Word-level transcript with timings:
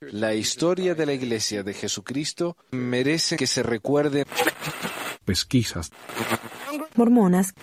La 0.00 0.34
historia 0.34 0.94
de 0.94 1.06
la 1.06 1.12
Iglesia 1.12 1.62
de 1.62 1.74
Jesucristo 1.74 2.56
merece 2.72 3.36
que 3.36 3.46
se 3.46 3.62
recuerde. 3.62 4.24
Pesquisas. 5.24 5.90
Mormonas. 6.96 7.54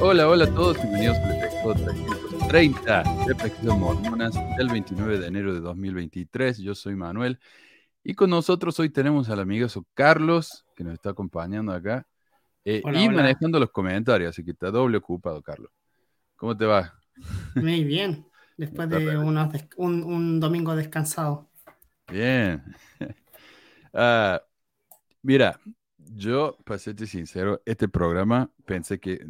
Hola, 0.00 0.28
hola 0.28 0.44
a 0.44 0.54
todos, 0.54 0.76
bienvenidos 0.82 1.16
al 1.18 1.42
episodio 1.42 1.84
330 2.48 3.24
de 3.26 3.34
Pesquisas 3.34 3.78
Mormonas 3.78 4.34
del 4.56 4.68
29 4.68 5.18
de 5.18 5.26
enero 5.26 5.54
de 5.54 5.60
2023. 5.60 6.58
Yo 6.58 6.74
soy 6.74 6.96
Manuel 6.96 7.38
y 8.02 8.14
con 8.14 8.30
nosotros 8.30 8.78
hoy 8.80 8.90
tenemos 8.90 9.30
al 9.30 9.40
amigazo 9.40 9.86
Carlos, 9.94 10.64
que 10.74 10.84
nos 10.84 10.94
está 10.94 11.10
acompañando 11.10 11.72
acá, 11.72 12.06
eh, 12.64 12.82
Hola, 12.84 13.00
y 13.00 13.06
hola. 13.08 13.16
manejando 13.18 13.60
los 13.60 13.70
comentarios, 13.70 14.30
así 14.30 14.44
que 14.44 14.50
está 14.50 14.70
doble 14.70 14.98
ocupado, 14.98 15.42
Carlos. 15.42 15.70
¿Cómo 16.36 16.56
te 16.56 16.64
va? 16.66 16.98
Muy 17.58 17.84
bien. 17.84 18.26
Después 18.56 18.88
de 18.90 19.18
unos 19.18 19.52
des- 19.52 19.68
un, 19.76 20.02
un 20.04 20.40
domingo 20.40 20.76
descansado. 20.76 21.50
Bien. 22.08 22.62
Ah, 23.96 24.42
mira, 25.22 25.60
yo, 25.98 26.56
para 26.64 26.78
serte 26.78 27.06
sincero, 27.06 27.62
este 27.66 27.88
programa 27.88 28.50
pensé 28.66 29.00
que. 29.00 29.20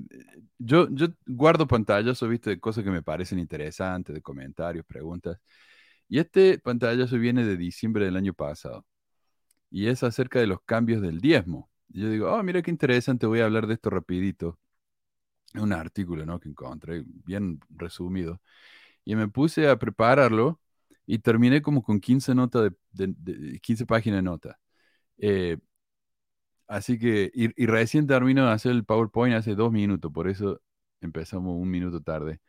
Yo, 0.59 0.89
yo 0.91 1.09
guardo 1.27 1.67
pantallazos, 1.69 2.29
viste, 2.31 2.51
de 2.51 2.61
cosas 2.61 2.85
que 2.85 2.91
me 2.91 3.03
parecen 3.03 3.39
interesantes, 3.41 4.15
de 4.15 4.23
comentarios, 4.23 4.87
preguntas. 4.87 5.39
Y 6.09 6.19
este 6.21 6.59
pantallazo 6.61 7.19
viene 7.19 7.45
de 7.47 7.57
diciembre 7.59 8.07
del 8.07 8.17
año 8.17 8.35
pasado. 8.35 8.87
Y 9.71 9.89
es 9.89 10.03
acerca 10.05 10.41
de 10.41 10.47
los 10.49 10.61
cambios 10.63 11.03
del 11.03 11.21
diezmo. 11.21 11.71
Y 11.91 12.03
yo 12.03 12.11
digo, 12.11 12.33
oh, 12.33 12.43
mira 12.45 12.63
qué 12.63 12.71
interesante, 12.73 13.27
voy 13.27 13.41
a 13.41 13.47
hablar 13.47 13.67
de 13.69 13.75
esto 13.75 13.91
rapidito. 13.91 14.59
Un 15.55 15.73
artículo, 15.73 16.27
¿no? 16.27 16.41
Que 16.41 16.49
encontré, 16.49 17.05
bien 17.07 17.61
resumido. 17.71 18.41
Y 19.05 19.17
me 19.17 19.29
puse 19.29 19.69
a 19.69 19.79
prepararlo 19.79 20.61
y 21.07 21.19
terminé 21.21 21.63
como 21.63 21.83
con 21.83 22.01
15 22.01 22.35
notas 22.35 22.73
de, 22.93 23.07
de- 23.09 23.15
de- 23.53 23.61
15 23.61 23.87
páginas 23.87 24.19
de 24.19 24.23
nota. 24.23 24.61
Eh, 25.19 25.59
así 26.69 26.99
que, 26.99 27.31
y, 27.35 27.63
y 27.63 27.67
recién 27.67 28.07
termino 28.07 28.47
de 28.47 28.53
hacer 28.53 28.73
el 28.73 28.85
PowerPoint 28.85 29.35
hace 29.37 29.55
dos 29.55 29.73
minutos, 29.73 30.13
por 30.13 30.29
eso 30.29 30.61
empezamos 31.01 31.55
un 31.57 31.71
minuto 31.71 32.01
tarde 32.03 32.41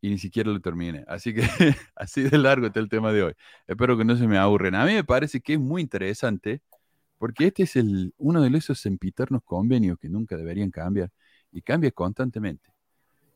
y 0.00 0.10
ni 0.10 0.18
siquiera 0.18 0.50
lo 0.52 0.60
terminé. 0.60 1.04
Así 1.08 1.34
que 1.34 1.42
así 1.96 2.22
de 2.22 2.38
largo 2.38 2.66
está 2.68 2.80
el 2.80 2.88
tema 2.88 3.12
de 3.12 3.24
hoy. 3.24 3.34
Espero 3.68 3.98
que 3.98 4.04
no 4.06 4.16
se 4.16 4.28
me 4.28 4.38
aburren. 4.38 4.74
A 4.76 4.86
mí 4.86 4.94
me 4.94 5.04
parece 5.04 5.40
que 5.40 5.54
es 5.54 5.60
muy 5.60 5.82
interesante 5.82 6.62
porque 7.18 7.46
este 7.48 7.64
es 7.64 7.76
el, 7.76 8.14
uno 8.18 8.42
de 8.42 8.56
esos 8.58 8.80
sempiternos 8.80 9.42
convenios 9.44 9.98
que 9.98 10.08
nunca 10.10 10.36
deberían 10.36 10.70
cambiar 10.72 11.10
y 11.52 11.62
cambia 11.62 11.90
constantemente. 11.90 12.70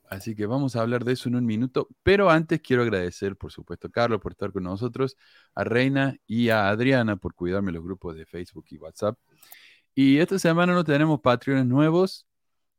Así 0.08 0.34
que 0.34 0.46
vamos 0.46 0.76
a 0.76 0.82
hablar 0.82 1.04
de 1.04 1.12
eso 1.12 1.28
en 1.28 1.36
un 1.36 1.44
minuto, 1.44 1.88
pero 2.02 2.30
antes 2.30 2.60
quiero 2.60 2.82
agradecer, 2.82 3.36
por 3.36 3.50
supuesto, 3.50 3.88
a 3.88 3.90
Carlos 3.90 4.20
por 4.20 4.32
estar 4.32 4.52
con 4.52 4.62
nosotros, 4.62 5.16
a 5.54 5.64
Reina 5.64 6.16
y 6.26 6.48
a 6.50 6.68
Adriana 6.68 7.16
por 7.16 7.34
cuidarme 7.34 7.72
los 7.72 7.82
grupos 7.82 8.14
de 8.14 8.24
Facebook 8.24 8.66
y 8.70 8.78
WhatsApp. 8.78 9.18
Y 9.94 10.18
esta 10.18 10.38
semana 10.38 10.74
no 10.74 10.84
tenemos 10.84 11.20
Patreons 11.20 11.66
nuevos, 11.66 12.26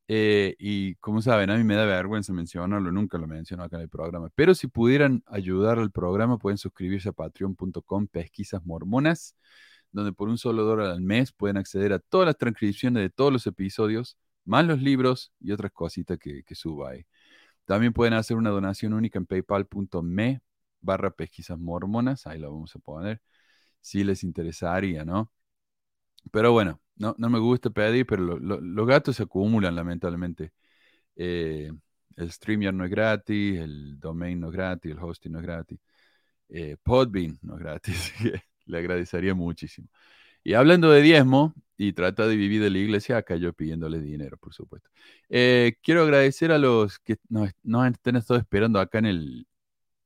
eh, 0.08 0.56
y 0.58 0.96
como 0.96 1.22
saben, 1.22 1.50
a 1.50 1.58
mí 1.58 1.64
me 1.66 1.76
da 1.76 1.86
vergüenza 1.86 2.32
mencionarlo, 2.32 2.92
nunca 2.92 3.18
lo 3.18 3.28
menciono 3.28 3.64
acá 3.64 3.76
en 3.76 3.84
el 3.84 3.90
programa, 3.90 4.30
pero 4.36 4.56
si 4.56 4.68
pudieran 4.68 5.22
ayudar 5.28 5.80
al 5.80 5.92
programa, 5.92 6.38
pueden 6.38 6.58
suscribirse 6.58 7.10
a 7.10 7.12
patreon.com 7.12 8.08
pesquisas 8.08 8.66
mormonas, 8.66 9.36
donde 9.92 10.14
por 10.14 10.30
un 10.30 10.38
solo 10.38 10.64
dólar 10.64 10.92
al 10.92 11.02
mes 11.02 11.34
pueden 11.34 11.58
acceder 11.58 11.92
a 11.92 12.00
todas 12.00 12.26
las 12.28 12.38
transcripciones 12.38 13.04
de 13.04 13.10
todos 13.10 13.34
los 13.34 13.48
episodios, 13.48 14.18
más 14.48 14.66
los 14.66 14.82
libros 14.82 15.34
y 15.42 15.54
otras 15.54 15.72
cositas 15.74 16.20
que, 16.20 16.44
que 16.44 16.56
suba 16.56 16.92
ahí. 16.92 17.06
También 17.66 17.94
pueden 17.94 18.14
hacer 18.16 18.38
una 18.38 18.50
donación 18.52 18.94
única 18.94 19.20
en 19.20 19.26
paypal.me 19.28 20.42
barra 20.82 21.12
pesquisas 21.12 21.60
mormonas, 21.60 22.28
ahí 22.28 22.40
lo 22.40 22.52
vamos 22.52 22.76
a 22.76 22.80
poner, 22.80 23.22
si 23.82 24.04
les 24.04 24.24
interesaría, 24.24 25.06
¿no? 25.06 25.32
Pero 26.32 26.52
bueno, 26.52 26.82
no, 26.96 27.16
no 27.18 27.30
me 27.30 27.40
gusta 27.40 27.70
pedir, 27.70 28.06
pero 28.06 28.24
lo- 28.24 28.40
lo- 28.40 28.62
los 28.62 28.88
gatos 28.88 29.16
se 29.18 29.24
acumulan 29.24 29.76
lamentablemente. 29.76 30.52
Eh, 31.16 31.72
el 32.18 32.32
StreamYard 32.32 32.76
no 32.76 32.86
es 32.86 32.92
gratis, 32.92 33.60
el 33.60 34.00
domain 34.00 34.40
no 34.40 34.48
es 34.50 34.54
gratis, 34.54 34.92
el 34.94 35.00
hosting 35.00 35.32
no 35.34 35.40
es 35.40 35.46
gratis, 35.46 35.80
eh, 36.50 36.78
Podbean 36.84 37.40
no 37.44 37.56
es 37.56 37.60
gratis, 37.62 38.14
le 38.68 38.78
agradecería 38.80 39.36
muchísimo. 39.36 39.90
Y 40.44 40.54
hablando 40.56 40.92
de 40.92 41.02
diezmo, 41.04 41.56
y 41.78 41.94
trata 41.94 42.28
de 42.28 42.36
vivir 42.36 42.62
de 42.62 42.70
la 42.70 42.80
iglesia, 42.80 43.18
acá 43.18 43.36
yo 43.36 43.54
pidiéndole 43.54 44.00
dinero, 44.00 44.38
por 44.38 44.54
supuesto. 44.54 44.90
Eh, 45.30 45.78
quiero 45.84 46.04
agradecer 46.04 46.52
a 46.52 46.58
los 46.58 47.00
que 47.00 47.18
nos, 47.30 47.52
nos 47.64 47.84
han 47.84 48.16
estado 48.16 48.40
esperando 48.40 48.80
acá 48.80 49.00
en 49.00 49.06
el, 49.06 49.48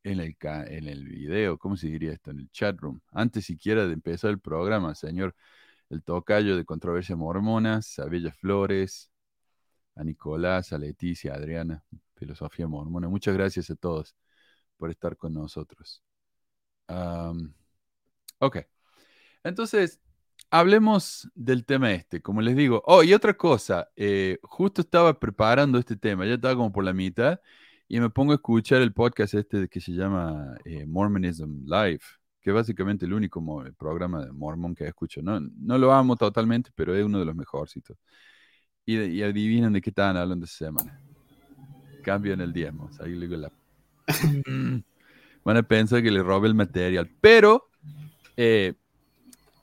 en 0.03 0.19
el, 0.19 0.35
en 0.41 0.87
el 0.87 1.07
video, 1.07 1.57
¿cómo 1.57 1.77
se 1.77 1.87
diría 1.87 2.13
esto? 2.13 2.31
En 2.31 2.39
el 2.39 2.49
chat 2.51 2.77
room. 2.79 3.01
Antes 3.11 3.45
siquiera 3.45 3.87
de 3.87 3.93
empezar 3.93 4.31
el 4.31 4.39
programa, 4.39 4.95
señor, 4.95 5.35
el 5.89 6.03
tocayo 6.03 6.57
de 6.57 6.65
Controversia 6.65 7.15
Mormonas, 7.15 7.99
a 7.99 8.05
Bella 8.05 8.33
Flores, 8.33 9.11
a 9.95 10.03
Nicolás, 10.03 10.73
a 10.73 10.77
Leticia, 10.77 11.33
a 11.33 11.37
Adriana, 11.37 11.83
Filosofía 12.15 12.67
Mormona. 12.67 13.09
Muchas 13.09 13.35
gracias 13.35 13.69
a 13.69 13.75
todos 13.75 14.15
por 14.77 14.89
estar 14.91 15.17
con 15.17 15.33
nosotros. 15.33 16.03
Ok, 18.39 18.57
entonces, 19.43 19.99
hablemos 20.51 21.29
del 21.33 21.65
tema 21.65 21.91
este, 21.93 22.21
como 22.21 22.41
les 22.41 22.55
digo. 22.55 22.83
Oh, 22.85 23.03
y 23.03 23.13
otra 23.13 23.33
cosa, 23.33 23.89
eh, 23.95 24.37
justo 24.43 24.81
estaba 24.81 25.17
preparando 25.19 25.79
este 25.79 25.95
tema, 25.95 26.25
ya 26.25 26.35
estaba 26.35 26.55
como 26.55 26.71
por 26.71 26.83
la 26.83 26.93
mitad, 26.93 27.39
y 27.87 27.99
me 27.99 28.09
pongo 28.09 28.33
a 28.33 28.35
escuchar 28.35 28.81
el 28.81 28.93
podcast 28.93 29.33
este 29.33 29.67
que 29.67 29.81
se 29.81 29.93
llama 29.93 30.57
eh, 30.65 30.85
Mormonism 30.85 31.63
Live, 31.65 32.01
que 32.41 32.49
es 32.49 32.53
básicamente 32.53 33.05
el 33.05 33.13
único 33.13 33.41
programa 33.77 34.25
de 34.25 34.31
Mormon 34.31 34.75
que 34.75 34.85
escucho. 34.85 35.21
No, 35.21 35.39
no 35.39 35.77
lo 35.77 35.91
amo 35.93 36.15
totalmente, 36.15 36.71
pero 36.75 36.95
es 36.95 37.03
uno 37.03 37.19
de 37.19 37.25
los 37.25 37.35
mejorcitos. 37.35 37.97
Y, 38.85 38.97
y 38.99 39.23
adivinen 39.23 39.73
de 39.73 39.81
qué 39.81 39.91
estaban 39.91 40.17
hablando 40.17 40.45
esta 40.45 40.65
semana. 40.65 41.01
Cambio 42.03 42.33
en 42.33 42.41
el 42.41 42.51
diezmo. 42.51 42.89
ahí 42.99 43.15
le 43.15 43.27
digo 43.27 43.37
la... 43.37 43.51
Van 45.43 45.57
a 45.57 45.63
pensar 45.63 46.01
que 46.03 46.11
le 46.11 46.23
robe 46.23 46.47
el 46.47 46.55
material, 46.55 47.09
pero... 47.21 47.69
eh, 48.37 48.73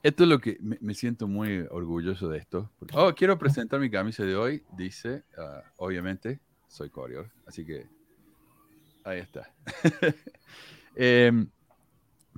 esto 0.03 0.23
es 0.25 0.29
lo 0.29 0.39
que 0.39 0.57
me, 0.61 0.79
me 0.81 0.95
siento 0.95 1.27
muy 1.29 1.65
orgulloso 1.71 2.29
de 2.29 2.39
esto. 2.39 2.71
porque- 2.79 2.95
oh, 2.97 3.15
quiero 3.15 3.39
presentar 3.39 3.81
mi 3.81 3.91
camisa 3.91 4.25
de 4.25 4.37
hoy. 4.37 4.63
Dice, 4.77 5.25
ah, 5.37 5.63
obviamente, 5.77 6.41
soy 6.69 6.91
Coriol, 6.91 7.31
así 7.47 7.65
que 7.65 7.87
ahí 9.05 9.19
está. 9.21 9.53
Em, 11.01 11.49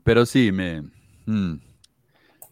pero 0.05 0.27
sí, 0.27 0.53
me, 0.53 0.83
mm, 1.27 1.55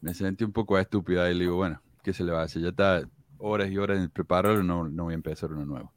me 0.01 0.15
sentí 0.15 0.45
un 0.45 0.53
poco 0.53 0.79
estúpida 0.79 1.31
y 1.31 1.35
le 1.35 1.45
digo, 1.45 1.57
bueno, 1.57 1.83
¿qué 2.03 2.13
se 2.13 2.25
le 2.25 2.33
va 2.33 2.41
a 2.43 2.45
hacer? 2.45 2.63
Ya 2.63 2.69
está 2.71 3.03
horas 3.39 3.71
y 3.71 3.77
horas 3.79 3.99
en 3.99 4.11
prepararlo, 4.11 4.63
no, 4.63 4.89
no 4.89 5.05
voy 5.05 5.13
a 5.13 5.17
empezar 5.17 5.53
uno 5.53 5.67
nuevo. 5.67 5.93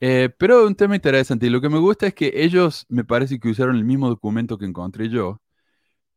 Eh, 0.00 0.28
pero 0.36 0.66
un 0.66 0.74
tema 0.74 0.94
interesante 0.94 1.46
y 1.46 1.50
lo 1.50 1.60
que 1.62 1.70
me 1.70 1.78
gusta 1.78 2.06
es 2.06 2.14
que 2.14 2.30
ellos 2.34 2.84
me 2.90 3.02
parece 3.04 3.40
que 3.40 3.48
usaron 3.48 3.76
el 3.76 3.84
mismo 3.84 4.08
documento 4.08 4.58
que 4.58 4.66
encontré 4.66 5.08
yo, 5.08 5.40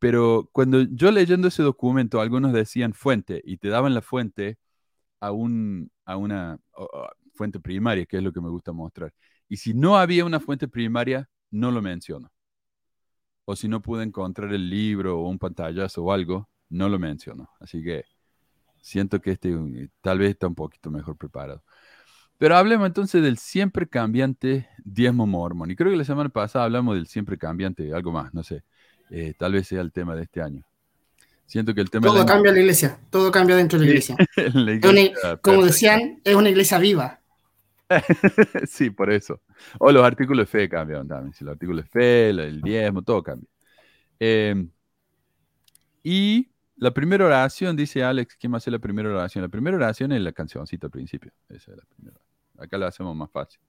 pero 0.00 0.48
cuando 0.52 0.82
yo 0.82 1.10
leyendo 1.12 1.48
ese 1.48 1.62
documento, 1.62 2.20
algunos 2.20 2.52
decían 2.54 2.94
fuente 2.94 3.42
y 3.44 3.58
te 3.58 3.68
daban 3.68 3.94
la 3.94 4.02
fuente 4.02 4.58
a, 5.20 5.32
un, 5.32 5.92
a 6.06 6.16
una 6.16 6.58
fuente 7.34 7.60
primaria, 7.60 8.06
que 8.06 8.16
es 8.18 8.22
lo 8.22 8.32
que 8.32 8.40
me 8.40 8.48
gusta 8.50 8.72
mostrar. 8.72 9.14
Y 9.48 9.58
si 9.58 9.74
no 9.74 9.98
había 9.98 10.24
una 10.24 10.40
fuente 10.40 10.68
primaria, 10.68 11.28
no 11.50 11.70
lo 11.70 11.82
menciono. 11.82 12.32
O 13.44 13.56
si 13.56 13.68
no 13.68 13.82
pude 13.82 14.04
encontrar 14.04 14.52
el 14.54 14.70
libro 14.70 15.20
o 15.20 15.28
un 15.28 15.38
pantallazo 15.38 16.04
o 16.04 16.12
algo, 16.12 16.48
no 16.70 16.88
lo 16.88 16.98
menciono. 16.98 17.50
Así 17.60 17.82
que 17.82 18.04
siento 18.80 19.20
que 19.20 19.32
este 19.32 19.50
eh, 19.50 19.90
tal 20.00 20.18
vez 20.20 20.30
está 20.30 20.46
un 20.46 20.54
poquito 20.54 20.90
mejor 20.90 21.16
preparado. 21.16 21.62
Pero 22.38 22.56
hablemos 22.56 22.86
entonces 22.86 23.22
del 23.22 23.38
siempre 23.38 23.88
cambiante 23.88 24.68
diezmo 24.84 25.26
mormón. 25.26 25.70
Y 25.70 25.76
creo 25.76 25.90
que 25.90 25.98
la 25.98 26.04
semana 26.04 26.30
pasada 26.30 26.64
hablamos 26.66 26.94
del 26.96 27.06
siempre 27.06 27.38
cambiante, 27.38 27.92
algo 27.94 28.12
más, 28.12 28.32
no 28.34 28.42
sé. 28.42 28.64
Eh, 29.10 29.34
tal 29.36 29.52
vez 29.52 29.66
sea 29.68 29.80
el 29.80 29.92
tema 29.92 30.14
de 30.16 30.22
este 30.22 30.40
año. 30.40 30.64
Siento 31.46 31.74
que 31.74 31.80
el 31.80 31.90
tema 31.90 32.06
Todo 32.06 32.18
año- 32.18 32.26
cambia 32.26 32.50
en 32.50 32.54
la 32.56 32.60
iglesia. 32.60 32.98
Todo 33.10 33.30
cambia 33.32 33.56
dentro 33.56 33.78
de 33.78 33.84
la 33.86 33.90
iglesia. 33.90 34.16
la 34.36 34.60
una- 34.60 34.72
iglesia 35.00 35.36
como 35.42 35.64
decían, 35.64 36.20
es 36.24 36.34
una 36.34 36.48
iglesia 36.48 36.78
viva. 36.78 37.20
sí, 38.68 38.90
por 38.90 39.10
eso. 39.10 39.40
O 39.80 39.90
los 39.90 40.04
artículos 40.04 40.44
de 40.46 40.46
fe 40.46 40.68
cambian 40.68 41.08
también. 41.08 41.34
Si 41.34 41.44
los 41.44 41.52
artículos 41.52 41.84
de 41.84 41.90
fe, 41.90 42.32
la- 42.32 42.44
el 42.44 42.60
diezmo, 42.62 43.02
todo 43.02 43.22
cambia. 43.22 43.48
Eh, 44.20 44.66
y 46.02 46.48
la 46.76 46.92
primera 46.92 47.26
oración, 47.26 47.76
dice 47.76 48.02
Alex, 48.04 48.36
¿quién 48.36 48.54
hacer 48.54 48.72
la 48.72 48.78
primera 48.78 49.08
oración? 49.10 49.42
La 49.42 49.48
primera 49.48 49.76
oración 49.76 50.12
es 50.12 50.20
la 50.20 50.32
cancioncita 50.32 50.86
al 50.86 50.90
principio. 50.90 51.32
Esa 51.48 51.72
es 51.72 51.76
la 51.78 51.84
primera. 51.94 52.16
Acá 52.58 52.78
la 52.78 52.86
hacemos 52.88 53.14
más 53.16 53.30
fácil. 53.30 53.60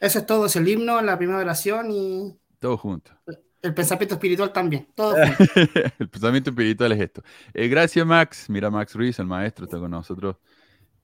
Eso 0.00 0.18
es 0.18 0.26
todo, 0.26 0.46
es 0.46 0.56
el 0.56 0.68
himno, 0.68 1.00
la 1.00 1.16
primera 1.16 1.38
oración 1.38 1.90
y 1.90 2.36
Todo 2.58 2.76
junto. 2.76 3.12
El 3.62 3.74
pensamiento 3.74 4.14
espiritual 4.14 4.52
también. 4.52 4.88
Todo 4.94 5.16
el 5.98 6.08
pensamiento 6.08 6.50
espiritual 6.50 6.92
es 6.92 7.00
esto. 7.00 7.22
Eh, 7.52 7.68
gracias, 7.68 8.06
Max. 8.06 8.48
Mira, 8.48 8.70
Max 8.70 8.94
Ruiz, 8.94 9.18
el 9.18 9.26
maestro, 9.26 9.64
está 9.64 9.78
con 9.78 9.90
nosotros. 9.90 10.36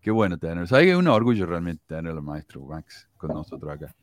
Qué 0.00 0.10
bueno 0.10 0.38
tenerlo. 0.38 0.66
¿Sabes 0.66 0.86
que 0.86 0.92
es 0.92 0.96
un 0.96 1.08
orgullo 1.08 1.46
realmente 1.46 1.82
tener 1.86 2.12
al 2.12 2.22
maestro 2.22 2.64
Max 2.64 3.08
con 3.16 3.30
nosotros 3.30 3.70
acá? 3.72 3.94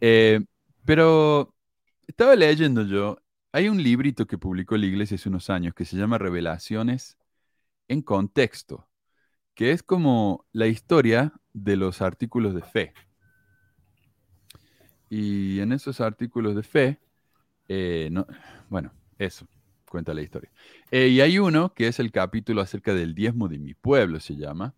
Eh, 0.00 0.40
pero 0.84 1.54
estaba 2.06 2.34
leyendo 2.36 2.82
yo, 2.82 3.18
hay 3.52 3.68
un 3.68 3.82
librito 3.82 4.26
que 4.26 4.36
publicó 4.36 4.76
la 4.76 4.86
iglesia 4.86 5.14
hace 5.14 5.28
unos 5.28 5.48
años 5.48 5.74
que 5.74 5.84
se 5.84 5.96
llama 5.96 6.18
Revelaciones 6.18 7.16
en 7.88 8.02
Contexto, 8.02 8.88
que 9.54 9.70
es 9.70 9.82
como 9.82 10.46
la 10.52 10.66
historia 10.66 11.32
de 11.52 11.76
los 11.76 12.02
artículos 12.02 12.54
de 12.54 12.62
fe. 12.62 12.92
Y 15.08 15.60
en 15.60 15.72
esos 15.72 16.00
artículos 16.00 16.56
de 16.56 16.64
fe, 16.64 17.00
eh, 17.68 18.08
no, 18.10 18.26
bueno, 18.68 18.92
eso, 19.18 19.46
cuenta 19.88 20.14
la 20.14 20.22
historia. 20.22 20.50
Eh, 20.90 21.08
y 21.08 21.20
hay 21.20 21.38
uno 21.38 21.72
que 21.72 21.88
es 21.88 21.98
el 22.00 22.10
capítulo 22.10 22.60
acerca 22.60 22.94
del 22.94 23.14
diezmo 23.14 23.48
de 23.48 23.58
mi 23.58 23.74
pueblo, 23.74 24.20
se 24.20 24.36
llama. 24.36 24.74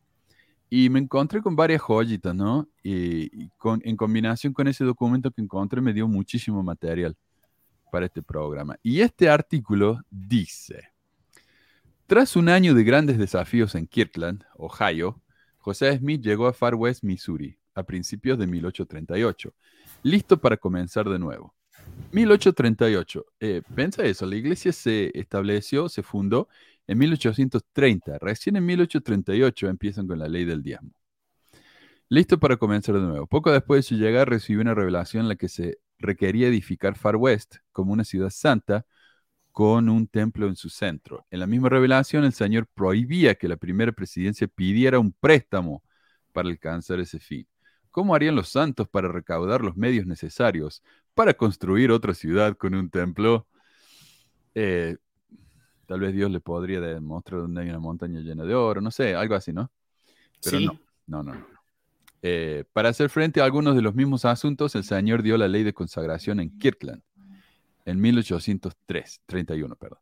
Y 0.68 0.90
me 0.90 0.98
encontré 0.98 1.42
con 1.42 1.54
varias 1.54 1.80
joyitas, 1.80 2.34
¿no? 2.34 2.68
Y, 2.82 3.48
con, 3.56 3.80
en 3.84 3.96
combinación 3.96 4.52
con 4.52 4.66
ese 4.66 4.84
documento 4.84 5.30
que 5.30 5.40
encontré 5.40 5.80
me 5.80 5.92
dio 5.92 6.08
muchísimo 6.08 6.62
material 6.62 7.16
para 7.90 8.06
este 8.06 8.22
programa. 8.22 8.76
Y 8.82 9.00
este 9.00 9.28
artículo 9.28 10.00
dice, 10.10 10.90
tras 12.06 12.36
un 12.36 12.48
año 12.48 12.74
de 12.74 12.84
grandes 12.84 13.18
desafíos 13.18 13.74
en 13.74 13.86
Kirkland, 13.86 14.44
Ohio, 14.54 15.20
José 15.58 15.96
Smith 15.98 16.22
llegó 16.22 16.46
a 16.46 16.52
Far 16.52 16.76
West, 16.76 17.02
Missouri, 17.02 17.58
a 17.74 17.82
principios 17.82 18.38
de 18.38 18.46
1838, 18.46 19.52
listo 20.04 20.40
para 20.40 20.56
comenzar 20.56 21.08
de 21.08 21.18
nuevo. 21.18 21.55
1838. 22.12 23.26
Eh, 23.40 23.62
pensa 23.74 24.04
eso, 24.04 24.26
la 24.26 24.36
iglesia 24.36 24.72
se 24.72 25.10
estableció, 25.18 25.88
se 25.88 26.02
fundó 26.02 26.48
en 26.86 26.98
1830. 26.98 28.18
Recién 28.18 28.56
en 28.56 28.66
1838 28.66 29.68
empiezan 29.68 30.06
con 30.06 30.18
la 30.18 30.28
ley 30.28 30.44
del 30.44 30.62
diezmo. 30.62 30.92
Listo 32.08 32.38
para 32.38 32.56
comenzar 32.56 32.94
de 32.94 33.00
nuevo. 33.00 33.26
Poco 33.26 33.50
después 33.50 33.78
de 33.78 33.82
su 33.82 33.94
llegada 33.96 34.24
recibió 34.24 34.62
una 34.62 34.74
revelación 34.74 35.22
en 35.22 35.28
la 35.28 35.36
que 35.36 35.48
se 35.48 35.78
requería 35.98 36.48
edificar 36.48 36.96
Far 36.96 37.16
West 37.16 37.56
como 37.72 37.92
una 37.92 38.04
ciudad 38.04 38.30
santa 38.30 38.86
con 39.50 39.88
un 39.88 40.06
templo 40.06 40.46
en 40.46 40.54
su 40.54 40.68
centro. 40.68 41.26
En 41.30 41.40
la 41.40 41.46
misma 41.46 41.68
revelación, 41.68 42.24
el 42.24 42.32
Señor 42.32 42.68
prohibía 42.74 43.34
que 43.34 43.48
la 43.48 43.56
primera 43.56 43.90
presidencia 43.90 44.46
pidiera 44.48 44.98
un 44.98 45.12
préstamo 45.12 45.82
para 46.32 46.48
alcanzar 46.48 47.00
ese 47.00 47.18
fin. 47.18 47.48
¿Cómo 47.90 48.14
harían 48.14 48.34
los 48.36 48.50
santos 48.50 48.88
para 48.88 49.08
recaudar 49.08 49.62
los 49.62 49.76
medios 49.76 50.06
necesarios 50.06 50.82
para 51.16 51.32
construir 51.34 51.90
otra 51.90 52.12
ciudad 52.12 52.56
con 52.58 52.74
un 52.74 52.90
templo? 52.90 53.46
Eh, 54.54 54.96
tal 55.86 56.00
vez 56.00 56.12
Dios 56.14 56.30
le 56.30 56.40
podría 56.40 56.78
demostrar 56.80 57.40
dónde 57.40 57.62
hay 57.62 57.70
una 57.70 57.78
montaña 57.80 58.20
llena 58.20 58.44
de 58.44 58.54
oro, 58.54 58.80
no 58.82 58.90
sé, 58.90 59.14
algo 59.14 59.34
así, 59.34 59.52
¿no? 59.52 59.72
Pero 60.44 60.58
Sí. 60.58 60.66
no, 60.66 60.78
no, 61.06 61.22
no. 61.22 61.34
no. 61.34 61.46
Eh, 62.20 62.64
para 62.72 62.90
hacer 62.90 63.08
frente 63.08 63.40
a 63.40 63.44
algunos 63.44 63.74
de 63.74 63.82
los 63.82 63.94
mismos 63.94 64.24
asuntos, 64.26 64.74
el 64.74 64.84
Señor 64.84 65.22
dio 65.22 65.38
la 65.38 65.48
ley 65.48 65.62
de 65.62 65.72
consagración 65.72 66.38
en 66.38 66.56
Kirkland 66.58 67.02
en 67.86 68.00
1803, 68.00 69.22
31, 69.26 69.74
perdón. 69.76 70.00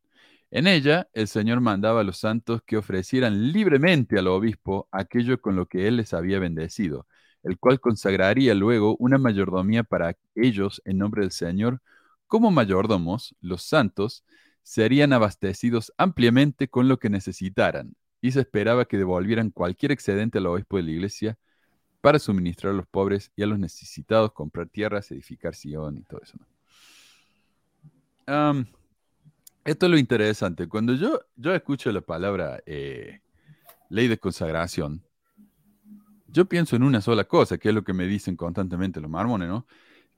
En 0.50 0.66
ella, 0.66 1.08
el 1.12 1.28
Señor 1.28 1.60
mandaba 1.60 2.00
a 2.00 2.04
los 2.04 2.18
santos 2.18 2.60
que 2.66 2.76
ofrecieran 2.76 3.52
libremente 3.52 4.18
al 4.18 4.26
obispo 4.26 4.88
aquello 4.90 5.40
con 5.40 5.54
lo 5.54 5.66
que 5.66 5.86
él 5.86 5.96
les 5.98 6.12
había 6.12 6.38
bendecido, 6.40 7.06
el 7.44 7.58
cual 7.58 7.78
consagraría 7.78 8.54
luego 8.54 8.96
una 8.98 9.18
mayordomía 9.18 9.84
para 9.84 10.16
ellos 10.34 10.82
en 10.84 10.98
nombre 10.98 11.22
del 11.22 11.30
Señor. 11.30 11.80
Como 12.26 12.50
mayordomos, 12.50 13.36
los 13.40 13.62
santos 13.62 14.24
serían 14.62 15.12
abastecidos 15.12 15.92
ampliamente 15.98 16.68
con 16.68 16.88
lo 16.88 16.98
que 16.98 17.10
necesitaran, 17.10 17.94
y 18.22 18.32
se 18.32 18.40
esperaba 18.40 18.86
que 18.86 18.96
devolvieran 18.96 19.50
cualquier 19.50 19.92
excedente 19.92 20.38
al 20.38 20.46
obispo 20.46 20.78
de 20.78 20.84
la 20.84 20.90
iglesia 20.90 21.38
para 22.00 22.18
suministrar 22.18 22.72
a 22.72 22.76
los 22.76 22.86
pobres 22.86 23.30
y 23.36 23.42
a 23.42 23.46
los 23.46 23.58
necesitados, 23.58 24.32
comprar 24.32 24.68
tierras, 24.68 25.10
edificar 25.10 25.54
Sion 25.54 25.98
y 25.98 26.02
todo 26.02 26.20
eso. 26.22 26.38
esto 29.64 29.86
es 29.86 29.92
lo 29.92 29.98
interesante. 29.98 30.66
Cuando 30.68 30.94
yo, 30.94 31.20
yo 31.36 31.54
escucho 31.54 31.92
la 31.92 32.00
palabra 32.00 32.62
eh, 32.64 33.20
ley 33.90 34.08
de 34.08 34.18
consagración, 34.18 35.02
yo 36.34 36.46
pienso 36.46 36.74
en 36.74 36.82
una 36.82 37.00
sola 37.00 37.24
cosa, 37.24 37.58
que 37.58 37.68
es 37.68 37.74
lo 37.74 37.84
que 37.84 37.92
me 37.92 38.06
dicen 38.06 38.36
constantemente 38.36 39.00
los 39.00 39.08
mormones, 39.08 39.48
¿no? 39.48 39.66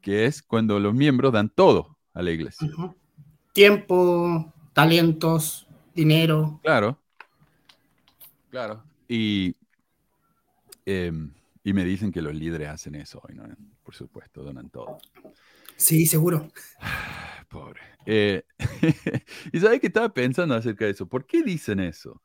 Que 0.01 0.25
es 0.25 0.43
cuando 0.43 0.81
los 0.81 0.95
miembros 0.95 1.33
dan 1.33 1.51
todo 1.51 1.99
a 2.15 2.23
la 2.23 2.31
iglesia. 2.31 2.69
Tiempo, 3.53 4.53
talentos, 4.73 5.69
dinero. 5.95 6.59
Claro. 6.63 6.99
Claro. 8.51 8.83
Y, 9.07 9.55
em, 10.87 11.35
y 11.63 11.73
me 11.75 11.85
dicen 11.85 12.11
que 12.11 12.23
los 12.23 12.35
líderes 12.35 12.69
hacen 12.71 12.95
eso 12.95 13.21
hoy, 13.29 13.35
¿no? 13.35 13.45
Por 13.83 13.95
supuesto, 13.95 14.43
donan 14.43 14.71
todo. 14.71 14.99
Sí, 15.77 16.07
seguro. 16.07 16.49
Pobre. 17.51 17.81
Eh, 18.07 18.43
y 19.53 19.61
sabes 19.61 19.81
que 19.81 19.89
estaba 19.89 20.09
pensando 20.09 20.55
acerca 20.55 20.87
de 20.87 20.93
eso. 20.93 21.07
¿Por 21.07 21.27
qué 21.27 21.43
dicen 21.43 21.81
eso? 21.81 22.23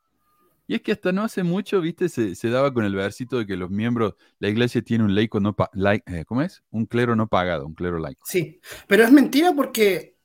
Y 0.72 0.76
es 0.76 0.80
que 0.82 0.92
hasta 0.92 1.12
no 1.12 1.22
hace 1.22 1.42
mucho, 1.42 1.82
viste, 1.82 2.08
se, 2.08 2.34
se 2.34 2.48
daba 2.48 2.72
con 2.72 2.86
el 2.86 2.94
versito 2.94 3.36
de 3.36 3.46
que 3.46 3.56
los 3.58 3.68
miembros, 3.68 4.14
la 4.38 4.48
iglesia 4.48 4.80
tiene 4.80 5.04
un 5.04 5.14
laico 5.14 5.38
no 5.38 5.54
pa- 5.54 5.68
lai- 5.74 6.02
eh, 6.06 6.24
¿cómo 6.24 6.40
es? 6.40 6.62
Un 6.70 6.86
clero 6.86 7.14
no 7.14 7.28
pagado, 7.28 7.66
un 7.66 7.74
clero 7.74 7.98
laico. 7.98 8.26
Sí, 8.26 8.60
pero 8.86 9.04
es 9.04 9.12
mentira 9.12 9.52
porque 9.52 10.16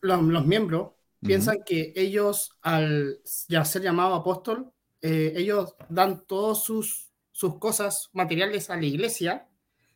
los, 0.00 0.22
los 0.22 0.46
miembros 0.46 0.92
piensan 1.22 1.58
que 1.66 1.92
ellos, 1.96 2.56
al 2.62 3.18
ya 3.48 3.64
ser 3.64 3.82
llamado 3.82 4.14
apóstol, 4.14 4.72
eh, 5.02 5.34
ellos 5.36 5.74
dan 5.88 6.24
todas 6.26 6.62
sus, 6.64 7.10
sus 7.30 7.58
cosas 7.58 8.08
materiales 8.12 8.70
a 8.70 8.76
la 8.76 8.86
iglesia 8.86 9.48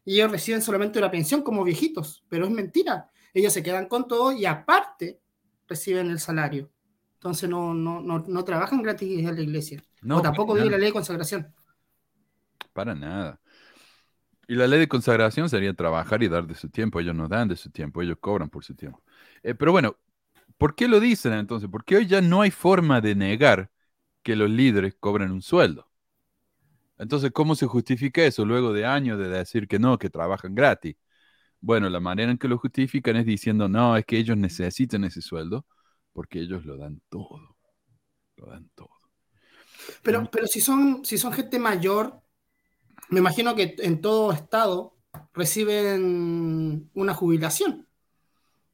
y 0.05 0.17
ellos 0.17 0.31
reciben 0.33 0.61
solamente 0.63 0.99
una 0.99 1.11
pensión 1.11 1.43
como 1.43 1.65
viejitos, 1.65 2.25
pero 2.29 2.45
es 2.45 2.51
mentira. 2.51 3.11
Ellos 3.33 3.53
se 3.53 3.63
quedan 3.63 3.87
con 3.89 4.07
todo 4.07 4.33
y 4.33 4.45
aparte 4.45 5.21
reciben 5.67 6.11
el 6.11 6.19
salario. 6.21 6.71
Entonces 7.15 7.49
no, 7.49 7.73
no, 7.73 8.01
no, 8.01 8.19
no 8.27 8.45
trabajan 8.45 8.83
gratis 8.83 9.19
en 9.19 9.35
la 9.35 9.41
iglesia. 9.41 9.83
No, 10.05 10.19
o 10.19 10.23
tampoco 10.23 10.55
vive 10.55 10.71
la 10.71 10.79
ley 10.79 10.89
de 10.89 10.93
consagración. 10.93 11.53
Para 12.73 12.95
nada. 12.95 13.41
Y 14.47 14.55
la 14.55 14.67
ley 14.67 14.79
de 14.79 14.89
consagración 14.89 15.49
sería 15.49 15.73
trabajar 15.73 16.23
y 16.23 16.29
dar 16.29 16.47
de 16.47 16.55
su 16.55 16.69
tiempo. 16.69 17.01
Ellos 17.01 17.15
no 17.15 17.27
dan 17.27 17.49
de 17.49 17.57
su 17.57 17.71
tiempo, 17.71 18.03
ellos 18.03 18.19
cobran 18.21 18.51
por 18.51 18.63
su 18.63 18.75
tiempo. 18.75 19.03
Eh, 19.43 19.55
pero 19.55 19.73
bueno, 19.73 19.97
¿por 20.59 20.75
qué 20.75 20.87
lo 20.87 21.01
dicen 21.01 21.33
entonces? 21.33 21.69
Porque 21.73 21.97
hoy 21.97 22.07
ya 22.07 22.21
no 22.21 22.43
hay 22.43 22.51
forma 22.51 23.01
de 23.01 23.15
negar 23.15 23.71
que 24.23 24.37
los 24.37 24.51
líderes 24.51 24.95
cobran 25.01 25.33
un 25.33 25.43
sueldo. 25.43 25.89
Entonces, 26.99 27.33
¿cómo 27.33 27.55
se 27.57 27.67
justifica 27.67 28.23
eso 28.25 28.45
luego 28.45 28.73
de 28.73 28.87
años 28.87 29.19
de 29.19 29.29
decir 29.29 29.67
que 29.67 29.79
no, 29.79 29.99
que 29.99 30.11
trabajan 30.11 30.55
gratis? 30.55 30.97
Bueno, 31.61 31.89
la 31.89 32.01
manera 32.01 32.31
en 32.31 32.39
que 32.39 32.49
lo 32.49 32.59
justifican 32.59 33.17
es 33.17 33.27
diciendo, 33.27 33.69
no, 33.69 33.97
es 33.97 34.05
que 34.05 34.19
ellos 34.19 34.37
necesitan 34.37 35.05
ese 35.05 35.23
sueldo 35.23 35.67
porque 36.13 36.41
ellos 36.41 36.65
lo 36.65 36.77
dan 36.77 37.03
todo. 37.09 37.57
Lo 38.37 38.47
dan 38.47 38.71
todo. 38.75 38.94
Pero, 40.03 40.29
pero 40.31 40.47
si 40.47 40.61
son, 40.61 41.05
si 41.05 41.19
son 41.19 41.33
gente 41.33 41.59
mayor, 41.59 42.21
me 43.11 43.21
imagino 43.21 43.55
que 43.55 43.77
en 43.79 44.01
todo 44.01 44.33
estado 44.33 44.97
reciben 45.35 46.91
una 46.95 47.15
jubilación. 47.15 47.87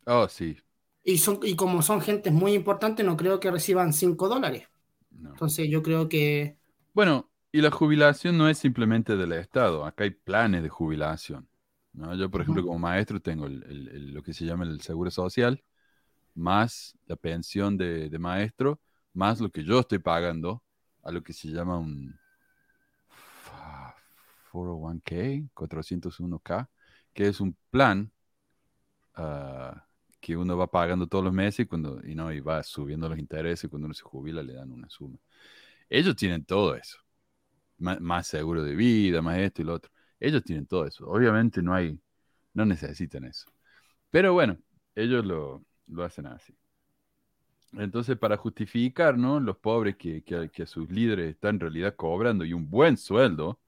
Oh, 0.07 0.29
sí. 0.29 0.59
Y, 1.03 1.19
son, 1.19 1.41
y 1.43 1.57
como 1.57 1.83
son 1.83 2.01
gente 2.01 2.31
muy 2.31 2.53
importante, 2.55 3.03
no 3.03 3.17
creo 3.17 3.41
que 3.41 3.51
reciban 3.51 3.93
5 3.93 4.29
dólares. 4.29 4.69
No. 5.11 5.31
Entonces 5.31 5.69
yo 5.71 5.83
creo 5.83 6.09
que... 6.09 6.59
Bueno, 6.93 7.31
y 7.53 7.61
la 7.61 7.71
jubilación 7.71 8.37
no 8.39 8.49
es 8.49 8.59
simplemente 8.59 9.17
del 9.17 9.33
Estado, 9.33 9.85
acá 9.85 10.05
hay 10.05 10.11
planes 10.11 10.63
de 10.63 10.69
jubilación. 10.69 11.49
¿no? 11.93 12.15
Yo, 12.15 12.31
por 12.31 12.41
ejemplo, 12.43 12.63
como 12.65 12.79
maestro 12.79 13.21
tengo 13.21 13.47
el- 13.47 13.63
el- 13.65 13.89
el- 13.89 14.15
lo 14.15 14.23
que 14.23 14.33
se 14.33 14.45
llama 14.45 14.65
el 14.65 14.81
seguro 14.81 15.11
social, 15.11 15.63
más 16.35 16.97
la 17.07 17.17
pensión 17.17 17.77
de, 17.77 18.11
de 18.11 18.19
maestro, 18.19 18.81
más 19.15 19.41
lo 19.41 19.51
que 19.51 19.65
yo 19.65 19.81
estoy 19.81 19.99
pagando 19.99 20.63
a 21.03 21.11
lo 21.13 21.23
que 21.23 21.33
se 21.33 21.49
llama 21.49 21.79
un 21.79 22.19
fa- 23.09 23.95
401k, 24.51 25.49
401k, 25.55 26.69
que 27.15 27.29
es 27.29 27.41
un 27.41 27.57
plan 27.71 28.11
ah, 29.15 29.87
que 30.21 30.37
uno 30.37 30.57
va 30.57 30.67
pagando 30.71 31.07
todos 31.07 31.25
los 31.25 31.33
meses 31.33 31.61
y, 31.61 31.67
cuando, 31.67 32.01
y, 32.07 32.15
no, 32.15 32.33
y 32.33 32.41
va 32.41 32.63
subiendo 32.63 33.09
los 33.09 33.19
intereses 33.19 33.65
y 33.65 33.69
cuando 33.69 33.87
uno 33.87 33.95
se 33.95 34.03
jubila 34.03 34.43
le 34.43 34.55
dan 34.55 34.71
una 34.73 34.89
suma. 34.91 35.19
Ellos 35.89 36.17
tienen 36.17 36.45
todo 36.45 36.75
eso. 36.77 36.99
Má- 37.79 37.99
Más, 38.01 38.27
seguro 38.29 38.63
de 38.65 38.75
vida, 38.77 39.23
más 39.23 39.39
esto 39.39 39.63
y 39.63 39.65
lo 39.67 39.75
otro. 39.75 39.93
Ellos 40.21 40.45
tienen 40.45 40.67
todo 40.67 40.87
eso. 40.87 41.07
Obviamente 41.09 41.63
no 41.63 41.75
hay, 41.75 41.99
no 42.55 42.65
necesitan 42.67 43.25
eso. 43.25 43.53
Pero 44.11 44.35
bueno, 44.35 44.59
ellos 44.97 45.27
lo, 45.27 45.65
lo 45.89 46.05
hacen 46.05 46.27
así. 46.29 46.55
Entonces, 47.73 48.19
para 48.19 48.37
justificar, 48.37 49.17
¿no? 49.17 49.39
Los 49.41 49.57
pobres 49.59 49.97
que, 49.97 50.23
que, 50.23 50.67
sus 50.67 50.91
líderes 50.91 51.31
están 51.31 51.57
en 51.57 51.61
realidad 51.61 51.95
cobrando 51.97 52.45
y 52.45 52.53
un 52.53 52.69
buen 52.69 52.97
sueldo, 52.97 53.61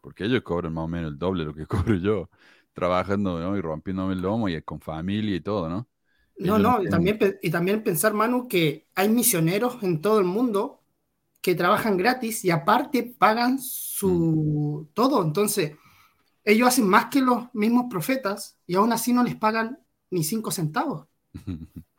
porque 0.00 0.24
ellos 0.24 0.42
cobran 0.42 0.72
más 0.74 0.84
o 0.84 0.88
menos 0.88 1.12
el 1.12 1.18
doble 1.18 1.44
de 1.44 1.46
lo 1.46 1.54
que 1.54 1.66
cobro 1.66 1.94
yo, 1.96 2.30
trabajando, 2.72 3.38
¿no? 3.40 3.56
Y 3.56 3.60
rompiéndome 3.60 4.14
el 4.14 4.20
lomo 4.20 4.48
y 4.48 4.60
con 4.62 4.80
familia 4.80 5.36
y 5.36 5.40
todo, 5.40 5.68
¿no? 5.68 5.88
No, 6.38 6.56
Ellos 6.56 6.62
no, 6.62 6.82
y 6.82 6.88
también, 6.88 7.18
y 7.42 7.50
también 7.50 7.82
pensar, 7.82 8.14
Manu, 8.14 8.48
que 8.48 8.88
hay 8.94 9.08
misioneros 9.08 9.82
en 9.82 10.00
todo 10.00 10.18
el 10.18 10.24
mundo 10.24 10.82
que 11.42 11.54
trabajan 11.54 11.96
gratis 11.96 12.44
y 12.44 12.50
aparte 12.50 13.02
pagan 13.18 13.58
su 13.60 14.88
todo. 14.94 15.22
Entonces, 15.22 15.76
ellos 16.44 16.68
hacen 16.68 16.88
más 16.88 17.06
que 17.06 17.20
los 17.20 17.52
mismos 17.54 17.86
profetas 17.90 18.58
y 18.66 18.74
aún 18.76 18.92
así 18.92 19.12
no 19.12 19.22
les 19.22 19.36
pagan 19.36 19.78
ni 20.10 20.24
cinco 20.24 20.50
centavos. 20.50 21.06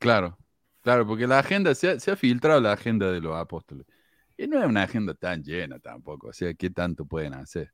Claro, 0.00 0.38
claro, 0.82 1.06
porque 1.06 1.26
la 1.26 1.38
agenda, 1.38 1.74
se 1.74 1.90
ha, 1.90 2.00
se 2.00 2.10
ha 2.10 2.16
filtrado 2.16 2.60
la 2.60 2.72
agenda 2.72 3.12
de 3.12 3.20
los 3.20 3.36
apóstoles. 3.36 3.86
Y 4.36 4.46
no 4.48 4.58
es 4.58 4.66
una 4.66 4.84
agenda 4.84 5.14
tan 5.14 5.42
llena 5.44 5.78
tampoco, 5.78 6.28
o 6.28 6.32
sea, 6.32 6.54
¿qué 6.54 6.70
tanto 6.70 7.04
pueden 7.06 7.34
hacer? 7.34 7.72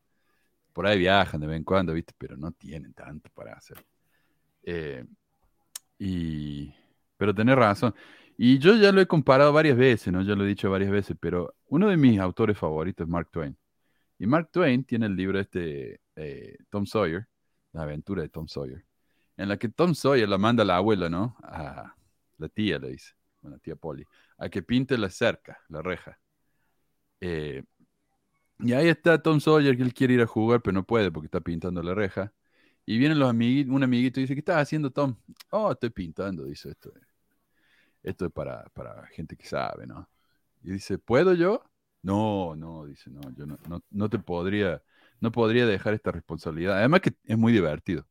Por 0.73 0.87
ahí 0.87 0.99
viajan 0.99 1.41
de 1.41 1.47
vez 1.47 1.57
en 1.59 1.65
cuando, 1.65 1.93
¿viste? 1.95 2.15
Pero 2.19 2.37
no 2.37 2.53
tienen 2.53 2.93
tanto 2.95 3.31
para 3.35 3.55
hacer. 3.55 3.85
Eh, 4.65 5.05
y, 5.99 6.75
pero 7.17 7.35
tenés 7.35 7.57
razón. 7.57 7.95
Y 8.37 8.59
yo 8.59 8.77
ya 8.77 8.93
lo 8.93 9.01
he 9.01 9.07
comparado 9.07 9.53
varias 9.53 9.77
veces, 9.79 10.13
¿no? 10.13 10.23
Ya 10.23 10.35
lo 10.35 10.45
he 10.45 10.49
dicho 10.49 10.71
varias 10.71 10.91
veces, 10.91 11.17
pero 11.21 11.55
uno 11.69 11.89
de 11.89 11.97
mis 11.97 12.19
autores 12.21 12.59
favoritos 12.59 13.07
es 13.07 13.11
Mark 13.11 13.31
Twain. 13.31 13.57
Y 14.19 14.27
Mark 14.27 14.51
Twain 14.53 14.85
tiene 14.85 15.07
el 15.07 15.17
libro 15.17 15.41
este, 15.41 16.01
eh, 16.17 16.59
Tom 16.71 16.87
Sawyer, 16.87 17.27
la 17.73 17.83
aventura 17.83 18.23
de 18.23 18.29
Tom 18.29 18.49
Sawyer, 18.49 18.85
en 19.37 19.49
la 19.49 19.59
que 19.59 19.69
Tom 19.69 19.95
Sawyer 19.95 20.29
la 20.29 20.39
manda 20.39 20.63
a 20.65 20.67
la 20.67 20.77
abuela, 20.77 21.09
¿no? 21.09 21.37
La 22.39 22.49
tía, 22.49 22.79
le 22.79 22.91
dice, 22.91 23.15
bueno, 23.41 23.59
tía 23.59 23.77
Polly, 23.77 24.05
a 24.39 24.49
que 24.49 24.63
pinte 24.63 24.99
la 24.99 25.11
cerca, 25.11 25.59
la 25.69 25.83
reja. 25.83 26.19
Eh, 27.21 27.63
y 28.59 28.73
ahí 28.73 28.89
está 28.89 29.21
Tom 29.23 29.41
Sawyer, 29.41 29.77
que 29.77 29.83
él 29.83 29.93
quiere 29.95 30.15
ir 30.15 30.23
a 30.23 30.27
jugar, 30.27 30.63
pero 30.63 30.75
no 30.75 30.85
puede 30.85 31.11
porque 31.11 31.27
está 31.27 31.41
pintando 31.41 31.83
la 31.83 31.95
reja. 31.95 32.33
Y 32.87 32.99
vienen 32.99 33.19
los 33.19 33.29
amiguitos, 33.29 33.75
un 33.75 33.83
amiguito 33.83 34.21
dice, 34.21 34.35
¿qué 34.35 34.41
estás 34.41 34.63
haciendo, 34.63 34.91
Tom? 34.91 35.17
Oh, 35.51 35.73
estoy 35.73 35.91
pintando, 35.91 36.45
dice 36.45 36.71
esto. 36.71 36.93
Esto 38.03 38.27
es 38.27 38.33
para, 38.33 38.65
para 38.71 39.07
gente 39.09 39.37
que 39.37 39.47
sabe, 39.47 39.87
¿no? 39.87 40.09
Y 40.63 40.73
dice, 40.73 40.99
¿puedo 40.99 41.35
yo? 41.35 41.63
No, 42.03 42.55
no, 42.57 42.87
dice, 42.87 43.11
no, 43.11 43.21
yo 43.37 43.47
no, 43.47 43.59
no, 43.69 43.83
no 43.91 44.09
te 44.09 44.19
podría, 44.19 44.83
no 45.21 45.33
podría 45.33 45.67
dejar 45.67 45.95
esta 45.95 46.13
responsabilidad. 46.13 46.79
Además 46.79 47.01
que 47.01 47.15
es 47.25 47.37
muy 47.37 47.53
divertido. 47.53 48.07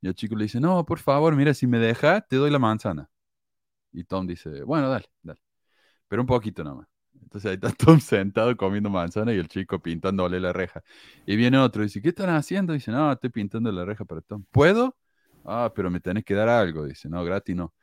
Y 0.00 0.08
el 0.08 0.14
chico 0.14 0.36
le 0.36 0.44
dice, 0.44 0.60
no, 0.60 0.84
por 0.86 0.98
favor, 0.98 1.36
mira, 1.36 1.54
si 1.54 1.66
me 1.66 1.78
dejas, 1.78 2.26
te 2.28 2.36
doy 2.36 2.50
la 2.50 2.58
manzana. 2.58 3.10
Y 3.92 4.04
Tom 4.04 4.26
dice, 4.26 4.62
bueno, 4.62 4.88
dale, 4.88 5.06
dale. 5.22 5.40
Pero 6.08 6.22
un 6.22 6.26
poquito 6.26 6.64
nomás. 6.64 6.88
Entonces 7.22 7.48
ahí 7.50 7.54
está 7.54 7.70
Tom 7.86 8.00
sentado 8.00 8.56
comiendo 8.56 8.90
manzana 8.90 9.32
y 9.32 9.38
el 9.38 9.48
chico 9.48 9.80
pintándole 9.80 10.40
la 10.40 10.52
reja. 10.52 10.82
Y 11.26 11.36
viene 11.36 11.58
otro 11.58 11.82
y 11.82 11.86
dice, 11.86 12.02
¿qué 12.02 12.10
están 12.10 12.30
haciendo? 12.30 12.72
Dice, 12.72 12.90
no, 12.92 13.12
estoy 13.12 13.30
pintando 13.30 13.70
la 13.72 13.84
reja 13.84 14.04
para 14.04 14.20
Tom. 14.20 14.44
¿Puedo? 14.50 14.96
Ah, 15.44 15.72
pero 15.74 15.90
me 15.90 16.00
tenés 16.00 16.24
que 16.24 16.34
dar 16.34 16.48
algo. 16.48 16.86
Dice, 16.86 17.08
no, 17.08 17.24
gratis 17.24 17.56
no. 17.56 17.74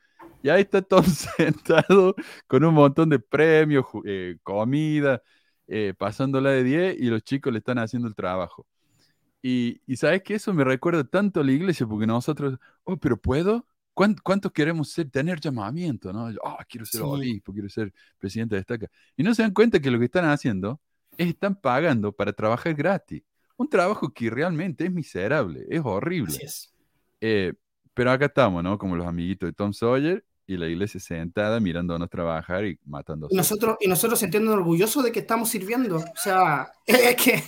Y 0.42 0.48
ahí 0.50 0.62
está 0.62 0.82
Tom 0.82 1.04
sentado 1.36 2.14
con 2.46 2.64
un 2.64 2.74
montón 2.74 3.08
de 3.08 3.18
premios, 3.18 3.86
eh, 4.04 4.38
comida, 4.42 5.22
eh, 5.66 5.94
pasándola 5.98 6.50
de 6.50 6.64
10 6.64 6.96
y 7.00 7.06
los 7.06 7.22
chicos 7.22 7.52
le 7.52 7.58
están 7.60 7.78
haciendo 7.78 8.08
el 8.08 8.14
trabajo. 8.14 8.66
Y, 9.42 9.80
y 9.86 9.96
sabes 9.96 10.22
que 10.22 10.34
eso 10.34 10.52
me 10.54 10.64
recuerda 10.64 11.04
tanto 11.04 11.40
a 11.40 11.44
la 11.44 11.52
iglesia 11.52 11.86
porque 11.86 12.06
nosotros, 12.06 12.58
oh, 12.84 12.96
pero 12.98 13.16
¿puedo? 13.18 13.66
¿Cuán- 13.98 14.16
¿Cuántos 14.22 14.52
queremos 14.52 14.90
ser, 14.90 15.10
tener 15.10 15.40
llamamiento? 15.40 16.12
¿no? 16.12 16.30
Yo, 16.30 16.38
"Ah, 16.44 16.64
quiero 16.68 16.86
ser 16.86 17.00
Sí. 17.00 17.06
obispo, 17.06 17.52
quiero 17.52 17.68
ser 17.68 17.92
presidente 18.18 18.54
de 18.54 18.60
estaca. 18.60 18.88
Y 19.16 19.22
no 19.24 19.34
se 19.34 19.42
dan 19.42 19.52
cuenta 19.52 19.80
que 19.80 19.90
lo 19.90 19.98
que 19.98 20.04
están 20.04 20.24
haciendo 20.26 20.80
es 21.16 21.28
están 21.28 21.56
pagando 21.60 22.12
para 22.12 22.32
trabajar 22.32 22.74
gratis. 22.74 23.22
Un 23.56 23.68
trabajo 23.68 24.08
que 24.14 24.30
realmente 24.30 24.84
es 24.84 24.92
miserable, 24.92 25.66
es 25.68 25.80
horrible. 25.84 26.32
Así 26.36 26.44
es. 26.44 26.72
Eh, 27.20 27.52
pero 27.92 28.12
acá 28.12 28.26
estamos, 28.26 28.62
¿no? 28.62 28.78
Como 28.78 28.94
los 28.94 29.06
amiguitos 29.06 29.48
de 29.48 29.52
Tom 29.52 29.72
Sawyer 29.72 30.24
y 30.46 30.56
la 30.56 30.68
iglesia 30.68 31.00
sentada 31.00 31.58
mirándonos 31.58 32.08
trabajar 32.08 32.64
y 32.64 32.78
matando 32.86 33.26
Y 33.30 33.36
nosotros, 33.36 33.76
y 33.80 33.88
nosotros 33.88 34.20
sintiendo 34.20 34.52
orgullosos 34.52 35.02
de 35.02 35.10
que 35.10 35.18
estamos 35.18 35.48
sirviendo. 35.48 35.96
O 35.96 36.04
sea, 36.14 36.70
es 36.86 37.16
que, 37.16 37.42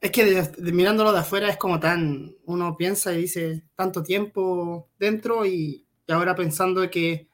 es 0.00 0.10
que 0.12 0.24
de- 0.24 0.42
de- 0.62 0.72
mirándolo 0.72 1.12
de 1.12 1.18
afuera 1.18 1.48
es 1.48 1.56
como 1.56 1.80
tan, 1.80 2.30
uno 2.44 2.76
piensa 2.76 3.12
y 3.12 3.22
dice 3.22 3.64
tanto 3.74 4.04
tiempo 4.04 4.88
dentro 4.96 5.44
y, 5.44 5.84
y 6.08 6.12
ahora 6.12 6.34
pensando 6.34 6.88
que 6.90 7.28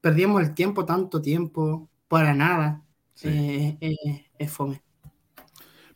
perdimos 0.00 0.40
el 0.40 0.54
tiempo, 0.54 0.84
tanto 0.84 1.20
tiempo, 1.20 1.90
para 2.06 2.32
nada. 2.32 2.82
Sí. 3.14 3.28
Eh, 3.28 3.78
eh, 3.80 4.26
es 4.38 4.52
fome. 4.52 4.80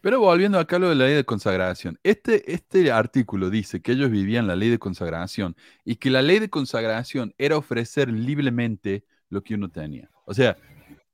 Pero 0.01 0.19
volviendo 0.19 0.59
acá 0.59 0.77
a 0.77 0.79
lo 0.81 0.89
de 0.89 0.97
la 0.97 1.05
ley 1.05 1.15
de 1.15 1.25
consagración, 1.25 2.01
este, 2.03 2.53
este 2.53 2.91
artículo 2.91 3.49
dice 3.49 3.81
que 3.81 3.93
ellos 3.93 4.11
vivían 4.11 4.49
la 4.49 4.57
ley 4.57 4.69
de 4.69 4.81
consagración 4.81 5.55
y 5.85 5.95
que 5.95 6.11
la 6.11 6.23
ley 6.23 6.41
de 6.41 6.51
consagración 6.51 7.33
era 7.39 7.57
ofrecer 7.57 8.09
libremente 8.09 9.05
lo 9.29 9.45
que 9.45 9.55
uno 9.55 9.71
tenía. 9.71 10.11
O 10.25 10.35
sea, 10.35 10.57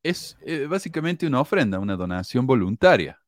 es 0.02 0.38
eh, 0.40 0.66
básicamente 0.66 1.26
una 1.26 1.42
ofrenda, 1.42 1.78
una 1.78 1.96
donación 1.96 2.46
voluntaria. 2.46 3.20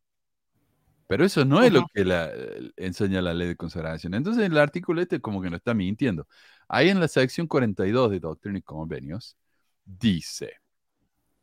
Pero 1.07 1.25
eso 1.25 1.45
no 1.45 1.61
es 1.61 1.73
lo 1.73 1.85
que 1.93 2.05
la, 2.05 2.31
eh, 2.33 2.71
enseña 2.77 3.21
la 3.21 3.35
ley 3.35 3.49
de 3.49 3.57
consagración. 3.57 4.15
Entonces 4.15 4.45
el 4.45 4.57
artículo 4.57 5.03
este 5.03 5.21
como 5.21 5.43
que 5.43 5.50
no 5.50 5.57
está 5.57 5.75
mintiendo. 5.75 6.27
Ahí 6.73 6.89
en 6.89 7.00
la 7.00 7.09
sección 7.09 7.49
42 7.49 8.12
de 8.12 8.21
Doctrina 8.21 8.59
y 8.59 8.62
Convenios 8.62 9.37
dice, 9.85 10.53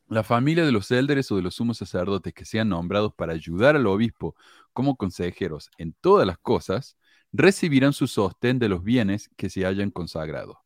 la 0.08 0.24
familia 0.24 0.64
de 0.64 0.72
los 0.72 0.90
élderes 0.90 1.30
o 1.30 1.36
de 1.36 1.42
los 1.42 1.56
sumos 1.56 1.76
sacerdotes 1.76 2.32
que 2.32 2.46
sean 2.46 2.70
nombrados 2.70 3.12
para 3.12 3.34
ayudar 3.34 3.76
al 3.76 3.86
obispo 3.86 4.34
como 4.72 4.96
consejeros 4.96 5.70
en 5.76 5.92
todas 6.00 6.26
las 6.26 6.38
cosas, 6.38 6.96
recibirán 7.30 7.92
su 7.92 8.06
sostén 8.06 8.58
de 8.58 8.70
los 8.70 8.82
bienes 8.82 9.28
que 9.36 9.50
se 9.50 9.66
hayan 9.66 9.90
consagrado. 9.90 10.60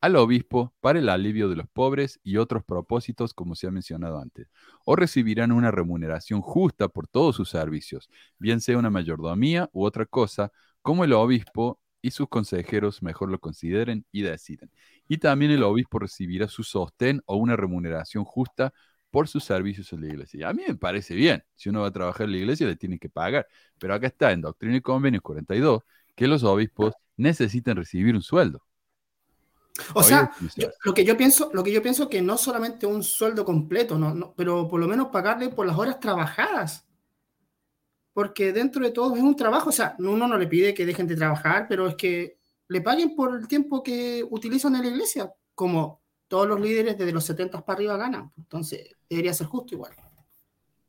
Al 0.00 0.16
obispo 0.16 0.74
para 0.80 0.98
el 0.98 1.10
alivio 1.10 1.48
de 1.48 1.54
los 1.54 1.68
pobres 1.68 2.18
y 2.24 2.38
otros 2.38 2.64
propósitos 2.64 3.32
como 3.32 3.54
se 3.54 3.68
ha 3.68 3.70
mencionado 3.70 4.18
antes, 4.18 4.48
o 4.84 4.96
recibirán 4.96 5.52
una 5.52 5.70
remuneración 5.70 6.40
justa 6.40 6.88
por 6.88 7.06
todos 7.06 7.36
sus 7.36 7.50
servicios, 7.50 8.10
bien 8.36 8.60
sea 8.60 8.78
una 8.78 8.90
mayordomía 8.90 9.70
u 9.72 9.84
otra 9.84 10.06
cosa, 10.06 10.50
como 10.82 11.04
el 11.04 11.12
obispo 11.12 11.78
y 12.02 12.10
sus 12.12 12.28
consejeros 12.28 13.02
mejor 13.02 13.30
lo 13.30 13.38
consideren 13.40 14.06
y 14.12 14.22
decidan. 14.22 14.70
Y 15.08 15.18
también 15.18 15.50
el 15.52 15.62
obispo 15.62 15.98
recibirá 15.98 16.48
su 16.48 16.62
sostén 16.64 17.22
o 17.26 17.36
una 17.36 17.56
remuneración 17.56 18.24
justa 18.24 18.72
por 19.10 19.28
sus 19.28 19.44
servicios 19.44 19.92
en 19.92 20.02
la 20.02 20.08
iglesia. 20.08 20.40
Y 20.40 20.42
a 20.44 20.52
mí 20.52 20.62
me 20.68 20.76
parece 20.76 21.14
bien, 21.14 21.42
si 21.56 21.68
uno 21.70 21.80
va 21.82 21.88
a 21.88 21.92
trabajar 21.92 22.26
en 22.26 22.32
la 22.32 22.38
iglesia 22.38 22.66
le 22.66 22.76
tiene 22.76 22.98
que 22.98 23.08
pagar, 23.08 23.46
pero 23.78 23.94
acá 23.94 24.06
está 24.08 24.32
en 24.32 24.42
Doctrina 24.42 24.76
y 24.76 24.80
Convenios 24.82 25.22
42 25.22 25.82
que 26.14 26.26
los 26.28 26.44
obispos 26.44 26.94
necesitan 27.16 27.76
recibir 27.76 28.14
un 28.14 28.22
sueldo. 28.22 28.62
O 29.94 30.02
sea, 30.02 30.30
yo- 30.56 30.68
lo 30.84 30.94
que 30.94 31.04
yo 31.04 31.16
pienso, 31.16 31.50
lo 31.52 31.62
que 31.62 31.72
yo 31.72 31.82
pienso 31.82 32.08
que 32.08 32.20
no 32.22 32.36
solamente 32.38 32.86
un 32.86 33.02
sueldo 33.02 33.44
completo, 33.44 33.98
no, 33.98 34.14
no, 34.14 34.34
pero 34.36 34.68
por 34.68 34.80
lo 34.80 34.88
menos 34.88 35.08
pagarle 35.08 35.48
por 35.50 35.66
las 35.66 35.78
horas 35.78 36.00
trabajadas. 36.00 36.86
Porque 38.18 38.52
dentro 38.52 38.84
de 38.84 38.90
todo 38.90 39.14
es 39.14 39.22
un 39.22 39.36
trabajo, 39.36 39.68
o 39.70 39.72
sea, 39.72 39.94
uno 40.00 40.26
no 40.26 40.36
le 40.36 40.48
pide 40.48 40.74
que 40.74 40.84
dejen 40.86 41.06
de 41.06 41.14
trabajar, 41.16 41.66
pero 41.68 41.86
es 41.86 41.94
que 41.94 42.38
le 42.68 42.80
paguen 42.80 43.14
por 43.14 43.36
el 43.36 43.46
tiempo 43.46 43.82
que 43.82 44.24
utilizan 44.28 44.74
en 44.76 44.82
la 44.82 44.88
iglesia, 44.88 45.32
como 45.54 46.02
todos 46.26 46.48
los 46.48 46.60
líderes 46.60 46.98
desde 46.98 47.12
los 47.12 47.24
70 47.24 47.64
para 47.64 47.76
arriba 47.76 47.96
ganan. 47.96 48.32
Entonces, 48.36 48.96
debería 49.08 49.32
ser 49.34 49.46
justo 49.46 49.74
igual. 49.76 49.92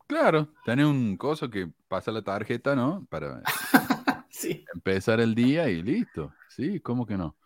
Claro, 0.08 0.54
tiene 0.64 0.86
un 0.86 1.16
coso 1.18 1.50
que 1.50 1.72
pasa 1.88 2.12
la 2.12 2.24
tarjeta, 2.24 2.76
¿no? 2.76 3.06
Para 3.10 3.46
Sí. 4.30 4.70
empezar 4.74 5.20
el 5.20 5.36
día 5.36 5.70
y 5.70 5.82
listo. 5.84 6.38
Sí, 6.48 6.80
¿cómo 6.82 7.06
que 7.06 7.18
no? 7.18 7.38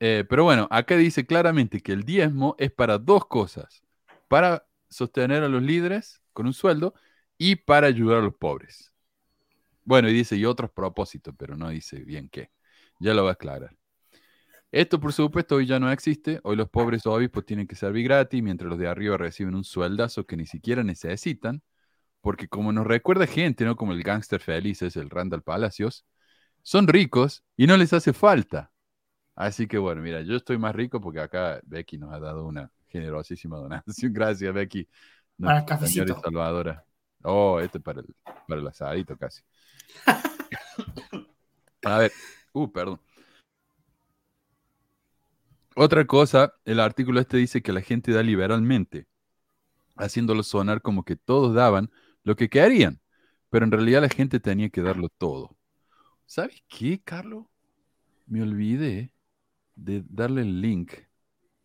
Eh, 0.00 0.24
pero 0.28 0.44
bueno, 0.44 0.68
acá 0.70 0.96
dice 0.96 1.26
claramente 1.26 1.80
que 1.82 1.92
el 1.92 2.04
diezmo 2.04 2.56
es 2.58 2.72
para 2.72 2.98
dos 2.98 3.26
cosas. 3.26 3.84
Para 4.28 4.66
sostener 4.90 5.44
a 5.44 5.48
los 5.48 5.62
líderes 5.62 6.22
con 6.32 6.46
un 6.46 6.54
sueldo 6.54 6.94
y 7.38 7.56
para 7.56 7.88
ayudar 7.88 8.18
a 8.20 8.22
los 8.22 8.36
pobres. 8.36 8.92
Bueno, 9.88 10.10
y 10.10 10.12
dice, 10.12 10.36
y 10.36 10.44
otros 10.44 10.70
propósitos, 10.70 11.34
pero 11.38 11.56
no 11.56 11.70
dice 11.70 12.00
bien 12.04 12.28
qué. 12.28 12.50
Ya 13.00 13.14
lo 13.14 13.24
va 13.24 13.30
a 13.30 13.32
aclarar. 13.32 13.74
Esto, 14.70 15.00
por 15.00 15.14
supuesto, 15.14 15.54
hoy 15.54 15.64
ya 15.64 15.80
no 15.80 15.90
existe. 15.90 16.40
Hoy 16.42 16.56
los 16.56 16.68
pobres 16.68 17.06
obispos 17.06 17.46
tienen 17.46 17.66
que 17.66 17.74
servir 17.74 18.04
gratis, 18.04 18.42
mientras 18.42 18.68
los 18.68 18.78
de 18.78 18.86
arriba 18.86 19.16
reciben 19.16 19.54
un 19.54 19.64
sueldazo 19.64 20.26
que 20.26 20.36
ni 20.36 20.44
siquiera 20.44 20.84
necesitan. 20.84 21.62
Porque 22.20 22.48
como 22.48 22.70
nos 22.70 22.86
recuerda 22.86 23.26
gente, 23.26 23.64
¿no? 23.64 23.76
Como 23.76 23.92
el 23.92 24.02
gángster 24.02 24.42
feliz 24.42 24.82
es 24.82 24.94
el 24.96 25.08
Randall 25.08 25.42
Palacios, 25.42 26.04
son 26.60 26.86
ricos 26.86 27.42
y 27.56 27.66
no 27.66 27.78
les 27.78 27.94
hace 27.94 28.12
falta. 28.12 28.70
Así 29.36 29.66
que 29.66 29.78
bueno, 29.78 30.02
mira, 30.02 30.20
yo 30.20 30.36
estoy 30.36 30.58
más 30.58 30.76
rico 30.76 31.00
porque 31.00 31.20
acá 31.20 31.60
Becky 31.64 31.96
nos 31.96 32.12
ha 32.12 32.20
dado 32.20 32.44
una 32.44 32.70
generosísima 32.88 33.56
donación. 33.56 33.86
Gracias, 34.12 34.52
Becky. 34.52 34.86
Para 35.40 35.60
el 35.60 35.64
cafecito. 35.64 36.20
salvadora. 36.20 36.84
Oh, 37.22 37.58
este 37.58 37.80
para 37.80 38.00
el, 38.00 38.14
para 38.46 38.60
el 38.60 38.66
asadito 38.66 39.16
casi. 39.16 39.40
A 41.84 41.98
ver, 41.98 42.12
uh, 42.52 42.70
perdón. 42.70 43.00
Otra 45.76 46.06
cosa, 46.06 46.54
el 46.64 46.80
artículo 46.80 47.20
este 47.20 47.36
dice 47.36 47.62
que 47.62 47.72
la 47.72 47.80
gente 47.80 48.12
da 48.12 48.22
liberalmente, 48.22 49.06
haciéndolo 49.96 50.42
sonar 50.42 50.82
como 50.82 51.04
que 51.04 51.14
todos 51.16 51.54
daban 51.54 51.90
lo 52.24 52.34
que 52.36 52.48
querían, 52.48 53.00
pero 53.50 53.64
en 53.64 53.70
realidad 53.70 54.02
la 54.02 54.08
gente 54.08 54.40
tenía 54.40 54.70
que 54.70 54.82
darlo 54.82 55.08
todo. 55.08 55.56
¿Sabes 56.26 56.62
qué, 56.68 57.00
Carlos? 57.04 57.46
Me 58.26 58.42
olvidé 58.42 59.12
de 59.76 60.02
darle 60.08 60.42
el 60.42 60.60
link. 60.60 60.92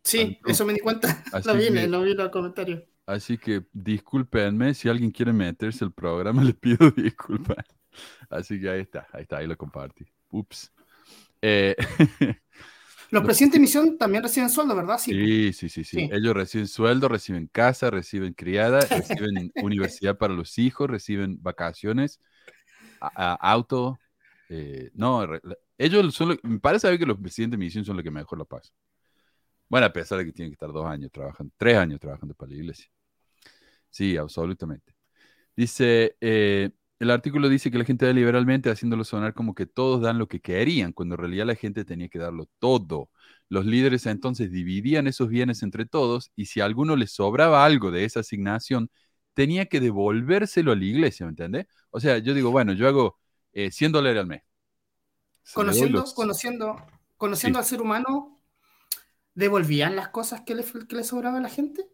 Sí, 0.04 0.38
eso 0.46 0.64
me 0.64 0.74
di 0.74 0.80
cuenta. 0.80 1.22
Lo 1.44 1.54
vi, 1.54 1.66
que- 1.68 1.88
lo 1.88 2.02
vi 2.02 2.12
en 2.12 2.20
el 2.20 2.30
comentario. 2.30 2.84
Así 3.06 3.36
que 3.36 3.64
discúlpenme, 3.72 4.72
si 4.74 4.88
alguien 4.88 5.10
quiere 5.10 5.32
meterse 5.32 5.84
al 5.84 5.92
programa, 5.92 6.42
le 6.44 6.54
pido 6.54 6.90
disculpas. 6.90 7.64
Así 8.30 8.60
que 8.60 8.68
ahí 8.70 8.80
está, 8.80 9.06
ahí 9.12 9.22
está, 9.22 9.38
ahí 9.38 9.46
lo 9.46 9.56
compartí. 9.56 10.04
Ups. 10.30 10.72
Eh, 11.42 11.76
Los 13.10 13.22
presidentes 13.24 13.58
de 13.58 13.60
misión 13.62 13.98
también 13.98 14.22
reciben 14.22 14.50
sueldo, 14.50 14.74
¿verdad? 14.74 14.98
Sí, 14.98 15.52
sí, 15.52 15.68
sí, 15.68 15.84
sí. 15.84 15.98
Sí. 15.98 16.08
Ellos 16.10 16.34
reciben 16.34 16.66
sueldo, 16.66 17.08
reciben 17.08 17.46
casa, 17.48 17.90
reciben 17.90 18.32
criada, 18.34 18.80
reciben 18.94 19.52
universidad 19.60 20.16
para 20.18 20.34
los 20.34 20.58
hijos, 20.58 20.88
reciben 20.90 21.38
vacaciones, 21.42 22.20
a- 23.00 23.34
a- 23.34 23.52
auto. 23.52 23.98
eh, 24.48 24.90
no, 24.94 25.26
re- 25.26 25.40
ellos 25.78 26.14
son, 26.14 26.30
lo- 26.30 26.36
me 26.42 26.60
parece 26.60 26.82
saber 26.82 26.98
que 26.98 27.06
los 27.06 27.18
presidentes 27.18 27.58
de 27.58 27.64
misión 27.64 27.84
son 27.84 27.96
los 27.96 28.04
que 28.04 28.10
mejor 28.10 28.38
lo 28.38 28.46
pasan. 28.46 28.74
Bueno, 29.68 29.86
a 29.86 29.92
pesar 29.92 30.18
de 30.18 30.26
que 30.26 30.32
tienen 30.32 30.50
que 30.52 30.54
estar 30.54 30.72
dos 30.72 30.86
años 30.86 31.10
trabajando, 31.12 31.52
tres 31.56 31.76
años 31.76 32.00
trabajando 32.00 32.34
para 32.34 32.50
la 32.50 32.56
iglesia. 32.56 32.88
Sí, 33.90 34.16
absolutamente. 34.16 34.94
Dice, 35.56 36.16
eh, 36.20 36.70
el 36.98 37.10
artículo 37.10 37.48
dice 37.48 37.70
que 37.70 37.78
la 37.78 37.84
gente 37.84 38.06
da 38.06 38.12
liberalmente 38.12 38.70
haciéndolo 38.70 39.04
sonar 39.04 39.34
como 39.34 39.54
que 39.54 39.66
todos 39.66 40.00
dan 40.02 40.18
lo 40.18 40.28
que 40.28 40.40
querían, 40.40 40.92
cuando 40.92 41.14
en 41.16 41.20
realidad 41.20 41.46
la 41.46 41.54
gente 41.56 41.84
tenía 41.84 42.08
que 42.08 42.18
darlo 42.18 42.48
todo. 42.58 43.10
Los 43.48 43.66
líderes 43.66 44.06
entonces 44.06 44.50
dividían 44.50 45.06
esos 45.06 45.28
bienes 45.28 45.62
entre 45.62 45.86
todos 45.86 46.30
y 46.36 46.46
si 46.46 46.60
a 46.60 46.64
alguno 46.66 46.96
les 46.96 47.12
sobraba 47.12 47.64
algo 47.64 47.90
de 47.90 48.04
esa 48.04 48.20
asignación, 48.20 48.90
tenía 49.34 49.66
que 49.66 49.80
devolvérselo 49.80 50.72
a 50.72 50.76
la 50.76 50.84
iglesia, 50.84 51.26
¿me 51.26 51.30
entiendes? 51.30 51.66
O 51.90 52.00
sea, 52.00 52.18
yo 52.18 52.34
digo, 52.34 52.50
bueno, 52.50 52.72
yo 52.72 52.88
hago 52.88 53.18
eh, 53.52 53.70
100 53.70 53.92
dólares 53.92 54.20
al 54.20 54.26
mes. 54.28 54.42
Conociendo, 55.52 55.88
los- 55.88 56.12
conociendo, 56.12 56.76
conociendo 57.16 57.58
Sí. 57.58 57.58
al 57.58 57.64
ser 57.64 57.80
humano, 57.80 58.42
¿devolvían 59.34 59.96
las 59.96 60.08
cosas 60.10 60.42
que 60.42 60.54
le, 60.56 60.64
que 60.88 60.96
le 60.96 61.04
sobraba 61.04 61.38
a 61.38 61.42
la 61.42 61.50
gente? 61.50 61.88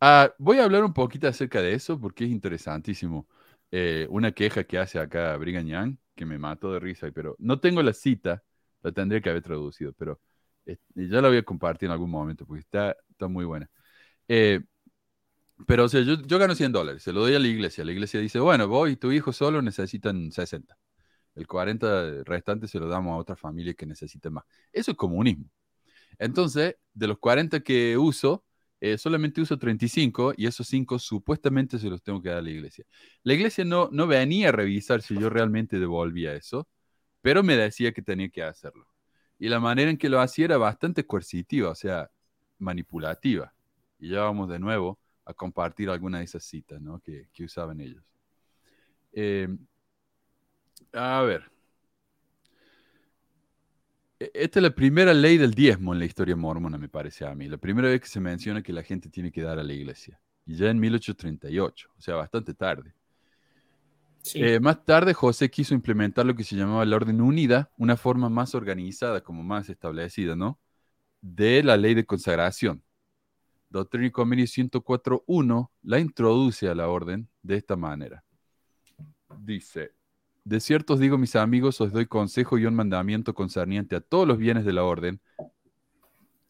Ah, 0.00 0.32
voy 0.38 0.58
a 0.58 0.64
hablar 0.64 0.84
un 0.84 0.92
poquito 0.92 1.26
acerca 1.28 1.62
de 1.62 1.74
eso 1.74 1.98
porque 2.00 2.24
es 2.24 2.30
interesantísimo. 2.30 3.26
Eh, 3.70 4.06
una 4.10 4.32
queja 4.32 4.64
que 4.64 4.78
hace 4.78 4.98
acá 4.98 5.36
Brigham 5.36 5.98
que 6.14 6.24
me 6.24 6.38
mató 6.38 6.72
de 6.72 6.80
risa, 6.80 7.10
pero 7.12 7.36
no 7.38 7.60
tengo 7.60 7.82
la 7.82 7.92
cita, 7.92 8.42
la 8.82 8.92
tendría 8.92 9.20
que 9.20 9.30
haber 9.30 9.42
traducido, 9.42 9.92
pero 9.92 10.20
eh, 10.66 10.78
ya 10.94 11.20
la 11.20 11.28
voy 11.28 11.38
a 11.38 11.42
compartir 11.42 11.86
en 11.88 11.92
algún 11.92 12.10
momento 12.10 12.46
porque 12.46 12.60
está, 12.60 12.96
está 13.10 13.28
muy 13.28 13.44
buena. 13.44 13.68
Eh, 14.28 14.60
pero, 15.66 15.84
o 15.84 15.88
sea, 15.88 16.02
yo, 16.02 16.20
yo 16.22 16.38
gano 16.38 16.54
100 16.54 16.72
dólares, 16.72 17.02
se 17.02 17.12
lo 17.12 17.20
doy 17.20 17.34
a 17.34 17.38
la 17.38 17.48
iglesia. 17.48 17.84
La 17.84 17.92
iglesia 17.92 18.20
dice, 18.20 18.38
bueno, 18.40 18.68
vos 18.68 18.90
y 18.90 18.96
tu 18.96 19.10
hijo 19.12 19.32
solo 19.32 19.62
necesitan 19.62 20.30
60. 20.30 20.76
El 21.34 21.46
40 21.46 22.24
restante 22.24 22.68
se 22.68 22.78
lo 22.80 22.88
damos 22.88 23.14
a 23.14 23.16
otra 23.16 23.36
familia 23.36 23.74
que 23.74 23.86
necesite 23.86 24.30
más. 24.30 24.44
Eso 24.72 24.92
es 24.92 24.96
comunismo. 24.96 25.46
Entonces, 26.18 26.76
de 26.94 27.08
los 27.08 27.18
40 27.18 27.60
que 27.60 27.98
uso, 27.98 28.45
eh, 28.92 28.98
solamente 28.98 29.40
uso 29.40 29.58
35 29.58 30.34
y 30.36 30.46
esos 30.46 30.66
5 30.68 30.98
supuestamente 30.98 31.78
se 31.78 31.90
los 31.90 32.02
tengo 32.02 32.22
que 32.22 32.28
dar 32.28 32.38
a 32.38 32.42
la 32.42 32.50
iglesia. 32.50 32.84
La 33.22 33.34
iglesia 33.34 33.64
no, 33.64 33.88
no 33.90 34.06
venía 34.06 34.50
a 34.50 34.52
revisar 34.52 35.02
si 35.02 35.18
yo 35.18 35.28
realmente 35.28 35.78
devolvía 35.78 36.34
eso, 36.34 36.68
pero 37.20 37.42
me 37.42 37.56
decía 37.56 37.92
que 37.92 38.02
tenía 38.02 38.28
que 38.28 38.42
hacerlo. 38.42 38.86
Y 39.38 39.48
la 39.48 39.60
manera 39.60 39.90
en 39.90 39.98
que 39.98 40.08
lo 40.08 40.20
hacía 40.20 40.46
era 40.46 40.56
bastante 40.58 41.04
coercitiva, 41.04 41.70
o 41.70 41.74
sea, 41.74 42.10
manipulativa. 42.58 43.52
Y 43.98 44.10
ya 44.10 44.20
vamos 44.20 44.48
de 44.48 44.58
nuevo 44.58 44.98
a 45.24 45.34
compartir 45.34 45.90
alguna 45.90 46.18
de 46.18 46.24
esas 46.24 46.44
citas 46.44 46.80
¿no? 46.80 47.00
que, 47.00 47.28
que 47.32 47.44
usaban 47.44 47.80
ellos. 47.80 48.04
Eh, 49.12 49.48
a 50.92 51.22
ver. 51.22 51.55
E- 54.18 54.30
Esta 54.34 54.58
es 54.58 54.62
la 54.62 54.74
primera 54.74 55.12
ley 55.14 55.38
del 55.38 55.54
diezmo 55.54 55.92
en 55.92 55.98
la 55.98 56.04
historia 56.04 56.36
mormona, 56.36 56.78
me 56.78 56.88
parece 56.88 57.26
a 57.26 57.34
mí. 57.34 57.48
La 57.48 57.58
primera 57.58 57.88
vez 57.88 58.00
que 58.00 58.08
se 58.08 58.20
menciona 58.20 58.62
que 58.62 58.72
la 58.72 58.82
gente 58.82 59.08
tiene 59.08 59.30
que 59.30 59.42
dar 59.42 59.58
a 59.58 59.62
la 59.62 59.72
iglesia. 59.72 60.20
Y 60.46 60.56
ya 60.56 60.70
en 60.70 60.78
1838, 60.78 61.88
o 61.96 62.00
sea, 62.00 62.14
bastante 62.14 62.54
tarde. 62.54 62.94
Sí. 64.22 64.42
Eh, 64.42 64.60
más 64.60 64.84
tarde, 64.84 65.14
José 65.14 65.50
quiso 65.50 65.74
implementar 65.74 66.26
lo 66.26 66.34
que 66.34 66.44
se 66.44 66.56
llamaba 66.56 66.84
la 66.84 66.96
Orden 66.96 67.20
Unida, 67.20 67.70
una 67.78 67.96
forma 67.96 68.28
más 68.28 68.54
organizada, 68.54 69.20
como 69.20 69.42
más 69.42 69.68
establecida, 69.68 70.34
¿no? 70.34 70.58
De 71.20 71.62
la 71.62 71.76
ley 71.76 71.94
de 71.94 72.04
consagración. 72.04 72.82
Doctrina 73.68 74.06
y 74.06 74.10
Convenio 74.10 74.46
104.1 74.46 75.70
la 75.82 75.98
introduce 76.00 76.68
a 76.68 76.74
la 76.74 76.88
orden 76.88 77.28
de 77.42 77.56
esta 77.56 77.76
manera. 77.76 78.24
Dice, 79.38 79.92
de 80.46 80.60
cierto 80.60 80.94
os 80.94 81.00
digo, 81.00 81.18
mis 81.18 81.34
amigos, 81.34 81.80
os 81.80 81.92
doy 81.92 82.06
consejo 82.06 82.56
y 82.56 82.66
un 82.66 82.74
mandamiento 82.76 83.34
concerniente 83.34 83.96
a 83.96 84.00
todos 84.00 84.28
los 84.28 84.38
bienes 84.38 84.64
de 84.64 84.72
la 84.72 84.84
orden, 84.84 85.20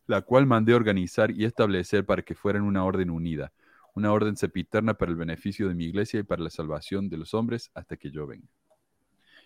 la 0.07 0.21
cual 0.21 0.45
mandé 0.45 0.75
organizar 0.75 1.31
y 1.31 1.47
establecer 1.47 2.05
para 2.05 2.21
que 2.21 2.35
fueran 2.35 2.65
una 2.65 2.85
orden 2.85 3.09
unida, 3.09 3.55
una 3.95 4.13
orden 4.13 4.37
sepiterna 4.37 4.93
para 4.99 5.13
el 5.13 5.17
beneficio 5.17 5.67
de 5.67 5.75
mi 5.75 5.87
iglesia 5.87 6.21
y 6.21 6.25
para 6.25 6.43
la 6.43 6.51
salvación 6.51 7.09
de 7.09 7.17
los 7.17 7.33
hombres 7.33 7.71
hasta 7.73 7.97
que 7.97 8.11
yo 8.11 8.27
venga. 8.27 8.47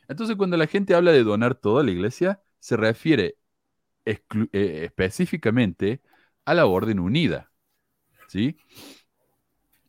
Entonces, 0.08 0.34
cuando 0.34 0.56
la 0.56 0.66
gente 0.66 0.96
habla 0.96 1.12
de 1.12 1.22
donar 1.22 1.54
todo 1.54 1.78
a 1.78 1.84
la 1.84 1.92
iglesia, 1.92 2.42
se 2.58 2.76
refiere 2.76 3.36
eh, 4.04 4.18
específicamente 4.84 6.02
a 6.44 6.54
la 6.54 6.66
orden 6.66 6.98
unida. 6.98 7.52
¿Sí? 8.26 8.56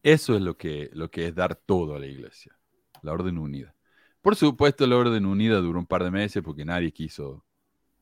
Eso 0.04 0.36
es 0.36 0.42
lo 0.44 0.56
que, 0.56 0.92
lo 0.94 1.10
que 1.10 1.30
es 1.30 1.34
dar 1.34 1.56
todo 1.56 1.96
a 1.96 2.00
la 2.00 2.06
iglesia, 2.06 2.56
la 3.02 3.14
orden 3.14 3.40
unida. 3.40 3.74
Por 4.22 4.36
supuesto, 4.36 4.86
la 4.86 4.98
orden 4.98 5.26
unida 5.26 5.58
duró 5.58 5.80
un 5.80 5.88
par 5.88 6.04
de 6.04 6.12
meses 6.12 6.44
porque 6.44 6.66
nadie 6.66 6.92
quiso 6.92 7.44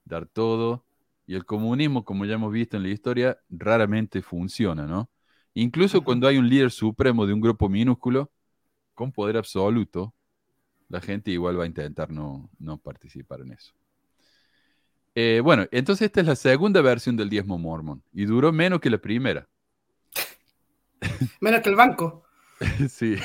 dar 0.04 0.26
todo. 0.26 0.86
Y 1.26 1.36
el 1.36 1.46
comunismo, 1.46 2.04
como 2.04 2.26
ya 2.26 2.34
hemos 2.36 2.52
visto 2.52 2.78
en 2.78 2.84
la 2.84 2.90
historia, 2.90 3.40
raramente 3.50 4.22
funciona, 4.22 4.86
¿no? 4.86 5.10
Incluso 5.54 6.04
cuando 6.04 6.28
hay 6.28 6.38
un 6.38 6.50
líder 6.50 6.72
supremo 6.72 7.26
de 7.26 7.34
un 7.34 7.42
grupo 7.42 7.70
minúsculo, 7.70 8.32
con 8.94 9.12
poder 9.12 9.38
absoluto, 9.38 10.14
la 10.90 11.00
gente 11.00 11.32
igual 11.32 11.60
va 11.60 11.64
a 11.64 11.68
intentar 11.68 12.10
no, 12.12 12.50
no 12.60 12.78
participar 12.78 13.42
en 13.42 13.54
eso. 13.54 13.74
Eh, 15.16 15.42
bueno, 15.44 15.68
entonces 15.72 16.08
esta 16.08 16.22
es 16.22 16.28
la 16.28 16.36
segunda 16.36 16.82
versión 16.82 17.16
del 17.16 17.30
diezmo 17.30 17.58
mormón 17.58 18.04
y 18.14 18.26
duró 18.26 18.52
menos 18.52 18.80
que 18.80 18.90
la 18.90 18.98
primera. 18.98 19.48
Menos 21.40 21.62
que 21.62 21.70
el 21.70 21.76
banco. 21.76 22.24
sí, 22.90 23.16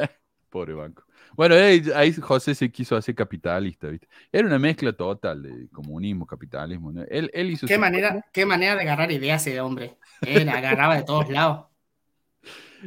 pobre 0.50 0.74
banco. 0.74 1.04
Bueno, 1.36 1.54
ahí, 1.54 2.12
José 2.12 2.54
se 2.54 2.70
quiso 2.70 2.96
hacer 2.96 3.14
capitalista, 3.14 3.88
¿viste? 3.88 4.08
Era 4.30 4.46
una 4.46 4.58
mezcla 4.58 4.92
total 4.92 5.42
de 5.42 5.68
comunismo, 5.70 6.26
capitalismo. 6.26 6.92
¿no? 6.92 7.02
Él, 7.08 7.30
él 7.34 7.50
hizo 7.50 7.66
Qué 7.66 7.78
manera, 7.78 8.24
qué 8.32 8.46
manera 8.46 8.74
de 8.74 8.82
agarrar 8.82 9.10
ideas 9.10 9.46
ese 9.46 9.60
hombre. 9.60 9.96
Él 10.22 10.48
agarraba 10.48 10.96
de 10.96 11.02
todos 11.02 11.28
lados. 11.28 11.66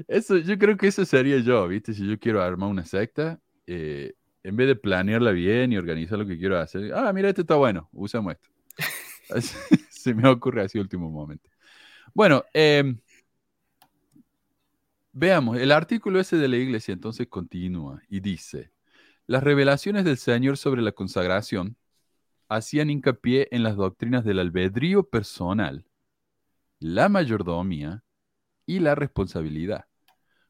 Eso, 0.08 0.38
yo 0.38 0.58
creo 0.58 0.78
que 0.78 0.88
eso 0.88 1.06
sería 1.06 1.40
yo, 1.40 1.68
¿viste? 1.68 1.94
Si 1.94 2.08
yo 2.08 2.20
quiero 2.20 2.42
armar 2.42 2.70
una 2.70 2.86
secta, 2.86 3.40
eh, 3.66 4.14
en 4.44 4.56
vez 4.56 4.68
de 4.68 4.76
planearla 4.76 5.32
bien 5.32 5.74
y 5.74 5.78
organizar 5.78 6.20
lo 6.20 6.28
que 6.28 6.38
quiero 6.38 6.60
hacer, 6.60 6.94
ah, 6.94 7.12
mira, 7.14 7.30
este 7.30 7.42
está 7.42 7.56
bueno, 7.56 7.90
usamos 7.92 8.34
esto. 8.34 8.50
Se 9.90 10.14
me 10.14 10.28
ocurre 10.30 10.62
así 10.62 10.78
último 10.78 11.10
momento. 11.10 11.50
Bueno, 12.14 12.44
em, 12.54 12.98
veamos, 15.18 15.58
el 15.58 15.72
artículo 15.72 16.20
ese 16.20 16.38
de 16.38 16.48
la 16.48 16.58
iglesia 16.58 16.94
entonces 16.94 17.28
continúa 17.28 18.02
y 18.08 18.20
dice, 18.20 18.72
las 19.26 19.44
revelaciones 19.44 20.06
del 20.06 20.18
Señor 20.18 20.58
sobre 20.58 20.84
la 20.84 20.92
consagración 20.92 21.76
hacían 22.50 22.92
hincapié 22.92 23.48
en 23.52 23.64
las 23.64 23.76
doctrinas 23.76 24.24
del 24.24 24.40
albedrío 24.40 25.04
personal, 25.10 25.86
la 26.80 27.10
mayordomía 27.10 28.04
y 28.68 28.80
la 28.80 28.94
responsabilidad. 28.94 29.86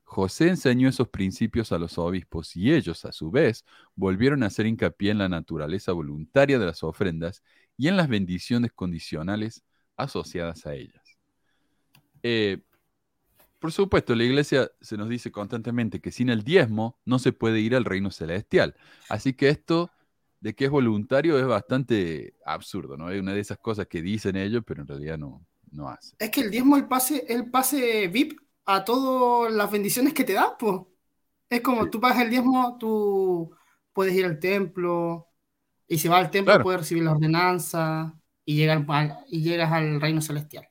José 0.04 0.50
enseñó 0.50 0.90
esos 0.90 1.08
principios 1.08 1.72
a 1.72 1.80
los 1.80 1.98
obispos 1.98 2.56
y 2.56 2.74
ellos, 2.74 3.06
a 3.06 3.14
su 3.14 3.32
vez, 3.32 3.64
volvieron 3.96 4.44
a 4.44 4.48
hacer 4.48 4.66
hincapié 4.66 5.12
en 5.12 5.20
la 5.20 5.30
naturaleza 5.30 5.94
voluntaria 5.94 6.60
de 6.60 6.66
las 6.66 6.84
ofrendas 6.84 7.42
y 7.78 7.88
en 7.88 7.96
las 7.96 8.10
bendiciones 8.10 8.74
condicionales 8.74 9.64
asociadas 9.96 10.66
a 10.66 10.76
ellas. 10.76 11.18
Eh, 12.22 12.62
por 13.68 13.74
supuesto, 13.74 14.16
la 14.16 14.24
iglesia 14.24 14.72
se 14.80 14.96
nos 14.96 15.10
dice 15.10 15.30
constantemente 15.30 16.00
que 16.00 16.10
sin 16.14 16.30
el 16.30 16.44
diezmo 16.46 16.98
no 17.04 17.20
se 17.20 17.34
puede 17.34 17.60
ir 17.60 17.76
al 17.76 17.84
reino 17.84 18.12
celestial. 18.12 18.78
Así 19.10 19.34
que 19.34 19.50
esto 19.50 19.92
de 20.40 20.56
que 20.56 20.64
es 20.64 20.72
voluntario 20.72 21.38
es 21.38 21.46
bastante 21.46 22.38
absurdo, 22.46 22.96
¿no? 22.96 23.10
Es 23.10 23.20
una 23.20 23.34
de 23.34 23.42
esas 23.42 23.58
cosas 23.58 23.88
que 23.88 24.02
dicen 24.02 24.38
ellos, 24.38 24.64
pero 24.66 24.84
en 24.84 24.88
realidad 24.88 25.18
no, 25.18 25.46
no 25.70 25.90
hacen. 25.90 26.18
Es 26.18 26.30
que 26.30 26.40
el 26.40 26.50
diezmo, 26.50 26.78
el 26.78 26.88
pase, 26.88 27.26
el 27.28 27.52
pase 27.52 28.08
VIP 28.08 28.40
a 28.68 28.86
todas 28.86 29.52
las 29.52 29.70
bendiciones 29.70 30.14
que 30.14 30.24
te 30.24 30.32
da, 30.32 30.58
pues. 30.58 30.80
Es 31.50 31.60
como 31.60 31.84
Sí. 31.84 31.90
tú 31.90 32.00
pagas 32.00 32.22
el 32.22 32.30
diezmo, 32.30 32.78
tú 32.80 33.54
puedes 33.92 34.14
ir 34.16 34.24
al 34.24 34.40
templo, 34.40 35.28
y 35.90 35.98
si 35.98 36.08
vas 36.08 36.20
al 36.24 36.32
templo 36.32 36.54
Claro. 36.54 36.64
puedes 36.64 36.80
recibir 36.80 37.04
la 37.04 37.12
ordenanza 37.12 38.18
y, 38.46 38.56
llegar 38.56 38.86
y 39.28 39.42
llegas 39.42 39.74
al 39.74 40.00
reino 40.00 40.22
celestial. 40.22 40.70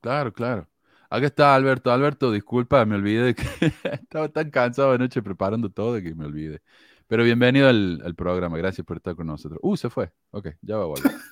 Claro, 0.00 0.32
claro. 0.32 0.68
Acá 1.10 1.26
está 1.26 1.54
Alberto. 1.54 1.90
Alberto, 1.90 2.32
disculpa, 2.32 2.84
me 2.84 2.96
olvidé 2.96 3.22
de 3.22 3.34
que 3.34 3.42
estaba 3.92 4.28
tan 4.28 4.50
cansado 4.50 4.92
anoche 4.92 5.22
preparando 5.22 5.70
todo 5.70 6.00
que 6.00 6.14
me 6.14 6.26
olvidé. 6.26 6.62
Pero 7.06 7.22
bienvenido 7.22 7.68
al, 7.68 8.02
al 8.04 8.14
programa, 8.14 8.58
gracias 8.58 8.84
por 8.84 8.96
estar 8.96 9.14
con 9.14 9.28
nosotros. 9.28 9.60
Uh, 9.62 9.76
se 9.76 9.90
fue. 9.90 10.12
Ok, 10.30 10.48
ya 10.62 10.76
va 10.76 10.82
a 10.84 10.86
volver. 10.86 11.12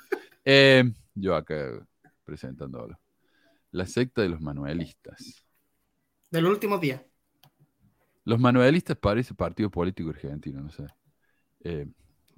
Eh, 0.47 0.85
yo 1.15 1.35
acá 1.35 1.71
presentándolo. 2.23 3.01
La 3.71 3.87
secta 3.87 4.21
de 4.21 4.29
los 4.29 4.43
manuelistas. 4.43 5.47
De 6.31 6.43
los 6.43 6.51
últimos 6.53 6.83
días. 6.83 7.01
Los 8.25 8.39
manuelistas 8.39 8.97
parece 8.99 9.33
partido 9.35 9.71
político 9.71 10.11
argentino, 10.11 10.61
no 10.61 10.71
sé. 10.71 10.85
Eh, 11.65 11.87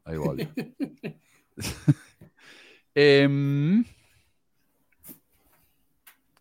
ahí 0.05 0.17
volvió. 0.17 0.49
Em, 2.95 3.85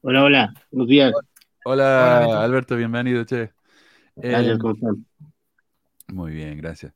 Hola, 0.08 0.24
hola, 0.24 0.54
buenos 0.70 0.88
días. 0.88 1.12
Hola, 1.64 2.18
Alberto. 2.18 2.38
Alberto. 2.40 2.76
bienvenido, 2.76 3.26
che. 3.26 3.54
Gracias, 4.16 4.54
Em, 4.54 4.60
¿cómo 4.60 4.74
están? 4.76 5.06
Muy 6.10 6.32
bien, 6.32 6.60
gracias. 6.60 6.94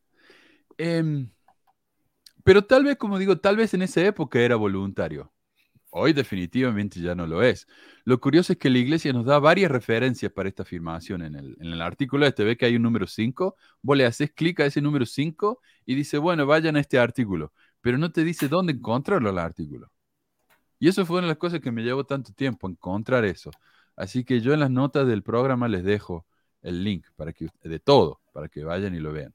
Em, 0.77 1.27
pero 2.43 2.63
tal 2.65 2.83
vez, 2.83 2.97
como 2.97 3.17
digo, 3.17 3.39
tal 3.39 3.57
vez 3.57 3.73
en 3.73 3.81
esa 3.81 4.01
época 4.01 4.39
era 4.39 4.57
voluntario. 4.57 5.33
Hoy 5.89 6.13
definitivamente 6.13 7.01
ya 7.01 7.15
no 7.15 7.25
lo 7.25 7.41
es. 7.41 7.67
Lo 8.03 8.19
curioso 8.19 8.53
es 8.53 8.59
que 8.59 8.69
la 8.69 8.77
iglesia 8.77 9.11
nos 9.11 9.25
da 9.25 9.39
varias 9.39 9.71
referencias 9.71 10.31
para 10.31 10.47
esta 10.47 10.61
afirmación. 10.61 11.23
En 11.23 11.33
el, 11.33 11.57
en 11.59 11.73
el 11.73 11.81
artículo 11.81 12.27
este 12.27 12.43
ve 12.43 12.57
que 12.57 12.67
hay 12.67 12.75
un 12.75 12.83
número 12.83 13.07
5, 13.07 13.55
vos 13.81 13.97
le 13.97 14.05
haces 14.05 14.29
clic 14.35 14.59
a 14.59 14.67
ese 14.67 14.81
número 14.81 15.07
5 15.07 15.61
y 15.87 15.95
dice, 15.95 16.19
bueno, 16.19 16.45
vayan 16.45 16.75
a 16.75 16.79
este 16.79 16.99
artículo, 16.99 17.53
pero 17.81 17.97
no 17.97 18.11
te 18.11 18.23
dice 18.23 18.47
dónde 18.47 18.73
encontrarlo 18.73 19.31
el 19.31 19.39
artículo. 19.39 19.89
Y 20.79 20.87
eso 20.87 21.05
fue 21.05 21.17
una 21.17 21.27
de 21.27 21.33
las 21.33 21.37
cosas 21.37 21.59
que 21.59 21.71
me 21.71 21.83
llevó 21.83 22.05
tanto 22.05 22.31
tiempo, 22.33 22.67
encontrar 22.69 23.25
eso. 23.25 23.51
Así 23.95 24.23
que 24.23 24.39
yo 24.39 24.53
en 24.53 24.61
las 24.61 24.71
notas 24.71 25.05
del 25.07 25.23
programa 25.23 25.67
les 25.67 25.83
dejo 25.83 26.25
el 26.61 26.83
link 26.83 27.05
para 27.15 27.33
que, 27.33 27.47
de 27.63 27.79
todo, 27.79 28.21
para 28.31 28.47
que 28.47 28.63
vayan 28.63 28.95
y 28.95 28.99
lo 28.99 29.11
vean. 29.11 29.33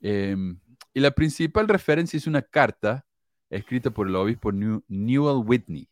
Em, 0.00 0.58
y 0.94 1.00
la 1.00 1.10
principal 1.10 1.68
referencia 1.68 2.16
es 2.16 2.26
una 2.26 2.42
carta 2.42 3.06
escrita 3.50 3.90
por 3.90 4.06
el 4.08 4.16
obispo 4.16 4.52
New- 4.52 4.84
Newell 4.88 5.42
Whitney. 5.46 5.88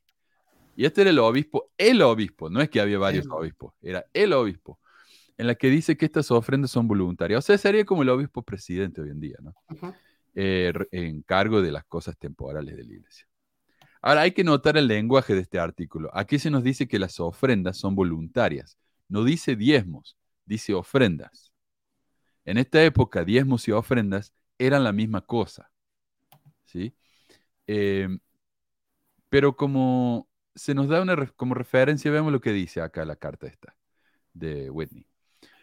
Y 0.76 0.84
este 0.84 1.00
era 1.00 1.10
el 1.10 1.18
obispo, 1.20 1.70
el 1.78 2.02
obispo, 2.02 2.50
no 2.50 2.60
es 2.60 2.68
que 2.68 2.80
había 2.80 2.98
varios 2.98 3.24
obispos, 3.40 3.72
era 3.80 4.04
el 4.12 4.34
obispo, 4.34 4.78
en 5.38 5.46
la 5.46 5.54
que 5.54 5.70
dice 5.70 5.96
que 5.96 6.04
estas 6.04 6.30
ofrendas 6.30 6.70
son 6.70 6.86
voluntarias. 6.86 7.38
O 7.38 7.42
sea, 7.46 7.56
sería 7.56 7.84
como 7.86 8.02
el 8.02 8.10
obispo 8.10 8.42
presidente 8.42 9.00
hoy 9.00 9.08
en 9.08 9.20
día, 9.20 9.36
¿no? 9.40 9.54
Eh, 10.34 10.70
en 10.90 11.22
cargo 11.22 11.62
de 11.62 11.72
las 11.72 11.84
cosas 11.86 12.18
temporales 12.18 12.76
de 12.76 12.84
la 12.84 12.92
iglesia. 12.92 13.26
Ahora 14.06 14.20
hay 14.20 14.30
que 14.30 14.44
notar 14.44 14.76
el 14.76 14.86
lenguaje 14.86 15.34
de 15.34 15.40
este 15.40 15.58
artículo. 15.58 16.10
Aquí 16.12 16.38
se 16.38 16.48
nos 16.48 16.62
dice 16.62 16.86
que 16.86 17.00
las 17.00 17.18
ofrendas 17.18 17.76
son 17.76 17.96
voluntarias. 17.96 18.78
No 19.08 19.24
dice 19.24 19.56
diezmos, 19.56 20.16
dice 20.44 20.74
ofrendas. 20.74 21.52
En 22.44 22.56
esta 22.56 22.84
época, 22.84 23.24
diezmos 23.24 23.66
y 23.66 23.72
ofrendas 23.72 24.32
eran 24.58 24.84
la 24.84 24.92
misma 24.92 25.22
cosa. 25.22 25.72
¿sí? 26.66 26.94
Eh, 27.66 28.06
pero 29.28 29.56
como 29.56 30.28
se 30.54 30.72
nos 30.72 30.86
da 30.86 31.02
una 31.02 31.26
como 31.34 31.54
referencia, 31.54 32.08
vemos 32.12 32.30
lo 32.30 32.40
que 32.40 32.52
dice 32.52 32.80
acá 32.80 33.04
la 33.04 33.16
carta 33.16 33.48
esta 33.48 33.76
de 34.32 34.70
Whitney. 34.70 35.08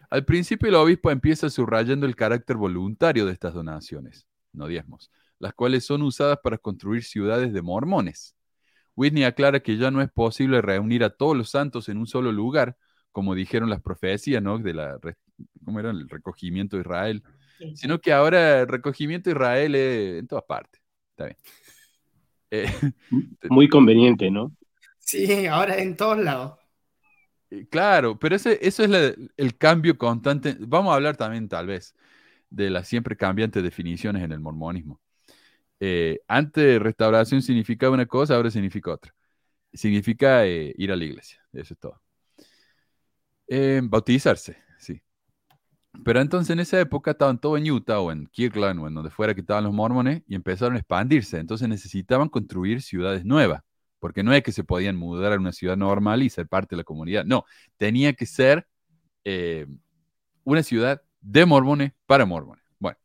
Al 0.10 0.26
principio 0.26 0.68
el 0.68 0.76
obispo 0.76 1.12
empieza 1.12 1.50
subrayando 1.50 2.06
el 2.06 2.18
carácter 2.18 2.58
voluntario 2.58 3.26
de 3.26 3.32
estas 3.32 3.54
donaciones, 3.54 4.28
no 4.52 4.68
diezmos, 4.68 5.12
las 5.44 5.54
cuales 5.54 5.86
son 5.86 6.02
usadas 6.04 6.40
para 6.42 6.58
construir 6.58 7.04
ciudades 7.04 7.52
de 7.52 7.62
mormones. 7.62 8.34
Whitney 8.96 9.26
aclara 9.26 9.60
que 9.60 9.76
ya 9.76 9.92
no 9.92 10.02
es 10.02 10.10
posible 10.10 10.62
reunir 10.62 11.04
a 11.04 11.10
todos 11.10 11.36
los 11.36 11.50
santos 11.50 11.90
en 11.90 11.98
un 11.98 12.08
solo 12.08 12.32
lugar, 12.32 12.78
como 13.12 13.36
dijeron 13.36 13.70
las 13.70 13.82
profecías, 13.82 14.42
¿no? 14.42 14.58
De 14.58 14.74
la, 14.74 14.98
re- 15.02 15.18
¿cómo 15.66 15.82
era? 15.82 15.90
El 15.92 16.08
recogimiento 16.08 16.78
de 16.78 16.82
Israel, 16.84 17.24
Sí. 17.60 17.76
sino 17.76 18.00
que 18.00 18.14
ahora 18.14 18.62
el 18.62 18.68
recogimiento 18.68 19.30
de 19.30 19.36
Israel 19.36 19.76
es 19.76 20.20
en 20.20 20.28
todas 20.28 20.46
partes. 20.46 20.82
Está 21.12 21.26
bien. 21.26 21.38
Eh, 22.52 22.66
Muy 23.50 23.68
conveniente, 23.68 24.32
¿no? 24.32 24.56
Sí, 25.00 25.46
ahora 25.48 25.78
en 25.78 25.98
todos 25.98 26.18
lados. 26.20 26.58
Eh, 27.50 27.68
Claro, 27.70 28.18
pero 28.18 28.36
ese, 28.38 28.58
eso 28.62 28.84
es 28.84 28.90
la- 28.90 29.14
el 29.36 29.58
cambio 29.58 29.98
constante. 29.98 30.56
Vamos 30.60 30.92
a 30.94 30.96
hablar 30.96 31.18
también, 31.18 31.50
tal 31.50 31.68
vez, 31.68 31.94
de 32.50 32.70
las 32.70 32.88
siempre 32.88 33.18
cambiantes 33.18 33.62
definiciones 33.62 34.24
en 34.24 34.32
el 34.32 34.40
mormonismo. 34.40 35.02
Eh, 35.86 36.22
antes 36.30 36.82
restauración 36.82 37.42
significaba 37.42 37.94
una 37.94 38.06
cosa, 38.06 38.36
ahora 38.36 38.50
significa 38.50 38.92
otra. 38.94 39.14
Significa 39.74 40.46
eh, 40.46 40.74
ir 40.78 40.94
a 40.94 40.96
la 40.96 41.04
iglesia, 41.04 41.42
eso 41.52 41.74
es 41.74 41.80
todo. 41.82 42.02
Eh, 43.48 43.82
bautizarse, 43.84 44.56
sí. 44.80 45.02
Pero 46.06 46.22
entonces 46.22 46.52
en 46.52 46.62
esa 46.62 46.80
época 46.80 47.12
estaban 47.12 47.38
todos 47.38 47.60
en 47.60 47.70
Utah 47.70 48.00
o 48.00 48.14
en 48.14 48.28
Kirkland 48.28 48.80
o 48.80 48.88
en 48.88 48.94
donde 48.94 49.10
fuera 49.10 49.36
que 49.36 49.42
estaban 49.42 49.66
los 49.66 49.74
mormones 49.74 50.24
y 50.26 50.36
empezaron 50.36 50.76
a 50.76 50.80
expandirse. 50.80 51.38
Entonces 51.38 51.68
necesitaban 51.68 52.30
construir 52.30 52.82
ciudades 52.82 53.26
nuevas, 53.26 53.62
porque 54.00 54.24
no 54.24 54.34
es 54.34 54.42
que 54.42 54.54
se 54.54 54.64
podían 54.64 54.96
mudar 54.96 55.34
a 55.34 55.36
una 55.36 55.52
ciudad 55.52 55.76
normal 55.76 56.24
y 56.24 56.30
ser 56.30 56.48
parte 56.48 56.76
de 56.76 56.78
la 56.78 56.86
comunidad. 56.86 57.26
No, 57.26 57.44
tenía 57.76 58.14
que 58.14 58.26
ser 58.26 58.66
eh, 59.26 59.68
una 60.46 60.64
ciudad 60.64 61.02
de 61.20 61.46
mormones 61.46 61.92
para 62.06 62.26
mormones. 62.26 62.64
Bueno, 62.80 62.98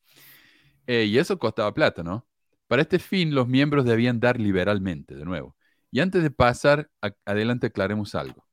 eh, 0.86 1.06
y 1.06 1.18
eso 1.18 1.36
costaba 1.40 1.74
plata, 1.74 2.04
¿no? 2.04 2.27
Para 2.68 2.82
este 2.82 2.98
fin, 3.00 3.34
los 3.34 3.48
miembros 3.48 3.84
debían 3.86 4.20
dar 4.20 4.40
liberalmente, 4.40 5.14
de 5.16 5.24
nuevo. 5.24 5.56
Y 5.90 6.00
antes 6.00 6.22
de 6.22 6.30
pasar 6.30 6.90
adelante, 7.26 7.68
aclaremos 7.68 8.14
algo. 8.14 8.46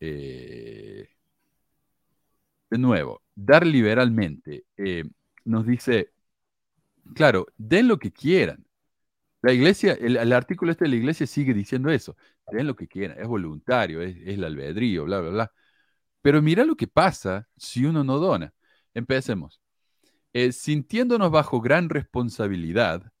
Eh, 0.00 1.06
de 2.70 2.78
nuevo, 2.78 3.22
dar 3.34 3.66
liberalmente 3.66 4.64
eh, 4.76 5.04
nos 5.44 5.66
dice, 5.66 6.12
claro, 7.14 7.46
den 7.56 7.88
lo 7.88 7.98
que 7.98 8.12
quieran. 8.12 8.64
La 9.42 9.52
iglesia, 9.52 9.94
el, 9.94 10.16
el 10.18 10.32
artículo 10.32 10.72
este 10.72 10.86
de 10.86 10.90
la 10.90 10.96
iglesia 10.96 11.26
sigue 11.26 11.54
diciendo 11.54 11.90
eso, 11.90 12.16
den 12.50 12.66
lo 12.66 12.76
que 12.76 12.88
quieran, 12.88 13.18
es 13.20 13.28
voluntario, 13.28 14.02
es, 14.02 14.16
es 14.18 14.34
el 14.36 14.44
albedrío, 14.44 15.04
bla, 15.04 15.20
bla, 15.20 15.30
bla. 15.30 15.52
Pero 16.22 16.42
mira 16.42 16.64
lo 16.64 16.76
que 16.76 16.88
pasa 16.88 17.48
si 17.56 17.84
uno 17.86 18.04
no 18.04 18.18
dona. 18.18 18.54
Empecemos. 18.94 19.60
Eh, 20.32 20.52
sintiéndonos 20.52 21.30
bajo 21.30 21.60
gran 21.60 21.88
responsabilidad, 21.88 23.12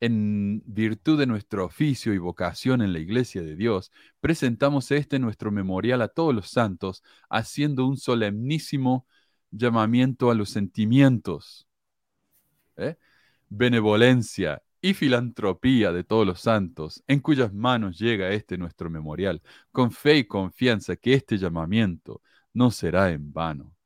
en 0.00 0.62
virtud 0.66 1.18
de 1.18 1.26
nuestro 1.26 1.64
oficio 1.64 2.14
y 2.14 2.18
vocación 2.18 2.82
en 2.82 2.92
la 2.92 2.98
iglesia 3.00 3.42
de 3.42 3.56
Dios, 3.56 3.90
presentamos 4.20 4.90
este 4.90 5.18
nuestro 5.18 5.50
memorial 5.50 6.02
a 6.02 6.08
todos 6.08 6.34
los 6.34 6.50
santos, 6.50 7.02
haciendo 7.30 7.86
un 7.86 7.96
solemnísimo 7.96 9.06
llamamiento 9.50 10.30
a 10.30 10.34
los 10.34 10.50
sentimientos, 10.50 11.66
¿eh? 12.76 12.96
benevolencia 13.48 14.62
y 14.80 14.94
filantropía 14.94 15.92
de 15.92 16.04
todos 16.04 16.26
los 16.26 16.40
santos, 16.40 17.02
en 17.08 17.20
cuyas 17.20 17.52
manos 17.52 17.98
llega 17.98 18.30
este 18.30 18.58
nuestro 18.58 18.90
memorial, 18.90 19.42
con 19.72 19.90
fe 19.92 20.18
y 20.18 20.24
confianza 20.26 20.96
que 20.96 21.14
este 21.14 21.38
llamamiento 21.38 22.22
no 22.52 22.70
será 22.70 23.10
en 23.10 23.32
vano. 23.32 23.77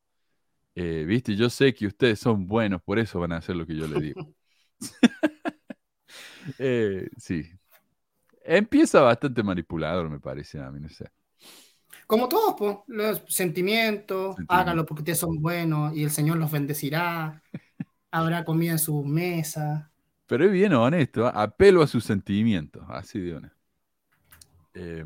Eh, 0.75 1.05
Viste, 1.07 1.37
yo 1.37 1.51
sé 1.51 1.75
que 1.75 1.87
ustedes 1.87 2.19
son 2.19 2.47
buenos, 2.47 2.83
por 2.83 2.99
eso 2.99 3.21
van 3.21 3.33
a 3.33 3.37
hacer 3.39 3.57
lo 3.57 3.67
que 3.67 3.77
yo 3.77 3.87
les 3.87 4.01
digo. 4.01 4.21
Eh, 6.59 7.09
sí. 7.17 7.49
Empieza 8.45 9.01
bastante 9.01 9.43
manipulador, 9.43 10.11
me 10.11 10.21
parece 10.21 10.61
a 10.61 10.71
mí, 10.71 10.81
no 10.81 10.89
sé. 10.89 11.11
Como 12.07 12.29
todos, 12.29 12.55
pues, 12.59 12.77
los 12.89 13.23
sentimientos, 13.29 14.37
Sentimientos. 14.37 14.47
háganlo 14.49 14.85
porque 14.87 15.03
ustedes 15.03 15.19
son 15.21 15.41
buenos 15.41 15.95
y 15.97 16.05
el 16.05 16.11
Señor 16.11 16.37
los 16.39 16.51
bendecirá. 16.51 17.43
Habrá 18.11 18.45
comida 18.45 18.73
en 18.73 18.79
su 18.79 19.03
mesa. 19.05 19.91
Pero 20.27 20.45
es 20.47 20.53
bien 20.53 20.73
honesto, 20.73 21.27
¿ah? 21.27 21.43
apelo 21.43 21.83
a 21.83 21.87
sus 21.87 22.05
sentimientos, 22.05 22.85
así 22.89 23.21
de 23.21 23.37
honesto. 23.37 23.57
Eh, 24.75 25.05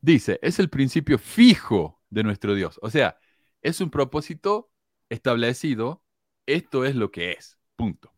dice, 0.00 0.38
es 0.42 0.58
el 0.58 0.68
principio 0.70 1.18
fijo 1.18 2.00
de 2.10 2.22
nuestro 2.22 2.54
Dios. 2.54 2.78
O 2.82 2.90
sea, 2.90 3.18
es 3.62 3.80
un 3.80 3.90
propósito 3.90 4.70
establecido, 5.08 6.02
esto 6.46 6.84
es 6.84 6.96
lo 6.96 7.10
que 7.10 7.32
es, 7.32 7.58
punto. 7.76 8.12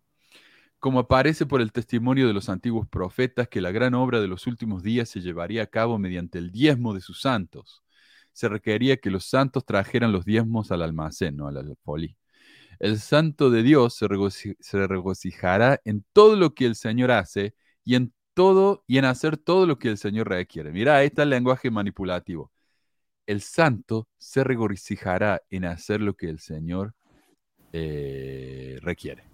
Como 0.78 1.00
aparece 1.00 1.46
por 1.46 1.61
el 1.61 1.72
testimonio 1.72 2.26
de 2.26 2.35
los 2.35 2.48
antiguos 2.48 2.87
profetas 2.88 3.48
que 3.48 3.61
la 3.61 3.72
gran 3.72 3.94
obra 3.94 4.20
de 4.20 4.28
los 4.28 4.46
últimos 4.46 4.83
días 4.83 5.09
se 5.09 5.20
llevaría 5.20 5.62
a 5.62 5.66
cabo 5.66 5.98
mediante 5.98 6.38
el 6.38 6.50
diezmo 6.50 6.94
de 6.94 7.00
sus 7.00 7.20
santos. 7.22 7.83
Se 8.33 8.48
requería 8.48 8.98
que 8.98 9.11
los 9.11 9.24
santos 9.26 9.64
trajeran 9.64 10.12
los 10.12 10.24
diezmos 10.24 10.72
al 10.72 10.83
almacén, 10.83 11.37
no 11.37 11.48
al 11.48 11.57
alfolí. 11.59 12.18
El 12.80 12.98
santo 13.00 13.50
de 13.50 13.62
Dios 13.62 13.94
se 13.94 14.87
regocijará 14.87 15.80
en 15.85 16.04
todo 16.12 16.37
lo 16.37 16.54
que 16.54 16.66
el 16.66 16.74
Señor 16.76 17.12
hace 17.12 17.54
y 17.85 17.94
en 17.94 18.12
todo 18.35 18.85
y 18.87 18.98
en 18.98 19.07
hacer 19.07 19.37
todo 19.38 19.66
lo 19.66 19.78
que 19.78 19.88
el 19.88 19.98
Señor 19.98 20.28
requiere. 20.28 20.72
Mira, 20.72 20.96
ahí 20.96 21.07
está 21.07 21.22
el 21.22 21.30
lenguaje 21.30 21.70
manipulativo. 21.70 22.52
El 23.26 23.40
santo 23.40 24.08
se 24.18 24.44
regocijará 24.44 25.42
en 25.50 25.64
hacer 25.64 26.00
lo 26.00 26.14
que 26.14 26.28
el 26.28 26.38
Señor 26.40 26.94
eh, 27.72 28.78
requiere. 28.82 29.24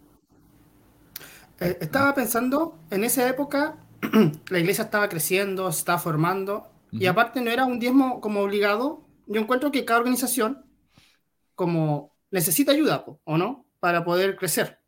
Eh, 1.61 1.79
estaba 1.81 2.15
pensando, 2.15 2.79
en 2.91 3.05
esa 3.05 3.29
época 3.29 3.77
la 4.49 4.59
iglesia 4.59 4.85
estaba 4.85 5.09
creciendo, 5.09 5.71
se 5.73 5.81
estaba 5.81 5.99
formando, 5.99 6.69
y 6.91 7.05
Ujú. 7.05 7.11
aparte 7.11 7.41
no 7.41 7.51
era 7.51 7.65
un 7.67 7.79
diezmo 7.79 8.21
como 8.21 8.41
obligado. 8.41 9.05
Yo 9.27 9.41
encuentro 9.41 9.71
que 9.71 9.85
cada 9.85 10.01
organización 10.01 10.65
como 11.55 12.17
necesita 12.31 12.73
ayuda, 12.73 13.05
¿o 13.25 13.37
no? 13.37 13.67
Para 13.81 14.05
poder 14.05 14.37
crecer. 14.37 14.79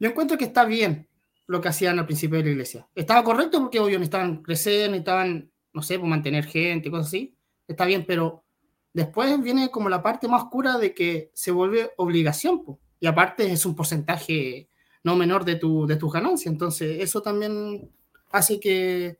Yo 0.00 0.08
encuentro 0.08 0.38
que 0.38 0.44
está 0.44 0.64
bien 0.64 1.08
lo 1.46 1.60
que 1.60 1.68
hacían 1.68 1.98
al 1.98 2.06
principio 2.06 2.38
de 2.38 2.44
la 2.44 2.50
iglesia. 2.50 2.88
Estaba 2.94 3.22
correcto 3.22 3.60
porque 3.60 3.78
obvio 3.78 3.98
necesitaban 3.98 4.42
crecer, 4.42 4.90
necesitaban, 4.90 5.52
no 5.72 5.82
sé, 5.82 5.98
pues 5.98 6.08
mantener 6.08 6.44
gente, 6.46 6.90
cosas 6.90 7.08
así. 7.08 7.36
Está 7.72 7.84
bien, 7.86 8.04
pero 8.06 8.44
después 8.92 9.42
viene 9.42 9.70
como 9.70 9.88
la 9.88 10.02
parte 10.02 10.28
más 10.28 10.44
oscura 10.44 10.78
de 10.78 10.94
que 10.94 11.30
se 11.34 11.50
vuelve 11.50 11.90
obligación, 11.96 12.64
po. 12.64 12.78
y 13.00 13.06
aparte 13.06 13.50
es 13.50 13.64
un 13.66 13.74
porcentaje 13.74 14.68
no 15.04 15.16
menor 15.16 15.44
de, 15.44 15.56
tu, 15.56 15.86
de 15.86 15.96
tus 15.96 16.12
ganancias. 16.12 16.52
Entonces, 16.52 17.00
eso 17.00 17.22
también 17.22 17.90
hace 18.30 18.60
que, 18.60 19.18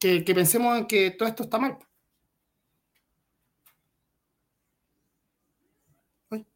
que, 0.00 0.24
que 0.24 0.34
pensemos 0.34 0.78
en 0.78 0.86
que 0.86 1.10
todo 1.10 1.28
esto 1.28 1.42
está 1.42 1.58
mal. 1.58 1.76
Uy. 6.30 6.46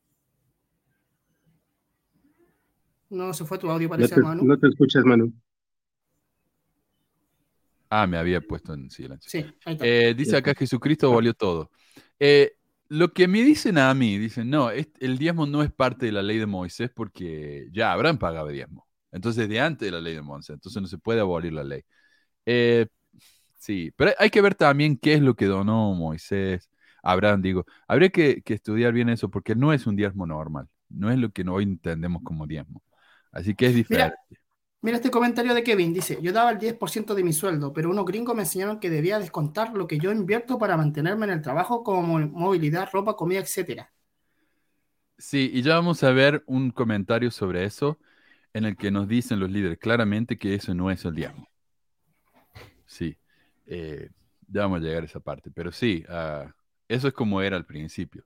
No, 3.10 3.32
se 3.34 3.44
fue 3.44 3.58
tu 3.58 3.70
audio, 3.70 3.88
No 3.88 3.94
parece, 3.96 4.14
te, 4.14 4.20
Manu. 4.22 4.44
no 4.44 4.58
te 4.58 4.68
escuchas, 4.68 5.04
Manu. 5.04 5.32
Ah, 7.90 8.06
me 8.06 8.18
había 8.18 8.40
puesto 8.40 8.74
en 8.74 8.90
silencio. 8.90 9.30
Sí, 9.30 9.38
ahí 9.64 9.74
está. 9.74 9.84
Eh, 9.86 10.14
dice 10.16 10.36
acá 10.36 10.54
Jesucristo 10.54 11.12
valió 11.12 11.34
todo. 11.34 11.70
Eh, 12.18 12.52
lo 12.88 13.12
que 13.12 13.28
me 13.28 13.42
dicen 13.42 13.78
a 13.78 13.92
mí, 13.94 14.18
dicen, 14.18 14.50
no, 14.50 14.70
es- 14.70 14.88
el 15.00 15.18
diezmo 15.18 15.46
no 15.46 15.62
es 15.62 15.72
parte 15.72 16.06
de 16.06 16.12
la 16.12 16.22
ley 16.22 16.38
de 16.38 16.46
Moisés 16.46 16.90
porque 16.94 17.68
ya 17.72 17.92
Abraham 17.92 18.18
pagaba 18.18 18.50
diezmo. 18.50 18.86
Entonces, 19.12 19.48
de 19.48 19.60
antes 19.60 19.86
de 19.86 19.92
la 19.92 20.00
ley 20.00 20.14
de 20.14 20.22
Moisés, 20.22 20.54
entonces 20.54 20.82
no 20.82 20.88
se 20.88 20.98
puede 20.98 21.20
abolir 21.20 21.52
la 21.52 21.64
ley. 21.64 21.82
Eh, 22.46 22.86
sí, 23.58 23.92
pero 23.96 24.12
hay 24.18 24.30
que 24.30 24.40
ver 24.42 24.54
también 24.54 24.98
qué 24.98 25.14
es 25.14 25.22
lo 25.22 25.34
que 25.36 25.46
donó 25.46 25.94
Moisés, 25.94 26.70
Abraham, 27.02 27.42
digo. 27.42 27.66
Habría 27.88 28.10
que, 28.10 28.42
que 28.42 28.54
estudiar 28.54 28.92
bien 28.92 29.08
eso 29.08 29.30
porque 29.30 29.54
no 29.54 29.72
es 29.72 29.86
un 29.86 29.96
diezmo 29.96 30.26
normal, 30.26 30.68
no 30.88 31.10
es 31.10 31.18
lo 31.18 31.30
que 31.32 31.42
hoy 31.48 31.64
entendemos 31.64 32.22
como 32.24 32.46
diezmo. 32.46 32.82
Así 33.32 33.54
que 33.54 33.66
es 33.66 33.74
diferente. 33.74 34.16
Mira 34.28 34.45
este 34.82 35.10
comentario 35.10 35.52
de 35.54 35.62
Kevin, 35.64 35.92
dice, 35.92 36.18
yo 36.22 36.32
daba 36.32 36.50
el 36.52 36.58
10% 36.58 37.14
de 37.14 37.22
mi 37.24 37.32
sueldo, 37.34 37.72
pero 37.74 37.90
unos 37.90 38.06
gringos 38.06 38.34
me 38.34 38.42
enseñaron 38.42 38.80
que 38.80 38.88
debía 38.90 39.18
descontar 39.18 39.74
lo 39.74 39.86
que 39.86 39.98
yo 39.98 40.12
invierto 40.12 40.58
para 40.58 40.76
mantenerme 40.78 41.26
en 41.26 41.32
el 41.32 41.42
trabajo 41.42 41.82
como 41.84 42.02
mo- 42.02 42.26
movilidad, 42.28 42.88
ropa, 42.92 43.16
comida, 43.16 43.40
etcétera. 43.40 43.92
Sí, 45.18 45.50
y 45.52 45.62
ya 45.62 45.74
vamos 45.76 46.02
a 46.04 46.10
ver 46.12 46.42
un 46.46 46.70
comentario 46.70 47.30
sobre 47.30 47.64
eso 47.64 47.98
en 48.54 48.64
el 48.64 48.76
que 48.76 48.90
nos 48.90 49.08
dicen 49.08 49.40
los 49.40 49.50
líderes 49.50 49.78
claramente 49.78 50.38
que 50.38 50.54
eso 50.54 50.74
no 50.74 50.90
es 50.90 51.04
el 51.06 51.14
diezmo. 51.14 51.48
Sí, 52.86 53.16
eh, 53.66 54.10
ya 54.48 54.62
vamos 54.62 54.78
a 54.80 54.82
llegar 54.84 55.02
a 55.02 55.06
esa 55.06 55.20
parte, 55.20 55.50
pero 55.50 55.72
sí, 55.72 56.04
ah, 56.08 56.54
eso 56.88 57.08
es 57.08 57.14
como 57.14 57.40
era 57.42 57.56
al 57.56 57.66
principio. 57.66 58.24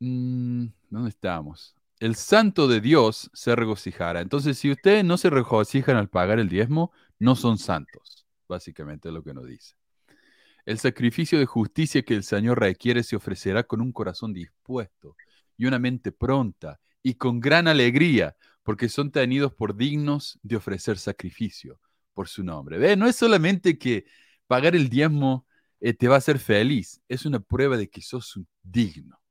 Mm, 0.00 0.66
¿dónde 0.90 1.08
estamos? 1.10 1.74
El 2.02 2.16
santo 2.16 2.66
de 2.66 2.80
Dios 2.80 3.30
se 3.32 3.54
regocijará. 3.54 4.22
Entonces, 4.22 4.58
si 4.58 4.72
ustedes 4.72 5.04
no 5.04 5.16
se 5.16 5.30
regocijan 5.30 5.96
al 5.96 6.08
pagar 6.08 6.40
el 6.40 6.48
diezmo, 6.48 6.90
no 7.20 7.36
son 7.36 7.58
santos, 7.58 8.26
básicamente 8.48 9.06
es 9.06 9.14
lo 9.14 9.22
que 9.22 9.32
nos 9.32 9.46
dice. 9.46 9.76
El 10.66 10.80
sacrificio 10.80 11.38
de 11.38 11.46
justicia 11.46 12.02
que 12.02 12.14
el 12.14 12.24
Señor 12.24 12.58
requiere 12.58 13.04
se 13.04 13.14
ofrecerá 13.14 13.62
con 13.62 13.80
un 13.80 13.92
corazón 13.92 14.32
dispuesto 14.32 15.14
y 15.56 15.66
una 15.66 15.78
mente 15.78 16.10
pronta 16.10 16.80
y 17.04 17.14
con 17.14 17.38
gran 17.38 17.68
alegría, 17.68 18.34
porque 18.64 18.88
son 18.88 19.12
tenidos 19.12 19.54
por 19.54 19.76
dignos 19.76 20.40
de 20.42 20.56
ofrecer 20.56 20.98
sacrificio 20.98 21.78
por 22.14 22.26
su 22.26 22.42
nombre. 22.42 22.78
¿Ve? 22.78 22.96
No 22.96 23.06
es 23.06 23.14
solamente 23.14 23.78
que 23.78 24.06
pagar 24.48 24.74
el 24.74 24.88
diezmo 24.88 25.46
eh, 25.78 25.94
te 25.94 26.08
va 26.08 26.16
a 26.16 26.18
hacer 26.18 26.40
feliz, 26.40 27.00
es 27.06 27.26
una 27.26 27.38
prueba 27.38 27.76
de 27.76 27.88
que 27.88 28.02
sos 28.02 28.40
digno, 28.64 29.22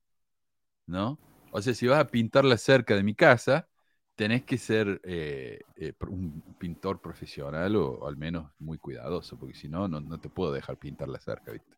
¿no? 0.85 1.19
O 1.51 1.61
sea, 1.61 1.73
si 1.73 1.87
vas 1.87 1.99
a 1.99 2.07
pintar 2.07 2.45
la 2.45 2.57
cerca 2.57 2.95
de 2.95 3.03
mi 3.03 3.13
casa, 3.13 3.67
tenés 4.15 4.43
que 4.43 4.57
ser 4.57 5.01
eh, 5.03 5.59
eh, 5.75 5.93
un 6.07 6.41
pintor 6.57 7.01
profesional 7.01 7.75
o, 7.75 7.91
o 7.91 8.07
al 8.07 8.17
menos 8.17 8.51
muy 8.59 8.77
cuidadoso, 8.77 9.37
porque 9.37 9.55
si 9.55 9.67
no, 9.67 9.87
no, 9.87 10.19
te 10.19 10.29
puedo 10.29 10.51
dejar 10.51 10.77
pintar 10.77 11.09
la 11.09 11.19
cerca, 11.19 11.51
¿viste? 11.51 11.75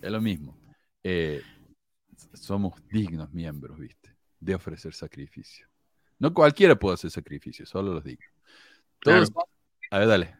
Es 0.00 0.10
lo 0.10 0.20
mismo. 0.20 0.56
Eh, 1.02 1.42
somos 2.32 2.74
dignos 2.88 3.32
miembros, 3.32 3.78
¿viste? 3.78 4.10
De 4.40 4.54
ofrecer 4.54 4.92
sacrificio. 4.94 5.66
No 6.18 6.32
cualquiera 6.32 6.76
puede 6.76 6.94
hacer 6.94 7.10
sacrificio, 7.10 7.66
solo 7.66 7.94
los 7.94 8.04
dignos. 8.04 8.30
Todos, 9.00 9.30
Claro. 9.30 9.48
A 9.90 9.98
ver, 9.98 10.08
dale. 10.08 10.34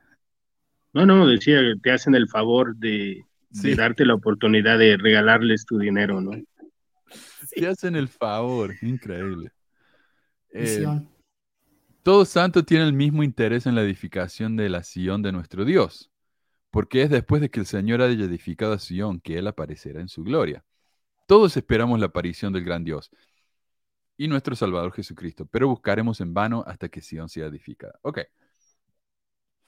No, 0.95 1.07
no, 1.07 1.27
decía 1.27 1.61
que 1.61 1.75
te 1.83 1.91
hacen 1.91 2.15
el 2.15 2.29
favor 2.29 2.77
de, 2.77 3.25
darte 3.77 4.05
la 4.05 4.15
oportunidad 4.15 4.79
de 4.79 4.97
regalarles 4.97 5.67
tu 5.67 5.79
dinero, 5.79 6.21
¿no? 6.21 6.33
Te 7.55 7.67
hacen 7.67 7.97
el 7.97 8.09
favor, 8.09 8.75
increíble. 8.83 9.53
Eh, 10.51 10.87
todo 12.03 12.25
santo 12.25 12.65
tiene 12.65 12.85
el 12.85 12.93
mismo 12.93 13.23
interés 13.23 13.67
en 13.67 13.75
la 13.75 13.83
edificación 13.83 14.57
de 14.57 14.69
la 14.69 14.83
Sion 14.83 15.23
de 15.23 15.33
nuestro 15.33 15.65
Dios, 15.65 16.11
porque 16.71 17.03
es 17.03 17.11
después 17.11 17.41
de 17.41 17.51
que 17.51 17.61
el 17.61 17.67
Señor 17.67 18.03
haya 18.03 18.25
edificado 18.25 18.73
a 18.73 18.79
Sion 18.79 19.21
que 19.21 19.39
Él 19.39 19.47
aparecerá 19.47 20.01
en 20.01 20.09
su 20.09 20.25
gloria. 20.25 20.65
Todos 21.27 21.57
esperamos 21.57 22.01
la 22.01 22.07
aparición 22.07 22.53
del 22.53 22.65
gran 22.65 22.85
Dios 22.85 23.11
y 24.17 24.29
nuestro 24.29 24.55
Salvador 24.55 24.93
Jesucristo, 24.93 25.47
pero 25.47 25.69
buscaremos 25.69 26.21
en 26.21 26.35
vano 26.35 26.65
hasta 26.67 26.89
que 26.89 27.01
Sion 27.01 27.29
sea 27.29 27.47
edificada. 27.47 27.99
Ok. 28.03 28.21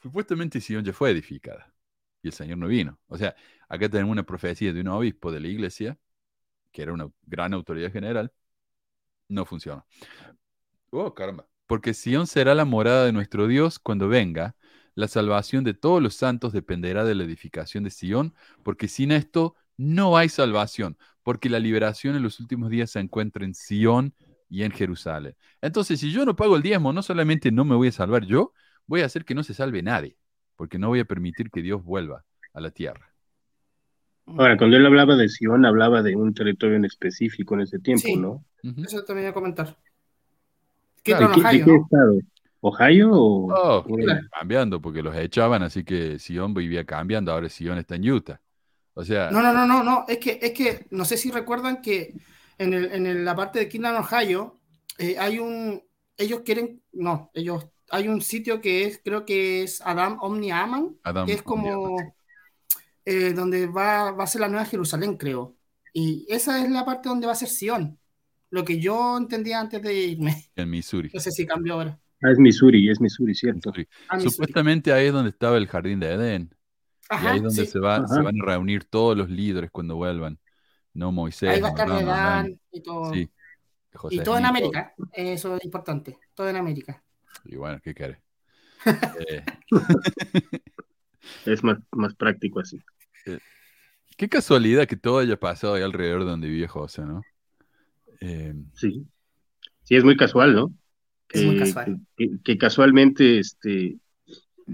Supuestamente 0.02 0.60
Sion 0.60 0.84
ya 0.84 0.92
fue 0.92 1.10
edificada 1.10 1.72
y 2.22 2.28
el 2.28 2.32
Señor 2.32 2.58
no 2.58 2.66
vino. 2.66 2.98
O 3.06 3.16
sea, 3.16 3.34
acá 3.68 3.88
tenemos 3.88 4.12
una 4.12 4.24
profecía 4.24 4.72
de 4.72 4.80
un 4.80 4.88
obispo 4.88 5.32
de 5.32 5.40
la 5.40 5.48
iglesia, 5.48 5.98
que 6.74 6.82
era 6.82 6.92
una 6.92 7.08
gran 7.22 7.54
autoridad 7.54 7.92
general, 7.92 8.32
no 9.28 9.46
funciona. 9.46 9.86
Oh, 10.90 11.14
caramba. 11.14 11.46
Porque 11.66 11.94
Sion 11.94 12.26
será 12.26 12.54
la 12.54 12.64
morada 12.64 13.06
de 13.06 13.12
nuestro 13.12 13.46
Dios 13.46 13.78
cuando 13.78 14.08
venga. 14.08 14.56
La 14.96 15.08
salvación 15.08 15.64
de 15.64 15.74
todos 15.74 16.02
los 16.02 16.14
santos 16.14 16.52
dependerá 16.52 17.04
de 17.04 17.14
la 17.14 17.24
edificación 17.24 17.84
de 17.84 17.90
Sion, 17.90 18.34
porque 18.62 18.88
sin 18.88 19.12
esto 19.12 19.54
no 19.76 20.16
hay 20.16 20.28
salvación, 20.28 20.98
porque 21.22 21.48
la 21.48 21.58
liberación 21.58 22.16
en 22.16 22.22
los 22.22 22.38
últimos 22.40 22.70
días 22.70 22.90
se 22.90 23.00
encuentra 23.00 23.44
en 23.44 23.54
Sion 23.54 24.12
y 24.48 24.64
en 24.64 24.72
Jerusalén. 24.72 25.36
Entonces, 25.62 26.00
si 26.00 26.10
yo 26.12 26.24
no 26.24 26.36
pago 26.36 26.56
el 26.56 26.62
diezmo, 26.62 26.92
no 26.92 27.02
solamente 27.02 27.50
no 27.50 27.64
me 27.64 27.74
voy 27.76 27.88
a 27.88 27.92
salvar 27.92 28.24
yo, 28.24 28.52
voy 28.86 29.02
a 29.02 29.06
hacer 29.06 29.24
que 29.24 29.34
no 29.34 29.42
se 29.42 29.54
salve 29.54 29.82
nadie, 29.82 30.16
porque 30.56 30.78
no 30.78 30.88
voy 30.88 31.00
a 31.00 31.04
permitir 31.04 31.50
que 31.50 31.62
Dios 31.62 31.82
vuelva 31.82 32.24
a 32.52 32.60
la 32.60 32.70
tierra. 32.70 33.13
Ahora, 34.26 34.56
cuando 34.56 34.76
él 34.76 34.86
hablaba 34.86 35.16
de 35.16 35.28
Sion, 35.28 35.66
hablaba 35.66 36.02
de 36.02 36.16
un 36.16 36.32
territorio 36.32 36.76
en 36.76 36.84
específico 36.86 37.54
en 37.54 37.60
ese 37.62 37.78
tiempo, 37.78 38.06
Sí. 38.06 38.16
¿no? 38.16 38.44
Eso 38.62 39.04
también 39.04 39.24
iba 39.24 39.30
a 39.30 39.34
comentar. 39.34 39.76
Claro, 41.02 41.30
Keaton, 41.32 41.42
¿De 41.42 41.50
qué, 41.50 41.56
de 41.58 41.62
Ohio, 41.62 41.64
qué 41.64 41.70
¿no? 41.72 41.82
estado? 41.84 42.18
¿Ohio 42.60 43.10
o...? 43.12 43.52
Oh, 43.52 43.86
cambiando, 44.38 44.80
porque 44.80 45.02
los 45.02 45.14
echaban, 45.16 45.62
así 45.62 45.84
que 45.84 46.18
Sion 46.18 46.54
vivía 46.54 46.84
cambiando, 46.84 47.30
ahora 47.32 47.48
Sion 47.50 47.76
está 47.78 47.96
en 47.96 48.10
Utah. 48.10 48.40
O 48.94 49.04
sea, 49.04 49.30
No, 49.30 49.42
no, 49.42 49.52
no, 49.52 49.66
no, 49.66 49.82
no. 49.82 50.04
Es 50.08 50.18
que, 50.18 50.38
es 50.40 50.52
que 50.52 50.86
no 50.90 51.04
sé 51.04 51.16
si 51.18 51.30
recuerdan 51.30 51.82
que 51.82 52.14
en, 52.58 52.72
el- 52.72 52.92
en 52.92 53.06
el- 53.06 53.24
la 53.24 53.34
parte 53.34 53.58
de 53.58 53.68
Kingdom, 53.68 53.96
Ohio, 53.96 54.60
eh, 54.98 55.16
hay 55.18 55.38
un. 55.40 55.82
Ellos 56.16 56.40
quieren. 56.44 56.80
No, 56.92 57.30
ellos. 57.34 57.66
Hay 57.90 58.08
un 58.08 58.20
sitio 58.22 58.60
que 58.60 58.84
es, 58.84 59.00
creo 59.04 59.26
que 59.26 59.64
es 59.64 59.82
Adam 59.84 60.16
Omni 60.22 60.50
Aman, 60.52 60.96
Adam, 61.02 61.26
que 61.26 61.32
es 61.34 61.42
como. 61.42 61.96
Eh, 63.04 63.32
donde 63.32 63.66
va, 63.66 64.12
va 64.12 64.24
a 64.24 64.26
ser 64.26 64.40
la 64.40 64.48
nueva 64.48 64.64
Jerusalén, 64.64 65.16
creo. 65.16 65.56
Y 65.92 66.26
esa 66.28 66.62
es 66.62 66.70
la 66.70 66.84
parte 66.84 67.08
donde 67.08 67.26
va 67.26 67.32
a 67.32 67.36
ser 67.36 67.48
Sion. 67.48 67.98
Lo 68.50 68.64
que 68.64 68.78
yo 68.80 69.16
entendía 69.16 69.60
antes 69.60 69.82
de 69.82 69.94
irme. 69.94 70.50
en 70.56 70.70
Missouri. 70.70 71.10
No 71.12 71.20
sé 71.20 71.30
si 71.30 71.46
cambió 71.46 71.74
ahora. 71.74 71.98
Ah, 72.22 72.30
es 72.30 72.38
Missouri, 72.38 72.88
es 72.88 73.00
Missouri, 73.00 73.34
cierto. 73.34 73.70
Missouri. 73.70 73.88
Ah, 74.08 74.16
Missouri. 74.16 74.32
Supuestamente 74.32 74.92
ahí 74.92 75.06
es 75.06 75.12
donde 75.12 75.30
estaba 75.30 75.56
el 75.56 75.66
jardín 75.66 76.00
de 76.00 76.12
Edén. 76.12 76.50
y 76.52 76.56
Ajá, 77.10 77.30
ahí 77.30 77.36
es 77.36 77.42
donde 77.42 77.66
sí. 77.66 77.70
se, 77.72 77.78
va, 77.78 78.06
se 78.06 78.22
van 78.22 78.40
a 78.40 78.44
reunir 78.44 78.84
todos 78.84 79.16
los 79.16 79.28
líderes 79.28 79.70
cuando 79.70 79.96
vuelvan. 79.96 80.38
No 80.94 81.12
Moisés. 81.12 81.50
Ahí 81.50 81.60
va 81.60 81.68
a 81.68 81.70
estar 81.70 81.90
Abraham, 81.90 82.06
Redán 82.06 82.60
y 82.70 82.82
todo. 82.82 83.12
Sí. 83.12 83.30
José 83.92 84.14
y 84.16 84.20
todo 84.20 84.38
en 84.38 84.46
América. 84.46 84.94
Eso 85.12 85.56
es 85.56 85.64
importante. 85.64 86.18
Todo 86.34 86.48
en 86.48 86.56
América. 86.56 87.02
Y 87.44 87.56
bueno, 87.56 87.80
¿qué 87.82 87.94
querés? 87.94 88.18
Eh, 89.28 89.42
Es 91.46 91.62
más, 91.62 91.78
más 91.92 92.14
práctico 92.14 92.60
así. 92.60 92.80
Qué 94.16 94.28
casualidad 94.28 94.86
que 94.86 94.96
todo 94.96 95.18
haya 95.18 95.36
pasado 95.36 95.74
ahí 95.74 95.82
alrededor 95.82 96.24
de 96.24 96.30
donde 96.30 96.48
vive 96.48 96.68
José, 96.68 97.02
¿no? 97.04 97.22
Eh, 98.20 98.54
Sí. 98.74 99.04
Sí, 99.82 99.96
es 99.96 100.04
muy 100.04 100.16
casual, 100.16 100.54
¿no? 100.54 100.72
Es 101.30 101.44
muy 101.44 101.54
Que- 101.56 101.60
casual. 101.60 102.00
Que, 102.16 102.30
que 102.42 102.56
casualmente, 102.58 103.38
este, 103.38 103.98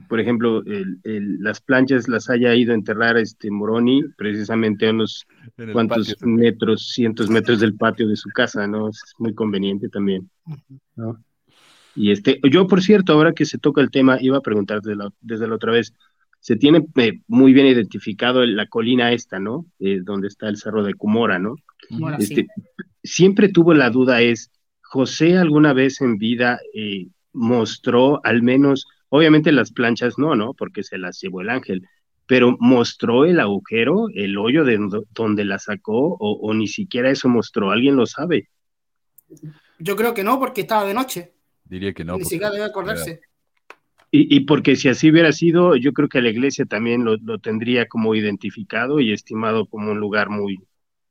por 0.09 0.21
ejemplo, 0.21 0.63
el- 0.67 1.01
el- 1.03 1.41
las 1.41 1.61
planchas 1.61 2.07
las 2.07 2.31
haya 2.31 2.55
ido 2.55 2.71
a 2.71 2.77
enterrar 2.77 3.17
este 3.17 3.51
Moroni 3.51 4.05
precisamente 4.17 4.87
a 4.87 4.91
unos 4.93 5.27
cuantos 5.73 6.11
patio. 6.15 6.29
metros, 6.29 6.91
cientos 6.93 7.29
metros 7.29 7.59
del 7.59 7.75
patio 7.75 8.07
de 8.07 8.15
su 8.15 8.29
casa, 8.29 8.69
¿no? 8.69 8.89
Es 8.91 9.01
muy 9.19 9.35
conveniente 9.35 9.89
también, 9.89 10.31
¿no? 10.95 11.21
Y 11.97 12.13
este, 12.13 12.39
yo, 12.49 12.69
por 12.69 12.83
cierto, 12.83 13.15
ahora 13.15 13.33
que 13.33 13.45
se 13.47 13.59
toca 13.59 13.81
el 13.81 13.91
tema, 13.91 14.19
iba 14.21 14.37
a 14.39 14.43
preguntar 14.43 14.81
desde 14.81 14.95
la, 14.97 15.13
desde 15.21 15.49
la 15.49 15.57
otra 15.57 15.73
vez, 15.73 15.93
se 16.40 16.57
tiene 16.57 16.87
eh, 16.96 17.20
muy 17.29 17.53
bien 17.53 17.66
identificado 17.66 18.44
la 18.44 18.66
colina 18.66 19.12
esta, 19.12 19.38
¿no? 19.38 19.66
Eh, 19.79 20.00
donde 20.03 20.29
está 20.29 20.48
el 20.48 20.57
cerro 20.57 20.83
de 20.83 20.94
Cumora, 20.94 21.38
¿no? 21.38 21.55
Este, 22.18 22.42
sí. 22.42 22.46
siempre 23.03 23.48
tuvo 23.48 23.74
la 23.74 23.90
duda 23.90 24.22
es, 24.22 24.50
José 24.83 25.37
alguna 25.38 25.72
vez 25.72 26.00
en 26.00 26.18
vida 26.18 26.59
eh, 26.74 27.07
mostró 27.33 28.20
al 28.24 28.42
menos, 28.42 28.87
obviamente 29.09 29.53
las 29.53 29.70
planchas 29.72 30.18
no, 30.18 30.35
¿no? 30.35 30.55
Porque 30.55 30.83
se 30.83 30.98
las 30.98 31.20
llevó 31.20 31.42
el 31.42 31.50
ángel, 31.50 31.87
pero 32.26 32.57
mostró 32.59 33.24
el 33.24 33.38
agujero, 33.40 34.07
el 34.14 34.37
hoyo 34.38 34.64
de 34.64 34.79
do- 34.79 35.05
donde 35.12 35.44
la 35.44 35.59
sacó, 35.59 36.16
o, 36.18 36.33
o 36.40 36.55
ni 36.55 36.68
siquiera 36.68 37.11
eso 37.11 37.29
mostró, 37.29 37.70
alguien 37.70 37.96
lo 37.96 38.07
sabe. 38.07 38.48
Yo 39.79 39.96
creo 39.96 40.14
que 40.14 40.24
no, 40.24 40.38
porque 40.38 40.62
estaba 40.62 40.85
de 40.85 40.94
noche. 40.94 41.33
Diría 41.64 41.92
que 41.92 42.05
no. 42.05 42.16
Ni 42.16 42.24
siquiera 42.24 42.50
debe 42.50 42.64
acordarse. 42.64 43.20
Y, 44.12 44.35
y 44.37 44.40
porque 44.40 44.77
si 44.77 44.88
así 44.88 45.11
hubiera 45.11 45.33
sido, 45.33 45.77
yo 45.77 45.92
creo 45.92 46.09
que 46.09 46.20
la 46.23 46.31
iglesia 46.31 46.64
también 46.66 47.05
lo, 47.05 47.16
lo 47.18 47.38
tendría 47.38 47.87
como 47.88 48.14
identificado 48.14 49.01
y 49.01 49.12
estimado 49.12 49.66
como 49.66 49.92
un 49.92 50.01
lugar 50.01 50.31
muy, 50.31 50.59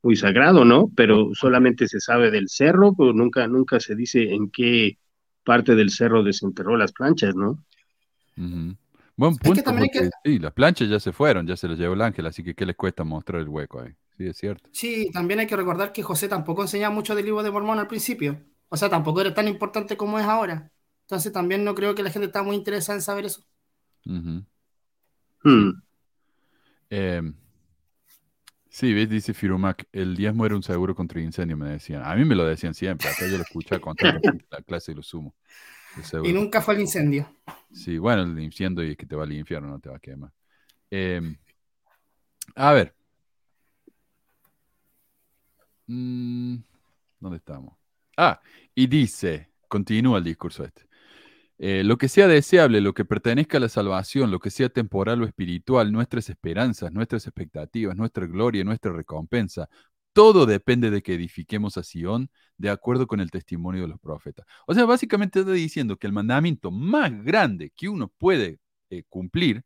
muy 0.02 0.16
sagrado, 0.16 0.64
¿no? 0.66 0.90
Pero 0.96 1.30
solamente 1.34 1.88
se 1.88 2.00
sabe 2.00 2.30
del 2.30 2.48
cerro, 2.48 2.94
pero 2.96 3.12
nunca, 3.14 3.46
nunca 3.48 3.80
se 3.80 3.94
dice 3.96 4.34
en 4.34 4.50
qué 4.50 4.98
parte 5.44 5.74
del 5.74 5.90
cerro 5.90 6.22
desenterró 6.22 6.76
las 6.76 6.92
planchas, 6.92 7.34
¿no? 7.34 7.64
Ujú. 8.36 8.76
Buen 9.16 9.38
que 9.54 9.62
punto. 9.62 9.62
también 9.62 9.84
hay 9.84 9.90
porque, 9.90 10.10
sí, 10.24 10.38
las 10.38 10.52
planchas 10.52 10.88
ya 10.88 10.98
se 11.00 11.12
fueron, 11.12 11.46
ya 11.46 11.56
se 11.56 11.68
las 11.68 11.78
llevó 11.78 11.94
el 11.94 12.02
ángel, 12.02 12.26
así 12.26 12.42
que 12.42 12.54
¿qué 12.54 12.64
les 12.66 12.76
cuesta 12.76 13.04
mostrar 13.04 13.40
el 13.42 13.48
hueco 13.48 13.80
ahí? 13.80 13.92
Sí, 14.16 14.26
es 14.26 14.36
cierto. 14.36 14.70
Sí, 14.72 15.10
también 15.12 15.40
hay 15.40 15.46
que 15.46 15.56
recordar 15.56 15.92
que 15.92 16.02
José 16.02 16.28
tampoco 16.28 16.62
enseñaba 16.62 16.94
mucho 16.94 17.14
del 17.14 17.24
libro 17.26 17.42
de 17.42 17.50
Mormón 17.50 17.78
al 17.78 17.88
principio. 17.88 18.40
O 18.68 18.76
sea, 18.76 18.88
tampoco 18.88 19.20
era 19.20 19.34
tan 19.34 19.48
importante 19.48 19.96
como 19.96 20.18
es 20.18 20.24
ahora. 20.26 20.70
Entonces 21.10 21.32
también 21.32 21.64
no 21.64 21.74
creo 21.74 21.96
que 21.96 22.04
la 22.04 22.10
gente 22.10 22.26
está 22.26 22.44
muy 22.44 22.54
interesada 22.54 22.96
en 22.96 23.02
saber 23.02 23.24
eso. 23.24 23.44
Hmm. 24.04 24.42
Eh, 26.88 27.32
sí, 28.68 28.94
¿ves? 28.94 29.10
Dice 29.10 29.34
Firumac, 29.34 29.88
el 29.90 30.16
diezmo 30.16 30.46
era 30.46 30.54
un 30.54 30.62
seguro 30.62 30.94
contra 30.94 31.20
incendio, 31.20 31.56
me 31.56 31.68
decían. 31.68 32.04
A 32.04 32.14
mí 32.14 32.24
me 32.24 32.36
lo 32.36 32.44
decían 32.44 32.74
siempre, 32.74 33.08
acá 33.08 33.26
yo 33.26 33.38
lo 33.38 33.42
escuchaba 33.42 33.80
contar 33.80 34.20
la 34.52 34.62
clase 34.62 34.92
y 34.92 34.94
lo 34.94 35.02
sumo. 35.02 35.34
Y 36.22 36.32
nunca 36.32 36.62
fue 36.62 36.74
el 36.74 36.82
incendio. 36.82 37.28
Sí, 37.72 37.98
bueno, 37.98 38.22
el 38.22 38.38
incendio 38.38 38.84
y 38.84 38.94
que 38.94 39.04
te 39.04 39.16
va 39.16 39.24
al 39.24 39.32
infierno, 39.32 39.66
no 39.66 39.80
te 39.80 39.88
va 39.88 39.96
a 39.96 40.00
quemar. 40.00 40.30
Eh, 40.92 41.20
a 42.54 42.72
ver. 42.72 42.94
Mm, 45.88 46.58
¿Dónde 47.18 47.38
estamos? 47.38 47.74
Ah, 48.16 48.40
y 48.76 48.86
dice, 48.86 49.50
continúa 49.66 50.18
el 50.18 50.24
discurso 50.24 50.62
este. 50.62 50.88
Eh, 51.62 51.84
lo 51.84 51.98
que 51.98 52.08
sea 52.08 52.26
deseable, 52.26 52.80
lo 52.80 52.94
que 52.94 53.04
pertenezca 53.04 53.58
a 53.58 53.60
la 53.60 53.68
salvación, 53.68 54.30
lo 54.30 54.40
que 54.40 54.50
sea 54.50 54.70
temporal 54.70 55.22
o 55.22 55.26
espiritual, 55.26 55.92
nuestras 55.92 56.30
esperanzas, 56.30 56.90
nuestras 56.90 57.26
expectativas, 57.26 57.94
nuestra 57.96 58.26
gloria, 58.26 58.64
nuestra 58.64 58.92
recompensa, 58.92 59.68
todo 60.14 60.46
depende 60.46 60.90
de 60.90 61.02
que 61.02 61.14
edifiquemos 61.14 61.76
a 61.76 61.82
Sion 61.82 62.30
de 62.56 62.70
acuerdo 62.70 63.06
con 63.06 63.20
el 63.20 63.30
testimonio 63.30 63.82
de 63.82 63.88
los 63.88 64.00
profetas. 64.00 64.46
O 64.66 64.74
sea, 64.74 64.86
básicamente 64.86 65.40
está 65.40 65.52
diciendo 65.52 65.98
que 65.98 66.06
el 66.06 66.14
mandamiento 66.14 66.70
más 66.70 67.12
grande 67.24 67.70
que 67.76 67.90
uno 67.90 68.08
puede 68.08 68.58
eh, 68.88 69.04
cumplir 69.10 69.62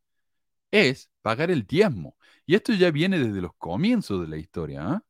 es 0.73 1.11
pagar 1.23 1.51
el 1.53 1.65
diezmo. 1.67 2.17
Y 2.47 2.57
esto 2.57 2.73
ya 2.75 2.91
viene 2.91 3.19
desde 3.21 3.41
los 3.41 3.53
comienzos 3.57 4.21
de 4.21 4.29
la 4.29 4.37
historia. 4.39 4.83
¿ah? 4.85 5.05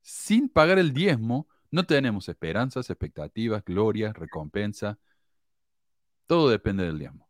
Sin 0.00 0.48
pagar 0.48 0.78
el 0.78 0.92
diezmo, 0.94 1.48
no 1.70 1.84
tenemos 1.84 2.28
esperanzas, 2.28 2.88
expectativas, 2.90 3.64
gloria, 3.64 4.12
recompensa. 4.14 4.98
Todo 6.26 6.48
depende 6.48 6.84
del 6.84 6.98
diezmo. 6.98 7.28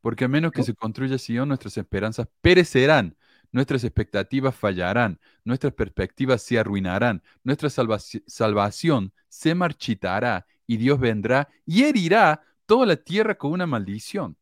Porque 0.00 0.24
a 0.24 0.28
menos 0.28 0.52
que 0.52 0.62
se 0.62 0.74
construya 0.74 1.18
Sion, 1.18 1.48
nuestras 1.48 1.76
esperanzas 1.76 2.26
perecerán, 2.40 3.16
nuestras 3.52 3.84
expectativas 3.84 4.54
fallarán, 4.54 5.20
nuestras 5.44 5.74
perspectivas 5.74 6.42
se 6.42 6.58
arruinarán, 6.58 7.22
nuestra 7.42 7.68
salvaci- 7.68 8.22
salvación 8.26 9.12
se 9.28 9.54
marchitará 9.54 10.46
y 10.66 10.76
Dios 10.78 10.98
vendrá 11.00 11.48
y 11.66 11.82
herirá 11.82 12.42
toda 12.64 12.86
la 12.86 12.96
tierra 12.96 13.36
con 13.36 13.52
una 13.52 13.66
maldición. 13.66 14.36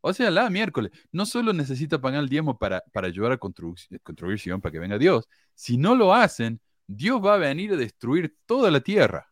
O 0.00 0.12
sea, 0.12 0.30
la 0.30 0.48
miércoles, 0.50 0.92
no 1.12 1.26
solo 1.26 1.52
necesita 1.52 2.00
pagar 2.00 2.22
el 2.22 2.28
diezmo 2.28 2.58
para, 2.58 2.82
para 2.92 3.08
ayudar 3.08 3.32
a 3.32 3.38
construir, 3.38 3.76
construir 4.02 4.38
Sion, 4.38 4.60
para 4.60 4.72
que 4.72 4.78
venga 4.78 4.98
Dios, 4.98 5.28
si 5.54 5.76
no 5.76 5.94
lo 5.94 6.14
hacen, 6.14 6.60
Dios 6.86 7.20
va 7.24 7.34
a 7.34 7.38
venir 7.38 7.72
a 7.72 7.76
destruir 7.76 8.36
toda 8.46 8.70
la 8.70 8.80
tierra. 8.80 9.28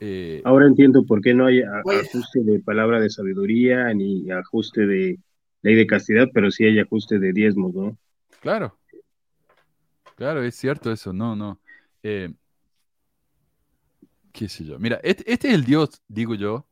Eh, 0.00 0.42
Ahora 0.44 0.66
entiendo 0.66 1.04
por 1.04 1.20
qué 1.20 1.34
no 1.34 1.46
hay 1.46 1.62
Oye. 1.84 2.00
ajuste 2.00 2.40
de 2.40 2.60
palabra 2.60 3.00
de 3.00 3.10
sabiduría 3.10 3.92
ni 3.94 4.30
ajuste 4.30 4.86
de 4.86 5.18
ley 5.62 5.74
de 5.74 5.86
castidad, 5.86 6.28
pero 6.32 6.50
sí 6.50 6.64
hay 6.64 6.78
ajuste 6.78 7.18
de 7.18 7.32
diezmos, 7.32 7.74
¿no? 7.74 7.98
Claro, 8.40 8.78
claro, 10.14 10.42
es 10.42 10.54
cierto 10.54 10.92
eso, 10.92 11.12
no, 11.12 11.34
no. 11.34 11.60
Eh, 12.02 12.32
qué 14.32 14.48
sé 14.48 14.64
yo. 14.64 14.78
Mira, 14.78 15.00
este, 15.02 15.30
este 15.32 15.48
es 15.48 15.54
el 15.54 15.64
Dios, 15.64 16.00
digo 16.06 16.34
yo, 16.36 16.66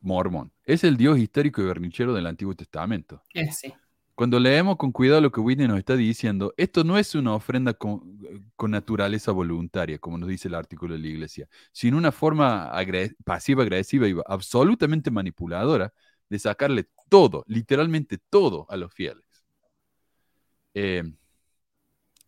mormón. 0.00 0.52
Es 0.64 0.84
el 0.84 0.96
Dios 0.96 1.18
histórico 1.18 1.60
y 1.60 1.64
bernichero 1.64 2.14
del 2.14 2.26
Antiguo 2.26 2.54
Testamento. 2.54 3.22
Sí. 3.32 3.72
Cuando 4.14 4.38
leemos 4.38 4.76
con 4.76 4.92
cuidado 4.92 5.20
lo 5.20 5.32
que 5.32 5.40
Whitney 5.40 5.66
nos 5.66 5.78
está 5.78 5.96
diciendo, 5.96 6.54
esto 6.56 6.84
no 6.84 6.96
es 6.98 7.14
una 7.16 7.34
ofrenda 7.34 7.74
con, 7.74 8.20
naturaleza 8.68 9.32
voluntaria, 9.32 9.98
como 9.98 10.18
nos 10.18 10.28
dice 10.28 10.46
el 10.48 10.54
artículo 10.54 10.94
de 10.94 11.00
la 11.00 11.08
iglesia, 11.08 11.48
sino 11.72 11.96
una 11.98 12.12
forma 12.12 12.70
agre- 12.72 13.16
pasiva-agresiva 13.24 14.08
y 14.08 14.14
absolutamente 14.26 15.10
manipuladora 15.10 15.92
de 16.28 16.38
sacarle 16.38 16.88
todo, 17.08 17.44
literalmente 17.48 18.18
todo 18.30 18.66
a 18.70 18.76
los 18.76 18.92
fieles. 18.94 19.24
Eh, 20.74 21.02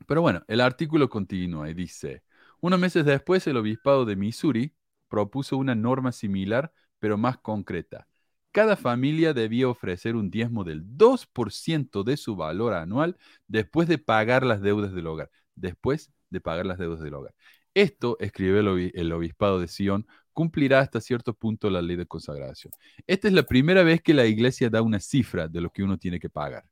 pero 0.06 0.22
bueno, 0.22 0.42
el 0.48 0.60
artículo 0.60 1.08
continúa 1.08 1.68
y 1.70 1.74
dice, 1.74 2.22
unos 2.60 2.78
meses 2.78 3.04
después 3.04 3.46
el 3.46 3.56
obispado 3.56 4.04
de 4.04 4.16
Missouri 4.16 4.72
propuso 5.08 5.56
una 5.56 5.74
norma 5.74 6.12
similar, 6.12 6.72
pero 6.98 7.16
más 7.18 7.38
concreta. 7.38 8.06
Cada 8.56 8.74
familia 8.76 9.34
debía 9.34 9.68
ofrecer 9.68 10.16
un 10.16 10.30
diezmo 10.30 10.64
del 10.64 10.82
2% 10.96 12.04
de 12.04 12.16
su 12.16 12.36
valor 12.36 12.72
anual 12.72 13.18
después 13.46 13.86
de 13.86 13.98
pagar 13.98 14.46
las 14.46 14.62
deudas 14.62 14.94
del 14.94 15.06
hogar. 15.08 15.30
Después 15.54 16.10
de 16.30 16.40
pagar 16.40 16.64
las 16.64 16.78
deudas 16.78 17.00
del 17.00 17.12
hogar. 17.12 17.34
Esto, 17.74 18.16
escribe 18.18 18.60
el, 18.60 18.68
obi- 18.68 18.92
el 18.94 19.12
obispado 19.12 19.60
de 19.60 19.68
Sion, 19.68 20.06
cumplirá 20.32 20.80
hasta 20.80 21.02
cierto 21.02 21.34
punto 21.34 21.68
la 21.68 21.82
ley 21.82 21.96
de 21.96 22.06
consagración. 22.06 22.72
Esta 23.06 23.28
es 23.28 23.34
la 23.34 23.42
primera 23.42 23.82
vez 23.82 24.00
que 24.00 24.14
la 24.14 24.24
iglesia 24.24 24.70
da 24.70 24.80
una 24.80 25.00
cifra 25.00 25.48
de 25.48 25.60
lo 25.60 25.68
que 25.68 25.82
uno 25.82 25.98
tiene 25.98 26.18
que 26.18 26.30
pagar. 26.30 26.64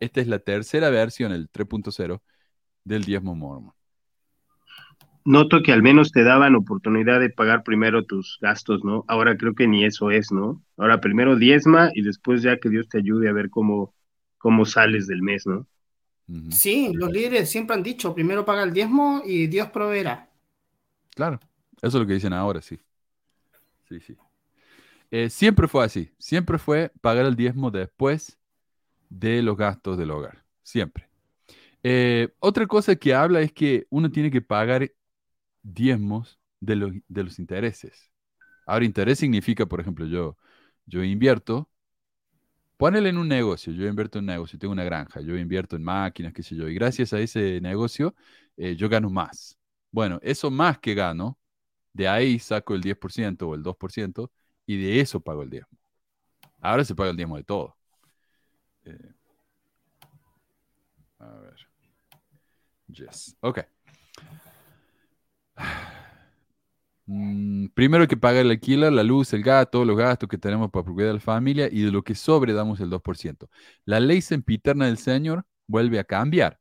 Esta 0.00 0.20
es 0.20 0.26
la 0.26 0.40
tercera 0.40 0.90
versión, 0.90 1.30
el 1.30 1.48
3.0, 1.50 2.20
del 2.84 3.04
diezmo 3.04 3.36
mormón. 3.36 3.74
Noto 5.24 5.62
que 5.62 5.72
al 5.72 5.82
menos 5.82 6.12
te 6.12 6.24
daban 6.24 6.54
oportunidad 6.54 7.20
de 7.20 7.30
pagar 7.30 7.62
primero 7.62 8.04
tus 8.04 8.38
gastos, 8.40 8.82
¿no? 8.84 9.04
Ahora 9.08 9.36
creo 9.36 9.54
que 9.54 9.66
ni 9.66 9.84
eso 9.84 10.10
es, 10.10 10.32
¿no? 10.32 10.62
Ahora 10.76 11.00
primero 11.00 11.36
diezma 11.36 11.90
y 11.94 12.02
después 12.02 12.42
ya 12.42 12.58
que 12.58 12.70
Dios 12.70 12.88
te 12.88 12.98
ayude 12.98 13.28
a 13.28 13.32
ver 13.32 13.50
cómo, 13.50 13.94
cómo 14.38 14.64
sales 14.64 15.06
del 15.06 15.22
mes, 15.22 15.46
¿no? 15.46 15.66
Sí, 16.50 16.92
los 16.92 17.10
líderes 17.10 17.48
siempre 17.48 17.74
han 17.74 17.82
dicho, 17.82 18.14
primero 18.14 18.44
paga 18.44 18.62
el 18.62 18.72
diezmo 18.72 19.22
y 19.24 19.46
Dios 19.46 19.68
proveerá. 19.70 20.28
Claro, 21.14 21.40
eso 21.82 21.86
es 21.86 21.94
lo 21.94 22.06
que 22.06 22.14
dicen 22.14 22.32
ahora, 22.32 22.60
sí. 22.60 22.78
Sí, 23.88 24.00
sí. 24.00 24.16
Eh, 25.10 25.30
siempre 25.30 25.68
fue 25.68 25.84
así, 25.84 26.10
siempre 26.18 26.58
fue 26.58 26.92
pagar 27.00 27.24
el 27.24 27.34
diezmo 27.34 27.70
después 27.70 28.38
de 29.08 29.40
los 29.42 29.56
gastos 29.56 29.96
del 29.96 30.10
hogar, 30.10 30.44
siempre. 30.62 31.08
Eh, 31.82 32.28
otra 32.40 32.66
cosa 32.66 32.96
que 32.96 33.14
habla 33.14 33.40
es 33.40 33.52
que 33.52 33.86
uno 33.88 34.10
tiene 34.10 34.30
que 34.30 34.42
pagar 34.42 34.92
diezmos 35.62 36.38
de 36.60 36.76
los, 36.76 37.38
intereses. 37.38 38.10
Ahora, 38.66 38.84
interés 38.84 39.18
significa, 39.18 39.66
por 39.66 39.80
ejemplo, 39.80 40.06
yo, 40.06 40.36
yo 40.86 41.02
invierto, 41.04 41.68
ponele 42.76 43.08
en 43.10 43.18
un 43.18 43.28
negocio, 43.28 43.72
yo 43.72 43.86
invierto 43.86 44.18
en 44.18 44.24
un 44.24 44.26
negocio, 44.26 44.58
tengo 44.58 44.72
una 44.72 44.84
granja, 44.84 45.20
yo 45.20 45.36
invierto 45.36 45.76
en 45.76 45.84
máquinas, 45.84 46.32
qué 46.32 46.42
sé 46.42 46.56
yo, 46.56 46.68
y 46.68 46.74
gracias 46.74 47.12
a 47.12 47.20
ese 47.20 47.60
negocio 47.60 48.14
eh, 48.56 48.76
yo 48.76 48.88
gano 48.88 49.10
más. 49.10 49.58
Bueno, 49.90 50.18
eso 50.22 50.50
más 50.50 50.78
que 50.78 50.94
gano, 50.94 51.38
de 51.92 52.08
ahí 52.08 52.38
saco 52.38 52.74
el 52.74 52.82
10% 52.82 53.48
o 53.48 53.54
el 53.54 53.62
2% 53.62 54.30
y 54.66 54.76
de 54.76 55.00
eso 55.00 55.20
pago 55.20 55.42
el 55.42 55.50
diezmo. 55.50 55.78
Ahora 56.60 56.84
se 56.84 56.94
paga 56.94 57.10
el 57.10 57.16
diezmo 57.16 57.36
de 57.36 57.44
todo. 57.44 57.76
Eh, 58.84 59.12
a 61.18 61.26
ver. 61.40 61.68
Yes. 62.88 63.36
Ok. 63.40 63.60
Mm, 67.10 67.68
primero 67.68 68.06
que 68.06 68.18
pagar 68.18 68.44
el 68.44 68.50
alquiler, 68.50 68.92
la 68.92 69.02
luz, 69.02 69.32
el 69.32 69.42
gas, 69.42 69.70
todos 69.70 69.86
los 69.86 69.96
gastos 69.96 70.28
que 70.28 70.36
tenemos 70.36 70.70
para 70.70 70.84
cuidar 70.84 71.10
a 71.10 71.14
la 71.14 71.20
familia 71.20 71.68
y 71.72 71.80
de 71.82 71.90
lo 71.90 72.02
que 72.02 72.14
sobre 72.14 72.52
damos 72.52 72.80
el 72.80 72.90
2%. 72.90 73.48
La 73.86 73.98
ley 73.98 74.20
sempiterna 74.20 74.86
del 74.86 74.98
Señor 74.98 75.46
vuelve 75.66 75.98
a 75.98 76.04
cambiar. 76.04 76.60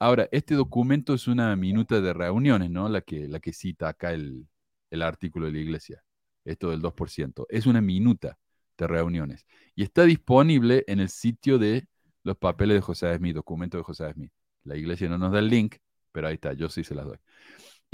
Ahora, 0.00 0.28
este 0.32 0.54
documento 0.56 1.14
es 1.14 1.28
una 1.28 1.54
minuta 1.56 2.00
de 2.00 2.12
reuniones, 2.12 2.70
¿no? 2.70 2.88
La 2.88 3.02
que, 3.02 3.28
la 3.28 3.38
que 3.40 3.52
cita 3.52 3.88
acá 3.88 4.12
el, 4.12 4.48
el 4.90 5.02
artículo 5.02 5.46
de 5.46 5.52
la 5.52 5.58
iglesia, 5.60 6.02
esto 6.44 6.70
del 6.70 6.82
2%. 6.82 7.46
Es 7.48 7.66
una 7.66 7.80
minuta 7.80 8.38
de 8.76 8.86
reuniones 8.88 9.46
y 9.76 9.84
está 9.84 10.02
disponible 10.04 10.84
en 10.88 11.00
el 11.00 11.08
sitio 11.08 11.58
de 11.58 11.86
los 12.24 12.36
papeles 12.36 12.76
de 12.76 12.80
José 12.80 13.16
Smith, 13.16 13.34
documento 13.36 13.76
de 13.78 13.84
José 13.84 14.12
Smith. 14.12 14.32
La 14.64 14.76
iglesia 14.76 15.08
no 15.08 15.18
nos 15.18 15.32
da 15.32 15.38
el 15.38 15.48
link, 15.48 15.76
pero 16.10 16.28
ahí 16.28 16.34
está, 16.34 16.52
yo 16.54 16.68
sí 16.68 16.82
se 16.84 16.94
las 16.94 17.06
doy. 17.06 17.18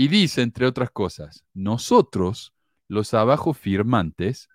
Y 0.01 0.09
dice, 0.09 0.40
entre 0.40 0.64
otras 0.64 0.90
cosas, 0.90 1.44
nosotros, 1.53 2.55
los 2.88 3.12
abajo 3.12 3.53
firmantes, 3.53 4.48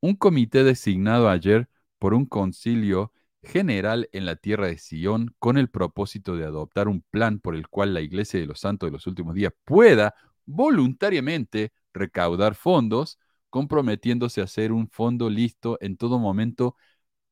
un 0.00 0.14
comité 0.16 0.64
designado 0.64 1.28
ayer 1.28 1.68
por 1.98 2.14
un 2.14 2.24
concilio 2.24 3.12
general 3.42 4.08
en 4.12 4.24
la 4.24 4.36
tierra 4.36 4.68
de 4.68 4.78
Sion 4.78 5.34
con 5.38 5.58
el 5.58 5.68
propósito 5.68 6.38
de 6.38 6.46
adoptar 6.46 6.88
un 6.88 7.02
plan 7.02 7.38
por 7.38 7.54
el 7.54 7.68
cual 7.68 7.92
la 7.92 8.00
iglesia 8.00 8.40
de 8.40 8.46
los 8.46 8.60
santos 8.60 8.86
de 8.86 8.92
los 8.92 9.06
últimos 9.06 9.34
días 9.34 9.52
pueda 9.64 10.14
voluntariamente 10.46 11.74
recaudar 11.92 12.54
fondos 12.54 13.18
comprometiéndose 13.50 14.40
a 14.40 14.44
hacer 14.44 14.72
un 14.72 14.88
fondo 14.88 15.28
listo 15.28 15.76
en 15.82 15.98
todo 15.98 16.18
momento 16.18 16.76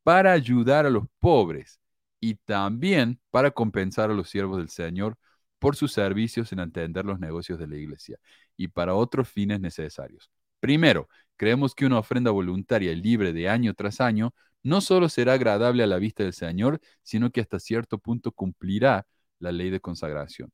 para 0.03 0.33
ayudar 0.33 0.85
a 0.85 0.91
los 0.91 1.05
pobres 1.21 1.81
y 2.21 2.35
también 2.35 3.19
para 3.31 3.51
compensar 3.51 4.11
a 4.11 4.15
los 4.15 4.29
siervos 4.29 4.59
del 4.59 4.69
Señor 4.69 5.17
por 5.59 5.77
sus 5.77 5.93
servicios 5.93 6.53
en 6.53 6.61
atender 6.61 7.05
los 7.05 7.19
negocios 7.19 7.59
de 7.59 7.67
la 7.67 7.77
iglesia 7.77 8.19
y 8.57 8.69
para 8.69 8.95
otros 8.95 9.29
fines 9.29 9.61
necesarios. 9.61 10.31
Primero, 10.61 11.09
creemos 11.37 11.75
que 11.75 11.87
una 11.87 11.99
ofrenda 11.99 12.31
voluntaria 12.31 12.93
y 12.93 12.97
libre 12.97 13.33
de 13.33 13.49
año 13.49 13.75
tras 13.75 14.01
año 14.01 14.35
no 14.63 14.81
solo 14.81 15.09
será 15.09 15.35
agradable 15.35 15.83
a 15.83 15.87
la 15.87 15.99
vista 15.99 16.25
del 16.25 16.33
Señor, 16.33 16.81
sino 17.03 17.31
que 17.31 17.41
hasta 17.41 17.61
cierto 17.61 17.99
punto 17.99 18.33
cumplirá 18.33 19.07
la 19.39 19.53
ley 19.53 19.71
de 19.71 19.81
consagración. 19.81 20.51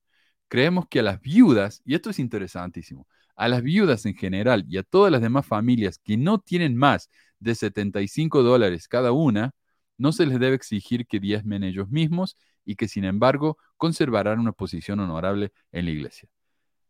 Creemos 0.49 0.87
que 0.89 1.01
a 1.01 1.03
las 1.03 1.21
viudas, 1.21 1.81
y 1.85 1.95
esto 1.95 2.11
es 2.11 2.19
interesantísimo, 2.19 3.07
a 3.37 3.49
las 3.49 3.63
viudas 3.63 4.05
en 4.05 4.15
general 4.15 4.65
y 4.69 4.77
a 4.77 4.83
todas 4.83 5.11
las 5.11 5.23
demás 5.23 5.47
familias 5.47 5.99
que 5.99 6.17
no 6.19 6.39
tienen 6.39 6.77
más 6.77 7.09
de 7.39 7.55
75 7.55 8.43
dólares 8.43 8.87
cada 8.89 9.13
una, 9.13 9.53
no 9.97 10.13
se 10.13 10.27
les 10.27 10.39
debe 10.39 10.57
exigir 10.57 11.07
que 11.07 11.21
diezmen 11.21 11.65
ellos 11.65 11.89
mismos 11.89 12.37
y 12.65 12.77
que 12.77 12.89
sin 12.89 13.05
embargo 13.05 13.59
conservarán 13.77 14.39
una 14.39 14.53
posición 14.53 15.01
honorable 15.01 15.53
en 15.73 15.85
la 15.87 15.91
iglesia. 15.91 16.29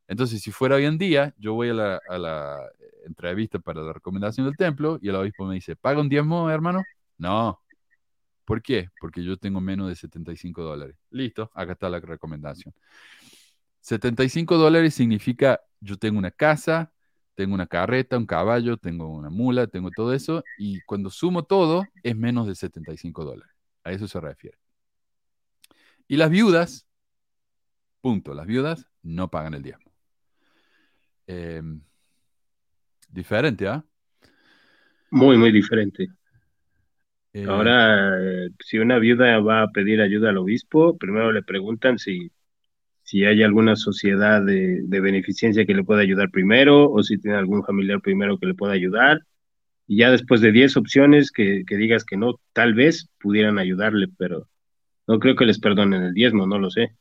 Entonces, 0.09 0.43
si 0.43 0.51
fuera 0.53 0.77
hoy 0.77 0.85
en 0.85 0.99
día, 0.99 1.35
yo 1.39 1.55
voy 1.55 1.71
a 1.71 1.75
la, 1.75 2.71
entrevista 3.05 3.59
para 3.59 3.83
la 3.83 3.93
recomendación 3.93 4.47
del 4.47 4.57
templo 4.57 4.99
y 5.03 5.09
el 5.09 5.17
obispo 5.17 5.45
me 5.47 5.55
dice, 5.55 5.75
¿paga 5.75 6.01
un 6.01 6.09
diezmo, 6.09 6.51
hermano? 6.51 6.83
No. 7.19 7.61
¿Por 8.45 8.63
qué? 8.63 8.91
Porque 9.01 9.25
yo 9.25 9.37
tengo 9.37 9.61
menos 9.61 9.89
de 9.89 9.97
75 9.97 10.63
dólares. 10.63 10.97
Listo, 11.11 11.51
acá 11.55 11.73
está 11.73 11.89
la 11.89 12.01
recomendación. 12.01 12.75
75 13.81 14.57
dólares 14.59 14.95
significa 14.95 15.61
yo 15.81 15.97
tengo 15.97 16.19
una 16.19 16.31
casa, 16.31 16.93
tengo 17.35 17.55
una 17.55 17.67
carreta, 17.67 18.19
un 18.19 18.27
caballo, 18.27 18.77
tengo 18.77 19.09
una 19.09 19.31
mula, 19.31 19.67
tengo 19.67 19.91
todo 19.91 20.13
eso, 20.13 20.45
y 20.59 20.81
cuando 20.83 21.11
sumo 21.11 21.45
todo 21.45 21.85
es 22.03 22.17
menos 22.17 22.47
de 22.47 22.55
75 22.55 23.25
dólares. 23.25 23.55
A 23.85 23.93
eso 23.93 24.07
se 24.07 24.21
refiere. 24.21 24.62
Y 26.13 26.19
las 26.19 26.29
viudas, 26.29 26.87
punto, 28.03 28.35
las 28.35 28.47
viudas 28.47 28.87
no 29.03 29.31
pagan 29.31 29.55
el 29.55 29.63
diezmo. 29.63 29.91
Em, 31.27 31.81
diferente, 33.09 33.67
¿ah? 33.67 33.83
Muy, 35.11 35.39
muy 35.39 35.51
diferente. 35.51 36.09
Eh, 37.33 37.47
Ahora, 37.49 38.19
eh, 38.21 38.51
si 38.63 38.77
una 38.77 38.99
viuda 38.99 39.41
va 39.41 39.63
a 39.63 39.71
pedir 39.71 40.03
ayuda 40.03 40.29
al 40.29 40.37
obispo, 40.37 40.99
primero 40.99 41.33
le 41.33 41.43
preguntan 41.43 41.99
si 41.99 42.31
si 43.05 43.25
hay 43.25 43.43
alguna 43.43 43.75
sociedad 43.75 44.43
de, 44.45 44.83
de, 44.83 45.01
beneficencia 45.01 45.65
que 45.65 45.75
le 45.75 45.83
pueda 45.83 46.03
ayudar 46.03 46.31
primero 46.31 46.91
o 46.91 47.03
si 47.03 47.17
tiene 47.17 47.39
algún 47.39 47.65
familiar 47.65 48.03
primero 48.03 48.39
que 48.39 48.45
le 48.45 48.55
pueda 48.55 48.75
ayudar. 48.75 49.23
Y 49.87 49.97
ya 50.01 50.11
después 50.11 50.43
de 50.43 50.53
10 50.53 50.77
opciones 50.77 51.33
que, 51.33 51.65
que, 51.67 51.77
digas 51.79 52.05
que 52.05 52.19
no, 52.19 52.39
tal 52.53 52.75
vez 52.75 53.09
pudieran 53.19 53.59
ayudarle, 53.59 54.09
pero 54.19 54.47
no 55.07 55.19
creo 55.19 55.37
que 55.37 55.45
les 55.45 55.59
perdonen 55.59 56.03
el 56.03 56.15
diezmo, 56.15 56.47
no 56.47 56.59
lo 56.59 56.71
sé. 56.71 56.97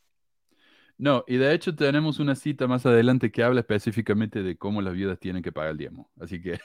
No, 0.97 1.24
y 1.28 1.38
de 1.38 1.54
hecho 1.54 1.76
tenemos 1.76 2.20
una 2.20 2.36
cita 2.36 2.68
más 2.68 2.86
adelante 2.86 3.32
que 3.32 3.43
habla 3.43 3.62
específicamente 3.62 4.43
de 4.43 4.58
cómo 4.58 4.82
las 4.82 4.93
viudas 4.93 5.20
tienen 5.20 5.41
que 5.41 5.52
pagar 5.52 5.72
el 5.72 5.78
diezmo. 5.78 6.12
Así 6.20 6.41
que... 6.41 6.60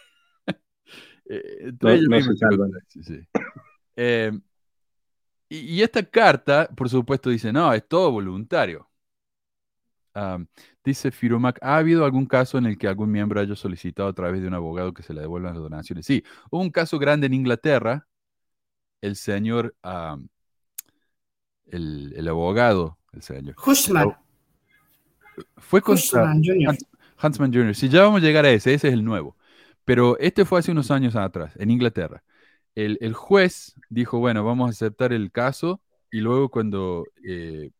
eh, 1.26 1.72
no, 1.80 1.96
no 1.96 2.20
se 2.20 2.36
salvan. 2.36 2.70
Sí, 2.88 3.02
sí. 3.02 3.28
Eh, 3.96 4.32
y, 5.48 5.58
y 5.58 5.82
esta 5.82 6.02
carta, 6.02 6.68
por 6.76 6.88
supuesto, 6.88 7.30
dice, 7.30 7.52
no, 7.52 7.72
es 7.72 7.86
todo 7.88 8.10
voluntario. 8.10 8.88
Um, 10.16 10.46
dice 10.82 11.10
Firumac, 11.10 11.58
¿ha 11.60 11.76
habido 11.76 12.06
algún 12.06 12.24
caso 12.24 12.56
en 12.56 12.64
el 12.64 12.78
que 12.78 12.88
algún 12.88 13.10
miembro 13.10 13.38
haya 13.38 13.54
solicitado 13.54 14.08
a 14.08 14.14
través 14.14 14.40
de 14.40 14.48
un 14.48 14.54
abogado 14.54 14.94
que 14.94 15.02
se 15.02 15.12
le 15.12 15.20
devuelvan 15.20 15.52
las 15.52 15.62
donaciones? 15.62 16.06
Sí, 16.06 16.24
hubo 16.50 16.62
un 16.62 16.70
caso 16.70 16.98
grande 16.98 17.26
en 17.26 17.34
Inglaterra. 17.34 18.06
El 19.02 19.16
señor, 19.16 19.76
um, 19.84 20.26
el, 21.70 22.12
el, 22.16 22.28
abogado, 22.28 22.98
el 23.12 23.22
señor. 23.22 23.54
Hushman. 23.64 24.16
Fue 25.58 25.82
contra 25.82 26.22
Hushman 26.22 26.42
Jr. 26.42 26.68
Hans, 26.68 26.86
Huntsman 27.22 27.52
Jr. 27.52 27.74
Si 27.74 27.88
ya 27.88 28.02
vamos 28.02 28.22
a 28.22 28.24
llegar 28.24 28.44
a 28.44 28.50
ese, 28.50 28.74
ese 28.74 28.88
es 28.88 28.94
el 28.94 29.04
nuevo. 29.04 29.36
Pero 29.84 30.18
este 30.18 30.44
fue 30.44 30.58
hace 30.58 30.72
unos 30.72 30.90
años 30.90 31.14
atrás, 31.16 31.52
en 31.56 31.70
Inglaterra. 31.70 32.22
El, 32.74 32.98
el 33.00 33.14
juez 33.14 33.74
dijo, 33.88 34.18
bueno, 34.18 34.44
vamos 34.44 34.68
a 34.68 34.70
aceptar 34.70 35.12
el 35.12 35.30
caso 35.32 35.80
y 36.10 36.20
luego 36.20 36.50
cuando 36.50 37.04
eh, 37.26 37.70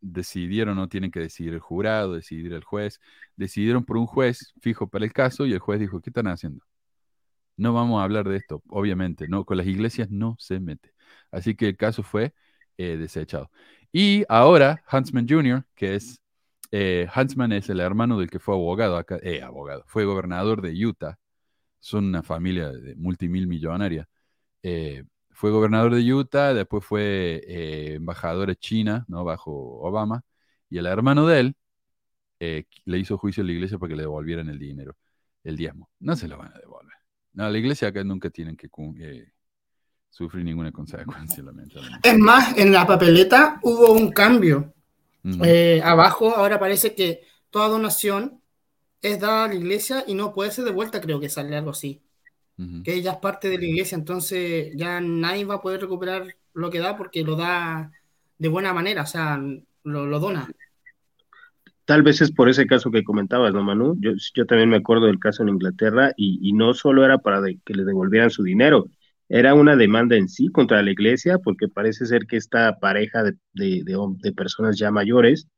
decidieron, 0.00 0.76
no 0.76 0.88
tienen 0.88 1.10
que 1.10 1.20
decidir 1.20 1.54
el 1.54 1.60
jurado, 1.60 2.14
decidir 2.14 2.52
el 2.52 2.64
juez, 2.64 3.00
decidieron 3.36 3.84
por 3.84 3.96
un 3.96 4.06
juez 4.06 4.54
fijo 4.60 4.88
para 4.88 5.04
el 5.04 5.12
caso 5.12 5.46
y 5.46 5.52
el 5.52 5.58
juez 5.58 5.80
dijo, 5.80 6.00
¿qué 6.00 6.10
están 6.10 6.28
haciendo? 6.28 6.64
No 7.56 7.72
vamos 7.72 8.00
a 8.00 8.04
hablar 8.04 8.28
de 8.28 8.36
esto, 8.36 8.62
obviamente, 8.68 9.28
no, 9.28 9.44
con 9.44 9.56
las 9.56 9.66
iglesias 9.66 10.10
no 10.10 10.36
se 10.38 10.60
mete. 10.60 10.92
Así 11.32 11.56
que 11.56 11.68
el 11.68 11.76
caso 11.76 12.02
fue 12.02 12.34
eh, 12.78 12.96
desechado. 12.96 13.50
Y 13.92 14.24
ahora 14.28 14.82
Huntsman 14.92 15.26
Jr., 15.28 15.64
que 15.74 15.96
es, 15.96 16.20
eh, 16.72 17.08
Huntsman 17.14 17.52
es 17.52 17.68
el 17.70 17.80
hermano 17.80 18.18
del 18.18 18.30
que 18.30 18.38
fue 18.38 18.54
abogado 18.54 18.96
acá, 18.96 19.18
eh, 19.22 19.42
abogado, 19.42 19.84
fue 19.86 20.04
gobernador 20.04 20.62
de 20.62 20.86
Utah, 20.86 21.18
son 21.80 22.06
una 22.06 22.22
familia 22.22 22.70
de 22.70 22.96
multimil 22.96 23.46
millonaria. 23.48 24.08
Eh, 24.62 25.04
fue 25.30 25.50
gobernador 25.50 25.94
de 25.94 26.12
Utah, 26.14 26.54
después 26.54 26.84
fue 26.84 27.44
embajador 27.94 28.50
en 28.50 28.56
China, 28.56 29.04
¿no? 29.08 29.24
Bajo 29.24 29.52
Obama, 29.52 30.22
y 30.70 30.78
el 30.78 30.86
hermano 30.86 31.26
de 31.26 31.40
él 31.40 31.56
le 32.84 32.98
hizo 32.98 33.18
juicio 33.18 33.42
a 33.42 33.46
la 33.46 33.52
iglesia 33.52 33.78
para 33.78 33.90
que 33.90 33.96
le 33.96 34.02
devolvieran 34.02 34.48
el 34.48 34.58
dinero, 34.58 34.96
el 35.44 35.56
diezmo. 35.56 35.90
No 36.00 36.16
se 36.16 36.28
lo 36.28 36.38
van 36.38 36.52
a 36.54 36.58
devolver. 36.58 36.94
No, 37.32 37.48
la 37.50 37.58
iglesia 37.58 37.88
acá 37.88 38.04
nunca 38.04 38.30
tienen 38.30 38.56
que 38.56 38.68
sufrir 40.10 40.44
ninguna 40.44 40.72
consecuencia, 40.72 41.42
lamentablemente. 41.44 42.08
Es 42.08 42.18
más, 42.18 42.56
en 42.58 42.72
la 42.72 42.86
papeleta 42.86 43.60
hubo 43.62 43.92
un 43.92 44.10
cambio. 44.12 44.74
Uh 45.24 45.30
-huh. 45.30 45.82
abajo 45.82 46.34
ahora 46.36 46.58
parece 46.58 46.94
que 46.94 47.22
toda 47.50 47.68
donación 47.68 48.40
es 49.02 49.20
dada 49.20 49.44
a 49.44 49.48
la 49.48 49.54
iglesia 49.54 50.04
y 50.06 50.14
no 50.14 50.32
puede 50.32 50.50
ser 50.50 50.64
devuelta, 50.64 51.00
creo 51.00 51.20
que 51.20 51.28
sale 51.28 51.56
algo 51.56 51.70
así. 51.70 52.02
Uh 52.56 52.62
-huh. 52.62 52.82
Que 52.82 52.94
ella 52.94 53.12
es 53.12 53.18
parte 53.18 53.48
de 53.48 53.58
la 53.58 53.64
iglesia, 53.66 53.96
entonces 53.96 54.72
ya 54.74 55.00
nadie 55.00 55.44
va 55.44 55.56
a 55.56 55.60
poder 55.60 55.80
recuperar 55.80 56.26
lo 56.54 56.70
que 56.70 56.80
da 56.80 56.96
porque 56.96 57.22
lo 57.22 57.36
da 57.36 57.90
de 58.38 58.48
buena 58.48 58.72
manera, 58.72 59.02
o 59.02 59.06
sea, 59.06 59.40
lo, 59.84 60.06
lo 60.06 60.18
dona. 60.20 60.48
Tal 61.84 62.02
vez 62.02 62.20
es 62.20 62.30
por 62.30 62.48
ese 62.48 62.66
caso 62.66 62.90
que 62.90 63.02
comentabas, 63.02 63.52
¿no, 63.54 63.62
Manu? 63.62 63.96
Yo, 63.98 64.12
yo 64.34 64.44
también 64.44 64.68
me 64.68 64.76
acuerdo 64.76 65.06
del 65.06 65.18
caso 65.18 65.42
en 65.42 65.48
Inglaterra 65.48 66.12
y, 66.16 66.38
y 66.42 66.52
no 66.52 66.74
solo 66.74 67.04
era 67.04 67.18
para 67.18 67.40
de, 67.40 67.58
que 67.64 67.74
le 67.74 67.84
devolvieran 67.84 68.30
su 68.30 68.42
dinero, 68.42 68.88
era 69.28 69.54
una 69.54 69.76
demanda 69.76 70.16
en 70.16 70.28
sí 70.28 70.48
contra 70.48 70.82
la 70.82 70.90
iglesia, 70.90 71.38
porque 71.38 71.68
parece 71.68 72.06
ser 72.06 72.26
que 72.26 72.36
esta 72.36 72.78
pareja 72.78 73.22
de, 73.22 73.34
de, 73.52 74.32
personas 74.32 74.78
ya 74.78 74.90
mayores, 74.90 75.48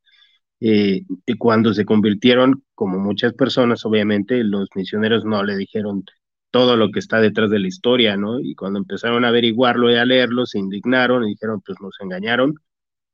eh, 0.59 1.03
cuando 1.39 1.73
se 1.73 1.85
convirtieron, 1.85 2.63
como 2.75 2.99
muchas 2.99 3.33
personas, 3.33 3.85
obviamente, 3.85 4.43
los 4.43 4.69
misioneros 4.75 5.25
no 5.25 5.43
le 5.43 5.57
dijeron 5.57 6.03
todo 6.51 6.75
lo 6.77 6.91
que 6.91 6.99
está 6.99 7.21
detrás 7.21 7.49
de 7.49 7.59
la 7.59 7.67
historia, 7.67 8.17
¿no? 8.17 8.39
Y 8.41 8.55
cuando 8.55 8.79
empezaron 8.79 9.25
a 9.25 9.29
averiguarlo 9.29 9.91
y 9.91 9.95
a 9.95 10.05
leerlo, 10.05 10.45
se 10.45 10.59
indignaron 10.59 11.23
y 11.23 11.31
dijeron, 11.31 11.61
pues 11.65 11.79
nos 11.81 11.95
engañaron 12.01 12.55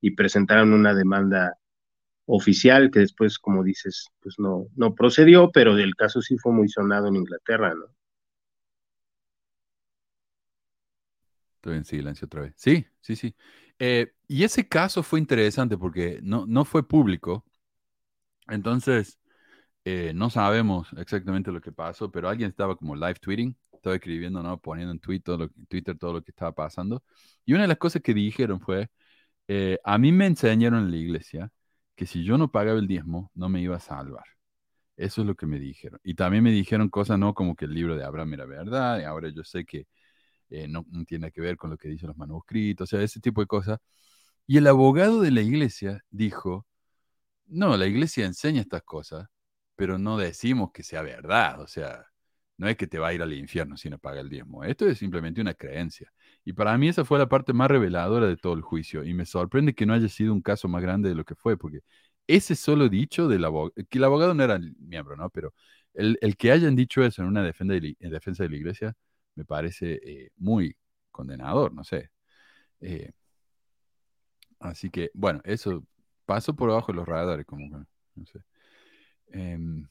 y 0.01 0.11
presentaron 0.15 0.73
una 0.73 0.93
demanda 0.95 1.53
oficial 2.25 2.91
que 2.91 2.99
después, 3.01 3.39
como 3.39 3.63
dices, 3.63 4.07
pues 4.21 4.35
no, 4.39 4.67
no 4.75 4.95
procedió, 4.95 5.51
pero 5.51 5.77
el 5.77 5.95
caso 5.95 6.21
sí 6.21 6.37
fue 6.37 6.53
muy 6.53 6.69
sonado 6.69 7.07
en 7.07 7.17
Inglaterra, 7.17 7.73
¿no? 7.75 7.96
Estoy 11.57 11.77
en 11.77 11.85
silencio 11.85 12.25
otra 12.25 12.41
vez. 12.41 12.53
Sí, 12.57 12.85
sí, 13.01 13.15
sí. 13.15 13.35
Eh, 13.79 14.13
y 14.27 14.43
ese 14.43 14.67
caso 14.67 15.03
fue 15.03 15.19
interesante 15.19 15.77
porque 15.77 16.19
no, 16.23 16.45
no 16.47 16.65
fue 16.65 16.87
público. 16.87 17.45
Entonces, 18.47 19.19
eh, 19.85 20.13
no 20.15 20.29
sabemos 20.29 20.89
exactamente 20.97 21.51
lo 21.51 21.61
que 21.61 21.71
pasó, 21.71 22.11
pero 22.11 22.29
alguien 22.29 22.49
estaba 22.49 22.75
como 22.77 22.95
live 22.95 23.15
tweeting, 23.15 23.57
estaba 23.73 23.95
escribiendo, 23.95 24.43
¿no? 24.43 24.59
Poniendo 24.59 24.93
en 24.93 24.99
Twitter 24.99 25.23
todo, 25.97 26.13
lo, 26.13 26.23
que 26.23 26.31
estaba 26.31 26.53
pasando. 26.53 27.03
Y 27.45 27.53
una 27.53 27.63
de 27.63 27.69
las 27.69 27.77
cosas 27.77 28.01
que 28.01 28.13
dijeron 28.13 28.59
fue, 28.61 28.89
eh, 29.47 29.79
a 29.83 29.97
mí 29.97 30.11
me 30.11 30.27
enseñaron 30.27 30.85
en 30.85 30.91
la 30.91 30.97
iglesia 30.97 31.51
que 31.95 32.05
si 32.05 32.23
yo 32.23 32.37
no 32.37 32.51
pagaba 32.51 32.79
el 32.79 32.87
diezmo, 32.87 33.31
no 33.35 33.49
me 33.49 33.61
iba 33.61 33.77
a 33.77 33.79
salvar. 33.79 34.25
Eso 34.97 35.21
es 35.21 35.27
lo 35.27 35.35
que 35.35 35.45
me 35.47 35.59
dijeron. 35.59 35.99
Y 36.03 36.15
también 36.15 36.43
me 36.43 36.51
dijeron 36.51 36.89
cosas, 36.89 37.19
¿no? 37.19 37.33
Como 37.33 37.55
que 37.55 37.65
el 37.65 37.73
libro 37.73 37.95
de 37.95 38.03
Abraham 38.05 38.33
era 38.35 38.45
verdad, 38.45 38.99
y 39.01 39.03
ahora 39.03 39.29
yo 39.29 39.43
sé 39.43 39.65
que 39.65 39.87
eh, 40.49 40.67
no, 40.67 40.85
tiene 41.05 41.31
que 41.31 41.41
ver 41.41 41.57
con 41.57 41.69
lo 41.71 41.77
que 41.77 41.89
dicen 41.89 42.07
los 42.07 42.17
manuscritos, 42.17 42.91
o 42.93 42.97
sea, 42.97 43.03
ese 43.03 43.19
tipo 43.19 43.41
de 43.41 43.47
cosas. 43.47 43.79
Y 44.47 44.57
el 44.57 44.67
abogado 44.67 45.21
de 45.21 45.31
la 45.31 45.41
iglesia 45.41 46.03
dijo, 46.09 46.67
no, 47.47 47.77
la 47.77 47.87
iglesia 47.87 48.25
enseña 48.25 48.61
estas 48.61 48.83
cosas, 48.83 49.27
pero 49.75 49.97
no 49.99 50.17
decimos 50.17 50.71
que 50.73 50.83
sea 50.83 51.01
verdad, 51.01 51.61
o 51.61 51.67
sea, 51.67 52.05
no 52.57 52.67
es 52.67 52.77
que 52.77 52.87
te 52.87 52.99
va 52.99 53.09
a 53.09 53.13
ir 53.13 53.21
al 53.21 53.33
infierno 53.33 53.77
si 53.77 53.89
no 53.89 53.99
paga 53.99 54.21
el 54.21 54.29
diezmo, 54.29 54.63
esto 54.63 54.87
es 54.87 54.97
simplemente 54.99 55.41
una 55.41 55.53
creencia. 55.53 56.11
Y 56.45 56.53
para 56.53 56.77
mí 56.77 56.89
esa 56.89 57.05
fue 57.05 57.19
la 57.19 57.29
parte 57.29 57.53
más 57.53 57.69
reveladora 57.69 58.27
de 58.27 58.37
todo 58.37 58.53
el 58.53 58.61
juicio, 58.61 59.03
y 59.03 59.13
me 59.13 59.25
sorprende 59.25 59.75
que 59.75 59.85
no 59.85 59.93
haya 59.93 60.09
sido 60.09 60.33
un 60.33 60.41
caso 60.41 60.67
más 60.67 60.81
grande 60.81 61.09
de 61.09 61.15
lo 61.15 61.25
que 61.25 61.35
fue, 61.35 61.57
porque 61.57 61.81
ese 62.27 62.55
solo 62.55 62.89
dicho 62.89 63.27
del 63.27 63.45
abogado, 63.45 63.73
que 63.89 63.97
el 63.97 64.03
abogado 64.03 64.33
no 64.33 64.43
era 64.43 64.59
miembro, 64.79 65.15
¿no? 65.17 65.29
Pero 65.29 65.53
el, 65.93 66.17
que 66.37 66.51
hayan 66.51 66.75
dicho 66.75 67.03
eso 67.03 67.21
en 67.21 67.29
una 67.29 67.43
defensa 67.43 67.73
en 67.75 68.11
defensa 68.11 68.43
de 68.43 68.49
la 68.49 68.55
iglesia 68.57 68.95
me 69.37 69.45
parece 69.45 69.99
eh, 70.03 70.31
muy 70.37 70.77
condenador, 71.11 71.73
no 71.73 71.85
sé. 71.85 72.11
Eh, 72.81 73.11
así 74.59 74.89
que, 74.89 75.11
bueno, 75.13 75.41
eso 75.43 75.83
pasó 76.25 76.55
por 76.55 76.69
abajo 76.69 76.91
de 76.91 76.97
los 76.97 77.07
radares, 77.07 77.45
como 77.45 77.69
que, 77.69 77.85
no 78.15 78.25
sé. 78.25 78.39
Em, 79.31 79.87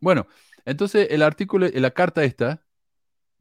bueno, 0.00 0.26
entonces 0.64 1.08
el 1.10 1.22
artículo, 1.22 1.66
la 1.72 1.90
carta 1.92 2.24
esta, 2.24 2.62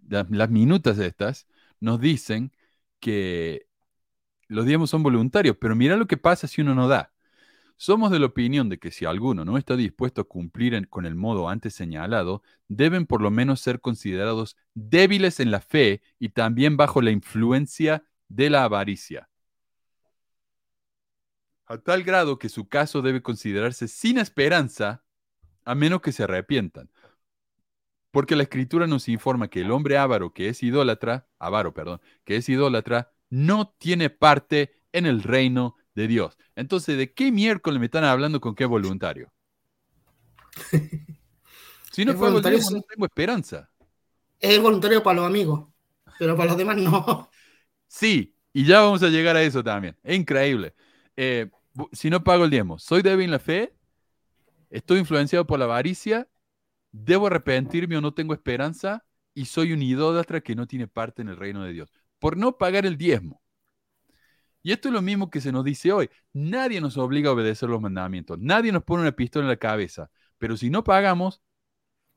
la- 0.10 0.28
las 0.32 0.52
minutas 0.52 1.00
estas, 1.00 1.48
nos 1.82 2.02
dicen 2.02 2.54
que 3.02 3.68
los 4.50 4.68
diezmos 4.68 4.92
son 4.92 5.04
voluntarios, 5.04 5.58
pero 5.62 5.76
mira 5.78 5.98
lo 5.98 6.08
que 6.08 6.18
pasa 6.18 6.48
si 6.48 6.62
uno 6.64 6.76
no 6.76 6.90
da. 6.90 7.14
Somos 7.78 8.10
de 8.12 8.20
la 8.20 8.28
opinión 8.28 8.70
de 8.70 8.80
que 8.80 8.92
si 8.92 9.06
alguno 9.06 9.44
no 9.44 9.58
está 9.58 9.76
dispuesto 9.76 10.22
a 10.22 10.24
cumplir 10.24 10.74
en- 10.74 10.86
con 10.86 11.06
el 11.06 11.16
modo 11.16 11.50
antes 11.50 11.74
señalado, 11.74 12.42
deben 12.68 13.06
por 13.06 13.22
lo 13.22 13.32
menos 13.32 13.60
ser 13.60 13.82
considerados 13.82 14.56
débiles 14.74 15.40
en 15.40 15.52
la 15.52 15.60
fe 15.60 16.02
y 16.18 16.30
también 16.30 16.78
bajo 16.78 17.02
la 17.02 17.12
influencia 17.12 18.06
de 18.30 18.50
la 18.50 18.64
avaricia. 18.64 19.30
A 21.68 21.78
tal 21.80 22.04
grado 22.04 22.38
que 22.40 22.48
su 22.48 22.68
caso 22.70 23.02
debe 23.02 23.22
considerarse 23.22 23.88
sin 23.88 24.20
esperanza 24.20 25.04
a 25.66 25.76
menos 25.76 26.02
que 26.02 26.12
se 26.12 26.24
arrepientan. 26.24 26.90
Porque 28.12 28.36
la 28.36 28.44
escritura 28.44 28.88
nos 28.88 29.10
informa 29.10 29.50
que 29.50 29.62
el 29.62 29.72
hombre 29.72 29.98
avaro 29.98 30.32
que 30.32 30.48
es 30.48 30.64
idólatra, 30.64 31.28
avaro, 31.40 31.74
perdón, 31.74 32.00
que 32.24 32.38
es 32.38 32.48
idólatra, 32.48 33.12
no 33.30 33.76
tiene 33.78 34.10
parte 34.10 34.74
en 34.94 35.06
el 35.06 35.24
reino 35.24 35.76
de 35.96 36.08
Dios. 36.08 36.38
Entonces, 36.56 36.98
¿de 36.98 37.14
qué 37.14 37.32
miércoles 37.32 37.80
me 37.80 37.86
están 37.86 38.04
hablando 38.04 38.40
con 38.40 38.54
qué 38.54 38.66
voluntario? 38.66 39.32
Si 41.92 42.04
no 42.04 42.12
el 42.12 42.18
voluntario, 42.18 42.58
diezmo, 42.58 42.76
no 42.76 42.84
tengo 42.84 43.06
esperanza. 43.06 43.70
Es 44.38 44.62
voluntario 44.62 45.02
para 45.02 45.16
los 45.16 45.28
amigos, 45.28 45.70
pero 46.20 46.36
para 46.36 46.50
los 46.50 46.58
demás 46.58 46.76
no. 46.76 47.30
Sí, 47.88 48.36
y 48.52 48.66
ya 48.66 48.82
vamos 48.82 49.02
a 49.02 49.08
llegar 49.08 49.38
a 49.38 49.42
eso 49.42 49.64
también. 49.64 49.96
Es 50.04 50.18
increíble. 50.18 50.76
Eh, 51.16 51.50
si 51.94 52.10
no 52.10 52.22
pago 52.22 52.44
el 52.44 52.50
diezmo, 52.50 52.80
¿soy 52.80 53.02
débil 53.02 53.26
en 53.26 53.32
la 53.32 53.40
fe? 53.40 53.74
¿Estoy 54.70 55.00
influenciado 55.00 55.48
por 55.48 55.58
la 55.58 55.64
avaricia? 55.64 56.28
¿Debo 56.92 57.28
arrepentirme 57.28 57.96
o 57.96 58.02
no 58.02 58.14
tengo 58.14 58.34
esperanza? 58.34 59.06
Y 59.34 59.46
soy 59.46 59.72
un 59.72 59.82
idólatra 59.82 60.42
que 60.42 60.54
no 60.54 60.68
tiene 60.68 60.90
parte 60.90 61.22
en 61.22 61.30
el 61.30 61.38
reino 61.38 61.64
de 61.64 61.72
Dios. 61.72 61.94
Por 62.20 62.36
no 62.36 62.58
pagar 62.58 62.86
el 62.86 62.98
diezmo. 62.98 63.42
Y 64.66 64.72
esto 64.72 64.88
es 64.90 64.94
lo 64.96 65.04
mismo 65.04 65.30
que 65.30 65.42
se 65.42 65.52
nos 65.52 65.64
dice 65.64 65.92
hoy. 65.94 66.10
Nadie 66.34 66.82
nos 66.82 66.98
obliga 66.98 67.30
a 67.30 67.34
obedecer 67.34 67.70
los 67.70 67.80
mandamientos. 67.80 68.40
Nadie 68.40 68.72
nos 68.72 68.84
pone 68.84 69.04
una 69.04 69.12
pistola 69.12 69.46
en 69.46 69.50
la 69.50 69.58
cabeza. 69.58 70.10
Pero 70.40 70.58
si 70.58 70.72
no 70.72 70.84
pagamos, 70.84 71.44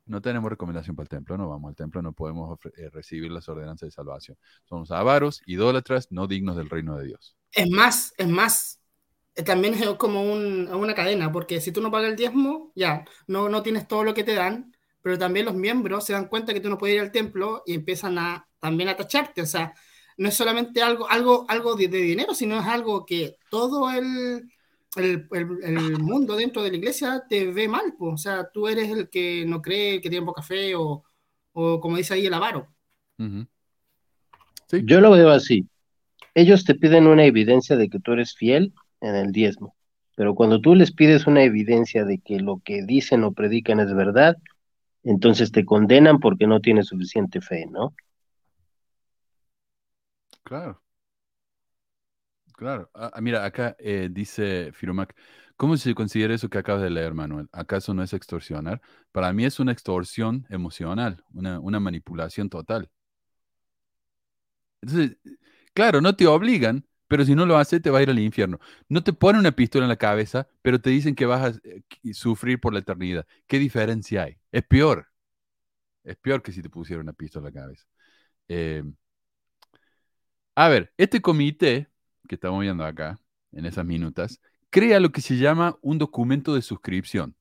no 0.07 0.23
tenemos 0.23 0.51
recomendación 0.51 0.97
para 0.97 1.05
el 1.05 1.11
templo. 1.11 1.37
No 1.39 1.49
vamos 1.49 1.71
al 1.71 1.77
templo, 1.77 2.03
no 2.03 2.13
podemos 2.15 2.59
eh, 2.77 2.91
recibir 2.91 3.31
las 3.33 3.49
ordenanzas 3.49 3.89
de 3.89 3.91
salvación. 3.93 4.39
Somos 4.65 4.91
avaros, 4.93 5.43
idólatras, 5.47 6.13
no 6.13 6.27
dignos 6.27 6.57
del 6.57 6.71
reino 6.71 6.97
de 6.97 7.07
Dios. 7.07 7.37
Es 7.53 7.69
más, 7.71 8.15
es 8.19 8.29
más, 8.29 8.81
eh, 9.35 9.43
también 9.43 9.75
es 9.75 9.87
como 9.97 10.23
un- 10.23 10.69
una 10.73 10.95
cadena, 10.95 11.33
porque 11.33 11.61
si 11.61 11.73
tú 11.73 11.81
no 11.81 11.91
pagas 11.91 12.11
el 12.11 12.17
diezmo, 12.17 12.73
ya, 12.75 13.05
no, 13.27 13.49
no 13.49 13.63
tienes 13.63 13.89
todo 13.89 14.05
lo 14.05 14.15
que 14.15 14.25
te 14.25 14.35
dan, 14.35 14.75
pero 15.03 15.19
también 15.19 15.47
los 15.47 15.55
miembros 15.55 16.05
se 16.07 16.13
dan 16.13 16.29
cuenta 16.29 16.53
que 16.55 16.61
tú 16.61 16.69
no 16.71 16.79
puedes 16.79 16.97
ir 16.97 17.03
al 17.03 17.13
templo 17.13 17.63
y 17.67 17.75
empiezan 17.75 18.19
a 18.19 18.49
también 18.61 18.89
a 18.91 18.97
tacharte, 18.97 19.43
o 19.43 19.47
sea, 19.47 19.75
no 20.19 20.29
es 20.29 20.35
solamente 20.37 20.83
algo, 20.83 21.09
algo, 21.11 21.47
algo 21.49 21.77
de, 21.77 21.89
de 21.89 21.99
dinero, 21.99 22.35
sino 22.35 22.59
es 22.61 22.67
algo 22.67 23.07
que 23.07 23.37
todo 23.51 23.91
el, 23.93 24.51
el, 24.97 25.29
el- 25.33 25.65
el 25.65 25.99
mundo 26.01 26.37
dentro 26.37 26.63
de 26.63 26.71
la 26.73 26.77
iglesia 26.79 27.25
te 27.29 27.51
ve 27.53 27.69
mal, 27.69 27.95
po. 27.99 28.13
o 28.15 28.19
sea, 28.19 28.51
tú 28.53 28.69
eres 28.69 28.91
el 28.91 29.11
que 29.11 29.45
no 29.47 29.63
cree, 29.63 29.97
el 29.97 30.03
que 30.03 30.11
tiene 30.11 30.27
poca 30.27 30.43
fe, 30.43 30.75
o, 30.77 31.05
o 31.55 31.81
como 31.81 31.97
dice 31.99 32.15
ahí, 32.15 32.27
el 32.27 32.35
avaro. 32.35 32.69
Sí. 34.71 34.85
Yo 34.87 35.01
lo 35.01 35.11
veo 35.11 35.31
así. 35.31 35.69
Ellos 36.35 36.65
te 36.65 36.75
piden 36.77 37.07
una 37.07 37.25
evidencia 37.27 37.77
de 37.77 37.89
que 37.91 38.01
tú 38.01 38.13
eres 38.15 38.35
fiel 38.35 38.75
en 39.01 39.17
el 39.17 39.33
diezmo, 39.33 39.77
pero 40.17 40.35
cuando 40.35 40.61
tú 40.61 40.75
les 40.75 40.93
pides 40.93 41.27
una 41.27 41.43
evidencia 41.45 42.05
de 42.05 42.19
que 42.21 42.41
lo 42.41 42.61
que 42.65 42.83
dicen 42.85 43.25
o 43.25 43.33
predican 43.33 43.81
es 43.81 43.95
verdad, 43.95 44.37
entonces 45.05 45.53
te 45.53 45.65
condenan 45.65 46.21
porque 46.21 46.47
no 46.47 46.61
tienes 46.61 46.89
suficiente 46.89 47.41
fe, 47.41 47.67
¿no? 47.67 47.95
Claro. 50.49 50.83
Claro. 52.57 52.91
Ah, 52.95 53.11
ah, 53.15 53.21
mira, 53.21 53.45
acá 53.45 53.77
eh, 53.79 54.09
dice 54.11 54.73
Firumac, 54.73 55.15
¿cómo 55.57 55.77
se 55.77 55.95
considera 55.95 56.35
eso 56.35 56.49
que 56.49 56.59
acabas 56.59 56.83
de 56.83 56.91
leer, 56.91 57.15
Manuel? 57.15 57.49
¿Acaso 57.53 57.95
no 57.95 58.03
es 58.03 58.13
extorsionar? 58.13 58.81
Para 59.13 59.33
mí 59.33 59.45
es 59.45 59.61
una 59.61 59.71
extorsión 59.73 60.45
emocional, 60.51 61.23
una, 61.33 61.61
una 61.61 61.79
manipulación 61.79 62.49
total. 62.51 62.91
Entonces, 64.83 65.17
claro, 65.75 66.01
no 66.01 66.15
te 66.17 66.27
obligan, 66.27 66.87
pero 67.09 67.25
si 67.25 67.35
no 67.35 67.47
lo 67.47 67.57
haces, 67.59 67.83
te 67.83 67.91
va 67.91 67.99
a 67.99 68.03
ir 68.03 68.11
al 68.11 68.19
infierno. 68.19 68.59
No 68.89 69.03
te 69.03 69.13
ponen 69.13 69.41
una 69.41 69.53
pistola 69.53 69.85
en 69.85 69.89
la 69.91 69.97
cabeza, 69.97 70.49
pero 70.63 70.81
te 70.81 70.91
dicen 70.91 71.15
que 71.15 71.27
vas 71.27 71.57
a 71.57 71.61
eh, 71.65 71.83
sufrir 72.15 72.61
por 72.61 72.73
la 72.73 72.81
eternidad. 72.81 73.27
¿Qué 73.47 73.59
diferencia 73.59 74.25
hay? 74.25 74.39
Es 74.53 74.63
peor. 74.65 75.09
Es 76.05 76.17
peor 76.19 76.43
que 76.43 76.53
si 76.53 76.63
te 76.63 76.71
pusieran 76.71 77.05
una 77.05 77.13
pistola 77.15 77.49
en 77.49 77.55
la 77.55 77.61
cabeza. 77.63 77.85
Eh, 78.49 78.85
a 80.63 80.69
ver, 80.69 80.93
este 80.97 81.21
comité 81.23 81.89
que 82.29 82.35
estamos 82.37 82.61
viendo 82.61 82.85
acá, 82.85 83.21
en 83.53 83.67
esas 83.67 83.85
minutas, 83.85 84.41
crea 84.71 85.01
lo 85.01 85.13
que 85.13 85.21
se 85.21 85.37
llama 85.39 85.79
un 85.83 85.99
documento 85.99 86.55
de 86.55 86.63
suscripción, 86.63 87.37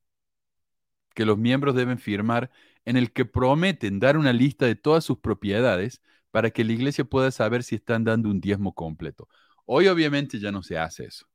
que 1.16 1.26
los 1.26 1.38
miembros 1.38 1.76
deben 1.76 1.98
firmar, 2.00 2.52
en 2.86 2.96
el 2.98 3.12
que 3.12 3.26
prometen 3.26 4.00
dar 4.00 4.18
una 4.18 4.34
lista 4.34 4.66
de 4.66 4.76
todas 4.76 5.04
sus 5.04 5.18
propiedades 5.20 6.02
para 6.32 6.52
que 6.52 6.64
la 6.64 6.74
iglesia 6.74 7.06
pueda 7.06 7.32
saber 7.32 7.64
si 7.64 7.76
están 7.76 8.04
dando 8.04 8.30
un 8.30 8.40
diezmo 8.42 8.74
completo. 8.74 9.28
Hoy 9.66 9.88
obviamente 9.88 10.40
ya 10.40 10.52
no 10.52 10.64
se 10.64 10.78
hace 10.78 11.06
eso. 11.06 11.28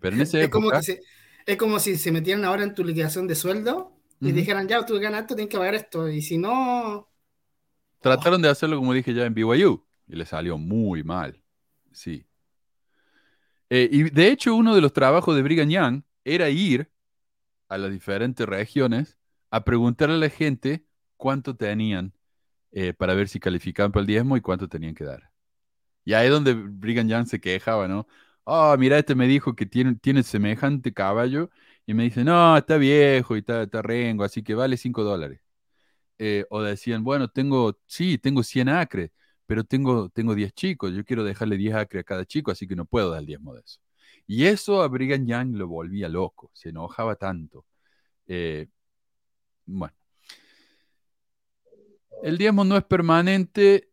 Pero 0.00 0.16
en 0.16 0.22
esa 0.22 0.40
Es 0.40 0.50
como, 0.50 0.72
época, 0.72 0.82
que 0.82 0.82
se- 0.82 1.00
es 1.46 1.56
como 1.56 1.78
si 1.78 1.96
se 1.96 2.12
metieran 2.12 2.44
ahora 2.44 2.64
en 2.64 2.74
tu 2.74 2.84
liquidación 2.84 3.26
de 3.26 3.34
sueldo 3.34 3.96
y 4.22 4.32
dijeran, 4.32 4.68
ya, 4.68 4.84
tú 4.84 4.98
ganas 5.00 5.22
esto, 5.22 5.34
tienes 5.34 5.50
que 5.50 5.58
pagar 5.58 5.74
esto. 5.74 6.08
Y 6.08 6.22
si 6.22 6.38
no, 6.38 7.08
trataron 8.00 8.42
de 8.42 8.48
hacerlo, 8.48 8.76
como 8.76 8.92
dije 8.92 9.14
ya, 9.14 9.24
en 9.26 9.34
BYU, 9.34 9.84
y 10.10 10.16
le 10.16 10.26
salió 10.26 10.58
muy 10.58 11.02
mal. 11.04 11.42
Sí. 11.92 12.26
Eh, 13.70 13.88
y 13.90 14.02
de 14.10 14.28
hecho, 14.28 14.54
uno 14.54 14.74
de 14.74 14.80
los 14.80 14.92
trabajos 14.92 15.36
de 15.36 15.42
Brigham 15.42 15.68
Young 15.70 16.02
era 16.24 16.50
ir 16.50 16.90
a 17.68 17.78
las 17.78 17.90
diferentes 17.92 18.46
regiones 18.46 19.18
a 19.50 19.64
preguntarle 19.64 20.16
a 20.16 20.18
la 20.18 20.30
gente 20.30 20.84
cuánto 21.16 21.56
tenían 21.56 22.12
eh, 22.72 22.92
para 22.94 23.14
ver 23.14 23.28
si 23.28 23.40
calificaban 23.40 23.92
para 23.92 24.02
el 24.02 24.06
diezmo 24.06 24.36
y 24.36 24.40
cuánto 24.40 24.68
tenían 24.68 24.94
que 24.94 25.04
dar. 25.04 25.30
Y 26.04 26.14
ahí 26.14 26.26
es 26.26 26.32
donde 26.32 26.54
Brigham 26.54 27.08
Young 27.08 27.26
se 27.26 27.40
quejaba, 27.40 27.88
¿no? 27.88 28.06
Oh, 28.44 28.76
mira, 28.78 28.98
este 28.98 29.14
me 29.14 29.28
dijo 29.28 29.54
que 29.54 29.66
tiene, 29.66 29.94
tiene 29.96 30.22
semejante 30.22 30.92
caballo 30.92 31.50
y 31.86 31.94
me 31.94 32.04
dice, 32.04 32.24
no, 32.24 32.56
está 32.56 32.76
viejo 32.78 33.36
y 33.36 33.40
está, 33.40 33.62
está 33.64 33.82
rengo, 33.82 34.24
así 34.24 34.42
que 34.42 34.54
vale 34.54 34.76
5 34.76 35.04
dólares. 35.04 35.40
Eh, 36.18 36.44
o 36.50 36.62
decían, 36.62 37.04
bueno, 37.04 37.28
tengo, 37.28 37.78
sí, 37.86 38.18
tengo 38.18 38.42
100 38.42 38.68
acres, 38.68 39.10
pero 39.50 39.64
tengo, 39.64 40.08
tengo 40.10 40.36
10 40.36 40.52
chicos, 40.52 40.92
yo 40.92 41.04
quiero 41.04 41.24
dejarle 41.24 41.56
10 41.56 41.74
acres 41.74 42.02
a 42.02 42.04
cada 42.04 42.24
chico, 42.24 42.52
así 42.52 42.68
que 42.68 42.76
no 42.76 42.84
puedo 42.84 43.10
dar 43.10 43.18
el 43.18 43.26
diezmo 43.26 43.52
de 43.52 43.62
eso. 43.62 43.80
Y 44.24 44.44
eso 44.46 44.80
a 44.80 44.86
Brigham 44.86 45.26
Young 45.26 45.56
lo 45.56 45.66
volvía 45.66 46.08
loco, 46.08 46.52
se 46.54 46.68
enojaba 46.68 47.16
tanto. 47.16 47.66
Eh, 48.28 48.68
bueno, 49.66 49.92
el 52.22 52.38
diezmo 52.38 52.64
no 52.64 52.76
es 52.76 52.84
permanente, 52.84 53.90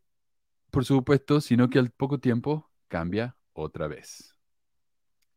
por 0.70 0.84
supuesto, 0.84 1.40
sino 1.40 1.68
que 1.68 1.80
al 1.80 1.90
poco 1.90 2.20
tiempo 2.20 2.70
cambia 2.86 3.36
otra 3.52 3.88
vez. 3.88 4.36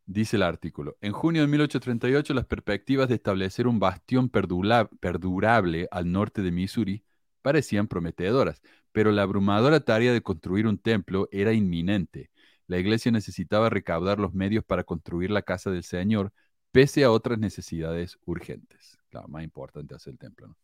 Dice 0.05 0.36
el 0.36 0.43
artículo, 0.43 0.97
en 1.01 1.13
junio 1.13 1.41
de 1.41 1.47
1838 1.47 2.36
las 2.36 2.45
perspectivas 2.45 3.09
de 3.09 3.15
establecer 3.15 3.65
un 3.65 3.80
bastión 3.80 4.30
perdurable 4.30 5.88
al 5.89 6.11
norte 6.11 6.43
de 6.43 6.51
Missouri 6.51 7.03
parecían 7.41 7.88
prometedoras, 7.88 8.61
pero 8.92 9.12
la 9.12 9.24
abrumadora 9.24 9.80
tarea 9.82 10.14
de 10.14 10.22
construir 10.22 10.68
un 10.68 10.78
templo 10.78 11.28
era 11.32 11.54
inminente. 11.54 12.32
La 12.68 12.80
iglesia 12.80 13.12
necesitaba 13.12 13.70
recaudar 13.70 14.20
los 14.20 14.34
medios 14.34 14.64
para 14.64 14.84
construir 14.84 15.32
la 15.32 15.42
casa 15.42 15.72
del 15.72 15.84
Señor, 15.84 16.34
pese 16.72 17.04
a 17.04 17.12
otras 17.12 17.39
necesidades 17.39 18.18
urgentes. 18.26 18.98
Claro, 19.10 19.28
más 19.28 19.44
importante 19.44 19.96
hacer 19.96 20.14
el 20.14 20.20
templo. 20.20 20.56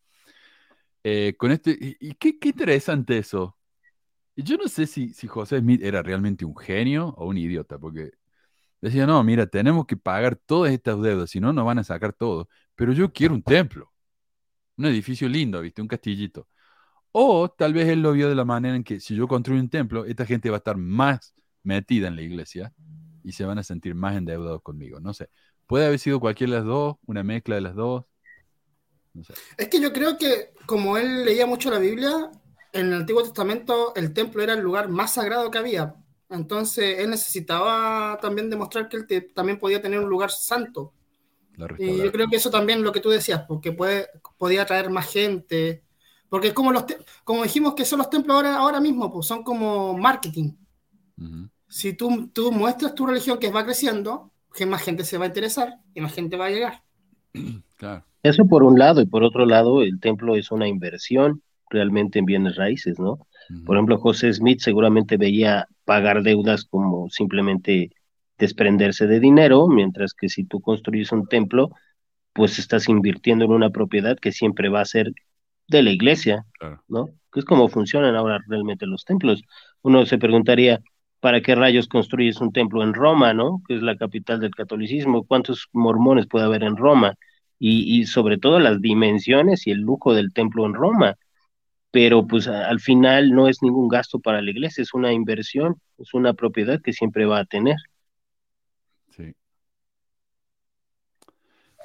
Eh, 1.04 1.36
con 1.38 1.52
este, 1.52 1.78
y, 2.00 2.14
qué, 2.16 2.38
interesante 2.44 3.18
eso. 3.18 3.58
Yo 4.36 4.58
no 4.58 4.68
sé 4.68 4.88
si, 4.88 5.14
si 5.14 5.28
José 5.28 5.60
Smith 5.60 5.82
era 5.84 6.04
realmente 6.04 6.46
un 6.46 6.56
genio 6.56 7.10
o 7.18 7.28
un 7.28 7.38
idiota, 7.38 7.80
porque 7.80 8.12
decía, 8.82 9.06
no, 9.08 9.24
mira, 9.24 9.48
tenemos 9.48 9.86
que 9.88 9.98
pagar 9.98 10.36
todas 10.36 10.72
estas 10.74 11.02
deudas, 11.02 11.30
si 11.32 11.40
no, 11.40 11.54
nos 11.54 11.66
van 11.66 11.80
a 11.80 11.84
sacar 11.84 12.14
todo, 12.14 12.50
pero 12.76 12.94
yo 12.94 13.12
quiero 13.12 13.34
un 13.34 13.44
templo, 13.44 13.92
un 14.78 14.86
edificio 14.86 15.28
lindo, 15.30 15.62
¿viste? 15.62 15.82
Un 15.82 15.88
castillito. 15.88 16.48
O 17.20 17.50
tal 17.50 17.74
vez 17.74 17.88
él 17.90 18.02
lo 18.02 18.12
vio 18.14 18.30
de 18.30 18.36
la 18.36 18.46
manera 18.46 18.76
en 18.76 18.84
que 18.84 19.00
si 19.00 19.16
yo 19.16 19.28
construyo 19.28 19.60
un 19.62 19.70
templo, 19.70 20.06
esta 20.06 20.26
gente 20.26 20.50
va 20.50 20.58
a 20.58 20.60
estar 20.60 20.78
más 20.78 21.34
metida 21.64 22.08
en 22.08 22.16
la 22.16 22.22
iglesia 22.22 22.74
y 23.24 23.32
se 23.32 23.46
van 23.46 23.58
a 23.58 23.64
sentir 23.64 23.96
más 23.96 24.16
endeudados 24.16 24.62
conmigo. 24.62 25.00
No 25.00 25.14
sé. 25.14 25.30
Puede 25.66 25.86
haber 25.88 26.00
sido 26.00 26.20
cualquiera 26.20 26.54
de 26.54 26.60
las 26.60 26.66
dos, 26.68 26.98
una 27.08 27.24
mezcla 27.24 27.56
de 27.56 27.62
las 27.62 27.76
dos. 27.76 28.06
No 29.14 29.24
sé. 29.24 29.38
Es 29.58 29.68
que 29.70 29.80
yo 29.82 29.92
creo 29.94 30.18
que 30.18 30.54
como 30.66 30.98
él 30.98 31.26
leía 31.26 31.46
mucho 31.46 31.70
la 31.70 31.80
Biblia, 31.80 32.32
en 32.74 32.88
el 32.88 32.94
Antiguo 32.94 33.24
Testamento 33.24 33.94
el 33.96 34.14
templo 34.14 34.42
era 34.44 34.54
el 34.54 34.60
lugar 34.62 34.90
más 34.90 35.14
sagrado 35.14 35.50
que 35.52 35.58
había. 35.58 35.96
Entonces 36.30 37.00
él 37.00 37.10
necesitaba 37.10 38.18
también 38.22 38.50
demostrar 38.50 38.90
que 38.90 38.98
él 38.98 39.08
te- 39.08 39.22
también 39.22 39.60
podía 39.60 39.82
tener 39.82 40.00
un 40.00 40.10
lugar 40.10 40.32
santo. 40.32 40.94
Y 41.78 42.02
yo 42.04 42.12
creo 42.12 42.28
que 42.30 42.38
eso 42.38 42.52
también 42.52 42.84
lo 42.84 42.94
que 42.94 43.02
tú 43.02 43.10
decías, 43.12 43.44
porque 43.48 43.72
puede, 43.74 44.10
podía 44.38 44.64
atraer 44.64 44.90
más 44.92 45.12
gente. 45.12 45.84
Porque 46.30 46.54
como 46.54 46.72
los 46.72 46.86
como 47.24 47.44
dijimos 47.44 47.74
que 47.74 47.86
son 47.86 48.00
los 48.00 48.10
templos 48.10 48.36
ahora, 48.36 48.58
ahora 48.58 48.80
mismo, 48.80 49.12
pues 49.12 49.28
son 49.28 49.44
como 49.44 49.98
marketing. 49.98 50.54
Si 51.68 51.94
tú, 51.94 52.28
tú 52.34 52.52
muestras 52.52 52.96
tu 52.96 53.06
religión 53.06 53.40
que 53.40 53.52
va 53.52 53.66
creciendo, 53.66 54.32
que 54.54 54.66
más 54.66 54.82
gente 54.82 55.04
se 55.04 55.18
va 55.18 55.26
a 55.26 55.28
interesar 55.28 55.80
y 55.94 56.02
más 56.02 56.14
gente 56.14 56.38
va 56.38 56.46
a 56.46 56.52
llegar. 56.52 56.84
Claro. 57.78 58.04
Eso 58.24 58.48
por 58.48 58.64
un 58.64 58.80
lado, 58.80 59.02
y 59.02 59.06
por 59.06 59.24
otro 59.24 59.46
lado, 59.46 59.84
el 59.84 60.00
templo 60.00 60.36
es 60.36 60.50
una 60.50 60.68
inversión 60.68 61.44
realmente 61.70 62.18
en 62.18 62.26
bienes 62.26 62.56
raíces, 62.56 62.98
¿no? 63.00 63.28
Por 63.66 63.78
ejemplo, 63.78 63.98
José 63.98 64.34
Smith 64.34 64.60
seguramente 64.60 65.16
veía 65.16 65.68
pagar 65.86 66.24
deudas 66.24 66.66
como 66.66 67.10
simplemente 67.10 67.92
desprenderse 68.38 69.08
de 69.08 69.20
dinero, 69.20 69.68
mientras 69.68 70.14
que 70.14 70.28
si 70.28 70.44
tú 70.44 70.60
construyes 70.60 71.12
un 71.12 71.28
templo, 71.28 71.70
pues 72.34 72.60
estás 72.60 72.90
invirtiendo 72.90 73.46
en 73.46 73.52
una 73.52 73.70
propiedad 73.70 74.18
que 74.18 74.32
siempre 74.32 74.70
va 74.70 74.82
a 74.82 74.86
ser 74.86 75.14
de 75.68 75.84
la 75.84 75.92
iglesia, 75.92 76.46
Claro. 76.60 76.84
¿no? 76.88 77.08
Que 77.32 77.40
es 77.42 77.46
como 77.46 77.68
funcionan 77.70 78.16
ahora 78.16 78.40
realmente 78.48 78.86
los 78.88 79.06
templos. 79.06 79.42
Uno 79.82 80.06
se 80.06 80.18
preguntaría, 80.18 80.82
¿para 81.20 81.42
qué 81.42 81.56
rayos 81.56 81.88
construyes 81.88 82.40
un 82.42 82.52
templo 82.54 82.84
en 82.84 82.94
Roma, 82.94 83.34
¿no? 83.34 83.62
Que 83.68 83.76
es 83.76 83.82
la 83.82 83.98
capital 83.98 84.40
del 84.40 84.56
catolicismo. 84.56 85.26
¿Cuántos 85.26 85.68
mormones 85.74 86.28
puede 86.28 86.46
haber 86.46 86.64
en 86.64 86.78
Roma? 86.78 87.16
Y, 87.60 88.00
y 88.00 88.06
sobre 88.06 88.38
todo 88.38 88.60
las 88.60 88.82
dimensiones 88.82 89.68
y 89.68 89.72
el 89.72 89.80
lujo 89.82 90.14
del 90.14 90.34
templo 90.34 90.66
en 90.66 90.74
Roma. 90.74 91.16
Pero 91.92 92.28
pues 92.28 92.48
a- 92.48 92.68
al 92.70 92.80
final 92.80 93.32
no 93.32 93.48
es 93.50 93.62
ningún 93.64 93.88
gasto 93.90 94.20
para 94.20 94.42
la 94.42 94.52
iglesia, 94.52 94.82
es 94.84 94.94
una 94.94 95.14
inversión, 95.14 95.76
es 95.98 96.14
una 96.14 96.34
propiedad 96.34 96.82
que 96.82 96.94
siempre 96.94 97.26
va 97.26 97.40
a 97.40 97.46
tener. 97.46 97.78
Sí. 99.10 99.34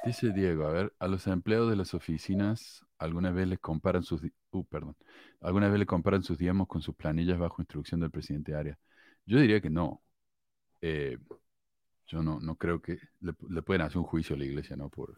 Dice 0.05 0.31
Diego, 0.31 0.65
a 0.67 0.71
ver, 0.71 0.93
a 0.99 1.07
los 1.07 1.27
empleados 1.27 1.69
de 1.69 1.77
las 1.77 1.93
oficinas 1.93 2.85
alguna 3.03 3.31
vez 3.31 3.47
les 3.47 3.59
comparan 3.59 4.03
sus, 4.03 4.21
uh, 4.51 4.65
perdón, 4.65 4.95
alguna 5.41 5.69
vez 5.69 5.79
le 5.79 5.85
comparan 5.85 6.23
sus 6.23 6.37
diezmos 6.37 6.67
con 6.67 6.81
sus 6.81 6.95
planillas 6.95 7.37
bajo 7.37 7.61
instrucción 7.61 7.99
del 7.99 8.11
presidente 8.11 8.51
de 8.53 8.57
área. 8.57 8.79
Yo 9.25 9.39
diría 9.39 9.61
que 9.61 9.69
no. 9.69 10.01
Eh, 10.81 11.17
yo 12.07 12.21
no, 12.21 12.39
no 12.39 12.55
creo 12.55 12.81
que 12.81 12.97
le, 13.21 13.33
le 13.49 13.61
pueden 13.61 13.81
hacer 13.81 13.97
un 13.97 14.03
juicio 14.03 14.35
a 14.35 14.39
la 14.39 14.45
iglesia, 14.45 14.75
¿no? 14.75 14.89
Por, 14.89 15.15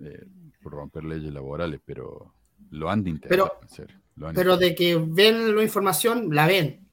eh, 0.00 0.26
por 0.62 0.72
romper 0.72 1.04
leyes 1.04 1.32
laborales, 1.32 1.80
pero 1.84 2.34
lo 2.70 2.90
han 2.90 3.04
de 3.04 3.10
intentar 3.10 3.30
Pero- 3.30 3.52
hacer. 3.62 4.00
lo 4.16 4.28
han 4.28 4.34
Pero 4.34 4.56
de 4.56 4.74
que 4.74 4.96
ven 4.96 5.54
la 5.54 5.62
información, 5.62 6.34
la 6.34 6.46
ven. 6.46 6.86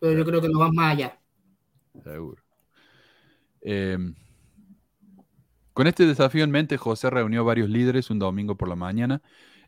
Pero 0.00 0.12
yo 0.18 0.24
creo 0.24 0.40
que 0.42 0.48
no 0.48 0.58
van 0.58 0.74
más 0.74 0.92
allá. 0.94 1.18
seguro. 2.04 2.42
Eh, 3.62 3.98
con 5.76 5.86
este 5.86 6.06
desafío 6.06 6.42
en 6.42 6.50
mente, 6.50 6.78
José 6.78 7.10
reunió 7.10 7.44
varios 7.44 7.68
líderes 7.68 8.08
un 8.08 8.18
domingo 8.18 8.56
por 8.56 8.66
la 8.66 8.76
mañana, 8.76 9.20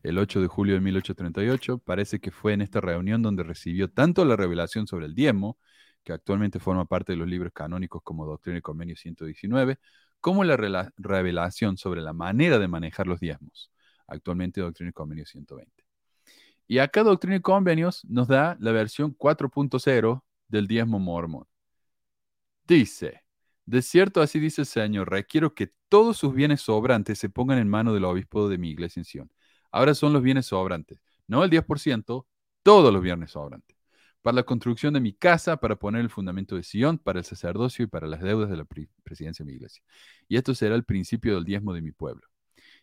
el 0.02 0.16
8 0.16 0.40
de 0.40 0.46
julio 0.46 0.72
de 0.72 0.80
1838. 0.80 1.76
Parece 1.80 2.18
que 2.18 2.30
fue 2.30 2.54
en 2.54 2.62
esta 2.62 2.80
reunión 2.80 3.20
donde 3.20 3.42
recibió 3.42 3.90
tanto 3.90 4.24
la 4.24 4.34
revelación 4.34 4.86
sobre 4.86 5.04
el 5.04 5.14
diezmo, 5.14 5.58
que 6.02 6.14
actualmente 6.14 6.60
forma 6.60 6.86
parte 6.86 7.12
de 7.12 7.18
los 7.18 7.28
libros 7.28 7.52
canónicos 7.52 8.00
como 8.02 8.24
Doctrina 8.24 8.56
y 8.56 8.62
Convenio 8.62 8.96
119, 8.96 9.78
como 10.18 10.44
la 10.44 10.56
revelación 10.96 11.76
sobre 11.76 12.00
la 12.00 12.14
manera 12.14 12.58
de 12.58 12.68
manejar 12.68 13.06
los 13.06 13.20
diezmos, 13.20 13.70
actualmente 14.06 14.62
Doctrina 14.62 14.88
y 14.88 14.94
Convenio 14.94 15.26
120. 15.26 15.84
Y 16.68 16.78
acá 16.78 17.02
Doctrina 17.02 17.36
y 17.36 17.40
Convenios 17.42 18.02
nos 18.06 18.28
da 18.28 18.56
la 18.60 18.72
versión 18.72 19.14
4.0 19.14 20.22
del 20.48 20.66
diezmo 20.68 20.98
mormón. 20.98 21.44
Dice, 22.66 23.24
de 23.68 23.82
cierto 23.82 24.22
así 24.22 24.40
dice 24.40 24.62
el 24.62 24.66
Señor, 24.66 25.10
requiero 25.10 25.54
que 25.54 25.70
todos 25.90 26.16
sus 26.16 26.34
bienes 26.34 26.62
sobrantes 26.62 27.18
se 27.18 27.28
pongan 27.28 27.58
en 27.58 27.68
mano 27.68 27.92
del 27.92 28.04
obispo 28.06 28.48
de 28.48 28.56
mi 28.56 28.70
iglesia 28.70 29.00
en 29.00 29.04
Sion. 29.04 29.30
Ahora 29.70 29.94
son 29.94 30.14
los 30.14 30.22
bienes 30.22 30.46
sobrantes, 30.46 31.00
no 31.26 31.44
el 31.44 31.50
10%, 31.50 32.26
todos 32.62 32.92
los 32.92 33.02
bienes 33.02 33.32
sobrantes. 33.32 33.76
Para 34.22 34.36
la 34.36 34.42
construcción 34.44 34.94
de 34.94 35.00
mi 35.00 35.12
casa, 35.12 35.58
para 35.58 35.76
poner 35.76 36.00
el 36.00 36.08
fundamento 36.10 36.56
de 36.56 36.62
Sion, 36.62 36.98
para 36.98 37.18
el 37.18 37.26
sacerdocio 37.26 37.84
y 37.84 37.88
para 37.88 38.06
las 38.06 38.22
deudas 38.22 38.48
de 38.48 38.56
la 38.56 38.64
presidencia 39.02 39.44
de 39.44 39.50
mi 39.52 39.56
iglesia. 39.56 39.82
Y 40.28 40.36
esto 40.38 40.54
será 40.54 40.74
el 40.74 40.84
principio 40.84 41.34
del 41.34 41.44
diezmo 41.44 41.74
de 41.74 41.82
mi 41.82 41.92
pueblo. 41.92 42.26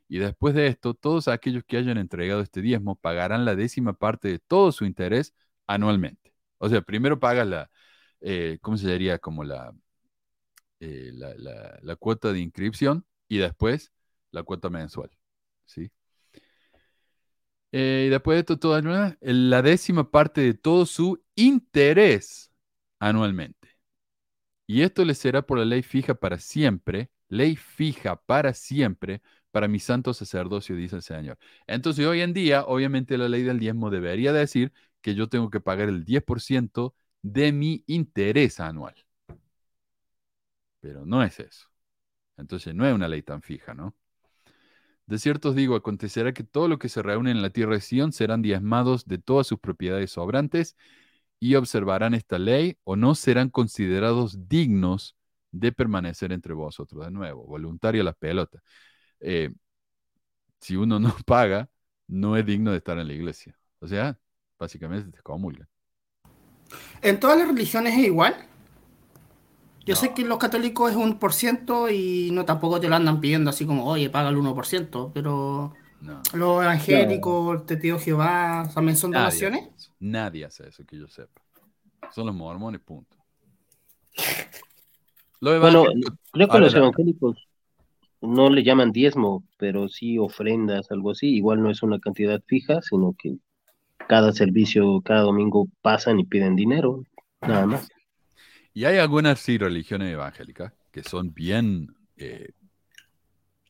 Y 0.07 0.19
después 0.19 0.53
de 0.55 0.67
esto, 0.67 0.93
todos 0.93 1.27
aquellos 1.27 1.63
que 1.65 1.77
hayan 1.77 1.97
entregado 1.97 2.41
este 2.41 2.61
diezmo 2.61 2.95
pagarán 2.95 3.43
la 3.45 3.55
décima 3.55 3.93
parte 3.93 4.27
de 4.27 4.39
todo 4.39 4.71
su 4.71 4.85
interés 4.85 5.33
anualmente. 5.67 6.33
O 6.59 6.69
sea, 6.69 6.81
primero 6.81 7.19
pagas 7.19 7.47
la, 7.47 7.71
eh, 8.21 8.59
¿cómo 8.61 8.77
se 8.77 8.91
diría? 8.91 9.19
Como 9.19 9.43
la, 9.43 9.73
eh, 10.85 11.11
la, 11.81 11.95
cuota 11.97 12.31
de 12.31 12.39
inscripción 12.39 13.05
y 13.27 13.37
después 13.37 13.91
la 14.31 14.43
cuota 14.43 14.69
mensual. 14.69 15.09
¿sí? 15.65 15.91
Eh, 17.71 18.05
y 18.07 18.09
después 18.09 18.35
de 18.35 18.39
esto, 18.41 18.59
toda 18.59 18.81
la 19.21 19.61
décima 19.61 20.09
parte 20.11 20.41
de 20.41 20.53
todo 20.53 20.85
su 20.85 21.23
interés 21.35 22.51
anualmente. 22.99 23.69
Y 24.67 24.81
esto 24.81 25.05
le 25.05 25.15
será 25.15 25.41
por 25.43 25.59
la 25.59 25.65
ley 25.65 25.83
fija 25.83 26.15
para 26.15 26.39
siempre, 26.39 27.11
ley 27.29 27.55
fija 27.55 28.15
para 28.15 28.53
siempre 28.53 29.21
para 29.51 29.67
mi 29.67 29.79
santo 29.79 30.13
sacerdocio, 30.13 30.75
dice 30.75 30.97
el 30.97 31.01
Señor. 31.01 31.37
Entonces, 31.67 32.05
hoy 32.05 32.21
en 32.21 32.33
día, 32.33 32.65
obviamente 32.65 33.17
la 33.17 33.29
ley 33.29 33.43
del 33.43 33.59
diezmo 33.59 33.89
debería 33.89 34.33
decir 34.33 34.73
que 35.01 35.15
yo 35.15 35.29
tengo 35.29 35.49
que 35.49 35.61
pagar 35.61 35.87
el 35.89 36.03
10% 36.05 36.93
de 37.21 37.51
mi 37.53 37.83
interés 37.87 38.59
anual. 38.59 39.04
Pero 40.85 41.03
no 41.03 41.23
es 41.23 41.39
eso. 41.39 41.67
Entonces, 42.37 42.75
no 42.75 42.85
es 42.85 42.93
una 42.93 43.07
ley 43.07 43.23
tan 43.23 43.41
fija, 43.41 43.73
¿no? 43.73 43.95
De 45.07 45.17
cierto 45.17 45.49
os 45.49 45.55
digo, 45.55 45.75
acontecerá 45.75 46.31
que 46.31 46.43
todo 46.43 46.67
lo 46.67 46.77
que 46.77 46.89
se 46.89 47.01
reúne 47.01 47.31
en 47.31 47.41
la 47.41 47.49
tierra 47.49 47.73
de 47.73 47.81
Sión 47.81 48.11
serán 48.11 48.43
diezmados 48.43 49.05
de 49.05 49.17
todas 49.17 49.47
sus 49.47 49.57
propiedades 49.59 50.11
sobrantes 50.11 50.77
y 51.39 51.55
observarán 51.55 52.13
esta 52.13 52.37
ley 52.37 52.77
o 52.83 52.95
no 52.95 53.15
serán 53.15 53.49
considerados 53.49 54.47
dignos 54.47 55.15
de 55.51 55.71
permanecer 55.71 56.31
entre 56.31 56.53
vosotros. 56.53 57.03
De 57.03 57.11
nuevo, 57.11 57.47
voluntaria 57.47 58.03
la 58.03 58.13
pelota. 58.13 58.61
Eh, 59.19 59.49
si 60.59 60.75
uno 60.75 60.99
no 60.99 61.15
paga, 61.25 61.67
no 62.07 62.37
es 62.37 62.45
digno 62.45 62.69
de 62.69 62.77
estar 62.77 62.99
en 62.99 63.07
la 63.07 63.13
iglesia. 63.13 63.57
O 63.79 63.87
sea, 63.87 64.19
básicamente 64.59 65.11
te 65.11 65.23
comulgan. 65.23 65.67
¿En 67.01 67.19
todas 67.19 67.39
las 67.39 67.47
religiones 67.47 67.93
es 67.93 68.05
igual? 68.05 68.35
Yo 69.85 69.93
No. 69.93 69.99
sé 69.99 70.13
que 70.13 70.23
los 70.23 70.37
católicos 70.39 70.91
es 70.91 70.97
un 70.97 71.19
por 71.19 71.33
ciento 71.33 71.89
y 71.89 72.29
no 72.31 72.43
tampoco 72.45 72.79
te 72.79 72.89
lo 72.89 72.95
andan 72.95 73.21
pidiendo 73.21 73.49
así 73.51 73.65
como, 73.65 73.85
oye, 73.85 74.09
paga 74.09 74.29
el 74.29 74.37
1%, 74.37 75.11
pero 75.13 75.73
No. 76.01 76.21
los 76.33 76.63
evangélicos, 76.63 77.59
el 77.61 77.65
testigo 77.65 77.97
de 77.97 78.03
Jehová, 78.03 78.69
también 78.73 78.97
son 78.97 79.11
Nadie 79.11 79.23
donaciones. 79.25 79.69
hace. 79.75 79.91
Nadie 79.99 80.45
hace 80.45 80.67
eso 80.67 80.83
que 80.85 80.97
yo 80.97 81.07
sepa. 81.07 81.41
Son 82.11 82.25
los 82.25 82.35
mormones, 82.35 82.81
punto. 82.81 83.15
Los 85.41 85.59
Bueno, 85.59 85.85
creo 86.31 86.47
que 86.47 86.59
los 86.59 86.73
evangélicos 86.73 87.47
no 88.21 88.49
le 88.49 88.63
llaman 88.63 88.91
diezmo, 88.91 89.43
pero 89.57 89.87
sí 89.89 90.17
ofrendas, 90.17 90.89
algo 90.89 91.11
así. 91.11 91.35
Igual 91.35 91.61
no 91.61 91.69
es 91.69 91.83
una 91.83 91.99
cantidad 91.99 92.41
fija, 92.47 92.81
sino 92.81 93.13
que 93.17 93.35
cada 94.07 94.31
servicio, 94.31 95.01
cada 95.01 95.21
domingo 95.21 95.67
pasan 95.81 96.19
y 96.19 96.25
piden 96.25 96.55
dinero, 96.55 97.03
nada 97.41 97.65
más. 97.67 97.87
Y 98.75 98.85
hay 98.85 98.99
algunas 98.99 99.39
sí 99.39 99.57
religiones 99.57 100.13
evangélicas 100.13 100.71
que 100.91 101.03
son 101.03 101.33
bien, 101.33 101.95
eh, 102.17 102.49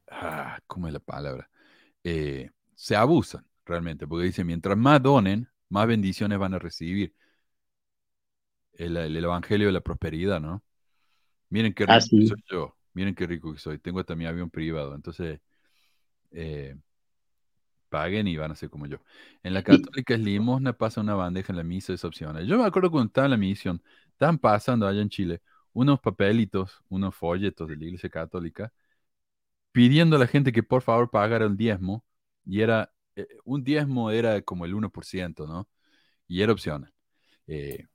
ah, 0.09 0.59
¿cómo 0.67 0.87
es 0.87 0.93
la 0.93 0.99
palabra? 0.99 1.49
Eh, 2.03 2.51
se 2.75 2.95
abusan 2.95 3.45
realmente, 3.65 4.07
porque 4.07 4.25
dicen, 4.27 4.47
mientras 4.47 4.77
más 4.77 5.03
donen, 5.03 5.49
más 5.69 5.87
bendiciones 5.87 6.39
van 6.39 6.53
a 6.55 6.59
recibir. 6.59 7.15
El, 8.73 8.97
el 8.97 9.15
evangelio 9.23 9.67
de 9.67 9.73
la 9.73 9.81
prosperidad, 9.81 10.41
¿no? 10.41 10.63
Miren 11.49 11.73
qué 11.73 11.85
rico 11.85 11.95
Ah, 11.95 12.01
que 12.11 12.21
sí. 12.21 12.35
soy 12.35 12.43
yo, 12.51 12.77
miren 12.93 13.15
qué 13.15 13.27
rico 13.27 13.53
que 13.53 13.59
soy, 13.59 13.79
tengo 13.79 13.99
hasta 14.01 14.15
mi 14.15 14.25
avión 14.27 14.49
privado, 14.51 14.95
entonces 14.95 15.41
eh, 16.31 16.77
paguen 17.95 18.27
y 18.27 18.37
van 18.37 18.51
a 18.51 18.55
ser 18.55 18.69
como 18.69 18.87
yo. 18.87 18.97
En 19.43 19.53
la 19.53 19.63
católica 19.63 20.13
es 20.15 20.19
limosna, 20.21 20.73
pasa 20.73 21.01
una 21.01 21.15
bandeja 21.15 21.53
en 21.53 21.57
la 21.57 21.63
misa, 21.63 21.93
es 21.93 22.03
opcional. 22.05 22.45
Yo 22.47 22.57
me 22.57 22.65
acuerdo 22.65 22.91
cuando 22.91 23.07
estaba 23.07 23.25
en 23.27 23.31
la 23.31 23.37
misión, 23.37 23.81
estaban 24.11 24.37
pasando 24.39 24.87
allá 24.87 25.01
en 25.01 25.09
Chile 25.09 25.41
unos 25.73 25.99
papelitos, 26.01 26.81
unos 26.89 27.15
folletos 27.15 27.67
de 27.69 27.75
la 27.77 27.85
iglesia 27.85 28.09
católica, 28.09 28.71
pidiendo 29.71 30.15
a 30.15 30.19
la 30.19 30.27
gente 30.27 30.51
que 30.51 30.63
por 30.63 30.81
favor 30.81 31.09
pagara 31.09 31.45
el 31.45 31.57
diezmo, 31.57 32.05
y 32.45 32.61
era, 32.61 32.91
eh, 33.15 33.27
un 33.43 33.63
diezmo 33.63 34.11
era 34.11 34.41
como 34.41 34.65
el 34.65 34.73
1%, 34.73 35.47
¿no? 35.47 35.67
Y 36.27 36.41
era 36.41 36.53
opcional. 36.53 36.93
Eh, 37.47 37.85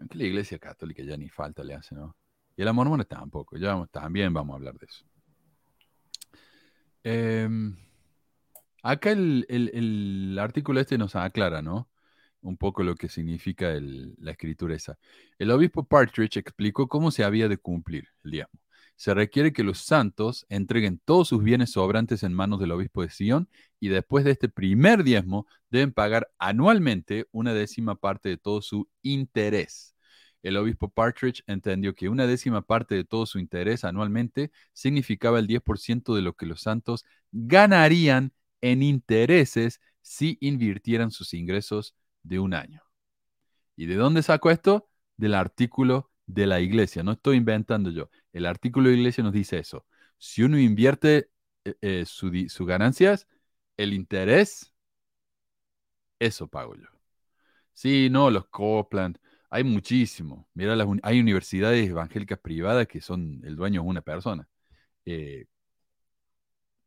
aunque 0.00 0.18
la 0.18 0.24
iglesia 0.26 0.58
católica 0.58 1.02
ya 1.04 1.16
ni 1.18 1.28
falta 1.30 1.64
le 1.64 1.74
hace, 1.74 1.94
¿no? 1.96 2.16
Y 2.56 2.64
la 2.64 2.72
mormona 2.74 3.04
tampoco, 3.04 3.56
ya 3.58 3.68
vamos- 3.70 3.90
también 3.90 4.32
vamos 4.34 4.54
a 4.54 4.56
hablar 4.58 4.78
de 4.78 4.86
eso. 4.86 5.04
Em, 7.04 7.76
Acá 8.82 9.10
el, 9.12 9.46
el- 9.48 9.70
el 9.74 10.38
artículo 10.38 10.80
este 10.80 10.98
nos 10.98 11.16
aclara, 11.16 11.62
¿no? 11.62 11.88
Un 12.42 12.56
poco 12.56 12.82
lo 12.82 12.94
que 12.96 13.08
significa 13.08 13.74
la 13.80 14.30
escritura 14.32 14.74
esa. 14.74 14.98
El 15.38 15.50
obispo 15.50 15.84
Partridge 15.84 16.38
explicó 16.38 16.88
cómo 16.88 17.10
se 17.10 17.24
había 17.24 17.48
de 17.48 17.58
cumplir 17.58 18.08
el 18.24 18.30
diezmo. 18.30 18.60
Se 18.96 19.14
requiere 19.14 19.52
que 19.52 19.62
los 19.64 19.78
santos 19.80 20.46
entreguen 20.48 21.00
todos 21.04 21.28
sus 21.28 21.42
bienes 21.42 21.72
sobrantes 21.72 22.22
en 22.22 22.32
manos 22.34 22.60
del 22.60 22.72
obispo 22.72 23.02
de 23.02 23.10
Sion 23.10 23.48
y 23.78 23.88
después 23.88 24.24
de 24.24 24.30
este 24.32 24.48
primer 24.48 25.04
diezmo 25.04 25.46
deben 25.70 25.92
pagar 25.92 26.30
anualmente 26.38 27.26
una 27.32 27.54
décima 27.54 27.96
parte 27.96 28.28
de 28.30 28.36
todo 28.38 28.62
su 28.62 28.88
interés. 29.02 29.94
El 30.42 30.56
obispo 30.56 30.88
Partridge 30.88 31.42
entendió 31.46 31.94
que 31.94 32.08
una 32.08 32.26
décima 32.26 32.62
parte 32.62 32.94
de 32.94 33.04
todo 33.04 33.26
su 33.26 33.38
interés 33.38 33.84
anualmente 33.84 34.50
significaba 34.72 35.38
el 35.38 35.46
10% 35.46 36.14
de 36.14 36.22
lo 36.22 36.34
que 36.34 36.46
los 36.46 36.62
santos 36.62 37.04
ganarían 37.32 38.32
en 38.60 38.82
intereses 38.82 39.80
si 40.02 40.38
invirtieran 40.40 41.10
sus 41.10 41.34
ingresos 41.34 41.94
de 42.22 42.38
un 42.40 42.54
año. 42.54 42.82
¿Y 43.76 43.86
de 43.86 43.96
dónde 43.96 44.22
saco 44.22 44.50
esto? 44.50 44.88
Del 45.16 45.34
artículo 45.34 46.10
de 46.26 46.46
la 46.46 46.60
iglesia. 46.60 47.02
No 47.02 47.12
estoy 47.12 47.36
inventando 47.36 47.90
yo. 47.90 48.10
El 48.32 48.46
artículo 48.46 48.88
de 48.88 48.94
la 48.94 48.98
iglesia 49.00 49.24
nos 49.24 49.32
dice 49.32 49.58
eso. 49.58 49.86
Si 50.18 50.42
uno 50.42 50.58
invierte 50.58 51.30
eh, 51.64 51.74
eh, 51.80 52.04
su, 52.06 52.30
sus 52.48 52.66
ganancias, 52.66 53.26
el 53.76 53.94
interés, 53.94 54.74
eso 56.18 56.48
pago 56.48 56.74
yo. 56.76 56.86
Sí, 57.74 58.08
no, 58.10 58.30
los 58.30 58.46
Copland, 58.48 59.18
hay 59.50 59.64
muchísimo. 59.64 60.48
Mira, 60.54 60.76
las 60.76 60.88
hay 61.02 61.20
universidades 61.20 61.88
evangélicas 61.88 62.38
privadas 62.40 62.86
que 62.88 63.00
son, 63.00 63.42
el 63.44 63.56
dueño 63.56 63.82
es 63.82 63.88
una 63.88 64.02
persona. 64.02 64.48
Eh, 65.06 65.46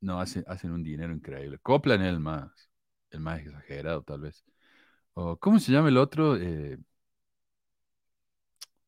no, 0.04 0.20
hacen, 0.20 0.44
hacen 0.48 0.72
un 0.72 0.84
dinero 0.84 1.14
increíble. 1.14 1.60
Copland 1.60 2.04
es 2.04 2.10
el 2.10 2.20
más, 2.20 2.70
el 3.12 3.20
más 3.22 3.40
exagerado, 3.42 4.04
tal 4.04 4.22
vez. 4.22 4.44
¿cómo 5.40 5.60
se 5.60 5.72
llama 5.72 5.90
el 5.90 5.98
otro? 5.98 6.38
Eh, 6.38 6.78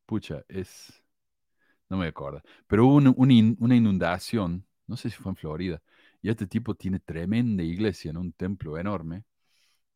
pucha, 0.06 0.44
es... 0.48 1.02
No 1.88 1.98
me 1.98 2.08
acuerdo. 2.08 2.42
Pero 2.66 2.86
hubo 2.86 2.96
una 2.96 3.76
inundación, 3.76 4.66
no 4.86 4.96
sé 4.96 5.10
si 5.10 5.16
fue 5.16 5.32
en 5.32 5.36
Florida, 5.36 5.82
y 6.22 6.30
este 6.30 6.46
tipo 6.46 6.74
tiene 6.74 7.00
tremenda 7.00 7.62
iglesia 7.62 8.10
en 8.10 8.16
un 8.16 8.32
templo 8.32 8.78
enorme, 8.78 9.24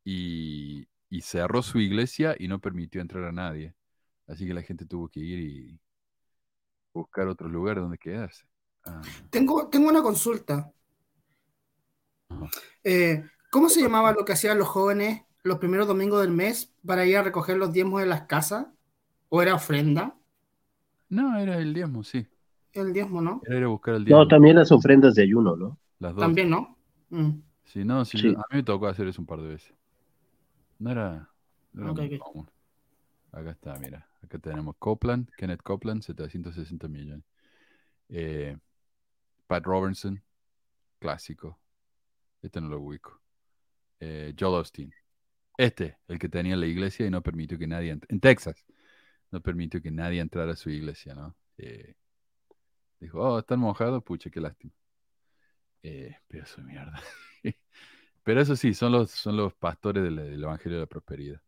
y, 0.04 0.86
y 1.10 1.20
cerró 1.22 1.62
su 1.62 1.80
iglesia 1.80 2.36
y 2.38 2.48
no 2.48 2.60
permitió 2.60 3.00
entrar 3.00 3.24
a 3.24 3.32
nadie. 3.32 3.74
Así 4.26 4.46
que 4.46 4.54
la 4.54 4.62
gente 4.62 4.86
tuvo 4.86 5.08
que 5.08 5.20
ir 5.20 5.40
y 5.40 5.80
buscar 6.92 7.28
otro 7.28 7.48
lugar 7.48 7.76
donde 7.76 7.98
quedarse. 7.98 8.44
Ah, 8.84 9.00
Tengo, 9.30 9.68
tengo 9.68 9.88
una 9.88 10.02
consulta. 10.02 10.72
Eh, 12.84 13.24
¿cómo 13.50 13.68
se 13.68 13.82
llamaba 13.82 14.12
lo 14.12 14.24
que 14.24 14.32
hacían 14.32 14.58
los 14.58 14.68
jóvenes 14.68 15.22
los 15.42 15.58
primeros 15.58 15.86
domingos 15.86 16.20
del 16.20 16.30
mes 16.30 16.72
para 16.86 17.06
ir 17.06 17.16
a 17.16 17.22
recoger 17.22 17.56
los 17.56 17.72
diezmos 17.72 18.00
de 18.00 18.06
las 18.06 18.22
casas? 18.22 18.66
¿O 19.28 19.42
era 19.42 19.54
ofrenda? 19.54 20.16
no, 21.08 21.38
era 21.38 21.58
el 21.58 21.74
diezmo, 21.74 22.04
sí. 22.04 22.26
El 22.72 22.92
diezmo, 22.92 23.20
¿no? 23.20 23.40
Era 23.44 23.58
ir 23.58 23.64
a 23.64 23.68
buscar 23.68 23.94
el 23.94 24.04
diezmo. 24.04 24.22
No, 24.22 24.28
también 24.28 24.56
las 24.56 24.70
ofrendas 24.70 25.14
de 25.14 25.22
ayuno, 25.22 25.56
¿no? 25.56 25.78
Las 25.98 26.14
dos. 26.14 26.20
También, 26.20 26.50
¿no? 26.50 26.76
Mm. 27.10 27.30
Sí, 27.64 27.84
no, 27.84 28.04
sí, 28.04 28.18
a 28.18 28.30
mí 28.30 28.56
me 28.56 28.62
tocó 28.62 28.86
hacer 28.86 29.06
eso 29.08 29.20
un 29.20 29.26
par 29.26 29.40
de 29.40 29.48
veces. 29.48 29.74
No 30.78 30.90
era, 30.90 31.28
no 31.72 31.82
era 31.82 31.92
muy 31.92 32.18
común. 32.18 32.50
Acá 33.32 33.50
está, 33.50 33.78
mira. 33.78 34.08
Acá 34.22 34.38
tenemos 34.38 34.76
Copeland, 34.78 35.30
Kenneth 35.36 35.62
Copeland, 35.62 36.02
760 36.02 36.88
millones. 36.88 37.24
Eh, 38.08 38.56
Pat 39.46 39.64
Robertson, 39.64 40.20
clásico. 40.98 41.58
Este 42.42 42.60
no 42.60 42.68
lo 42.68 42.80
ubico. 42.80 43.20
Eh, 44.00 44.34
Joel 44.38 44.60
Osteen. 44.60 44.92
Este, 45.56 45.98
el 46.08 46.18
que 46.18 46.28
tenía 46.28 46.56
la 46.56 46.66
iglesia 46.66 47.06
y 47.06 47.10
no 47.10 47.22
permitió 47.22 47.58
que 47.58 47.66
nadie, 47.66 47.98
en 48.08 48.20
Texas, 48.20 48.64
no 49.30 49.40
permitió 49.40 49.82
que 49.82 49.90
nadie 49.90 50.20
entrara 50.20 50.52
a 50.52 50.56
su 50.56 50.70
iglesia, 50.70 51.14
¿no? 51.14 51.36
Eh, 51.58 51.94
dijo, 52.98 53.20
oh, 53.20 53.38
están 53.40 53.60
mojados, 53.60 54.02
pucha, 54.02 54.30
qué 54.30 54.40
lástima. 54.40 54.72
Eh, 55.82 56.16
pedazo 56.28 56.62
de 56.62 56.66
mierda. 56.66 57.00
Pero 58.22 58.40
eso 58.40 58.56
sí, 58.56 58.74
son 58.74 58.92
los, 58.92 59.10
son 59.10 59.36
los 59.36 59.54
pastores 59.54 60.02
del, 60.02 60.16
del 60.16 60.42
Evangelio 60.42 60.78
de 60.78 60.84
la 60.84 60.88
Prosperidad. 60.88 61.40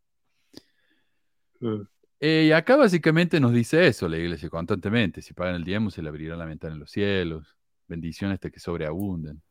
Mm. 1.60 1.82
Eh, 2.20 2.44
y 2.48 2.52
acá 2.52 2.76
básicamente 2.76 3.40
nos 3.40 3.52
dice 3.52 3.86
eso 3.86 4.08
la 4.08 4.16
iglesia 4.16 4.48
constantemente. 4.48 5.22
Si 5.22 5.34
pagan 5.34 5.56
el 5.56 5.64
diezmo, 5.64 5.90
se 5.90 6.02
le 6.02 6.08
abrirá 6.08 6.36
la 6.36 6.44
ventana 6.44 6.74
en 6.74 6.80
los 6.80 6.90
cielos. 6.90 7.56
Bendiciones 7.88 8.34
hasta 8.34 8.50
que 8.50 8.60
sobreabunden. 8.60 9.42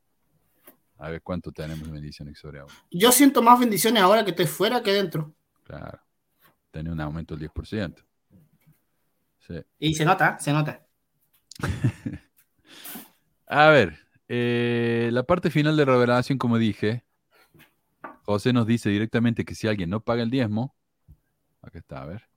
A 1.01 1.09
ver 1.09 1.23
cuánto 1.23 1.51
tenemos 1.51 1.87
de 1.87 1.91
bendiciones 1.93 2.35
que 2.35 2.41
sobreabunden. 2.41 2.77
Yo 2.91 3.11
siento 3.11 3.41
más 3.41 3.59
bendiciones 3.59 4.03
ahora 4.03 4.23
que 4.23 4.29
estoy 4.29 4.45
fuera 4.45 4.83
que 4.83 4.93
dentro. 4.93 5.33
Claro. 5.63 5.99
Tener 6.69 6.93
un 6.93 7.01
aumento 7.01 7.35
del 7.35 7.49
10%. 7.49 7.95
Sí. 9.39 9.55
Y 9.79 9.95
se 9.95 10.05
nota, 10.05 10.37
se 10.37 10.53
nota. 10.53 10.85
A 13.47 13.69
ver, 13.69 13.97
eh, 14.27 15.09
la 15.11 15.23
parte 15.23 15.49
final 15.49 15.75
de 15.75 15.85
revelación, 15.85 16.37
como 16.37 16.59
dije, 16.59 17.03
José 18.21 18.53
nos 18.53 18.67
dice 18.67 18.89
directamente 18.89 19.43
que 19.43 19.55
si 19.55 19.67
alguien 19.67 19.89
no 19.89 20.03
paga 20.03 20.21
el 20.21 20.29
diezmo, 20.29 20.75
acá 21.63 21.79
está, 21.79 22.03
a 22.03 22.05
ver. 22.05 22.29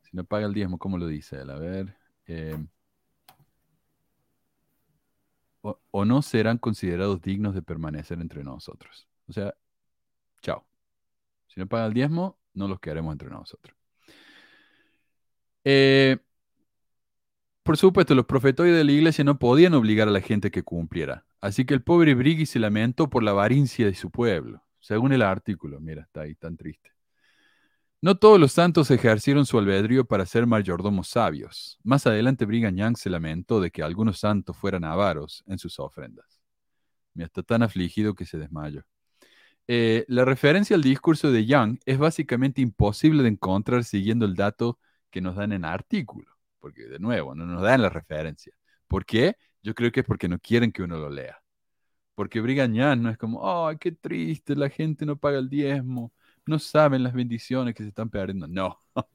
Si 0.00 0.16
no 0.16 0.24
paga 0.24 0.46
el 0.46 0.54
diezmo, 0.54 0.78
¿cómo 0.78 0.96
lo 0.96 1.06
dice 1.06 1.36
él? 1.42 1.50
A 1.50 1.58
ver. 1.58 1.94
eh, 2.26 2.56
o, 5.62 6.04
no 6.04 6.22
serán 6.22 6.58
considerados 6.58 7.20
dignos 7.20 7.54
de 7.54 7.62
permanecer 7.62 8.20
entre 8.20 8.44
nosotros. 8.44 9.08
O 9.28 9.32
sea, 9.32 9.54
chao. 10.42 10.64
Si 11.48 11.60
no 11.60 11.66
paga 11.66 11.86
el 11.86 11.94
diezmo, 11.94 12.38
no 12.54 12.68
los 12.68 12.78
quedaremos 12.80 13.12
entre 13.12 13.30
nosotros. 13.30 13.76
Eh, 15.64 16.18
por 17.62 17.76
supuesto, 17.76 18.14
los 18.14 18.26
profetoides 18.26 18.76
de 18.76 18.84
la 18.84 18.92
iglesia 18.92 19.24
no 19.24 19.38
podían 19.38 19.74
obligar 19.74 20.06
a 20.06 20.12
la 20.12 20.20
gente 20.20 20.52
que 20.52 20.62
cumpliera. 20.62 21.26
Así 21.40 21.64
que 21.64 21.74
el 21.74 21.82
pobre 21.82 22.14
Brigi 22.14 22.46
se 22.46 22.60
lamentó 22.60 23.10
por 23.10 23.22
la 23.24 23.32
avaricia 23.32 23.86
de 23.86 23.94
su 23.94 24.10
pueblo. 24.10 24.62
Según 24.78 25.12
el 25.12 25.22
artículo, 25.22 25.80
mira, 25.80 26.02
está 26.02 26.22
ahí 26.22 26.36
tan 26.36 26.56
triste. 26.56 26.95
No 28.02 28.16
todos 28.16 28.38
los 28.38 28.52
santos 28.52 28.90
ejercieron 28.90 29.46
su 29.46 29.58
albedrío 29.58 30.04
para 30.04 30.26
ser 30.26 30.46
mayordomos 30.46 31.08
sabios. 31.08 31.78
Más 31.82 32.06
adelante 32.06 32.44
Brigham 32.44 32.76
Young 32.76 32.96
se 32.96 33.10
lamentó 33.10 33.60
de 33.60 33.70
que 33.70 33.82
algunos 33.82 34.20
santos 34.20 34.56
fueran 34.56 34.84
avaros 34.84 35.42
en 35.46 35.58
sus 35.58 35.78
ofrendas. 35.80 36.40
Mira, 37.14 37.26
está 37.26 37.42
tan 37.42 37.62
afligido 37.62 38.14
que 38.14 38.26
se 38.26 38.38
desmayó. 38.38 38.82
Eh, 39.68 40.04
la 40.08 40.24
referencia 40.24 40.76
al 40.76 40.82
discurso 40.82 41.32
de 41.32 41.46
Young 41.46 41.78
es 41.86 41.98
básicamente 41.98 42.60
imposible 42.60 43.22
de 43.22 43.30
encontrar 43.30 43.84
siguiendo 43.84 44.26
el 44.26 44.34
dato 44.34 44.78
que 45.10 45.20
nos 45.20 45.36
dan 45.36 45.52
en 45.52 45.64
el 45.64 45.70
artículo 45.70 46.36
porque 46.66 46.88
de 46.88 46.98
nuevo, 46.98 47.32
no 47.36 47.46
nos 47.46 47.62
dan 47.62 47.80
la 47.80 47.90
referencia. 47.90 48.52
¿Por 48.88 49.06
qué? 49.06 49.36
Yo 49.62 49.72
creo 49.72 49.92
que 49.92 50.00
es 50.00 50.06
porque 50.06 50.28
no 50.28 50.40
quieren 50.40 50.72
que 50.72 50.82
uno 50.82 50.98
lo 50.98 51.08
lea. 51.08 51.40
Porque 52.16 52.40
Brigham 52.40 52.72
no 53.00 53.08
es 53.08 53.16
como, 53.18 53.68
¡ay, 53.68 53.76
qué 53.78 53.92
triste! 53.92 54.56
La 54.56 54.68
gente 54.68 55.06
no 55.06 55.16
paga 55.16 55.38
el 55.38 55.48
diezmo, 55.48 56.12
no 56.46 56.58
saben 56.58 57.02
las 57.02 57.12
bendiciones 57.12 57.74
que 57.74 57.82
se 57.82 57.88
están 57.90 58.08
perdiendo. 58.10 58.46
No. 58.46 58.78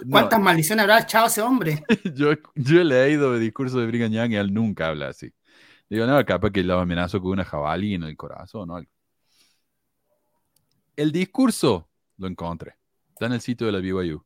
No, 0.00 0.10
¿Cuántas 0.10 0.38
maldiciones 0.38 0.82
habrá 0.82 0.98
echado 0.98 1.28
ese 1.28 1.40
hombre? 1.40 1.82
yo, 2.14 2.32
yo 2.54 2.78
he 2.82 2.84
leído 2.84 3.34
el 3.34 3.40
discurso 3.40 3.80
de 3.80 3.86
Brigham 3.86 4.12
Young 4.12 4.32
y 4.32 4.36
él 4.36 4.52
nunca 4.52 4.88
habla 4.88 5.08
así. 5.08 5.32
Digo, 5.88 6.06
no, 6.06 6.22
capaz 6.26 6.50
que 6.50 6.62
lo 6.62 6.78
amenazo 6.78 7.22
con 7.22 7.30
una 7.30 7.44
jabalí 7.46 7.94
en 7.94 8.02
el 8.02 8.14
corazón 8.14 8.68
o 8.70 8.76
algo. 8.76 8.90
El 10.94 11.10
discurso 11.10 11.88
lo 12.18 12.26
encontré. 12.26 12.74
Está 13.14 13.26
en 13.26 13.32
el 13.32 13.40
sitio 13.40 13.66
de 13.66 13.72
la 13.72 13.78
BYU. 13.78 14.22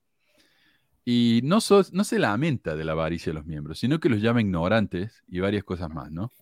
Y 1.04 1.40
no, 1.44 1.60
so- 1.60 1.84
no 1.92 2.02
se 2.02 2.18
lamenta 2.18 2.74
de 2.74 2.84
la 2.84 2.92
avaricia 2.92 3.30
de 3.30 3.34
los 3.34 3.46
miembros, 3.46 3.78
sino 3.78 4.00
que 4.00 4.08
los 4.08 4.20
llama 4.20 4.40
ignorantes 4.40 5.22
y 5.28 5.40
varias 5.40 5.64
cosas 5.64 5.90
más, 5.90 6.10
¿no? 6.10 6.32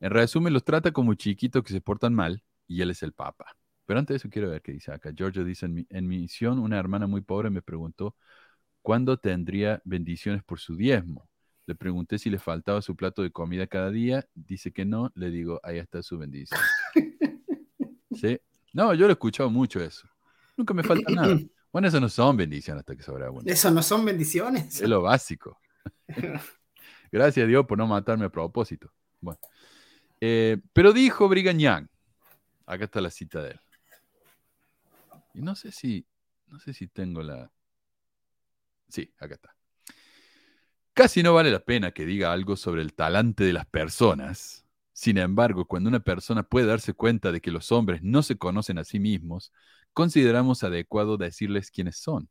En 0.00 0.10
resumen, 0.10 0.52
los 0.52 0.64
trata 0.64 0.92
como 0.92 1.14
chiquitos 1.14 1.62
que 1.62 1.72
se 1.72 1.80
portan 1.80 2.14
mal 2.14 2.42
y 2.66 2.82
él 2.82 2.90
es 2.90 3.02
el 3.02 3.12
papa. 3.12 3.56
Pero 3.90 3.98
antes 3.98 4.14
de 4.14 4.16
eso 4.18 4.30
quiero 4.30 4.48
ver 4.48 4.62
qué 4.62 4.70
dice 4.70 4.92
acá. 4.92 5.10
Giorgio 5.10 5.42
dice, 5.42 5.66
en 5.66 5.74
mi, 5.74 5.86
en 5.90 6.06
mi 6.06 6.18
misión 6.18 6.60
una 6.60 6.78
hermana 6.78 7.08
muy 7.08 7.22
pobre 7.22 7.50
me 7.50 7.60
preguntó 7.60 8.14
cuándo 8.82 9.16
tendría 9.16 9.82
bendiciones 9.84 10.44
por 10.44 10.60
su 10.60 10.76
diezmo. 10.76 11.28
Le 11.66 11.74
pregunté 11.74 12.16
si 12.16 12.30
le 12.30 12.38
faltaba 12.38 12.82
su 12.82 12.94
plato 12.94 13.20
de 13.20 13.32
comida 13.32 13.66
cada 13.66 13.90
día. 13.90 14.24
Dice 14.32 14.70
que 14.70 14.84
no. 14.84 15.10
Le 15.16 15.30
digo, 15.30 15.58
ahí 15.64 15.78
está 15.78 16.04
su 16.04 16.18
bendición. 16.18 16.60
¿Sí? 18.14 18.38
No, 18.72 18.94
yo 18.94 19.06
lo 19.06 19.08
he 19.08 19.14
escuchado 19.14 19.50
mucho 19.50 19.82
eso. 19.82 20.08
Nunca 20.56 20.72
me 20.72 20.84
falta 20.84 21.12
nada. 21.12 21.36
Bueno, 21.72 21.88
eso 21.88 21.98
no 21.98 22.08
son 22.08 22.36
bendiciones 22.36 22.82
hasta 22.82 22.94
que 22.94 23.02
sobreabundan. 23.02 23.52
Eso 23.52 23.72
no 23.72 23.82
son 23.82 24.04
bendiciones. 24.04 24.80
Es 24.80 24.88
lo 24.88 25.02
básico. 25.02 25.58
Gracias 27.10 27.42
a 27.42 27.46
Dios 27.48 27.66
por 27.66 27.76
no 27.76 27.88
matarme 27.88 28.26
a 28.26 28.28
propósito. 28.28 28.92
Bueno. 29.20 29.40
Eh, 30.20 30.58
pero 30.72 30.92
dijo 30.92 31.28
Brigham 31.28 31.58
Young, 31.58 31.86
acá 32.66 32.84
está 32.84 33.00
la 33.00 33.10
cita 33.10 33.42
de 33.42 33.50
él. 33.50 33.60
Y 35.34 35.42
no 35.42 35.54
sé 35.54 35.72
si, 35.72 36.06
no 36.46 36.58
sé 36.60 36.72
si 36.72 36.88
tengo 36.88 37.22
la... 37.22 37.50
Sí, 38.88 39.12
acá 39.18 39.34
está. 39.34 39.56
Casi 40.94 41.22
no 41.22 41.34
vale 41.34 41.50
la 41.50 41.60
pena 41.60 41.92
que 41.92 42.04
diga 42.04 42.32
algo 42.32 42.56
sobre 42.56 42.82
el 42.82 42.94
talante 42.94 43.44
de 43.44 43.52
las 43.52 43.66
personas 43.66 44.66
Sin 44.92 45.18
embargo, 45.18 45.64
cuando 45.66 45.88
una 45.88 46.00
persona 46.00 46.42
puede 46.42 46.66
darse 46.66 46.92
cuenta 46.94 47.32
de 47.32 47.40
que 47.40 47.50
los 47.50 47.72
hombres 47.72 48.02
no 48.02 48.22
se 48.22 48.36
conocen 48.36 48.78
a 48.78 48.84
sí 48.84 48.98
mismos, 49.00 49.52
consideramos 49.92 50.62
adecuado 50.64 51.16
decirles 51.16 51.70
quiénes 51.70 51.96
son. 51.98 52.28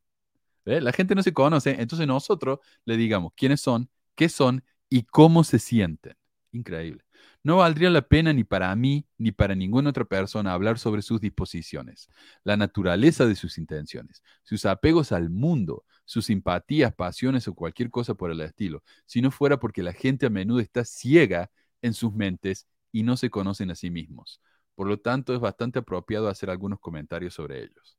¿Ve? 0.65 0.81
La 0.81 0.93
gente 0.93 1.15
no 1.15 1.23
se 1.23 1.33
conoce, 1.33 1.71
entonces 1.81 2.07
nosotros 2.07 2.59
le 2.85 2.97
digamos 2.97 3.33
quiénes 3.35 3.61
son, 3.61 3.89
qué 4.15 4.29
son 4.29 4.63
y 4.89 5.03
cómo 5.03 5.43
se 5.43 5.59
sienten. 5.59 6.15
Increíble. 6.51 7.03
No 7.43 7.57
valdría 7.57 7.89
la 7.89 8.01
pena 8.01 8.33
ni 8.33 8.43
para 8.43 8.75
mí 8.75 9.07
ni 9.17 9.31
para 9.31 9.55
ninguna 9.55 9.91
otra 9.91 10.05
persona 10.05 10.53
hablar 10.53 10.77
sobre 10.77 11.01
sus 11.01 11.21
disposiciones, 11.21 12.09
la 12.43 12.57
naturaleza 12.57 13.25
de 13.25 13.35
sus 13.35 13.57
intenciones, 13.57 14.21
sus 14.43 14.65
apegos 14.65 15.11
al 15.11 15.29
mundo, 15.29 15.85
sus 16.05 16.25
simpatías, 16.25 16.93
pasiones 16.93 17.47
o 17.47 17.55
cualquier 17.55 17.89
cosa 17.89 18.13
por 18.15 18.31
el 18.31 18.41
estilo, 18.41 18.83
si 19.05 19.21
no 19.21 19.31
fuera 19.31 19.59
porque 19.59 19.83
la 19.83 19.93
gente 19.93 20.25
a 20.25 20.29
menudo 20.29 20.59
está 20.59 20.83
ciega 20.83 21.49
en 21.81 21.93
sus 21.93 22.13
mentes 22.13 22.67
y 22.91 23.03
no 23.03 23.15
se 23.15 23.29
conocen 23.29 23.71
a 23.71 23.75
sí 23.75 23.89
mismos. 23.89 24.41
Por 24.75 24.87
lo 24.87 24.99
tanto, 24.99 25.33
es 25.33 25.39
bastante 25.39 25.79
apropiado 25.79 26.29
hacer 26.29 26.49
algunos 26.49 26.79
comentarios 26.79 27.33
sobre 27.33 27.63
ellos, 27.63 27.97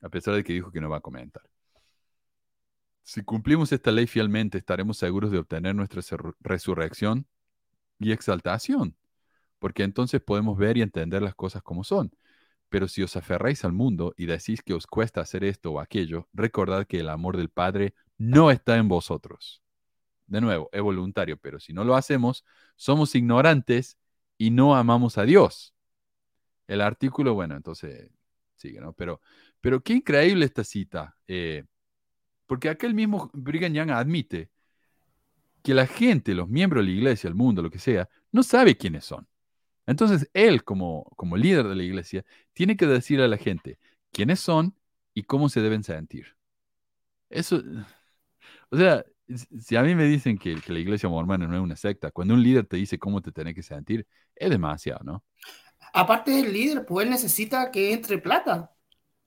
a 0.00 0.08
pesar 0.08 0.34
de 0.34 0.44
que 0.44 0.52
dijo 0.52 0.70
que 0.70 0.80
no 0.80 0.88
va 0.88 0.98
a 0.98 1.00
comentar. 1.00 1.42
Si 3.04 3.22
cumplimos 3.22 3.72
esta 3.72 3.90
ley 3.90 4.06
fielmente, 4.06 4.58
estaremos 4.58 4.96
seguros 4.96 5.30
de 5.30 5.38
obtener 5.38 5.74
nuestra 5.74 6.02
resurrección 6.40 7.26
y 8.04 8.12
exaltación, 8.12 8.96
porque 9.58 9.84
entonces 9.84 10.20
podemos 10.20 10.58
ver 10.58 10.76
y 10.76 10.82
entender 10.82 11.22
las 11.22 11.34
cosas 11.34 11.62
como 11.62 11.84
son. 11.84 12.12
Pero 12.68 12.88
si 12.88 13.02
os 13.02 13.16
aferráis 13.16 13.64
al 13.64 13.72
mundo 13.72 14.14
y 14.16 14.26
decís 14.26 14.62
que 14.62 14.74
os 14.74 14.86
cuesta 14.86 15.20
hacer 15.20 15.44
esto 15.44 15.72
o 15.72 15.80
aquello, 15.80 16.28
recordad 16.32 16.86
que 16.86 17.00
el 17.00 17.08
amor 17.08 17.36
del 17.36 17.50
Padre 17.50 17.94
no 18.18 18.50
está 18.50 18.76
en 18.76 18.88
vosotros. 18.88 19.62
De 20.26 20.40
nuevo, 20.40 20.70
es 20.72 20.80
voluntario, 20.80 21.36
pero 21.36 21.60
si 21.60 21.72
no 21.72 21.84
lo 21.84 21.96
hacemos, 21.96 22.44
somos 22.76 23.14
ignorantes 23.14 23.98
y 24.38 24.50
no 24.50 24.74
amamos 24.74 25.18
a 25.18 25.24
Dios. 25.24 25.74
El 26.66 26.80
artículo, 26.80 27.34
bueno, 27.34 27.56
entonces 27.56 28.10
sigue, 28.56 28.80
¿no? 28.80 28.92
Pero, 28.94 29.20
pero 29.60 29.82
qué 29.82 29.94
increíble 29.94 30.46
esta 30.46 30.64
cita, 30.64 31.16
eh, 31.26 31.64
porque 32.46 32.68
aquel 32.68 32.94
mismo 32.94 33.30
Brigham 33.34 33.72
Young 33.72 33.90
admite 33.90 34.50
que 35.62 35.74
la 35.74 35.86
gente, 35.86 36.34
los 36.34 36.48
miembros 36.48 36.84
de 36.84 36.90
la 36.90 36.96
iglesia, 36.96 37.28
el 37.28 37.34
mundo, 37.34 37.62
lo 37.62 37.70
que 37.70 37.78
sea, 37.78 38.08
no 38.32 38.42
sabe 38.42 38.76
quiénes 38.76 39.04
son. 39.04 39.26
Entonces, 39.86 40.28
él 40.32 40.64
como, 40.64 41.04
como 41.16 41.36
líder 41.36 41.66
de 41.68 41.76
la 41.76 41.82
iglesia 41.82 42.24
tiene 42.52 42.76
que 42.76 42.86
decirle 42.86 43.24
a 43.24 43.28
la 43.28 43.36
gente 43.36 43.78
quiénes 44.12 44.40
son 44.40 44.74
y 45.14 45.24
cómo 45.24 45.48
se 45.48 45.60
deben 45.60 45.82
sentir. 45.84 46.36
Eso, 47.30 47.62
o 48.70 48.76
sea, 48.76 49.04
si 49.60 49.76
a 49.76 49.82
mí 49.82 49.94
me 49.94 50.04
dicen 50.04 50.36
que, 50.38 50.60
que, 50.60 50.72
la 50.72 50.78
iglesia 50.78 51.08
mormona 51.08 51.46
no 51.46 51.56
es 51.56 51.62
una 51.62 51.76
secta, 51.76 52.10
cuando 52.10 52.34
un 52.34 52.42
líder 52.42 52.66
te 52.66 52.76
dice 52.76 52.98
cómo 52.98 53.22
te 53.22 53.32
tenés 53.32 53.54
que 53.54 53.62
sentir, 53.62 54.06
es 54.34 54.50
demasiado, 54.50 55.00
¿no? 55.04 55.24
Aparte 55.92 56.30
del 56.30 56.52
líder, 56.52 56.86
pues 56.86 57.04
él 57.04 57.10
necesita 57.10 57.70
que 57.70 57.92
entre 57.92 58.18
plata. 58.18 58.72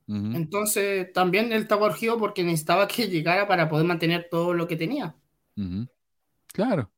Entonces, 0.07 1.11
también 1.13 1.51
él 1.51 1.63
estaba 1.63 1.87
urgido 1.87 2.19
porque 2.19 2.43
necesitaba 2.43 2.87
que 2.87 3.07
llegara 3.07 3.47
para 3.47 3.67
poder 3.67 3.87
mantener 3.87 4.27
todo 4.29 4.53
lo 4.53 4.67
que 4.67 4.75
tenía. 4.75 5.15
Claro. 6.55 6.89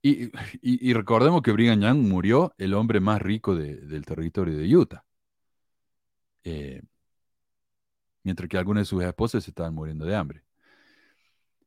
Y, 0.00 0.92
recordemos 0.92 1.42
que 1.42 1.50
Brigham 1.50 1.80
Young 1.80 1.98
murió 2.08 2.54
el 2.58 2.74
hombre 2.74 3.00
más 3.00 3.20
rico 3.20 3.56
del 3.56 4.04
territorio 4.06 4.56
de 4.56 4.76
Utah. 4.76 5.04
Eh, 6.44 6.82
mientras 8.22 8.48
que 8.48 8.56
algunas 8.56 8.82
de 8.82 8.84
sus 8.84 9.02
esposas 9.02 9.48
estaban 9.48 9.74
muriendo 9.74 10.06
de 10.06 10.14
hambre. 10.14 10.44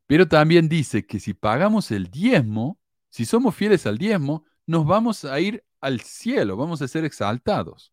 Pero 0.08 0.26
también 0.26 0.70
dice 0.70 1.06
que 1.06 1.20
si 1.20 1.34
pagamos 1.34 1.92
el 1.92 2.10
diezmo, 2.10 2.80
si 3.10 3.26
somos 3.26 3.54
fieles 3.56 3.86
al 3.86 3.98
diezmo, 3.98 4.46
nos 4.66 4.86
vamos 4.86 5.26
a 5.26 5.38
ir 5.42 5.66
al 5.82 6.00
cielo, 6.00 6.56
vamos 6.56 6.82
a 6.82 6.88
ser 6.88 7.04
exaltados. 7.04 7.92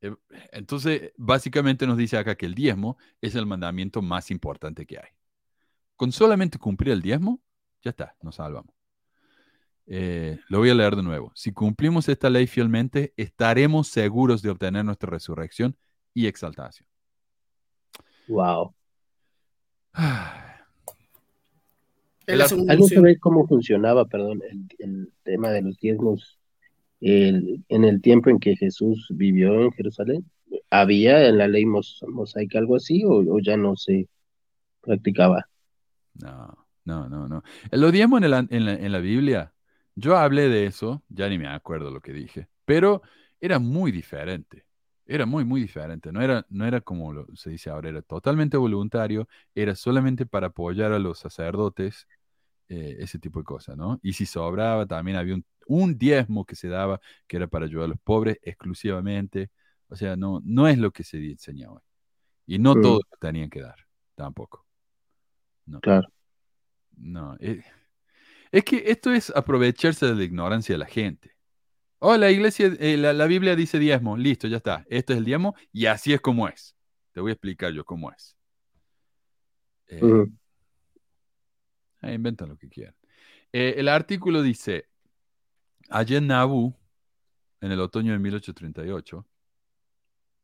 Eh, 0.00 0.14
entonces, 0.52 1.12
básicamente 1.18 1.86
nos 1.86 1.98
dice 1.98 2.16
acá 2.16 2.34
que 2.34 2.46
el 2.46 2.54
diezmo 2.54 2.96
es 3.20 3.34
el 3.34 3.44
mandamiento 3.44 4.00
más 4.00 4.30
importante 4.30 4.86
que 4.86 4.98
hay. 4.98 5.19
Con 6.00 6.12
solamente 6.12 6.58
cumplir 6.58 6.94
el 6.94 7.02
diezmo, 7.02 7.42
ya 7.82 7.90
está, 7.90 8.16
nos 8.22 8.36
salvamos. 8.36 8.74
Eh, 9.86 10.38
lo 10.48 10.60
voy 10.60 10.70
a 10.70 10.74
leer 10.74 10.96
de 10.96 11.02
nuevo. 11.02 11.30
Si 11.34 11.52
cumplimos 11.52 12.08
esta 12.08 12.30
ley 12.30 12.46
fielmente, 12.46 13.12
estaremos 13.18 13.88
seguros 13.88 14.40
de 14.40 14.48
obtener 14.48 14.82
nuestra 14.82 15.10
resurrección 15.10 15.76
y 16.14 16.26
exaltación. 16.26 16.88
Wow. 18.28 18.74
El 22.26 22.40
¿Algo 22.40 22.86
cómo 23.20 23.46
funcionaba, 23.46 24.06
perdón, 24.06 24.40
el, 24.78 25.12
tema 25.22 25.50
de 25.50 25.60
los 25.60 25.76
diezmos 25.76 26.38
en 27.02 27.62
el 27.68 28.00
tiempo 28.00 28.30
en 28.30 28.38
que 28.38 28.56
Jesús 28.56 29.06
vivió 29.10 29.64
en 29.64 29.72
Jerusalén? 29.72 30.24
¿Había 30.70 31.28
en 31.28 31.36
la 31.36 31.46
ley 31.46 31.66
mosaica 31.66 32.58
algo 32.58 32.76
así 32.76 33.02
o 33.04 33.38
ya 33.40 33.58
no 33.58 33.76
se 33.76 34.08
practicaba? 34.80 35.49
No, 36.22 36.66
no, 36.84 37.08
no, 37.08 37.28
no. 37.28 37.42
El 37.70 37.90
diezmo 37.92 38.18
en, 38.18 38.24
en, 38.24 38.92
la, 38.92 38.98
Biblia, 38.98 39.54
yo 39.94 40.16
hablé 40.16 40.48
de 40.48 40.66
eso, 40.66 41.02
ya 41.08 41.28
ni 41.28 41.38
me 41.38 41.48
acuerdo 41.48 41.90
lo 41.90 42.00
que 42.00 42.12
dije, 42.12 42.48
pero 42.64 43.02
era 43.40 43.58
muy 43.58 43.92
diferente. 43.92 44.66
Era 45.06 45.26
muy, 45.26 45.44
muy 45.44 45.60
diferente. 45.60 46.12
No 46.12 46.22
era, 46.22 46.46
no 46.50 46.66
era 46.66 46.80
como 46.80 47.12
lo, 47.12 47.26
se 47.34 47.50
dice 47.50 47.70
ahora, 47.70 47.88
era 47.88 48.02
totalmente 48.02 48.56
voluntario, 48.56 49.28
era 49.54 49.74
solamente 49.74 50.24
para 50.24 50.48
apoyar 50.48 50.92
a 50.92 50.98
los 50.98 51.18
sacerdotes, 51.18 52.06
eh, 52.68 52.98
ese 53.00 53.18
tipo 53.18 53.40
de 53.40 53.44
cosas, 53.44 53.76
¿no? 53.76 53.98
Y 54.02 54.12
si 54.12 54.26
sobraba, 54.26 54.86
también 54.86 55.16
había 55.16 55.34
un, 55.34 55.44
un, 55.66 55.98
diezmo 55.98 56.44
que 56.44 56.54
se 56.54 56.68
daba, 56.68 57.00
que 57.26 57.38
era 57.38 57.48
para 57.48 57.64
ayudar 57.64 57.86
a 57.86 57.88
los 57.88 58.00
pobres 58.00 58.38
exclusivamente. 58.42 59.50
O 59.88 59.96
sea, 59.96 60.14
no, 60.14 60.40
no 60.44 60.68
es 60.68 60.78
lo 60.78 60.92
que 60.92 61.02
se 61.02 61.16
enseñaba. 61.18 61.82
Y 62.46 62.58
no 62.58 62.74
todo 62.74 62.82
todos 62.82 63.02
tenían 63.20 63.50
que 63.50 63.62
dar, 63.62 63.76
tampoco. 64.14 64.69
No. 65.70 65.80
Claro. 65.80 66.08
No. 66.96 67.36
Eh, 67.38 67.62
es, 68.50 68.64
que 68.64 68.82
esto 68.86 69.12
es 69.12 69.30
aprovecharse 69.30 70.06
de 70.06 70.14
la 70.16 70.24
ignorancia 70.24 70.74
de 70.74 70.78
la 70.80 70.86
gente. 70.86 71.36
Oh, 72.00 72.16
la 72.16 72.30
iglesia, 72.30 72.74
eh, 72.80 72.96
la, 72.96 73.26
Biblia 73.26 73.54
dice 73.54 73.78
diezmo, 73.78 74.16
listo, 74.16 74.48
ya 74.48 74.56
está. 74.56 74.84
Esto 74.88 75.12
es 75.12 75.18
el 75.20 75.24
diezmo 75.24 75.54
y 75.72 75.86
así 75.86 76.12
es 76.12 76.20
como 76.20 76.48
es. 76.48 76.74
Te 77.12 77.20
voy 77.20 77.30
a 77.30 77.34
explicar 77.34 77.72
yo 77.72 77.84
cómo 77.84 78.10
es. 78.10 78.36
Eh, 79.86 80.26
inventan 82.02 82.48
lo 82.48 82.56
que 82.56 82.68
quieran. 82.68 82.94
el 83.52 83.88
artículo 83.88 84.42
dice, 84.42 84.88
allí 85.88 86.16
en 86.16 86.26
Nabu, 86.26 86.74
en 87.60 87.72
el 87.72 87.80
otoño 87.80 88.12
de 88.12 88.18
1838, 88.18 89.26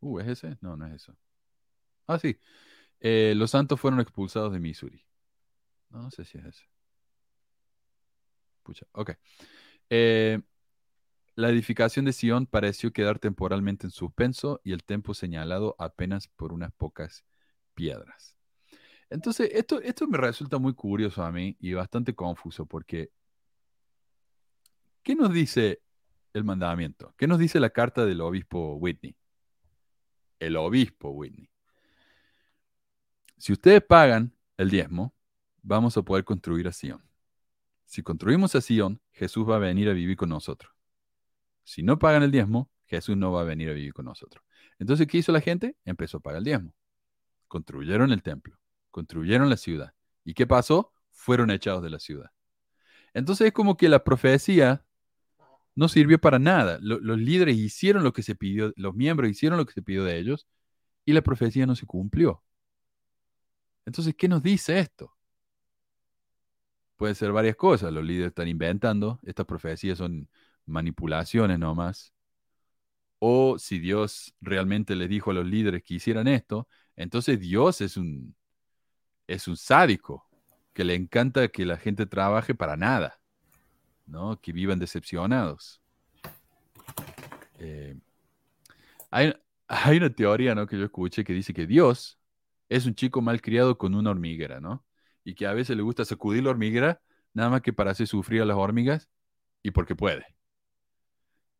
uh, 0.01 0.20
¿es 0.20 0.27
ese? 0.29 0.59
No, 0.61 0.77
no 0.77 0.87
es 0.87 0.95
eso. 0.95 1.16
Ah, 2.07 2.18
sí. 2.18 2.39
los 3.01 3.51
santos 3.51 3.81
fueron 3.81 4.01
expulsados 4.01 4.53
de 4.53 4.61
Missouri. 4.61 5.06
No, 5.91 6.11
sé 6.11 6.24
si 6.24 6.39
es 6.39 6.45
ese. 6.45 6.64
Pucha, 8.62 8.87
ok. 8.93 9.12
Eh, 9.91 10.41
la 11.37 11.51
edificación 11.51 12.05
de 12.07 12.12
Sion 12.12 12.47
pareció 12.47 12.93
quedar 12.93 13.18
temporalmente 13.18 13.87
en 13.87 13.91
suspenso 13.91 14.61
y 14.64 14.72
el 14.72 14.84
templo 14.84 15.14
señalado 15.14 15.76
apenas 15.78 16.28
por 16.28 16.53
unas 16.53 16.72
pocas 16.72 17.24
piedras. 17.74 18.37
Entonces, 19.11 19.51
esto, 19.53 19.80
esto 19.82 20.09
me 20.09 20.18
resulta 20.18 20.59
muy 20.59 20.74
curioso 20.74 21.22
a 21.22 21.30
mí 21.30 21.57
y 21.61 21.74
bastante 21.74 22.14
confuso 22.14 22.66
porque 22.66 23.12
¿qué 25.03 25.14
nos 25.14 25.32
dice 25.32 25.82
el 26.32 26.43
mandamiento? 26.43 27.14
¿Qué 27.16 27.26
nos 27.26 27.39
dice 27.39 27.61
la 27.61 27.70
carta 27.70 28.05
del 28.05 28.20
obispo 28.20 28.74
Whitney? 28.74 29.14
El 30.41 30.57
obispo 30.57 31.11
Whitney. 31.11 31.49
Si 33.39 33.53
ustedes 33.53 33.82
pagan 33.82 34.34
el 34.57 34.70
diezmo, 34.70 35.14
vamos 35.67 35.97
a 35.97 36.03
poder 36.03 36.25
construir 36.25 36.69
a 36.69 36.73
Sion. 36.73 37.03
Si 37.85 38.03
construimos 38.03 38.55
a 38.55 38.61
Sion, 38.61 39.01
Jesús 39.12 39.49
va 39.49 39.57
a 39.57 39.59
venir 39.59 39.89
a 39.89 39.93
vivir 39.93 40.17
con 40.17 40.29
nosotros. 40.29 40.73
Si 41.64 41.83
no 41.83 41.99
pagan 41.99 42.23
el 42.23 42.31
diezmo, 42.31 42.71
Jesús 42.87 43.17
no 43.17 43.33
va 43.33 43.41
a 43.41 43.45
venir 43.45 43.69
a 43.69 43.73
vivir 43.73 43.93
con 43.93 44.05
nosotros. 44.05 44.45
Entonces, 44.79 45.09
¿qué 45.09 45.19
hizo 45.19 45.33
la 45.33 45.41
gente? 45.41 45.77
Empezó 45.85 46.19
a 46.19 46.21
pagar 46.21 46.39
el 46.39 46.45
diezmo. 46.45 46.73
Construyeron 47.49 48.12
el 48.12 48.23
templo, 48.23 48.57
construyeron 48.93 49.51
la 49.51 49.57
ciudad. 49.57 49.93
¿Y 50.25 50.35
qué 50.35 50.47
pasó? 50.47 50.93
Fueron 51.11 51.51
echados 51.51 51.83
de 51.83 51.91
la 51.91 51.99
ciudad. 51.99 52.31
Entonces 53.12 53.49
es 53.49 53.53
como 53.53 53.77
que 53.77 53.89
la 53.89 54.05
profecía 54.05 54.85
no 55.75 55.89
sirvió 55.89 56.21
para 56.21 56.39
nada. 56.39 56.79
los 56.81 57.19
líderes 57.19 57.57
hicieron 57.57 58.05
lo 58.05 58.12
que 58.12 58.23
se 58.23 58.37
pidió, 58.37 58.73
los 58.77 58.95
miembros 58.95 59.31
hicieron 59.31 59.59
lo 59.59 59.67
que 59.67 59.73
se 59.73 59.83
pidió 59.83 60.05
de 60.05 60.19
ellos 60.19 60.47
y 61.05 61.12
la 61.12 61.23
profecía 61.23 61.67
no 61.67 61.75
se 61.75 61.87
cumplió. 61.87 62.45
Entonces, 63.85 64.14
¿qué 64.17 64.29
nos 64.29 64.43
dice 64.43 64.79
esto? 64.79 65.16
Puede 66.97 67.14
ser 67.14 67.32
varias 67.32 67.57
cosas. 67.57 67.92
Los 67.92 68.05
líderes 68.05 68.28
están 68.28 68.49
inventando, 68.49 69.20
estas 69.24 69.47
profecías 69.47 69.99
son 69.99 70.28
manipulaciones 70.66 71.59
nomás. 71.59 72.12
O 73.18 73.59
si 73.59 73.78
Dios 73.78 74.34
realmente 74.40 74.94
les 74.97 75.09
dijo 75.09 75.30
a 75.30 75.34
los 75.34 75.47
líderes 75.47 75.82
que 75.82 75.94
hicieran 75.94 76.28
esto, 76.28 76.68
entonces 76.97 77.40
Dios 77.40 77.80
es 77.80 77.97
un, 77.97 78.34
es 79.26 79.49
un 79.49 79.57
sádico 79.57 80.28
que 80.72 80.84
le 80.84 80.94
encanta 80.94 81.49
que 81.49 81.64
la 81.66 81.78
gente 81.78 82.07
trabaje 82.07 82.55
para 82.55 82.76
nada. 82.76 83.20
¿no? 84.07 84.40
Que 84.40 84.53
vivan 84.53 84.78
decepcionados. 84.78 85.80
Eh, 87.59 87.97
hay, 89.11 89.34
hay, 89.68 89.97
una 89.99 90.11
teoría, 90.11 90.55
¿no? 90.55 90.66
Que 90.66 90.78
yo 90.78 90.84
escuché 90.84 91.24
que 91.24 91.32
dice 91.32 91.53
que 91.53 91.66
Dios 91.66 92.18
es 92.68 92.86
un 92.86 92.94
chico 92.94 93.20
mal 93.20 93.40
criado 93.40 93.78
con 93.78 93.94
una 93.94 94.11
hormiguera, 94.11 94.61
¿no? 94.61 94.84
Y 95.27 95.35
que 95.35 95.47
a 95.47 95.53
veces 95.53 95.77
le 95.77 95.83
gusta 95.83 96.07
sacudir 96.07 96.43
la 96.43 96.51
hormiguera 96.51 97.03
nada 97.35 97.51
más 97.51 97.61
que 97.61 97.74
para 97.74 97.91
hacer 97.91 98.07
sufrir 98.07 98.41
a 98.41 98.47
las 98.47 98.57
hormigas 98.57 99.11
y 99.62 99.72
porque 99.72 99.95
puede. 99.95 100.24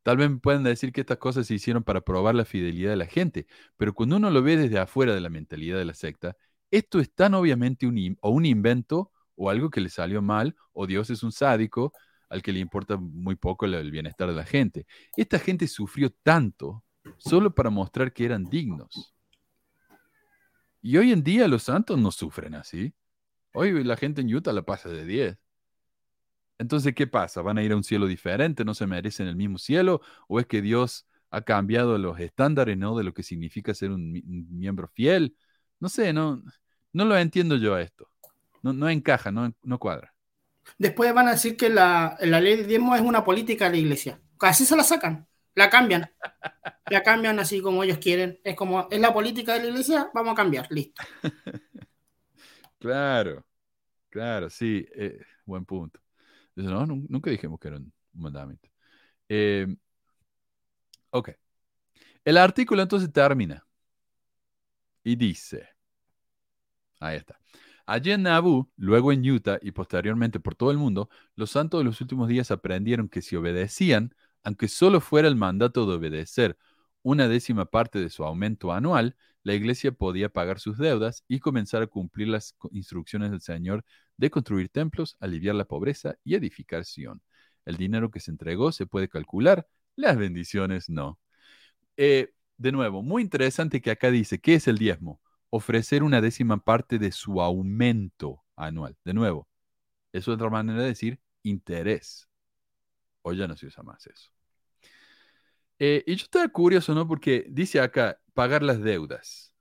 Tal 0.01 0.17
vez 0.17 0.29
me 0.29 0.37
pueden 0.37 0.63
decir 0.63 0.91
que 0.91 1.01
estas 1.01 1.17
cosas 1.17 1.45
se 1.45 1.53
hicieron 1.53 1.83
para 1.83 2.01
probar 2.01 2.33
la 2.33 2.45
fidelidad 2.45 2.89
de 2.89 2.95
la 2.95 3.05
gente, 3.05 3.45
pero 3.75 3.93
cuando 3.93 4.15
uno 4.15 4.31
lo 4.31 4.41
ve 4.41 4.57
desde 4.57 4.79
afuera 4.79 5.13
de 5.13 5.21
la 5.21 5.29
mentalidad 5.29 5.77
de 5.77 5.85
la 5.85 5.93
secta, 5.93 6.35
esto 6.71 6.99
es 6.99 7.13
tan 7.13 7.33
obviamente 7.33 7.85
un, 7.85 8.17
un 8.21 8.45
invento 8.45 9.11
o 9.35 9.49
algo 9.49 9.69
que 9.69 9.81
le 9.81 9.89
salió 9.89 10.21
mal, 10.21 10.55
o 10.73 10.87
Dios 10.87 11.09
es 11.09 11.23
un 11.23 11.31
sádico 11.31 11.93
al 12.29 12.41
que 12.41 12.51
le 12.51 12.59
importa 12.59 12.97
muy 12.97 13.35
poco 13.35 13.65
el, 13.65 13.91
bienestar 13.91 14.27
de 14.27 14.35
la 14.35 14.45
gente. 14.45 14.85
Esta 15.15 15.39
gente 15.39 15.67
sufrió 15.67 16.09
tanto 16.09 16.83
solo 17.17 17.53
para 17.53 17.69
mostrar 17.69 18.11
que 18.11 18.25
eran 18.25 18.45
dignos. 18.45 19.13
Y 20.81 20.97
hoy 20.97 21.11
en 21.11 21.23
día 21.23 21.47
los 21.47 21.63
santos 21.63 21.97
no 21.99 22.11
sufren 22.11 22.55
así. 22.55 22.93
Hoy 23.53 23.83
la 23.83 23.97
gente 23.97 24.21
en 24.21 24.33
Utah 24.33 24.53
la 24.53 24.63
pasa 24.63 24.89
de 24.89 25.05
10. 25.05 25.37
Entonces, 26.59 26.95
¿qué 26.95 27.07
pasa? 27.07 27.41
¿Van 27.41 27.57
a 27.57 27.63
ir 27.63 27.71
a 27.71 27.75
un 27.75 27.83
cielo 27.83 28.07
diferente? 28.07 28.65
¿No 28.65 28.73
se 28.73 28.87
merecen 28.87 29.27
el 29.27 29.35
mismo 29.35 29.57
cielo? 29.57 30.01
¿O 30.27 30.39
es 30.39 30.47
que 30.47 30.61
Dios 30.61 31.07
ha 31.29 31.41
cambiado 31.41 31.97
los 31.97 32.19
estándares, 32.19 32.77
¿no? 32.77 32.97
De 32.97 33.03
lo 33.03 33.13
que 33.13 33.23
significa 33.23 33.73
ser 33.73 33.91
un, 33.91 34.11
miembro 34.49 34.87
fiel. 34.87 35.35
No 35.79 35.89
sé, 35.89 36.13
no, 36.13 36.41
no 36.93 37.05
lo 37.05 37.17
entiendo 37.17 37.57
yo 37.57 37.75
a 37.75 37.81
esto. 37.81 38.09
No, 38.63 38.73
no 38.73 38.89
encaja, 38.89 39.31
no, 39.31 39.53
no 39.61 39.79
cuadra. 39.79 40.13
Después 40.77 41.13
van 41.13 41.27
a 41.27 41.31
decir 41.31 41.55
que 41.55 41.69
la, 41.69 42.17
ley 42.21 42.57
de 42.57 42.63
diezmo 42.63 42.95
es 42.95 43.01
una 43.01 43.23
política 43.23 43.65
de 43.65 43.71
la 43.71 43.77
iglesia. 43.77 44.19
Así 44.39 44.65
se 44.65 44.75
la 44.75 44.83
sacan, 44.83 45.27
la 45.53 45.69
cambian. 45.69 46.11
La 46.89 47.03
cambian 47.03 47.39
así 47.39 47.61
como 47.61 47.83
ellos 47.83 47.99
quieren. 47.99 48.39
Es 48.43 48.55
como, 48.55 48.87
es 48.89 48.99
la 48.99 49.13
política 49.13 49.53
de 49.53 49.59
la 49.59 49.67
iglesia, 49.67 50.09
vamos 50.13 50.33
a 50.33 50.35
cambiar, 50.35 50.67
listo. 50.71 51.03
claro, 52.79 53.45
claro, 54.09 54.49
sí, 54.49 54.87
eh, 54.95 55.19
buen 55.45 55.65
punto. 55.65 55.99
no, 56.55 56.85
nunca 56.87 57.31
dijimos 57.31 57.59
que 57.59 57.69
era 57.69 57.77
un 57.77 57.93
mandamiento. 58.13 58.69
Eh, 59.29 59.67
ok. 61.11 61.29
El 62.25 62.37
artículo 62.37 62.81
entonces 62.83 63.11
termina 63.11 63.65
y 65.03 65.15
dice, 65.15 65.69
ahí 66.99 67.17
está. 67.17 67.39
Allí 67.85 68.11
en 68.11 68.23
Nauvoo, 68.23 68.69
luego 68.77 69.11
en 69.11 69.27
Utah 69.29 69.59
y 69.61 69.71
posteriormente 69.71 70.39
por 70.39 70.55
todo 70.55 70.71
el 70.71 70.77
mundo, 70.77 71.09
los 71.35 71.51
santos 71.51 71.79
de 71.79 71.85
los 71.85 72.01
últimos 72.01 72.27
días 72.27 72.51
aprendieron 72.51 73.07
que 73.09 73.21
si 73.21 73.35
obedecían, 73.35 74.13
aunque 74.43 74.67
solo 74.67 74.99
fuera 75.01 75.27
el 75.27 75.35
mandato 75.35 75.85
de 75.85 75.95
obedecer 75.95 76.57
una 77.01 77.27
décima 77.29 77.65
parte 77.65 77.99
de 77.99 78.09
su 78.09 78.25
aumento 78.25 78.73
anual, 78.73 79.15
la 79.43 79.53
iglesia 79.53 79.91
podía 79.91 80.29
pagar 80.29 80.59
sus 80.59 80.77
deudas 80.77 81.23
y 81.27 81.39
comenzar 81.39 81.81
a 81.83 81.87
cumplir 81.87 82.27
las 82.29 82.55
instrucciones 82.71 83.31
del 83.31 83.41
Señor 83.41 83.85
de 84.17 84.29
construir 84.29 84.69
templos, 84.69 85.17
aliviar 85.19 85.55
la 85.55 85.65
pobreza 85.65 86.15
y 86.23 86.35
edificar 86.35 86.85
Sion. 86.85 87.21
El 87.65 87.77
dinero 87.77 88.11
que 88.11 88.19
se 88.19 88.31
entregó 88.31 88.71
se 88.71 88.85
puede 88.85 89.09
calcular, 89.09 89.67
las 89.95 90.17
bendiciones 90.17 90.89
no. 90.89 91.19
Eh, 91.97 92.33
de 92.57 92.71
nuevo, 92.71 93.03
muy 93.03 93.21
interesante 93.21 93.81
que 93.81 93.91
acá 93.91 94.11
dice, 94.11 94.39
¿qué 94.39 94.55
es 94.55 94.67
el 94.67 94.77
diezmo? 94.77 95.21
ofrecer 95.49 96.03
una 96.03 96.21
décima 96.21 96.57
parte 96.57 96.99
de 96.99 97.11
su 97.11 97.41
aumento 97.41 98.43
anual. 98.55 98.97
De 99.03 99.13
nuevo, 99.13 99.47
eso 100.11 100.31
es 100.31 100.35
otra 100.35 100.49
manera 100.49 100.81
de 100.81 100.87
decir 100.87 101.19
interés. 101.43 102.27
Hoy 103.21 103.37
ya 103.37 103.47
no 103.47 103.55
se 103.57 103.67
usa 103.67 103.83
más 103.83 104.05
eso. 104.07 104.31
Eh, 105.79 106.03
y 106.07 106.15
yo 106.15 106.23
estaba 106.23 106.47
curioso, 106.47 106.93
¿no? 106.95 107.07
Porque 107.07 107.45
dice 107.49 107.79
acá, 107.79 108.19
pagar 108.37 108.61
las 108.61 108.79
deudas. 108.83 109.55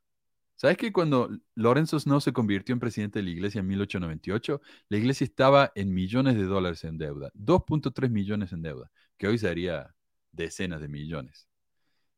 ¿Sabes 0.56 0.76
que 0.76 0.92
cuando 0.92 1.30
Lorenzo 1.54 1.98
Snow 1.98 2.20
se 2.20 2.34
convirtió 2.34 2.74
en 2.74 2.80
presidente 2.80 3.20
de 3.20 3.24
la 3.24 3.30
iglesia 3.30 3.60
en 3.60 3.68
1898, 3.68 4.60
la 4.90 4.98
iglesia 4.98 5.24
estaba 5.24 5.72
en 5.74 5.94
millones 5.94 6.36
de 6.36 6.44
dólares 6.44 6.84
en 6.84 6.98
deuda, 6.98 7.30
2.3 7.34 8.10
millones 8.10 8.52
en 8.52 8.60
deuda, 8.62 8.90
que 9.16 9.28
hoy 9.28 9.38
sería 9.38 9.94
decenas 10.30 10.82
de 10.82 10.88
millones, 10.88 11.48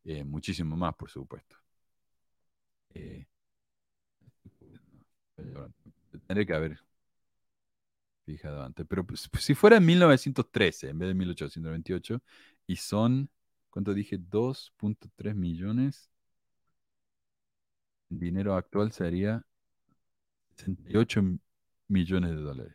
eh, 0.05 0.25
muchísimo 0.25 0.77
más, 0.77 0.95
por 0.97 1.11
supuesto. 1.11 1.57
Eh, 2.95 3.27
Tendría 6.27 6.47
que 6.47 6.55
haber 6.55 6.81
fijado 8.25 8.63
antes. 8.63 8.87
Pero 8.89 9.07
pues, 9.07 9.29
pues, 9.29 9.45
si 9.45 9.55
fuera 9.55 9.77
en 9.77 9.87
1913 9.87 10.91
en 10.91 10.99
vez 10.99 11.09
de 11.09 11.15
1828 11.15 12.23
y 12.67 12.77
son, 12.77 13.31
¿cuánto 13.71 13.95
dije? 13.95 14.19
2.3 14.19 15.35
millones. 15.35 16.11
Dinero 18.09 18.55
actual 18.55 18.93
sería 18.93 19.45
68 20.57 21.23
millones 21.89 22.31
de 22.31 22.41
dólares. 22.41 22.75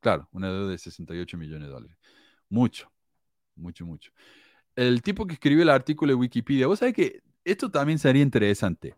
Claro, 0.00 0.28
una 0.32 0.48
deuda 0.48 0.70
de 0.70 0.78
68 0.78 1.36
millones 1.36 1.68
de 1.68 1.72
dólares. 1.72 1.96
Mucho, 2.48 2.90
mucho, 3.56 3.84
mucho. 3.84 4.12
El 4.76 5.02
tipo 5.02 5.26
que 5.26 5.34
escribió 5.34 5.62
el 5.62 5.70
artículo 5.70 6.12
de 6.12 6.14
Wikipedia, 6.16 6.66
vos 6.66 6.78
sabés 6.78 6.94
que 6.94 7.22
esto 7.44 7.70
también 7.70 7.98
sería 7.98 8.22
interesante. 8.22 8.94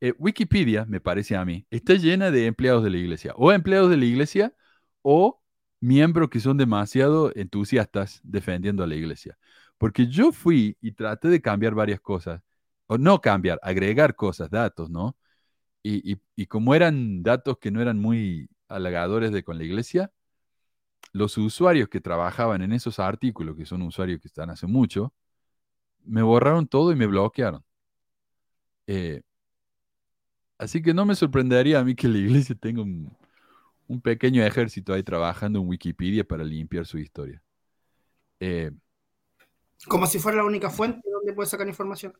Eh, 0.00 0.12
Wikipedia, 0.18 0.84
me 0.84 1.00
parece 1.00 1.36
a 1.36 1.44
mí, 1.44 1.66
está 1.70 1.94
llena 1.94 2.30
de 2.30 2.46
empleados 2.46 2.84
de 2.84 2.90
la 2.90 2.98
iglesia, 2.98 3.32
o 3.36 3.52
empleados 3.52 3.90
de 3.90 3.96
la 3.96 4.04
iglesia, 4.04 4.54
o 5.02 5.42
miembros 5.80 6.30
que 6.30 6.40
son 6.40 6.56
demasiado 6.56 7.32
entusiastas 7.34 8.20
defendiendo 8.22 8.84
a 8.84 8.86
la 8.86 8.94
iglesia. 8.94 9.38
Porque 9.78 10.06
yo 10.06 10.32
fui 10.32 10.76
y 10.80 10.92
traté 10.92 11.28
de 11.28 11.40
cambiar 11.40 11.74
varias 11.74 12.00
cosas, 12.00 12.42
o 12.86 12.98
no 12.98 13.20
cambiar, 13.20 13.58
agregar 13.62 14.16
cosas, 14.16 14.50
datos, 14.50 14.90
¿no? 14.90 15.16
Y, 15.82 16.18
y 16.36 16.46
como 16.46 16.74
eran 16.74 17.22
datos 17.22 17.58
que 17.58 17.70
no 17.70 17.80
eran 17.80 17.98
muy 17.98 18.48
halagadores 18.68 19.32
de 19.32 19.44
con 19.44 19.58
la 19.58 19.64
iglesia, 19.64 20.12
los 21.12 21.38
usuarios 21.38 21.88
que 21.88 22.00
trabajaban 22.00 22.62
en 22.62 22.72
esos 22.72 22.98
artículos, 22.98 23.56
que 23.56 23.66
son 23.66 23.82
usuarios 23.82 24.20
que 24.20 24.28
están 24.28 24.50
hace 24.50 24.66
mucho, 24.66 25.14
me 26.04 26.22
borraron 26.22 26.66
todo 26.68 26.92
y 26.92 26.96
me 26.96 27.06
bloquearon. 27.06 27.64
Eh, 28.86 29.22
Así 30.58 30.82
que 30.82 30.94
no 30.94 31.04
me 31.04 31.14
sorprendería 31.14 31.80
a 31.80 31.84
mí 31.84 31.94
que 31.94 32.08
la 32.08 32.18
iglesia 32.18 32.54
tenga 32.54 32.82
un, 32.82 33.14
pequeño 34.02 34.42
ejército 34.44 34.94
ahí 34.94 35.02
trabajando 35.02 35.60
en 35.60 35.68
Wikipedia 35.68 36.24
para 36.24 36.44
limpiar 36.44 36.86
su 36.86 36.98
historia. 36.98 37.42
Eh, 38.40 38.70
Como 39.86 40.06
si 40.06 40.18
fuera 40.18 40.38
la 40.38 40.44
única 40.44 40.70
fuente 40.70 41.08
donde 41.10 41.32
puede 41.32 41.48
sacar 41.48 41.68
información. 41.68 42.14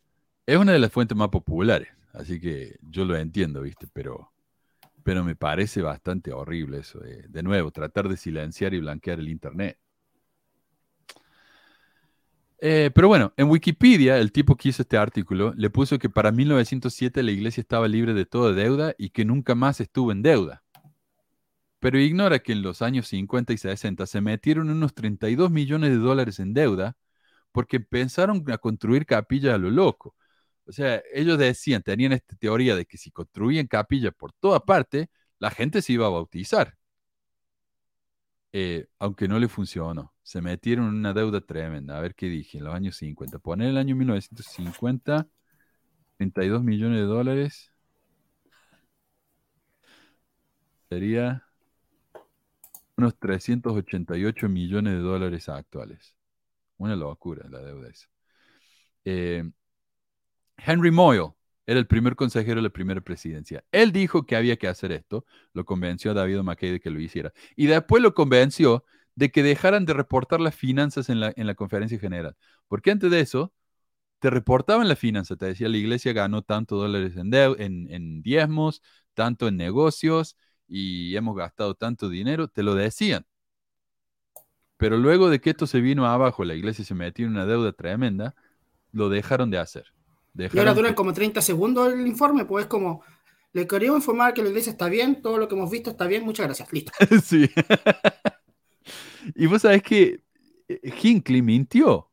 Es 0.47 0.57
una 0.57 0.73
de 0.73 0.79
las 0.79 0.93
fuentes 0.93 1.17
más 1.17 1.29
populares, 1.29 1.89
así 2.13 2.41
que 2.41 2.77
yo 2.89 3.05
lo 3.05 3.17
entiendo, 3.17 3.63
¿viste? 3.63 3.89
Pero, 3.93 4.33
pero 5.03 5.25
me 5.25 5.35
parece 5.35 5.83
bastante 5.83 6.33
horrible 6.33 6.79
eso. 6.79 7.01
de 7.01 7.43
nuevo, 7.43 7.73
tratar 7.73 8.09
de 8.09 8.17
silenciar 8.17 8.73
y 8.73 8.81
blanquear 8.81 9.19
el 9.19 9.29
Internet. 9.29 9.79
Eh, 12.59 12.91
pero 12.95 13.09
bueno, 13.09 13.33
en 13.37 13.51
Wikipedia, 13.51 14.19
el 14.19 14.33
tipo 14.33 14.57
que 14.57 14.71
hizo 14.71 14.83
este 14.83 14.97
artículo 14.97 15.53
le 15.57 15.69
puso 15.69 15.99
que 15.99 16.09
para 16.09 16.33
1907 16.33 17.23
la 17.23 17.31
iglesia 17.33 17.61
estaba 17.61 17.87
libre 17.87 18.15
de 18.15 18.25
toda 18.25 18.53
deuda 18.53 18.95
y 18.97 19.11
que 19.11 19.25
nunca 19.25 19.55
más 19.55 19.81
estuvo 19.81 20.11
en 20.11 20.23
deuda. 20.23 20.63
Pero 21.81 21.99
ignora 21.99 22.39
que 22.39 22.53
en 22.53 22.63
los 22.63 22.83
años 22.83 23.09
50 23.09 23.53
y 23.53 23.59
60 23.59 24.07
se 24.07 24.21
metieron 24.21 24.71
unos 24.71 24.95
32 24.95 25.51
millones 25.51 25.91
de 25.91 25.99
dólares 25.99 26.41
en 26.41 26.55
deuda 26.55 26.97
porque 27.53 27.81
pensaron 27.81 28.45
a 28.51 28.59
construir 28.59 29.07
capillas 29.07 29.55
a 29.55 29.59
lo 29.59 29.71
loco. 29.71 30.15
O 30.69 30.73
sea, 30.73 31.03
ellos 31.13 31.39
decían, 31.39 31.83
tenían 31.83 32.13
esta 32.13 32.37
teoría 32.37 32.75
de 32.77 32.87
que 32.87 32.99
si 32.99 33.11
construían 33.11 33.67
capillas 33.67 34.13
por 34.15 34.33
toda 34.33 34.61
parte, 34.61 35.11
la 35.39 35.51
gente 35.51 35.83
se 35.83 35.93
iba 35.95 36.07
a 36.07 36.11
bautizar. 36.11 36.77
Eh, 38.53 38.87
aunque 38.99 39.29
no 39.29 39.39
le 39.39 39.49
funcionó. 39.49 40.15
Se 40.23 40.41
metieron 40.41 40.87
en 40.89 40.95
una 40.95 41.13
deuda 41.13 41.41
tremenda. 41.41 41.99
A 41.99 42.01
ver 42.01 42.15
qué 42.15 42.27
dije, 42.27 42.59
en 42.59 42.65
los 42.65 42.75
años 42.75 42.97
50. 42.97 43.39
Poner 43.39 43.69
el 43.69 43.77
año 43.77 43.95
1950, 43.97 45.29
32 46.19 46.63
millones 46.65 47.01
de 47.01 47.07
dólares. 47.07 47.73
Sería 50.89 51.45
unos 52.97 53.19
388 53.19 54.49
millones 54.49 54.95
de 54.95 55.01
dólares 55.01 55.49
actuales. 55.49 56.17
Una 56.79 56.97
locura 56.97 57.49
la 57.49 57.61
deuda 57.61 57.89
esa. 57.91 58.09
Eh, 59.05 59.45
Henry 60.59 60.91
Moyle 60.91 61.33
era 61.67 61.79
el 61.81 61.87
primer 61.87 62.17
consejero 62.17 62.57
de 62.57 62.63
la 62.63 62.71
primera 62.71 63.01
presidencia. 63.01 63.65
Él 63.73 63.93
dijo 63.93 64.25
que 64.25 64.37
había 64.37 64.57
que 64.57 64.69
hacer 64.69 64.93
esto, 64.93 65.27
lo 65.53 65.65
convenció 65.65 66.13
a 66.13 66.15
David 66.15 66.39
McKay 66.43 66.73
de 66.73 66.81
que 66.81 66.91
lo 66.91 67.01
hiciera. 67.01 67.33
Y 67.57 67.67
después 67.67 68.03
lo 68.03 68.15
convenció 68.15 68.85
de 69.17 69.31
que 69.31 69.43
dejaran 69.43 69.85
de 69.85 69.95
reportar 69.95 70.41
las 70.41 70.55
finanzas 70.55 71.09
en 71.09 71.21
la, 71.21 71.33
en 71.37 71.47
la 71.47 71.55
conferencia 71.55 71.99
general. 71.99 72.37
Porque 72.69 72.91
antes 72.93 73.11
de 73.11 73.21
eso, 73.21 73.53
te 74.21 74.31
reportaban 74.31 74.89
la 74.89 74.97
finanza, 74.97 75.37
te 75.37 75.47
decía 75.47 75.69
la 75.69 75.77
iglesia 75.79 76.13
ganó 76.13 76.43
tanto 76.43 76.77
dólares 76.77 77.17
en, 77.17 77.33
en, 77.35 77.91
en 77.93 78.23
diezmos, 78.23 78.83
tanto 79.15 79.49
en 79.49 79.57
negocios 79.57 80.37
y 80.69 81.17
hemos 81.17 81.37
gastado 81.37 81.75
tanto 81.75 82.09
dinero, 82.09 82.49
te 82.49 82.63
lo 82.63 82.75
decían. 82.75 83.27
Pero 84.77 84.97
luego 84.99 85.31
de 85.31 85.41
que 85.41 85.51
esto 85.51 85.67
se 85.67 85.81
vino 85.81 86.07
abajo, 86.07 86.45
la 86.45 86.55
iglesia 86.55 86.85
se 86.85 86.95
metió 86.95 87.27
en 87.27 87.33
una 87.33 87.47
deuda 87.47 87.73
tremenda, 87.73 88.35
lo 88.93 89.09
dejaron 89.09 89.51
de 89.51 89.59
hacer. 89.59 89.96
Y 90.39 90.59
ahora 90.59 90.75
duran 90.75 90.95
como 90.95 91.13
30 91.13 91.41
segundos 91.41 91.93
el 91.93 92.07
informe, 92.07 92.45
pues 92.45 92.67
como, 92.67 93.03
le 93.53 93.67
queríamos 93.67 94.01
informar 94.01 94.35
que 94.35 94.43
la 94.43 94.49
iglesia 94.49 94.73
está 94.73 94.89
bien, 94.89 95.23
todo 95.23 95.39
lo 95.39 95.49
que 95.49 95.55
hemos 95.55 95.71
visto 95.71 95.91
está 95.91 96.07
bien, 96.07 96.25
muchas 96.25 96.47
gracias, 96.47 96.73
listo. 96.73 96.93
sí. 97.25 97.49
y 99.35 99.47
vos 99.47 99.63
sabés 99.63 99.83
que 99.83 100.21
eh, 100.69 100.93
Hinckley 101.03 101.43
mintió 101.43 102.11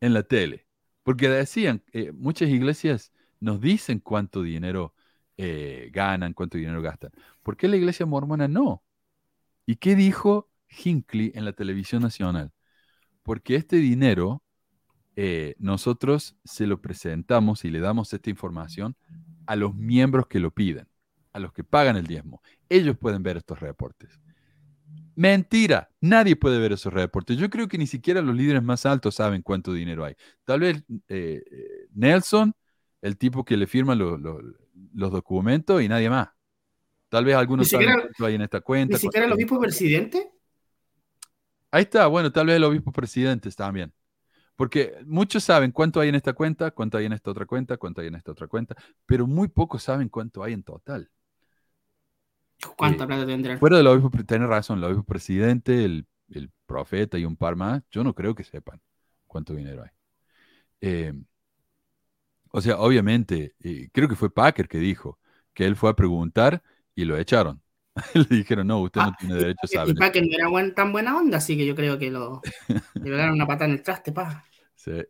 en 0.00 0.12
la 0.12 0.22
tele, 0.22 0.66
porque 1.02 1.28
decían, 1.28 1.82
eh, 1.92 2.12
muchas 2.12 2.50
iglesias 2.50 3.12
nos 3.40 3.60
dicen 3.60 3.98
cuánto 3.98 4.42
dinero 4.42 4.94
eh, 5.36 5.90
ganan, 5.92 6.34
cuánto 6.34 6.58
dinero 6.58 6.82
gastan. 6.82 7.12
¿Por 7.42 7.56
qué 7.56 7.68
la 7.68 7.76
iglesia 7.76 8.06
mormona 8.06 8.48
no? 8.48 8.84
¿Y 9.66 9.76
qué 9.76 9.94
dijo 9.94 10.50
Hinckley 10.68 11.32
en 11.34 11.44
la 11.44 11.52
televisión 11.52 12.02
nacional? 12.02 12.52
Porque 13.22 13.56
este 13.56 13.76
dinero 13.76 14.42
eh, 15.16 15.54
nosotros 15.58 16.36
se 16.44 16.66
lo 16.66 16.80
presentamos 16.80 17.64
y 17.64 17.70
le 17.70 17.80
damos 17.80 18.12
esta 18.12 18.30
información 18.30 18.96
a 19.46 19.56
los 19.56 19.74
miembros 19.74 20.26
que 20.26 20.40
lo 20.40 20.50
piden, 20.50 20.88
a 21.32 21.38
los 21.38 21.52
que 21.52 21.64
pagan 21.64 21.96
el 21.96 22.06
diezmo. 22.06 22.42
Ellos 22.68 22.96
pueden 22.98 23.22
ver 23.22 23.36
estos 23.36 23.60
reportes. 23.60 24.18
Mentira, 25.16 25.90
nadie 26.00 26.34
puede 26.34 26.58
ver 26.58 26.72
esos 26.72 26.92
reportes. 26.92 27.36
Yo 27.38 27.48
creo 27.48 27.68
que 27.68 27.78
ni 27.78 27.86
siquiera 27.86 28.20
los 28.20 28.34
líderes 28.34 28.62
más 28.62 28.84
altos 28.84 29.14
saben 29.14 29.42
cuánto 29.42 29.72
dinero 29.72 30.04
hay. 30.04 30.14
Tal 30.44 30.60
vez 30.60 30.82
eh, 31.08 31.42
Nelson, 31.94 32.52
el 33.00 33.16
tipo 33.16 33.44
que 33.44 33.56
le 33.56 33.66
firma 33.68 33.94
lo- 33.94 34.18
lo- 34.18 34.40
los 34.94 35.12
documentos 35.12 35.80
y 35.82 35.88
nadie 35.88 36.10
más. 36.10 36.30
Tal 37.08 37.24
vez 37.24 37.36
algunos 37.36 37.68
saben 37.68 37.86
siquiera- 37.86 38.02
cuánto 38.02 38.26
hay 38.26 38.34
en 38.34 38.42
esta 38.42 38.60
cuenta. 38.60 38.94
Ni 38.94 39.00
siquiera 39.00 39.26
el 39.26 39.32
obispo 39.32 39.60
presidente. 39.60 40.32
Ahí 41.70 41.82
está, 41.82 42.06
bueno, 42.08 42.32
tal 42.32 42.46
vez 42.46 42.56
el 42.56 42.64
obispo 42.64 42.90
presidente 42.90 43.50
también. 43.50 43.92
Porque 44.56 44.94
muchos 45.06 45.44
saben 45.44 45.72
cuánto 45.72 46.00
hay 46.00 46.08
en 46.10 46.14
esta 46.16 46.32
cuenta, 46.34 46.70
cuánto 46.70 46.98
hay 46.98 47.06
en 47.06 47.12
esta 47.14 47.30
otra 47.30 47.46
cuenta, 47.46 47.76
cuánto 47.76 48.00
hay 48.00 48.08
en 48.08 48.14
esta 48.16 48.32
otra 48.32 48.46
cuenta, 48.48 48.76
pero 49.06 49.26
muy 49.26 49.48
pocos 49.48 49.82
saben 49.82 50.08
cuánto 50.08 50.42
hay 50.44 50.52
en 50.54 50.62
total. 50.62 51.10
¿Cuánta 52.76 53.06
Eh, 53.06 53.06
plata 53.06 53.26
tendrán? 53.26 53.60
Fuera 53.60 53.76
del 53.78 53.86
obispo, 53.88 54.10
tenés 54.26 54.48
razón, 54.48 54.78
el 54.78 54.84
obispo 54.84 55.04
presidente, 55.04 55.84
el, 55.84 56.06
el 56.30 56.50
profeta 56.66 57.18
y 57.18 57.24
un 57.24 57.36
par 57.36 57.56
más, 57.56 57.82
yo 57.90 58.04
no 58.04 58.14
creo 58.14 58.34
que 58.34 58.44
sepan 58.44 58.80
cuánto 59.26 59.54
dinero 59.54 59.82
hay. 59.84 59.90
Eh, 60.82 61.14
o 62.52 62.60
sea, 62.60 62.78
obviamente, 62.78 63.54
eh, 63.60 63.88
creo 63.92 64.08
que 64.08 64.16
fue 64.16 64.32
Packer 64.32 64.68
que 64.68 64.78
dijo 64.78 65.18
que 65.54 65.66
él 65.66 65.76
fue 65.76 65.90
a 65.90 65.96
preguntar 65.96 66.62
y 66.94 67.04
lo 67.04 67.16
echaron. 67.18 67.62
Le 68.14 68.24
dijeron, 68.36 68.66
no, 68.66 68.80
usted 68.80 69.02
no 69.02 69.12
Ah, 69.12 69.14
tiene 69.14 69.34
derecho 69.36 69.66
a 69.66 69.68
Y 69.68 69.68
saber. 69.68 69.94
para 69.94 70.12
que 70.12 70.22
no 70.22 70.28
era 70.34 70.48
buen- 70.48 70.74
tan 70.74 70.92
buena 70.92 71.16
onda, 71.18 71.38
así 71.38 71.56
que 71.56 71.66
yo 71.66 71.74
creo 71.74 71.98
que 71.98 72.10
lo, 72.10 72.48
le 73.02 73.10
pegaron 73.10 73.34
una 73.34 73.46
patada 73.46 73.66
en 73.66 73.72
el 73.72 73.82
traste, 73.82 74.12
pa. 74.12 74.44
Sí. 74.74 75.04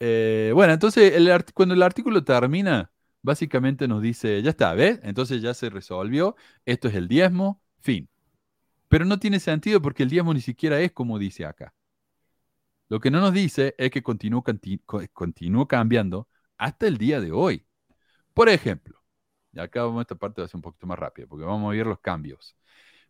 Eh, 0.00 0.52
bueno, 0.54 0.72
entonces 0.72 1.12
el 1.14 1.44
cuando 1.54 1.74
el 1.74 1.82
artículo 1.82 2.22
termina, 2.24 2.92
básicamente 3.22 3.88
nos 3.88 4.00
dice, 4.02 4.40
ya 4.42 4.50
está, 4.50 4.74
¿ves? 4.74 5.00
Entonces 5.02 5.42
ya 5.42 5.54
se 5.54 5.70
resolvió, 5.70 6.36
esto 6.66 6.88
es 6.88 6.94
el 6.94 7.08
diezmo, 7.08 7.60
fin. 7.80 8.08
Pero 8.88 9.04
no 9.06 9.18
tiene 9.20 9.40
sentido 9.40 9.82
porque 9.82 10.04
el 10.04 10.10
diezmo 10.10 10.34
ni 10.34 10.40
siquiera 10.42 10.80
es 10.80 10.92
como 10.92 11.18
dice 11.20 11.46
acá. 11.46 11.74
Lo 12.88 13.00
que 13.00 13.10
no 13.10 13.20
nos 13.20 13.32
dice 13.32 13.74
es 13.78 13.90
que 13.90 14.02
continuó, 14.02 14.42
canti- 14.42 14.80
co- 14.84 15.02
continuó 15.12 15.66
cambiando 15.68 16.28
hasta 16.56 16.86
el 16.86 16.98
día 16.98 17.20
de 17.20 17.32
hoy. 17.32 17.66
Por 18.34 18.48
ejemplo, 18.50 18.97
y 19.58 19.64
acá 19.64 19.84
vamos 19.84 20.02
esta 20.02 20.14
parte 20.16 20.40
va 20.42 20.46
a 20.46 20.48
ser 20.48 20.56
un 20.58 20.62
poquito 20.62 20.86
más 20.86 20.98
rápida 20.98 21.26
porque 21.26 21.44
vamos 21.44 21.72
a 21.72 21.76
ver 21.76 21.86
los 21.86 22.00
cambios. 22.00 22.56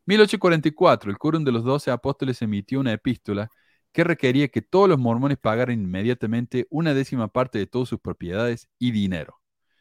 1844, 0.07 1.11
el 1.11 1.19
quórum 1.19 1.45
de 1.45 1.53
los 1.53 1.65
doce 1.65 1.91
apóstoles 1.91 2.41
emitió 2.43 2.81
una 2.81 2.93
epístola 2.93 3.51
que 3.93 4.05
requería 4.05 4.49
que 4.49 4.63
todos 4.63 4.89
los 4.89 4.99
mormones 4.99 5.39
pagaran 5.39 5.81
inmediatamente 5.81 6.67
una 6.71 6.95
décima 6.95 7.29
parte 7.29 7.59
de 7.59 7.67
todas 7.67 7.89
sus 7.89 8.01
propiedades 8.01 8.69
y 8.79 8.91
dinero. 8.93 9.41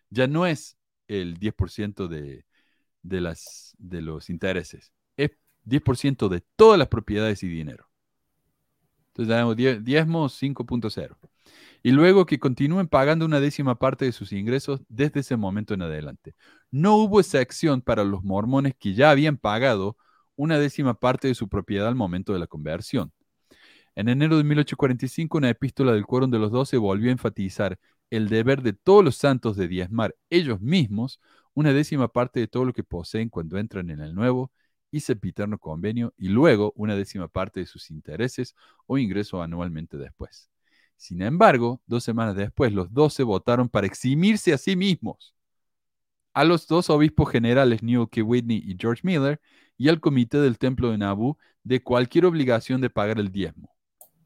Ya 0.10 0.28
no 0.28 0.46
es 0.46 0.78
el 1.08 1.36
10% 1.38 2.08
de, 2.08 2.46
de, 3.04 3.22
las, 3.22 3.76
de 3.80 4.02
los 4.02 4.30
intereses, 4.30 4.94
es 5.18 5.32
10% 5.64 6.30
de 6.30 6.42
todas 6.58 6.80
las 6.80 6.88
propiedades 6.90 7.44
y 7.44 7.48
dinero. 7.50 7.90
Entonces 9.10 9.34
tenemos 9.34 9.56
die- 9.56 9.80
diezmo 9.82 10.30
5.0. 10.30 11.18
Y 11.84 11.92
luego 11.92 12.26
que 12.26 12.40
continúen 12.40 12.88
pagando 12.88 13.26
una 13.26 13.40
décima 13.40 13.80
parte 13.80 14.06
de 14.06 14.12
sus 14.12 14.32
ingresos 14.32 14.82
desde 14.90 15.22
ese 15.22 15.38
momento 15.38 15.74
en 15.74 15.84
adelante. 15.84 16.36
No 16.72 16.96
hubo 16.98 17.20
excepción 17.20 17.82
para 17.82 18.04
los 18.04 18.24
mormones 18.24 18.74
que 18.78 18.94
ya 18.94 19.12
habían 19.12 19.38
pagado 19.38 19.98
una 20.36 20.60
décima 20.60 20.94
parte 21.00 21.28
de 21.28 21.36
su 21.36 21.50
propiedad 21.50 21.88
al 21.88 21.96
momento 21.96 22.34
de 22.34 22.40
la 22.40 22.48
conversión. 22.48 23.12
En 23.96 24.10
enero 24.10 24.38
de 24.38 24.44
1845, 24.44 25.38
una 25.40 25.50
epístola 25.50 25.94
del 25.94 26.06
Quórum 26.06 26.30
de 26.30 26.40
los 26.40 26.52
Doce 26.52 26.78
volvió 26.78 27.10
a 27.10 27.14
enfatizar 27.14 27.80
el 28.10 28.30
deber 28.30 28.62
de 28.62 28.74
todos 28.74 29.04
los 29.04 29.16
santos 29.16 29.58
de 29.58 29.68
diezmar 29.68 30.16
ellos 30.30 30.62
mismos 30.62 31.20
una 31.54 31.74
décima 31.74 32.08
parte 32.08 32.40
de 32.40 32.48
todo 32.48 32.66
lo 32.66 32.74
que 32.74 32.84
poseen 32.84 33.30
cuando 33.30 33.58
entran 33.58 33.90
en 33.90 34.00
el 34.00 34.14
nuevo 34.14 34.52
y 34.92 35.00
sempiterno 35.00 35.58
convenio 35.58 36.14
y 36.18 36.30
luego 36.30 36.72
una 36.76 36.96
décima 36.96 37.28
parte 37.28 37.60
de 37.60 37.66
sus 37.66 37.90
intereses 37.90 38.56
o 38.86 39.00
ingreso 39.00 39.42
anualmente 39.42 39.98
después. 39.98 40.52
Sin 40.98 41.22
embargo, 41.22 41.82
dos 41.86 42.04
semanas 42.04 42.36
después, 42.36 42.74
los 42.74 42.92
doce 42.94 43.24
votaron 43.24 43.70
para 43.70 43.88
eximirse 43.88 44.54
a 44.54 44.58
sí 44.58 44.76
mismos 44.76 45.34
a 46.34 46.44
los 46.44 46.68
dos 46.68 46.90
obispos 46.90 47.32
generales 47.32 47.82
Newell 47.82 48.10
K. 48.10 48.22
Whitney 48.22 48.62
y 48.64 48.78
George 48.80 49.02
Miller 49.04 49.42
y 49.78 49.90
al 49.90 50.00
comité 50.00 50.40
del 50.40 50.58
templo 50.60 50.92
de 50.92 50.98
Nauvoo 50.98 51.38
de 51.64 51.82
cualquier 51.82 52.26
obligación 52.26 52.80
de 52.82 52.90
pagar 52.90 53.20
el 53.20 53.32
diezmo. 53.32 53.76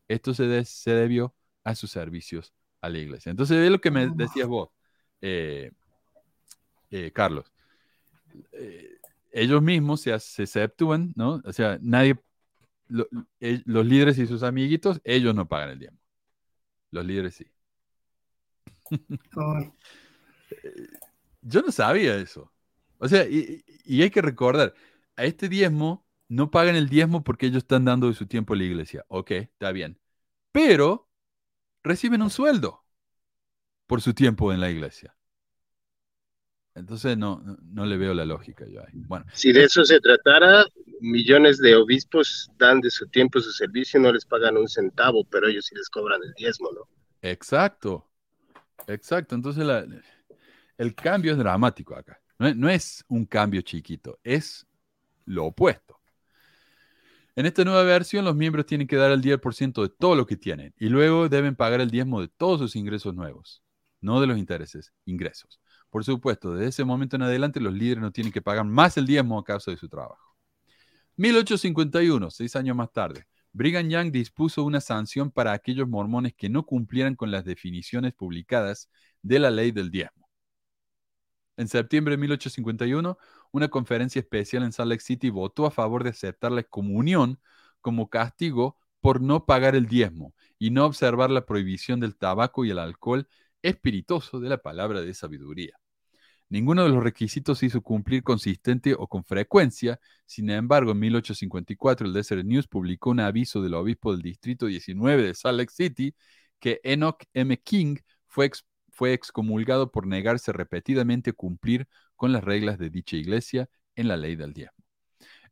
Esto 0.07 0.33
se, 0.33 0.43
de- 0.47 0.65
se 0.65 0.91
debió 0.91 1.33
a 1.63 1.75
sus 1.75 1.91
servicios 1.91 2.53
a 2.81 2.89
la 2.89 2.97
iglesia. 2.99 3.29
Entonces, 3.29 3.57
es 3.57 3.71
lo 3.71 3.79
que 3.79 3.91
me 3.91 4.09
decías 4.09 4.47
vos, 4.47 4.69
eh, 5.21 5.71
eh, 6.89 7.11
Carlos. 7.13 7.51
Eh, 8.53 8.97
ellos 9.31 9.61
mismos 9.61 10.01
se, 10.01 10.17
se 10.19 10.43
exceptúan, 10.43 11.13
¿no? 11.15 11.41
O 11.45 11.53
sea, 11.53 11.77
nadie, 11.81 12.19
lo- 12.89 13.07
los 13.39 13.85
líderes 13.85 14.17
y 14.19 14.27
sus 14.27 14.43
amiguitos, 14.43 15.01
ellos 15.05 15.35
no 15.35 15.47
pagan 15.47 15.71
el 15.71 15.79
diezmo. 15.79 15.99
Los 16.91 17.05
líderes 17.05 17.35
sí. 17.35 17.45
Ay, 19.37 19.71
Yo 21.41 21.61
no 21.61 21.71
sabía 21.71 22.15
eso. 22.17 22.51
O 22.97 23.07
sea, 23.07 23.25
y, 23.27 23.63
y 23.85 24.01
hay 24.03 24.09
que 24.11 24.21
recordar, 24.21 24.73
a 25.15 25.25
este 25.25 25.49
diezmo 25.49 26.05
no 26.27 26.51
pagan 26.51 26.75
el 26.75 26.87
diezmo 26.89 27.23
porque 27.23 27.47
ellos 27.47 27.63
están 27.63 27.85
dando 27.85 28.07
de 28.07 28.13
su 28.13 28.27
tiempo 28.27 28.53
a 28.53 28.57
la 28.57 28.63
iglesia. 28.63 29.05
Ok, 29.09 29.31
está 29.31 29.71
bien. 29.71 29.99
Pero 30.51 31.09
reciben 31.83 32.21
un 32.23 32.29
sueldo 32.31 32.85
por 33.87 34.01
su 34.01 34.13
tiempo 34.15 34.51
en 34.53 34.59
la 34.59 34.69
iglesia. 34.71 35.15
Entonces 36.75 37.17
no, 37.17 37.41
no, 37.63 37.85
le 37.85 37.97
veo 37.97 38.13
la 38.13 38.25
lógica 38.25 38.65
yo 38.67 38.81
ahí. 38.81 38.93
Bueno, 39.07 39.25
Si 39.33 39.51
de 39.51 39.63
eso 39.65 39.83
se 39.83 39.99
tratara, 39.99 40.65
millones 41.01 41.57
de 41.57 41.75
obispos 41.75 42.49
dan 42.57 42.79
de 42.79 42.89
su 42.89 43.07
tiempo 43.07 43.41
su 43.41 43.51
servicio 43.51 43.99
y 43.99 44.03
no 44.03 44.13
les 44.13 44.25
pagan 44.25 44.55
un 44.57 44.69
centavo, 44.69 45.25
pero 45.25 45.47
ellos 45.47 45.65
sí 45.65 45.75
les 45.75 45.89
cobran 45.89 46.21
el 46.23 46.33
diezmo, 46.33 46.71
¿no? 46.71 46.87
exacto. 47.21 48.07
Exacto. 48.87 49.35
Entonces 49.35 49.65
la- 49.65 49.85
el 50.77 50.95
cambio 50.95 51.33
es 51.33 51.39
dramático 51.39 51.95
acá. 51.95 52.21
No 52.39 52.47
es, 52.47 52.57
no 52.57 52.69
es 52.69 53.05
un 53.09 53.25
cambio 53.25 53.61
chiquito, 53.61 54.19
es 54.23 54.67
lo 55.25 55.45
opuesto. 55.47 56.01
En 57.35 57.45
esta 57.45 57.63
nueva 57.63 57.83
versión, 57.83 58.25
los 58.25 58.35
miembros 58.35 58.65
tienen 58.65 58.87
que 58.87 58.97
dar 58.97 59.11
el 59.11 59.21
10% 59.21 59.83
de 59.83 59.89
todo 59.89 60.15
lo 60.15 60.25
que 60.25 60.35
tienen 60.37 60.73
y 60.77 60.89
luego 60.89 61.29
deben 61.29 61.55
pagar 61.55 61.79
el 61.81 61.89
diezmo 61.89 62.21
de 62.21 62.27
todos 62.27 62.59
sus 62.59 62.75
ingresos 62.75 63.15
nuevos, 63.15 63.63
no 64.01 64.19
de 64.19 64.27
los 64.27 64.37
intereses, 64.37 64.93
ingresos. 65.05 65.60
Por 65.91 66.05
supuesto, 66.05 66.53
desde 66.55 66.69
ese 66.69 66.85
momento 66.85 67.17
en 67.17 67.23
adelante, 67.23 67.59
los 67.59 67.73
líderes 67.73 68.01
no 68.01 68.11
tienen 68.11 68.33
que 68.33 68.41
pagar 68.41 68.65
más 68.65 68.97
el 68.97 69.05
diezmo 69.05 69.37
a 69.37 69.43
causa 69.43 69.71
de 69.71 69.77
su 69.77 69.89
trabajo. 69.89 70.35
1851, 71.17 72.31
seis 72.31 72.55
años 72.55 72.75
más 72.77 72.91
tarde, 72.93 73.27
Brigham 73.51 73.89
Young 73.89 74.11
dispuso 74.11 74.63
una 74.63 74.79
sanción 74.79 75.31
para 75.31 75.51
aquellos 75.51 75.89
mormones 75.89 76.33
que 76.33 76.49
no 76.49 76.65
cumplieran 76.65 77.15
con 77.15 77.29
las 77.29 77.43
definiciones 77.43 78.13
publicadas 78.13 78.89
de 79.21 79.39
la 79.39 79.51
ley 79.51 79.71
del 79.71 79.91
diezmo. 79.91 80.29
En 81.57 81.67
septiembre 81.67 82.13
de 82.13 82.17
1851, 82.19 83.17
una 83.51 83.67
conferencia 83.67 84.21
especial 84.21 84.63
en 84.63 84.71
Salt 84.71 84.89
Lake 84.89 85.03
City 85.03 85.29
votó 85.29 85.65
a 85.65 85.71
favor 85.71 86.05
de 86.05 86.11
aceptar 86.11 86.53
la 86.53 86.61
excomunión 86.61 87.41
como 87.81 88.09
castigo 88.09 88.77
por 89.01 89.21
no 89.21 89.45
pagar 89.45 89.75
el 89.75 89.87
diezmo 89.87 90.33
y 90.57 90.71
no 90.71 90.85
observar 90.85 91.29
la 91.29 91.45
prohibición 91.45 91.99
del 91.99 92.15
tabaco 92.15 92.63
y 92.63 92.69
el 92.69 92.79
alcohol 92.79 93.27
espirituoso 93.61 94.39
de 94.39 94.47
la 94.47 94.59
palabra 94.59 95.01
de 95.01 95.13
sabiduría. 95.13 95.80
Ninguno 96.51 96.83
de 96.83 96.89
los 96.89 97.01
requisitos 97.01 97.63
hizo 97.63 97.81
cumplir 97.81 98.23
consistente 98.23 98.93
o 98.93 99.07
con 99.07 99.23
frecuencia. 99.23 100.01
Sin 100.25 100.49
embargo, 100.49 100.91
en 100.91 100.99
1854 100.99 102.05
el 102.05 102.11
Desert 102.11 102.43
News 102.43 102.67
publicó 102.67 103.11
un 103.11 103.21
aviso 103.21 103.61
del 103.61 103.73
obispo 103.73 104.11
del 104.11 104.21
distrito 104.21 104.65
19 104.65 105.23
de 105.23 105.33
Salt 105.33 105.57
Lake 105.59 105.71
City 105.73 106.13
que 106.59 106.81
Enoch 106.83 107.23
M. 107.33 107.57
King 107.61 107.95
fue, 108.27 108.51
fue 108.89 109.13
excomulgado 109.13 109.91
por 109.91 110.05
negarse 110.05 110.51
repetidamente 110.51 111.29
a 111.29 111.33
cumplir 111.33 111.87
con 112.17 112.33
las 112.33 112.43
reglas 112.43 112.77
de 112.77 112.89
dicha 112.89 113.15
iglesia 113.15 113.69
en 113.95 114.09
la 114.09 114.17
ley 114.17 114.35
del 114.35 114.51
diezmo. 114.51 114.83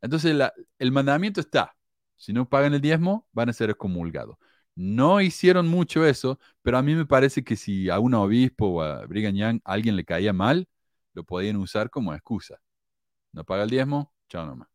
Entonces, 0.02 0.36
el 0.78 0.92
mandamiento 0.92 1.40
está. 1.40 1.74
Si 2.16 2.34
no 2.34 2.46
pagan 2.46 2.74
el 2.74 2.82
diezmo, 2.82 3.26
van 3.32 3.48
a 3.48 3.54
ser 3.54 3.70
excomulgados. 3.70 4.36
No 4.74 5.22
hicieron 5.22 5.66
mucho 5.66 6.04
eso, 6.04 6.38
pero 6.60 6.76
a 6.76 6.82
mí 6.82 6.94
me 6.94 7.06
parece 7.06 7.42
que 7.42 7.56
si 7.56 7.88
a 7.88 7.98
un 8.00 8.12
obispo 8.12 8.66
o 8.66 8.82
a 8.82 9.06
Brigham 9.06 9.34
Young 9.34 9.60
alguien 9.64 9.96
le 9.96 10.04
caía 10.04 10.34
mal, 10.34 10.68
lo 11.14 11.24
podían 11.24 11.56
usar 11.56 11.90
como 11.90 12.14
excusa. 12.14 12.60
No 13.32 13.44
paga 13.44 13.64
el 13.64 13.70
diezmo, 13.70 14.12
chao 14.28 14.46
nomás. 14.46 14.68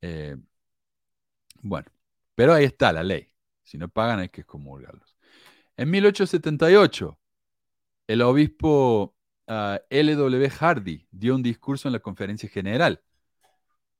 Eh, 0.00 0.36
bueno, 1.62 1.88
pero 2.34 2.52
ahí 2.52 2.64
está 2.64 2.92
la 2.92 3.02
ley. 3.02 3.32
Si 3.62 3.78
no 3.78 3.88
pagan 3.88 4.18
hay 4.20 4.28
que 4.28 4.42
excomulgarlos. 4.42 5.16
En 5.76 5.90
1878, 5.90 7.18
el 8.06 8.22
obispo 8.22 9.16
ah, 9.46 9.80
L.W. 9.88 10.50
Hardy 10.50 11.06
dio 11.10 11.34
un 11.34 11.42
discurso 11.42 11.88
en 11.88 11.92
la 11.92 12.00
conferencia 12.00 12.48
general. 12.48 13.02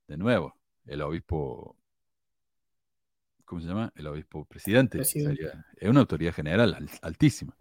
De 0.06 0.18
nuevo, 0.18 0.58
el 0.84 1.00
obispo, 1.00 1.78
¿cómo 3.46 3.60
se 3.62 3.66
llama? 3.68 3.90
El 3.94 4.06
obispo 4.06 4.44
presidente. 4.44 4.98
Presidente. 4.98 5.42
sería- 5.42 5.66
es 5.76 5.88
una 5.88 6.00
autoridad 6.00 6.34
general 6.34 6.74
al- 6.74 6.90
altísima. 7.00 7.56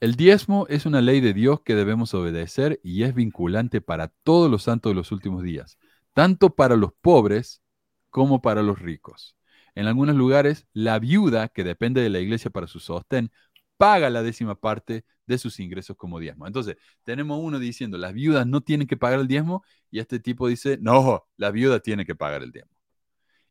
El 0.00 0.14
diezmo 0.14 0.66
es 0.68 0.86
una 0.86 1.00
ley 1.00 1.20
de 1.20 1.34
Dios 1.34 1.60
que 1.62 1.74
debemos 1.74 2.14
obedecer 2.14 2.78
y 2.84 3.02
es 3.02 3.14
vinculante 3.14 3.80
para 3.80 4.08
todos 4.22 4.48
los 4.48 4.62
santos 4.62 4.90
de 4.90 4.94
los 4.94 5.10
últimos 5.10 5.42
días, 5.42 5.76
tanto 6.14 6.54
para 6.54 6.76
los 6.76 6.92
pobres 7.00 7.62
como 8.10 8.40
para 8.40 8.62
los 8.62 8.78
ricos. 8.78 9.36
En 9.74 9.86
algunos 9.88 10.14
lugares, 10.14 10.68
la 10.72 11.00
viuda, 11.00 11.48
que 11.48 11.64
depende 11.64 12.00
de 12.00 12.10
la 12.10 12.20
iglesia 12.20 12.50
para 12.50 12.68
su 12.68 12.78
sostén, 12.78 13.32
paga 13.76 14.08
la 14.08 14.22
décima 14.22 14.54
parte 14.54 15.04
de 15.26 15.38
sus 15.38 15.58
ingresos 15.58 15.96
como 15.96 16.20
diezmo. 16.20 16.46
Entonces, 16.46 16.76
tenemos 17.02 17.40
uno 17.42 17.58
diciendo, 17.58 17.98
las 17.98 18.12
viudas 18.12 18.46
no 18.46 18.60
tienen 18.60 18.86
que 18.86 18.96
pagar 18.96 19.18
el 19.18 19.26
diezmo, 19.28 19.64
y 19.90 19.98
este 19.98 20.20
tipo 20.20 20.46
dice, 20.46 20.78
no, 20.80 21.26
la 21.36 21.50
viuda 21.50 21.80
tiene 21.80 22.06
que 22.06 22.14
pagar 22.14 22.44
el 22.44 22.52
diezmo. 22.52 22.72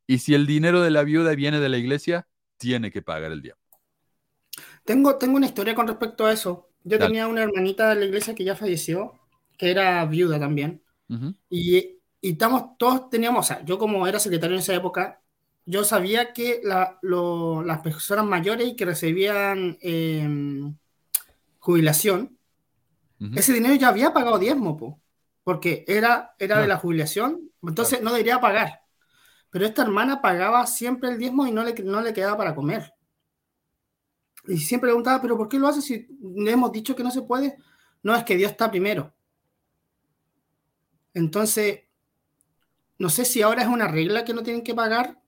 Y 0.08 0.20
si 0.20 0.34
el 0.34 0.48
dinero 0.48 0.82
de 0.82 0.92
la 0.92 1.04
viuda 1.04 1.36
viene 1.36 1.60
de 1.60 1.70
la 1.70 1.78
iglesia, 1.78 2.28
tiene 2.58 2.92
que 2.92 3.02
pagar 3.02 3.32
el 3.34 3.42
diezmo. 3.42 3.67
Tengo, 4.88 5.18
tengo 5.18 5.38
una 5.38 5.48
historia 5.48 5.76
con 5.76 5.88
respecto 5.88 6.26
a 6.26 6.34
eso. 6.34 6.70
Yo 6.84 6.98
Dale. 6.98 7.08
tenía 7.10 7.28
una 7.28 7.44
hermanita 7.44 7.90
de 7.90 7.98
la 7.98 8.06
iglesia 8.06 8.36
que 8.36 8.46
ya 8.46 8.56
falleció, 8.56 9.14
que 9.58 9.72
era 9.72 10.06
viuda 10.06 10.40
también. 10.40 10.84
Y, 11.50 11.78
y 12.22 12.32
estamos, 12.34 12.78
todos 12.80 13.10
teníamos, 13.10 13.46
o 13.46 13.48
sea, 13.48 13.66
yo 13.66 13.80
como 13.80 14.08
era 14.08 14.20
secretario 14.20 14.56
en 14.56 14.62
esa 14.62 14.76
época, 14.76 15.22
yo 15.66 15.84
sabía 15.86 16.34
que 16.34 16.62
la- 16.64 17.00
lo- 17.04 17.64
las 17.64 17.82
personas 17.82 18.26
mayores 18.26 18.68
y 18.70 18.76
que 18.78 18.86
recibían 18.86 19.78
eh, 19.82 20.28
jubilación, 21.60 22.38
ese 23.34 23.54
dinero 23.54 23.76
ya 23.76 23.90
había 23.90 24.14
pagado 24.14 24.40
diezmo, 24.40 24.78
po, 24.78 25.02
porque 25.44 25.86
era, 25.88 26.36
era 26.40 26.60
de 26.62 26.68
la 26.68 26.78
jubilación, 26.78 27.52
entonces 27.64 28.02
no 28.02 28.12
debería 28.12 28.42
pagar. 28.42 28.82
Pero 29.52 29.66
esta 29.68 29.84
hermana 29.84 30.22
pagaba 30.22 30.68
siempre 30.68 31.10
el 31.12 31.20
diezmo 31.20 31.48
y 31.48 31.54
no 31.54 31.64
le, 31.66 31.74
no 31.84 32.02
le 32.02 32.14
quedaba 32.14 32.38
para 32.38 32.56
comer. 32.56 32.94
Y 34.48 34.58
siempre 34.60 34.90
preguntaba, 34.90 35.22
¿pero 35.22 35.38
por 35.38 35.50
qué 35.50 35.60
lo 35.60 35.68
hace 35.68 35.82
si 35.82 36.08
le 36.22 36.52
hemos 36.52 36.72
dicho 36.72 36.96
que 36.96 37.04
no 37.04 37.12
se 37.12 37.22
puede? 37.24 37.58
No, 38.04 38.16
es 38.16 38.24
que 38.24 38.38
Dios 38.38 38.52
está 38.52 38.72
primero. 38.72 39.14
Entonces, 41.14 41.82
no 43.00 43.10
sé 43.10 43.26
si 43.26 43.42
ahora 43.42 43.62
es 43.64 43.68
una 43.68 43.88
regla 43.88 44.26
que 44.26 44.34
no 44.34 44.44
tienen 44.44 44.64
que 44.64 44.74
pagar 44.76 45.22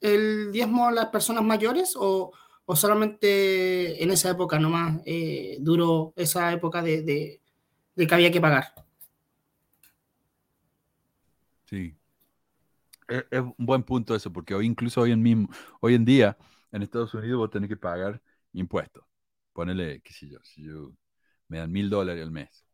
el 0.00 0.52
diezmo 0.52 0.88
a 0.88 0.92
las 0.92 1.06
personas 1.08 1.44
mayores 1.44 1.94
o, 1.96 2.32
o 2.66 2.76
solamente 2.76 4.02
en 4.02 4.10
esa 4.12 4.30
época 4.30 4.58
nomás 4.60 5.00
eh, 5.06 5.58
duró 5.60 6.14
esa 6.16 6.52
época 6.52 6.82
de, 6.82 7.02
de- 7.02 7.42
de 7.96 8.06
que 8.06 8.14
había 8.14 8.32
que 8.32 8.40
pagar. 8.42 8.74
Sí. 11.64 11.96
Es, 13.08 13.24
es 13.30 13.40
un 13.40 13.54
buen 13.58 13.82
punto 13.82 14.14
eso, 14.14 14.32
porque 14.32 14.54
hoy, 14.54 14.66
incluso 14.66 15.00
hoy 15.02 15.12
en, 15.12 15.22
mismo, 15.22 15.48
hoy 15.80 15.94
en 15.94 16.04
día, 16.04 16.36
en 16.72 16.82
Estados 16.82 17.12
Unidos, 17.14 17.38
vos 17.38 17.50
tenés 17.50 17.68
que 17.68 17.76
pagar 17.76 18.22
impuestos. 18.52 19.04
Ponele, 19.52 20.00
qué 20.02 20.12
yo, 20.28 20.38
si 20.42 20.64
yo 20.64 20.92
me 21.48 21.58
dan 21.58 21.72
mil 21.72 21.90
dólares 21.90 22.22
al 22.24 22.30
mes. 22.30 22.64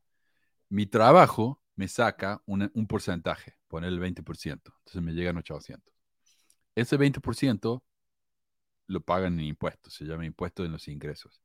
Mi 0.71 0.87
trabajo 0.87 1.63
me 1.77 1.89
saca 1.89 2.43
una- 2.47 2.71
un 2.75 2.87
porcentaje, 2.87 3.55
poner 3.69 3.91
el 3.93 4.01
20%, 4.01 4.73
entonces 4.81 5.03
me 5.03 5.13
llegan 5.13 5.37
800. 5.39 5.95
Ese 6.77 6.97
20% 6.97 7.85
lo 8.89 9.01
pagan 9.01 9.39
en 9.41 9.47
impuestos, 9.47 9.95
se 9.95 10.05
llama 10.05 10.27
impuesto 10.27 10.65
en 10.65 10.73
los 10.73 10.89
ingresos. 10.89 11.41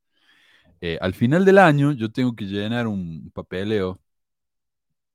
Eh, 0.81 0.97
al 1.01 1.13
final 1.15 1.45
del 1.45 1.59
año, 1.59 1.91
yo 1.93 2.11
tengo 2.11 2.35
que 2.35 2.45
llenar 2.45 2.87
un 2.87 3.31
papeleo, 3.33 4.01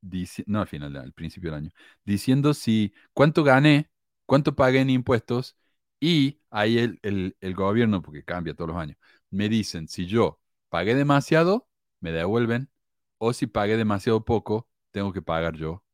dici- 0.02 0.44
no 0.46 0.60
al 0.60 0.66
final, 0.68 0.96
al 0.96 1.12
principio 1.12 1.50
del 1.50 1.58
año, 1.60 1.70
diciendo 2.04 2.54
si 2.54 2.92
cuánto 3.12 3.44
gané, 3.44 3.90
cuánto 4.26 4.54
pagué 4.54 4.80
en 4.80 4.90
impuestos 4.90 5.56
y 6.00 6.40
ahí 6.50 6.78
el, 6.78 6.98
el- 7.02 7.36
el 7.40 7.54
gobierno, 7.54 8.02
porque 8.02 8.24
cambia 8.24 8.54
todos 8.54 8.68
los 8.70 8.76
años, 8.78 8.96
me 9.30 9.48
dicen 9.48 9.88
si 9.88 10.06
yo 10.06 10.40
pagué 10.68 10.94
demasiado, 10.94 11.68
me 12.00 12.12
devuelven, 12.12 12.70
o 13.18 13.32
si 13.32 13.46
pagué 13.46 13.76
demasiado 13.76 14.24
poco, 14.24 14.68
tengo 14.90 15.12
que 15.12 15.22
pagar 15.22 15.56
yo 15.56 15.84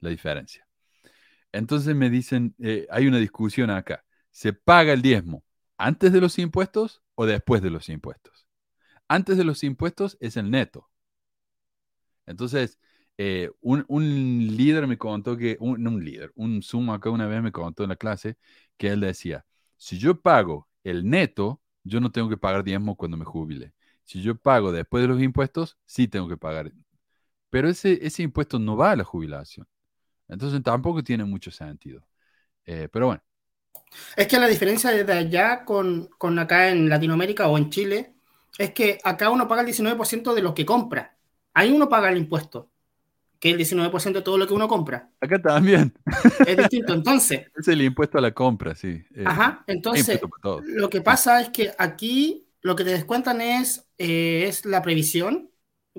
la 0.00 0.10
diferencia. 0.10 0.66
Entonces 1.52 1.94
me 1.96 2.10
dicen, 2.10 2.54
eh, 2.60 2.86
hay 2.90 3.06
una 3.06 3.18
discusión 3.18 3.70
acá, 3.70 4.04
¿se 4.30 4.52
paga 4.52 4.92
el 4.92 5.02
diezmo 5.02 5.44
antes 5.78 6.12
de 6.12 6.20
los 6.20 6.38
impuestos 6.38 7.02
o 7.14 7.26
después 7.26 7.62
de 7.62 7.70
los 7.70 7.88
impuestos? 7.88 8.46
Antes 9.08 9.36
de 9.38 9.44
los 9.44 9.64
impuestos 9.64 10.16
es 10.20 10.36
el 10.38 10.50
neto. 10.50 10.90
Entonces, 12.26 12.78
eh, 13.18 13.50
un, 13.60 13.84
un 13.88 14.04
líder 14.56 14.86
me 14.86 14.98
contó 14.98 15.36
que, 15.36 15.56
un, 15.60 15.86
un 15.86 16.04
líder, 16.04 16.32
un 16.34 16.62
sumo 16.62 16.94
acá 16.94 17.10
una 17.10 17.26
vez 17.26 17.42
me 17.42 17.52
contó 17.52 17.82
en 17.84 17.90
la 17.90 17.96
clase 17.96 18.36
que 18.76 18.88
él 18.88 19.00
decía, 19.00 19.44
si 19.82 19.98
yo 19.98 20.20
pago 20.20 20.68
el 20.84 21.08
neto, 21.08 21.60
yo 21.84 22.00
no 22.00 22.10
tengo 22.12 22.28
que 22.28 22.36
pagar 22.36 22.64
diezmo 22.64 22.96
cuando 22.96 23.16
me 23.16 23.24
jubile. 23.24 23.74
Si 24.04 24.22
yo 24.22 24.36
pago 24.36 24.72
después 24.72 25.02
de 25.02 25.08
los 25.08 25.22
impuestos, 25.22 25.78
sí 25.86 26.08
tengo 26.08 26.28
que 26.28 26.36
pagar. 26.36 26.72
Pero 27.50 27.68
ese, 27.70 28.00
ese 28.06 28.22
impuesto 28.24 28.58
no 28.60 28.76
va 28.76 28.92
a 28.92 28.96
la 28.96 29.04
jubilación. 29.04 29.68
Entonces 30.28 30.62
tampoco 30.62 31.02
tiene 31.04 31.24
mucho 31.24 31.50
sentido. 31.52 32.06
Eh, 32.66 32.88
pero 32.92 33.06
bueno, 33.08 33.22
Es 34.16 34.26
que 34.28 34.38
la 34.38 34.48
diferencia 34.48 34.90
de 34.90 35.12
allá 35.12 35.64
con, 35.64 36.06
con 36.18 36.38
acá 36.38 36.68
en 36.70 36.88
Latinoamérica 36.88 37.48
o 37.48 37.58
en 37.58 37.70
Chile 37.70 38.14
es 38.58 38.72
que 38.72 38.98
acá 39.04 39.30
uno 39.30 39.48
paga 39.48 39.62
el 39.62 39.66
19% 39.66 40.34
de 40.34 40.42
lo 40.42 40.54
que 40.54 40.66
compra. 40.66 41.16
Ahí 41.54 41.70
uno 41.72 41.88
paga 41.88 42.10
el 42.10 42.18
impuesto, 42.18 42.70
que 43.42 43.50
es 43.50 43.54
el 43.54 43.58
19% 43.58 44.20
de 44.20 44.24
todo 44.24 44.38
lo 44.38 44.46
que 44.48 44.54
uno 44.54 44.68
compra. 44.68 45.12
acá 45.20 45.40
también 45.40 45.92
Es 46.44 46.56
distinto. 46.56 46.92
Entonces, 46.94 47.48
es 47.56 47.68
el 47.68 47.82
impuesto 47.82 48.18
a 48.18 48.20
la 48.20 48.32
compra, 48.32 48.74
sí. 48.74 49.02
Eh, 49.14 49.24
ajá, 49.24 49.64
entonces 49.66 50.20
lo 50.56 50.90
que 50.90 51.00
pasa 51.02 51.40
es 51.40 51.50
que 51.50 51.72
aquí 51.78 52.48
lo 52.60 52.76
que 52.76 52.84
te 52.84 52.90
descuentan 52.90 53.40
es, 53.40 53.86
eh, 53.98 54.44
es 54.48 54.64
la 54.64 54.82
previsión 54.82 55.50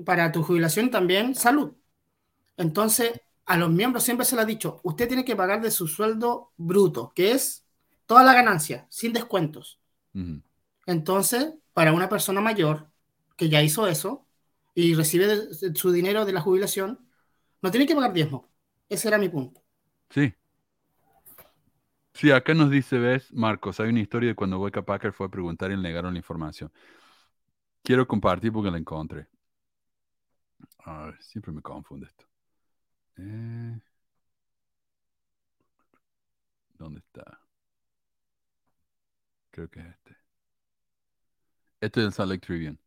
para 0.04 0.32
tu 0.32 0.42
jubilación 0.42 0.90
también 0.90 1.34
salud. 1.34 1.72
Entonces, 2.56 3.20
a 3.46 3.58
los 3.58 3.70
miembros 3.70 4.04
siempre 4.04 4.26
se 4.26 4.36
les 4.36 4.44
ha 4.44 4.48
dicho, 4.48 4.80
usted 4.84 5.08
tiene 5.08 5.24
que 5.24 5.36
pagar 5.36 5.62
de 5.62 5.70
su 5.70 5.88
sueldo 5.88 6.52
bruto, 6.56 7.12
que 7.14 7.32
es 7.32 7.66
toda 8.06 8.24
la 8.24 8.34
ganancia, 8.34 8.86
sin 8.90 9.12
descuentos. 9.12 9.80
Ujú. 10.14 10.40
Entonces, 10.86 11.54
para 11.72 11.92
una 11.92 12.08
persona 12.08 12.40
mayor 12.40 12.90
que 13.36 13.48
ya 13.48 13.62
hizo 13.62 13.86
eso 13.88 14.26
y 14.74 14.94
recibe 14.94 15.26
de- 15.26 15.46
de 15.70 15.74
su 15.76 15.92
dinero 15.92 16.24
de 16.24 16.32
la 16.32 16.40
jubilación, 16.40 17.03
no 17.64 17.70
tiene 17.70 17.86
que 17.86 17.94
pagar 17.94 18.12
diezmo. 18.12 18.50
Ese 18.88 19.08
era 19.08 19.18
mi 19.18 19.28
punto. 19.30 19.62
Sí. 20.10 20.34
Sí, 22.12 22.30
acá 22.30 22.54
nos 22.54 22.70
dice, 22.70 22.98
ves, 22.98 23.32
Marcos, 23.32 23.80
hay 23.80 23.88
una 23.88 24.00
historia 24.00 24.28
de 24.30 24.34
cuando 24.36 24.58
Weka 24.60 24.82
Packer 24.82 25.12
fue 25.12 25.26
a 25.26 25.30
preguntar 25.30 25.70
y 25.70 25.76
le 25.76 25.82
negaron 25.82 26.12
la 26.14 26.18
información. 26.18 26.70
Quiero 27.82 28.06
compartir 28.06 28.52
porque 28.52 28.70
la 28.70 28.78
encontré. 28.78 29.26
A 30.84 31.06
ver, 31.06 31.22
siempre 31.22 31.52
me 31.52 31.62
confunde 31.62 32.06
esto. 32.06 32.26
Eh, 33.16 33.78
¿Dónde 36.78 37.00
está? 37.00 37.40
Creo 39.50 39.68
que 39.70 39.80
es 39.80 39.86
este. 39.86 40.16
Este 41.80 42.06
es 42.06 42.18
el 42.18 42.28
Lake 42.28 42.40
Tribune. 42.46 42.78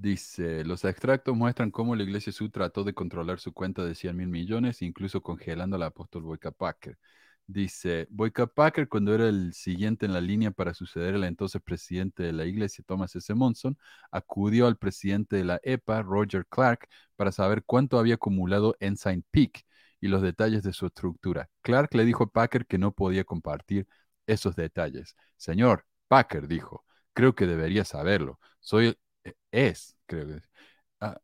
Dice, 0.00 0.64
los 0.64 0.84
extractos 0.84 1.36
muestran 1.36 1.72
cómo 1.72 1.96
la 1.96 2.04
Iglesia 2.04 2.32
Sud 2.32 2.52
trató 2.52 2.84
de 2.84 2.94
controlar 2.94 3.40
su 3.40 3.52
cuenta 3.52 3.84
de 3.84 3.96
100 3.96 4.16
mil 4.16 4.28
millones, 4.28 4.80
incluso 4.82 5.22
congelando 5.22 5.74
al 5.74 5.82
apóstol 5.82 6.22
Boyka 6.22 6.52
Packer. 6.52 6.96
Dice, 7.48 8.06
Boyka 8.08 8.46
Packer, 8.46 8.88
cuando 8.88 9.12
era 9.12 9.28
el 9.28 9.52
siguiente 9.54 10.06
en 10.06 10.12
la 10.12 10.20
línea 10.20 10.52
para 10.52 10.72
suceder 10.72 11.16
al 11.16 11.24
entonces 11.24 11.60
presidente 11.60 12.22
de 12.22 12.32
la 12.32 12.44
Iglesia, 12.44 12.84
Thomas 12.86 13.16
S. 13.16 13.34
Monson, 13.34 13.76
acudió 14.12 14.68
al 14.68 14.76
presidente 14.76 15.34
de 15.34 15.44
la 15.44 15.60
EPA, 15.64 16.02
Roger 16.02 16.46
Clark, 16.46 16.88
para 17.16 17.32
saber 17.32 17.64
cuánto 17.64 17.98
había 17.98 18.14
acumulado 18.14 18.76
Ensign 18.78 19.24
Peak 19.32 19.64
y 20.00 20.06
los 20.08 20.22
detalles 20.22 20.62
de 20.62 20.72
su 20.74 20.86
estructura. 20.86 21.50
Clark 21.62 21.92
le 21.94 22.04
dijo 22.04 22.24
a 22.24 22.30
Packer 22.30 22.66
que 22.66 22.78
no 22.78 22.92
podía 22.92 23.24
compartir 23.24 23.88
esos 24.28 24.54
detalles. 24.54 25.16
Señor, 25.36 25.86
Packer 26.06 26.46
dijo, 26.46 26.84
creo 27.14 27.34
que 27.34 27.46
debería 27.48 27.84
saberlo. 27.84 28.38
Soy, 28.60 28.96
es, 29.50 29.96
creo 30.06 30.26
que 30.26 30.34
es. 30.36 30.50
Ah, 31.00 31.20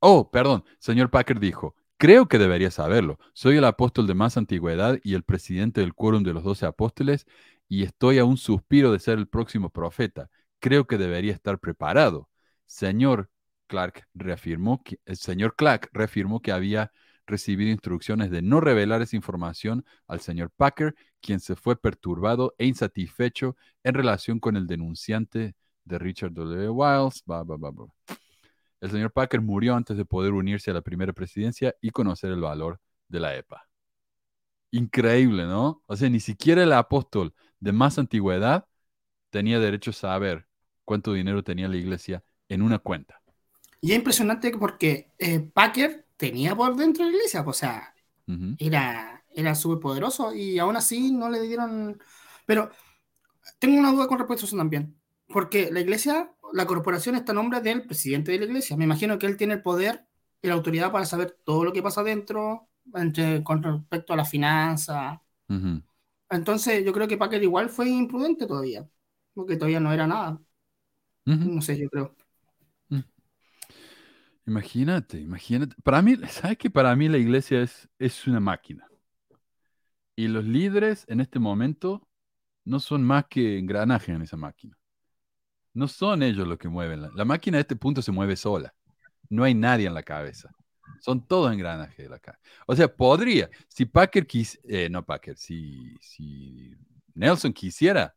oh, 0.00 0.30
perdón, 0.30 0.64
señor 0.78 1.10
Packer 1.10 1.40
dijo, 1.40 1.74
Creo 2.00 2.28
que 2.28 2.38
debería 2.38 2.70
saberlo. 2.70 3.18
Soy 3.32 3.56
el 3.56 3.64
apóstol 3.64 4.06
de 4.06 4.14
más 4.14 4.36
antigüedad 4.36 5.00
y 5.02 5.14
el 5.14 5.24
presidente 5.24 5.80
del 5.80 5.94
quórum 5.94 6.22
de 6.22 6.32
los 6.32 6.44
doce 6.44 6.64
apóstoles 6.64 7.26
y 7.68 7.82
estoy 7.82 8.18
a 8.18 8.24
un 8.24 8.36
suspiro 8.36 8.92
de 8.92 9.00
ser 9.00 9.18
el 9.18 9.26
próximo 9.26 9.70
profeta. 9.70 10.30
Creo 10.60 10.86
que 10.86 10.96
debería 10.96 11.32
estar 11.32 11.58
preparado. 11.58 12.28
Señor 12.66 13.30
Clark 13.66 14.06
reafirmó 14.14 14.82
que, 14.84 15.00
el 15.06 15.16
señor 15.16 15.56
Clark 15.56 15.90
reafirmó 15.92 16.40
que 16.40 16.52
había 16.52 16.92
recibido 17.26 17.70
instrucciones 17.72 18.30
de 18.30 18.42
no 18.42 18.60
revelar 18.60 19.02
esa 19.02 19.16
información 19.16 19.84
al 20.06 20.20
señor 20.20 20.52
Packer, 20.56 20.94
quien 21.20 21.40
se 21.40 21.56
fue 21.56 21.76
perturbado 21.80 22.54
e 22.58 22.66
insatisfecho 22.66 23.56
en 23.82 23.94
relación 23.94 24.38
con 24.38 24.56
el 24.56 24.68
denunciante 24.68 25.56
de 25.88 25.98
Richard 25.98 26.32
W. 26.32 26.68
Wiles. 26.68 27.22
Blah, 27.24 27.42
blah, 27.42 27.56
blah, 27.56 27.70
blah. 27.70 27.86
El 28.80 28.90
señor 28.90 29.12
Packer 29.12 29.40
murió 29.40 29.74
antes 29.74 29.96
de 29.96 30.04
poder 30.04 30.32
unirse 30.32 30.70
a 30.70 30.74
la 30.74 30.82
primera 30.82 31.12
presidencia 31.12 31.74
y 31.80 31.90
conocer 31.90 32.30
el 32.30 32.40
valor 32.40 32.80
de 33.08 33.20
la 33.20 33.34
EPA. 33.34 33.66
Increíble, 34.70 35.46
¿no? 35.46 35.82
O 35.86 35.96
sea, 35.96 36.08
ni 36.08 36.20
siquiera 36.20 36.62
el 36.62 36.72
apóstol 36.72 37.34
de 37.58 37.72
más 37.72 37.98
antigüedad 37.98 38.66
tenía 39.30 39.58
derecho 39.58 39.90
a 39.90 39.94
saber 39.94 40.46
cuánto 40.84 41.12
dinero 41.12 41.42
tenía 41.42 41.68
la 41.68 41.76
iglesia 41.76 42.22
en 42.48 42.62
una 42.62 42.78
cuenta. 42.78 43.20
Y 43.80 43.92
es 43.92 43.98
impresionante 43.98 44.50
porque 44.58 45.10
eh, 45.18 45.40
Packer 45.40 46.06
tenía 46.16 46.54
por 46.54 46.74
dentro 46.76 47.04
de 47.04 47.10
la 47.10 47.16
iglesia, 47.16 47.42
o 47.46 47.52
sea, 47.52 47.94
era, 48.58 49.24
era 49.34 49.54
súper 49.54 49.80
poderoso 49.80 50.34
y 50.34 50.58
aún 50.58 50.76
así 50.76 51.12
no 51.12 51.30
le 51.30 51.40
dieron... 51.42 52.00
Pero 52.44 52.70
tengo 53.58 53.78
una 53.78 53.92
duda 53.92 54.06
con 54.06 54.18
respecto 54.18 54.44
a 54.44 54.46
eso 54.46 54.56
también, 54.56 54.97
porque 55.28 55.70
la 55.70 55.80
iglesia, 55.80 56.32
la 56.52 56.66
corporación 56.66 57.14
está 57.14 57.32
a 57.32 57.34
nombre 57.34 57.60
del 57.60 57.84
presidente 57.84 58.32
de 58.32 58.38
la 58.38 58.44
iglesia. 58.46 58.76
Me 58.76 58.84
imagino 58.84 59.18
que 59.18 59.26
él 59.26 59.36
tiene 59.36 59.54
el 59.54 59.62
poder 59.62 60.06
y 60.42 60.48
la 60.48 60.54
autoridad 60.54 60.92
para 60.92 61.04
saber 61.04 61.38
todo 61.44 61.64
lo 61.64 61.72
que 61.72 61.82
pasa 61.82 62.02
dentro 62.02 62.68
entre, 62.94 63.42
con 63.44 63.62
respecto 63.62 64.12
a 64.12 64.16
la 64.16 64.24
finanza. 64.24 65.22
Entonces 66.30 66.84
yo 66.84 66.92
creo 66.92 67.08
que 67.08 67.16
Packer 67.16 67.42
igual 67.42 67.68
fue 67.70 67.88
imprudente 67.88 68.46
todavía, 68.46 68.88
porque 69.34 69.56
todavía 69.56 69.80
no 69.80 69.92
era 69.92 70.06
nada. 70.06 70.40
No 71.24 71.60
sé, 71.60 71.78
yo 71.78 71.90
creo. 71.90 72.16
Imagínate, 74.46 75.20
imagínate. 75.20 75.76
Para 75.82 76.00
mí, 76.00 76.16
¿sabes 76.30 76.56
que 76.56 76.70
Para 76.70 76.96
mí 76.96 77.08
la 77.08 77.18
iglesia 77.18 77.60
es, 77.60 77.86
es 77.98 78.26
una 78.26 78.40
máquina. 78.40 78.86
Y 80.16 80.28
los 80.28 80.44
líderes 80.44 81.04
en 81.08 81.20
este 81.20 81.38
momento 81.38 82.08
no 82.64 82.80
son 82.80 83.04
más 83.04 83.26
que 83.26 83.58
engranajes 83.58 84.08
en 84.08 84.22
esa 84.22 84.36
máquina. 84.36 84.77
No 85.78 85.86
son 85.86 86.24
ellos 86.24 86.48
los 86.48 86.58
que 86.58 86.68
mueven. 86.68 87.08
La, 87.14 87.24
máquina 87.24 87.58
a 87.58 87.60
este 87.60 87.76
punto 87.76 88.02
se 88.02 88.10
mueve 88.10 88.34
sola. 88.34 88.74
No 89.30 89.44
hay 89.44 89.54
nadie 89.54 89.86
en 89.86 89.94
la 89.94 90.02
cabeza. 90.02 90.50
Son 91.00 91.24
todos 91.24 91.52
engranajes 91.52 91.96
de 91.96 92.08
la 92.08 92.18
cabeza. 92.18 92.42
O 92.66 92.74
sea, 92.74 92.88
podría, 92.92 93.48
si 93.68 93.84
Packer 93.84 94.26
quis, 94.26 94.58
eh, 94.64 94.88
no 94.90 95.04
Packer, 95.04 95.36
si, 95.36 95.96
si 96.00 96.74
Nelson 97.14 97.52
quisiera, 97.52 98.16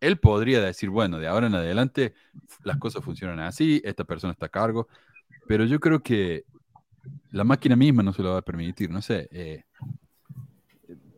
él 0.00 0.18
podría 0.18 0.62
decir, 0.62 0.88
bueno, 0.88 1.18
de 1.18 1.26
ahora 1.26 1.48
en 1.48 1.54
adelante 1.54 2.14
las 2.62 2.78
cosas 2.78 3.04
funcionan 3.04 3.40
así, 3.40 3.82
esta 3.84 4.04
persona 4.04 4.32
está 4.32 4.46
a 4.46 4.48
cargo, 4.48 4.88
pero 5.46 5.66
yo 5.66 5.80
creo 5.80 6.02
que 6.02 6.46
la 7.32 7.44
máquina 7.44 7.76
misma 7.76 8.02
no 8.02 8.14
se 8.14 8.22
lo 8.22 8.32
va 8.32 8.38
a 8.38 8.42
permitir, 8.42 8.88
no 8.88 9.02
sé. 9.02 9.28
eh, 9.30 9.64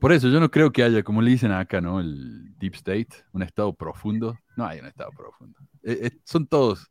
por 0.07 0.13
eso 0.13 0.29
yo 0.29 0.39
no 0.39 0.53
creo 0.53 0.71
que 0.71 0.85
haya, 0.85 1.03
como 1.03 1.21
le 1.21 1.33
dicen 1.33 1.51
acá, 1.51 1.81
¿no? 1.81 1.99
El 1.99 2.57
deep 2.59 2.75
state, 2.75 3.09
un 3.33 3.43
estado 3.43 3.75
profundo. 3.75 4.39
No 4.57 4.65
hay 4.65 4.79
un 4.79 4.87
estado 4.87 5.11
profundo. 5.11 5.59
Eh, 5.83 5.99
eh, 6.01 6.11
son 6.23 6.47
todos, 6.47 6.87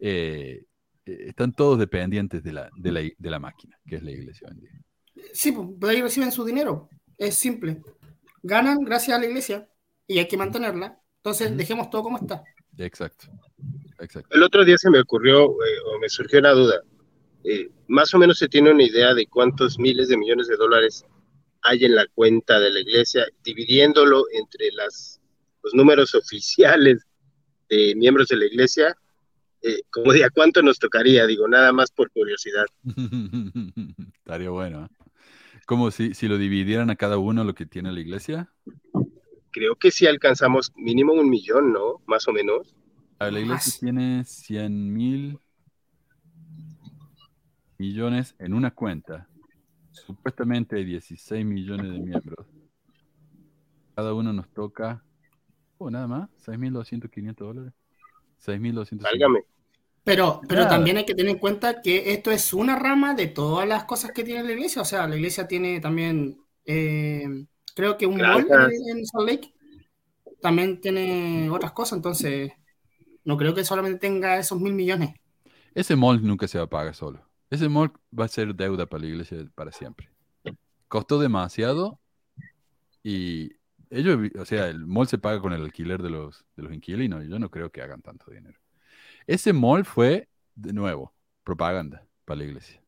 eh, 0.00 0.64
están 1.04 1.52
todos 1.52 1.78
dependientes 1.78 2.42
de 2.42 2.52
la, 2.52 2.68
de, 2.76 2.90
la, 2.90 3.00
de 3.02 3.30
la 3.30 3.38
máquina, 3.38 3.78
que 3.86 3.94
es 3.94 4.02
la 4.02 4.10
iglesia 4.10 4.48
hoy 4.48 4.54
en 4.54 4.60
día. 4.62 4.70
Sí, 5.32 5.52
pues 5.52 5.94
ahí 5.94 6.02
reciben 6.02 6.32
su 6.32 6.44
dinero. 6.44 6.88
Es 7.16 7.36
simple. 7.36 7.82
Ganan 8.42 8.82
gracias 8.82 9.16
a 9.16 9.20
la 9.20 9.26
iglesia 9.26 9.68
y 10.04 10.18
hay 10.18 10.26
que 10.26 10.36
mantenerla. 10.36 11.00
Entonces, 11.18 11.56
dejemos 11.56 11.88
todo 11.88 12.02
como 12.02 12.18
está. 12.18 12.42
Exacto. 12.78 13.28
Exacto. 14.00 14.34
El 14.34 14.42
otro 14.42 14.64
día 14.64 14.76
se 14.76 14.90
me 14.90 14.98
ocurrió 14.98 15.52
eh, 15.52 15.78
o 15.86 16.00
me 16.00 16.08
surgió 16.08 16.40
una 16.40 16.50
duda. 16.50 16.82
Eh, 17.44 17.70
más 17.86 18.12
o 18.12 18.18
menos 18.18 18.38
se 18.38 18.48
tiene 18.48 18.72
una 18.72 18.82
idea 18.82 19.14
de 19.14 19.28
cuántos 19.28 19.78
miles 19.78 20.08
de 20.08 20.16
millones 20.16 20.48
de 20.48 20.56
dólares 20.56 21.04
hay 21.66 21.84
en 21.84 21.94
la 21.94 22.06
cuenta 22.06 22.60
de 22.60 22.70
la 22.70 22.80
iglesia, 22.80 23.26
dividiéndolo 23.42 24.24
entre 24.32 24.70
las, 24.72 25.20
los 25.62 25.74
números 25.74 26.14
oficiales 26.14 27.04
de 27.68 27.94
miembros 27.96 28.28
de 28.28 28.36
la 28.36 28.46
iglesia, 28.46 28.96
eh, 29.62 29.82
como 29.90 30.12
de 30.12 30.24
a 30.24 30.30
cuánto 30.30 30.62
nos 30.62 30.78
tocaría, 30.78 31.26
digo, 31.26 31.48
nada 31.48 31.72
más 31.72 31.90
por 31.90 32.10
curiosidad. 32.12 32.66
Estaría 34.18 34.50
bueno. 34.50 34.84
¿eh? 34.84 35.04
Como 35.66 35.90
si, 35.90 36.14
si 36.14 36.28
lo 36.28 36.38
dividieran 36.38 36.90
a 36.90 36.96
cada 36.96 37.18
uno 37.18 37.42
lo 37.42 37.54
que 37.54 37.66
tiene 37.66 37.90
la 37.90 37.98
iglesia. 37.98 38.52
Creo 39.50 39.74
que 39.74 39.90
sí 39.90 40.06
alcanzamos 40.06 40.70
mínimo 40.76 41.14
un 41.14 41.28
millón, 41.28 41.72
¿no? 41.72 42.00
Más 42.06 42.28
o 42.28 42.32
menos. 42.32 42.76
A 43.18 43.30
la 43.30 43.40
iglesia 43.40 43.54
Más. 43.54 43.80
tiene 43.80 44.24
100 44.24 44.94
mil 44.94 45.38
millones 47.78 48.36
en 48.38 48.54
una 48.54 48.70
cuenta. 48.70 49.28
Supuestamente 50.04 50.76
hay 50.76 50.84
16 50.84 51.44
millones 51.44 51.92
de 51.92 51.98
miembros. 51.98 52.46
Cada 53.94 54.12
uno 54.12 54.32
nos 54.32 54.48
toca, 54.50 55.02
oh, 55.78 55.90
nada 55.90 56.06
más, 56.06 56.30
6.200, 56.44 57.10
500 57.10 57.46
dólares. 57.46 57.72
6.200. 58.44 59.02
Válgame. 59.02 59.40
Pero, 60.04 60.40
pero 60.46 60.62
Nada. 60.62 60.76
también 60.76 60.98
hay 60.98 61.04
que 61.04 61.14
tener 61.14 61.32
en 61.32 61.38
cuenta 61.38 61.82
que 61.82 62.12
esto 62.12 62.30
es 62.30 62.52
una 62.54 62.76
rama 62.78 63.14
de 63.14 63.26
todas 63.26 63.66
las 63.66 63.84
cosas 63.84 64.12
que 64.12 64.22
tiene 64.22 64.44
la 64.44 64.52
iglesia. 64.52 64.82
O 64.82 64.84
sea, 64.84 65.08
la 65.08 65.16
iglesia 65.16 65.48
tiene 65.48 65.80
también, 65.80 66.38
eh, 66.64 67.26
creo 67.74 67.96
que 67.96 68.06
un 68.06 68.18
mall 68.18 68.46
en 68.88 69.04
Salt 69.06 69.28
Lake. 69.28 69.54
También 70.40 70.80
tiene 70.80 71.50
otras 71.50 71.72
cosas. 71.72 71.96
Entonces, 71.96 72.52
no 73.24 73.36
creo 73.36 73.54
que 73.54 73.64
solamente 73.64 73.98
tenga 73.98 74.38
esos 74.38 74.60
mil 74.60 74.74
millones. 74.74 75.14
Ese 75.74 75.96
mall 75.96 76.24
nunca 76.24 76.46
se 76.46 76.58
va 76.58 76.64
a 76.64 76.70
pagar 76.70 76.94
solo. 76.94 77.25
Ese 77.50 77.68
mall 77.68 77.92
va 78.18 78.24
a 78.24 78.28
ser 78.28 78.54
deuda 78.54 78.86
para 78.86 79.02
la 79.02 79.08
iglesia 79.08 79.46
para 79.54 79.72
siempre. 79.72 80.10
Costó 80.88 81.18
demasiado 81.18 82.00
y 83.02 83.52
ellos, 83.90 84.18
o 84.38 84.44
sea, 84.44 84.68
el 84.68 84.84
mall 84.86 85.06
se 85.06 85.18
paga 85.18 85.40
con 85.40 85.52
el 85.52 85.62
alquiler 85.62 86.02
de 86.02 86.10
los, 86.10 86.44
de 86.56 86.64
los 86.64 86.72
inquilinos 86.72 87.24
y 87.24 87.28
yo 87.28 87.38
no 87.38 87.50
creo 87.50 87.70
que 87.70 87.82
hagan 87.82 88.02
tanto 88.02 88.30
dinero. 88.30 88.58
Ese 89.26 89.52
mall 89.52 89.84
fue, 89.84 90.28
de 90.54 90.72
nuevo, 90.72 91.14
propaganda 91.44 92.04
para 92.24 92.38
la 92.38 92.44
iglesia. 92.44 92.82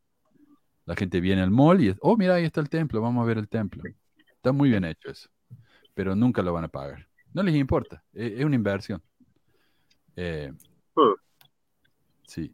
La 0.87 0.97
gente 0.97 1.21
viene 1.21 1.43
al 1.43 1.51
mall 1.51 1.81
y 1.81 1.89
es, 1.89 1.97
oh, 2.01 2.17
mira, 2.17 2.35
ahí 2.35 2.45
está 2.45 2.61
el 2.61 2.69
templo, 2.69 3.01
vamos 3.01 3.23
a 3.23 3.27
ver 3.27 3.39
el 3.39 3.49
templo. 3.49 3.83
Está 4.17 4.53
muy 4.53 4.71
bien 4.71 4.85
hecho 4.85 5.11
eso, 5.11 5.29
pero 5.95 6.17
nunca 6.17 6.43
lo 6.43 6.53
van 6.53 6.65
a 6.65 6.69
pagar. 6.69 7.09
No 7.33 7.43
les 7.43 7.55
importa, 7.55 8.03
e- 8.13 8.37
es, 8.39 8.45
una 8.45 8.57
inversión. 8.57 9.03
Eh, 10.17 10.53
Hmm. 10.97 11.15
sí. 12.27 12.53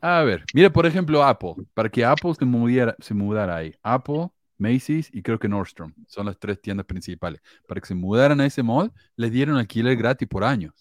A 0.00 0.22
ver, 0.22 0.44
mira, 0.54 0.70
por 0.70 0.86
ejemplo, 0.86 1.22
Apple. 1.24 1.54
Para 1.74 1.90
que 1.90 2.04
Apple 2.04 2.34
se 2.34 2.44
mudara, 2.44 2.96
se 3.00 3.14
mudara 3.14 3.56
ahí. 3.56 3.74
Apple, 3.82 4.28
Macy's 4.58 5.10
y 5.12 5.22
creo 5.22 5.38
que 5.38 5.48
Nordstrom 5.48 5.92
son 6.06 6.26
las 6.26 6.38
tres 6.38 6.60
tiendas 6.60 6.86
principales. 6.86 7.40
Para 7.66 7.80
que 7.80 7.86
se 7.88 7.94
mudaran 7.94 8.40
a 8.40 8.46
ese 8.46 8.62
mall, 8.62 8.92
les 9.16 9.30
dieron 9.32 9.56
alquiler 9.56 9.96
gratis 9.96 10.28
por 10.28 10.44
años. 10.44 10.72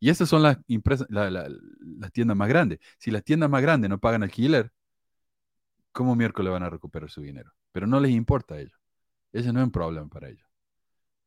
Y 0.00 0.10
esas 0.10 0.28
son 0.28 0.42
las, 0.42 0.58
impresas- 0.68 1.08
la- 1.10 1.30
la- 1.30 1.48
las 2.00 2.12
tiendas 2.12 2.36
más 2.36 2.48
grandes. 2.48 2.80
Si 2.98 3.10
las 3.12 3.24
tiendas 3.24 3.50
más 3.50 3.62
grandes 3.62 3.90
no 3.90 3.98
pagan 4.00 4.22
alquiler, 4.24 4.72
¿cómo 5.92 6.14
miércoles 6.16 6.52
van 6.52 6.62
a 6.62 6.70
recuperar 6.70 7.10
su 7.10 7.20
dinero? 7.22 7.52
Pero 7.72 7.86
no 7.86 8.00
les 8.00 8.12
importa 8.12 8.54
a 8.54 8.60
ellos. 8.60 8.78
Ese 9.32 9.52
no 9.52 9.60
es 9.60 9.66
un 9.66 9.72
problema 9.72 10.08
para 10.08 10.28
ellos. 10.28 10.46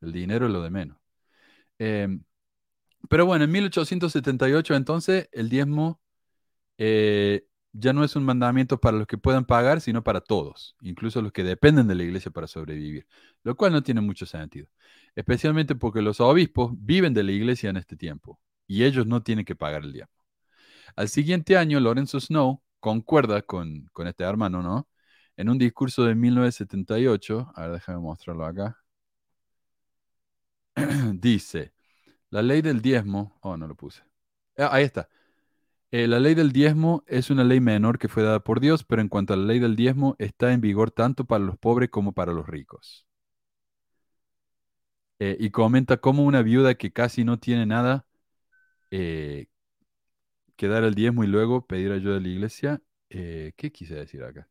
El 0.02 0.12
dinero 0.14 0.48
es 0.48 0.54
lo 0.54 0.64
de 0.64 0.70
menos. 0.72 0.98
Em, 1.80 2.24
pero 3.10 3.26
bueno, 3.26 3.46
en 3.46 3.52
1878 3.52 4.76
entonces 4.76 5.30
el 5.34 5.50
diezmo 5.50 6.02
eh, 6.80 7.46
ya 7.74 7.94
no 7.94 8.04
es 8.06 8.16
un 8.18 8.26
mandamiento 8.26 8.80
para 8.80 8.98
los 8.98 9.08
que 9.08 9.18
puedan 9.20 9.46
pagar, 9.46 9.82
sino 9.82 10.04
para 10.04 10.22
todos, 10.22 10.78
incluso 10.82 11.22
los 11.22 11.34
que 11.34 11.44
dependen 11.44 11.88
de 11.88 11.96
la 11.96 12.04
iglesia 12.04 12.32
para 12.32 12.48
sobrevivir, 12.48 13.08
lo 13.44 13.56
cual 13.58 13.74
no 13.74 13.84
tiene 13.84 14.02
mucho 14.02 14.26
sentido, 14.26 14.68
especialmente 15.16 15.76
porque 15.76 16.02
los 16.02 16.22
obispos 16.22 16.74
viven 16.76 17.14
de 17.14 17.24
la 17.24 17.34
iglesia 17.34 17.70
en 17.72 17.78
este 17.78 17.98
tiempo 17.98 18.42
y 18.68 18.86
ellos 18.86 19.08
no 19.08 19.24
tienen 19.24 19.46
que 19.46 19.56
pagar 19.56 19.84
el 19.84 19.94
diezmo. 19.94 20.16
Al 20.96 21.10
siguiente 21.10 21.58
año, 21.58 21.80
Lorenzo 21.80 22.20
Snow 22.20 22.62
concuerda 22.80 23.42
con, 23.44 23.86
con 23.94 24.08
este 24.08 24.24
hermano, 24.24 24.64
¿no? 24.64 24.88
En 25.38 25.50
un 25.50 25.58
discurso 25.58 26.04
de 26.06 26.16
1978, 26.16 27.52
a 27.56 27.62
ver, 27.64 27.72
déjame 27.74 28.00
mostrarlo 28.00 28.46
acá, 28.46 28.78
dice, 31.14 31.74
la 32.32 32.42
ley 32.42 32.62
del 32.62 32.82
diezmo, 32.82 33.38
oh, 33.42 33.58
no 33.58 33.68
lo 33.68 33.76
puse, 33.76 34.04
Ah, 34.58 34.70
ahí 34.74 34.86
está. 34.86 35.10
Eh, 35.92 36.08
la 36.08 36.20
ley 36.20 36.34
del 36.34 36.52
diezmo 36.52 37.04
es 37.06 37.30
una 37.30 37.44
ley 37.44 37.60
menor 37.60 38.00
que 38.00 38.08
fue 38.08 38.24
dada 38.24 38.40
por 38.40 38.60
Dios, 38.60 38.84
pero 38.84 39.02
en 39.04 39.08
cuanto 39.08 39.34
a 39.34 39.38
la 39.38 39.46
ley 39.46 39.60
del 39.60 39.76
diezmo, 39.76 40.16
está 40.18 40.52
en 40.52 40.62
vigor 40.62 40.90
tanto 40.92 41.26
para 41.26 41.44
los 41.44 41.58
pobres 41.60 41.90
como 41.92 42.12
para 42.14 42.34
los 42.34 42.48
ricos. 42.48 43.06
Eh, 45.20 45.36
y 45.40 45.50
comenta 45.52 45.98
cómo 45.98 46.24
una 46.24 46.42
viuda 46.42 46.76
que 46.76 46.94
casi 46.94 47.26
no 47.26 47.40
tiene 47.40 47.66
nada 47.66 48.06
eh, 48.92 49.48
que 50.56 50.68
dar 50.68 50.84
el 50.84 50.94
diezmo 50.96 51.24
y 51.24 51.28
luego 51.28 51.66
pedir 51.66 51.92
ayuda 51.92 52.18
a 52.18 52.20
la 52.20 52.28
iglesia. 52.28 52.82
eh, 53.10 53.54
¿qué 53.58 53.72
quise 53.72 53.96
decir 53.96 54.24
acá? 54.24 54.48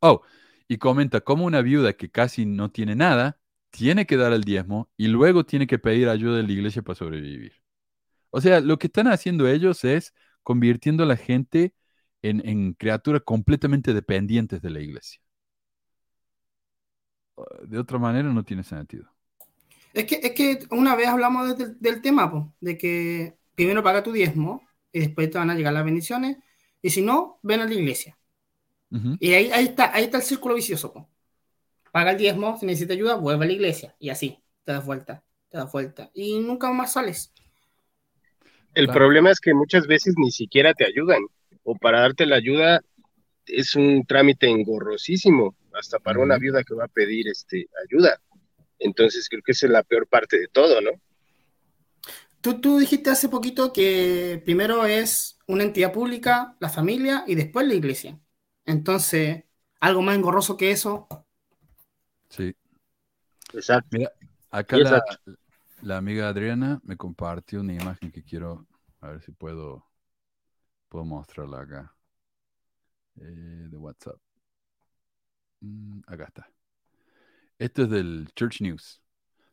Oh, 0.00 0.22
y 0.68 0.78
comenta 0.78 1.20
cómo 1.20 1.44
una 1.46 1.62
viuda 1.62 1.92
que 1.94 2.10
casi 2.10 2.46
no 2.46 2.70
tiene 2.70 2.94
nada 2.96 3.38
tiene 3.70 4.06
que 4.06 4.16
dar 4.16 4.32
el 4.32 4.44
diezmo 4.44 4.90
y 4.96 5.08
luego 5.08 5.44
tiene 5.44 5.66
que 5.66 5.78
pedir 5.78 6.08
ayuda 6.08 6.36
de 6.38 6.42
la 6.44 6.52
iglesia 6.52 6.82
para 6.82 6.96
sobrevivir. 6.96 7.52
O 8.30 8.40
sea, 8.40 8.60
lo 8.60 8.78
que 8.78 8.88
están 8.88 9.08
haciendo 9.08 9.48
ellos 9.48 9.84
es 9.84 10.14
convirtiendo 10.42 11.02
a 11.04 11.06
la 11.06 11.16
gente 11.16 11.74
en, 12.22 12.46
en 12.48 12.74
criaturas 12.74 13.22
completamente 13.24 13.94
dependientes 13.94 14.60
de 14.62 14.70
la 14.70 14.80
iglesia. 14.80 15.20
De 17.62 17.78
otra 17.78 17.98
manera 17.98 18.32
no 18.32 18.42
tiene 18.44 18.64
sentido. 18.64 19.08
Es 19.94 20.04
que, 20.04 20.16
es 20.22 20.32
que 20.32 20.58
una 20.70 20.96
vez 20.96 21.08
hablamos 21.08 21.56
de- 21.56 21.74
del 21.78 22.02
tema, 22.02 22.30
po, 22.30 22.52
de 22.60 22.76
que 22.76 23.36
primero 23.54 23.82
paga 23.82 24.02
tu 24.02 24.12
diezmo 24.12 24.62
y 24.92 25.00
después 25.00 25.30
te 25.30 25.38
van 25.38 25.50
a 25.50 25.54
llegar 25.54 25.72
las 25.72 25.84
bendiciones, 25.84 26.36
y 26.82 26.90
si 26.90 27.02
no, 27.02 27.38
ven 27.42 27.60
a 27.60 27.64
la 27.66 27.74
iglesia. 27.74 28.18
Ujú. 28.90 29.16
Y 29.20 29.32
ahí, 29.34 29.50
ahí, 29.52 29.66
está, 29.66 29.94
ahí 29.94 30.04
está 30.04 30.18
el 30.18 30.22
círculo 30.22 30.54
vicioso. 30.54 30.92
po. 30.92 31.08
Paga 31.92 32.12
el 32.12 32.18
diezmo, 32.18 32.58
si 32.58 32.66
necesita 32.66 32.94
ayuda, 32.94 33.16
vuelve 33.16 33.44
a 33.44 33.48
la 33.48 33.54
iglesia. 33.54 33.96
Y 33.98 34.10
así, 34.10 34.42
te 34.64 34.72
das 34.72 34.84
vuelta, 34.84 35.24
te 35.48 35.58
das 35.58 35.70
vuelta. 35.72 36.10
Y 36.14 36.38
nunca 36.40 36.70
más 36.72 36.92
sales. 36.92 37.32
El 38.74 38.86
Claro. 38.86 39.00
problema 39.00 39.30
es 39.30 39.40
que 39.40 39.54
muchas 39.54 39.86
veces 39.86 40.14
ni 40.16 40.30
siquiera 40.30 40.74
te 40.74 40.84
ayudan, 40.86 41.20
o 41.64 41.74
para 41.74 42.00
darte 42.00 42.26
la 42.26 42.36
ayuda 42.36 42.80
es 43.46 43.74
un 43.76 44.04
trámite 44.06 44.48
engorrosísimo, 44.48 45.56
hasta 45.74 45.98
para 45.98 46.20
una 46.20 46.38
viuda 46.38 46.64
que 46.64 46.74
va 46.74 46.84
a 46.84 46.88
pedir 46.88 47.28
este, 47.28 47.68
ayuda. 47.88 48.20
Entonces 48.78 49.28
creo 49.28 49.42
que 49.44 49.52
esa 49.52 49.66
es 49.66 49.72
la 49.72 49.82
peor 49.82 50.06
parte 50.08 50.38
de 50.38 50.48
todo, 50.48 50.80
¿no? 50.80 50.92
Tú, 52.40 52.60
tú 52.60 52.78
dijiste 52.78 53.10
hace 53.10 53.28
poquito 53.28 53.72
que 53.72 54.40
primero 54.44 54.86
es 54.86 55.38
una 55.46 55.64
entidad 55.64 55.92
pública, 55.92 56.56
la 56.60 56.68
familia, 56.68 57.24
y 57.26 57.34
después 57.34 57.66
la 57.66 57.74
iglesia. 57.74 58.20
Entonces, 58.64 59.44
algo 59.80 60.02
más 60.02 60.16
engorroso 60.16 60.56
que 60.56 60.70
eso. 60.70 61.08
Sí. 62.30 62.54
Exacto. 63.52 63.88
Mira, 63.90 64.12
acá 64.50 64.76
Y 64.76 64.80
la, 64.80 64.90
exacto. 64.90 65.32
La 65.82 65.96
amiga 65.96 66.28
Adriana 66.28 66.80
me 66.84 66.96
compartió 66.96 67.60
una 67.60 67.74
imagen 67.74 68.10
que 68.10 68.22
quiero, 68.22 68.66
a 69.00 69.08
ver 69.10 69.22
si 69.22 69.32
puedo, 69.32 69.86
puedo 70.88 71.04
mostrarla 71.04 71.60
acá, 71.60 71.96
eh, 73.16 73.66
de 73.70 73.76
WhatsApp. 73.76 74.18
Mm, 75.60 76.00
acá 76.06 76.24
está. 76.24 76.50
Esto 77.58 77.82
es 77.82 77.90
del 77.90 78.28
Church 78.34 78.60
News. 78.60 79.02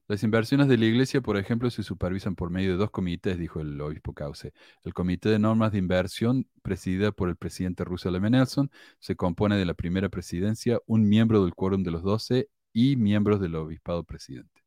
Las 0.08 0.22
inversiones 0.24 0.68
de 0.68 0.78
la 0.78 0.86
iglesia, 0.86 1.22
por 1.22 1.36
ejemplo, 1.38 1.70
se 1.72 1.82
supervisan 1.82 2.36
por 2.36 2.52
medio 2.52 2.72
de 2.72 2.78
dos 2.78 2.92
comités, 2.92 3.40
dijo 3.40 3.60
el 3.60 3.82
obispo 3.82 4.14
Cauce. 4.14 4.54
El 4.84 4.94
Comité 4.94 5.30
de 5.30 5.40
Normas 5.40 5.72
de 5.72 5.80
Inversión, 5.80 6.48
presidida 6.62 7.12
por 7.12 7.30
el 7.30 7.38
presidente 7.38 7.84
Russell 7.84 8.16
M. 8.16 8.30
Nelson, 8.30 8.70
se 9.00 9.16
compone 9.16 9.58
de 9.58 9.66
la 9.66 9.74
primera 9.74 10.10
presidencia, 10.10 10.80
un 10.86 11.10
miembro 11.10 11.44
del 11.44 11.56
quórum 11.56 11.84
de 11.84 11.92
los 11.92 12.04
doce 12.04 12.50
y 12.72 12.98
miembros 12.98 13.42
del 13.42 13.56
obispado 13.56 14.04
presidente. 14.04 14.65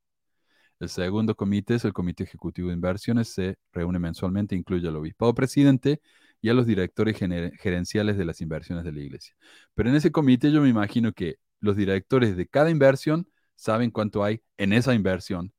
El 0.80 0.88
segundo 0.88 1.34
comité 1.34 1.74
es 1.74 1.84
el 1.84 1.92
Comité 1.92 2.22
Ejecutivo 2.24 2.68
de 2.68 2.74
Inversiones, 2.74 3.28
se 3.34 3.56
reúne 3.72 3.98
mensualmente, 3.98 4.54
incluye 4.54 4.86
al 4.88 4.96
obispado 4.96 5.34
presidente 5.34 6.00
y 6.40 6.50
a 6.50 6.54
los 6.54 6.66
directores 6.66 7.16
gener- 7.20 7.52
gerenciales 7.58 8.16
de 8.16 8.24
las 8.24 8.40
inversiones 8.40 8.84
de 8.84 8.92
la 8.92 9.00
iglesia. 9.00 9.34
Pero 9.74 9.90
en 9.90 9.96
ese 9.96 10.12
comité 10.12 10.52
yo 10.52 10.62
me 10.62 10.68
imagino 10.68 11.12
que 11.12 11.36
los 11.60 11.76
directores 11.76 12.36
de 12.36 12.46
cada 12.46 12.70
inversión 12.70 13.28
saben 13.56 13.90
cuánto 13.90 14.22
hay 14.22 14.40
en 14.56 14.72
esa 14.72 14.94
inversión 14.94 15.52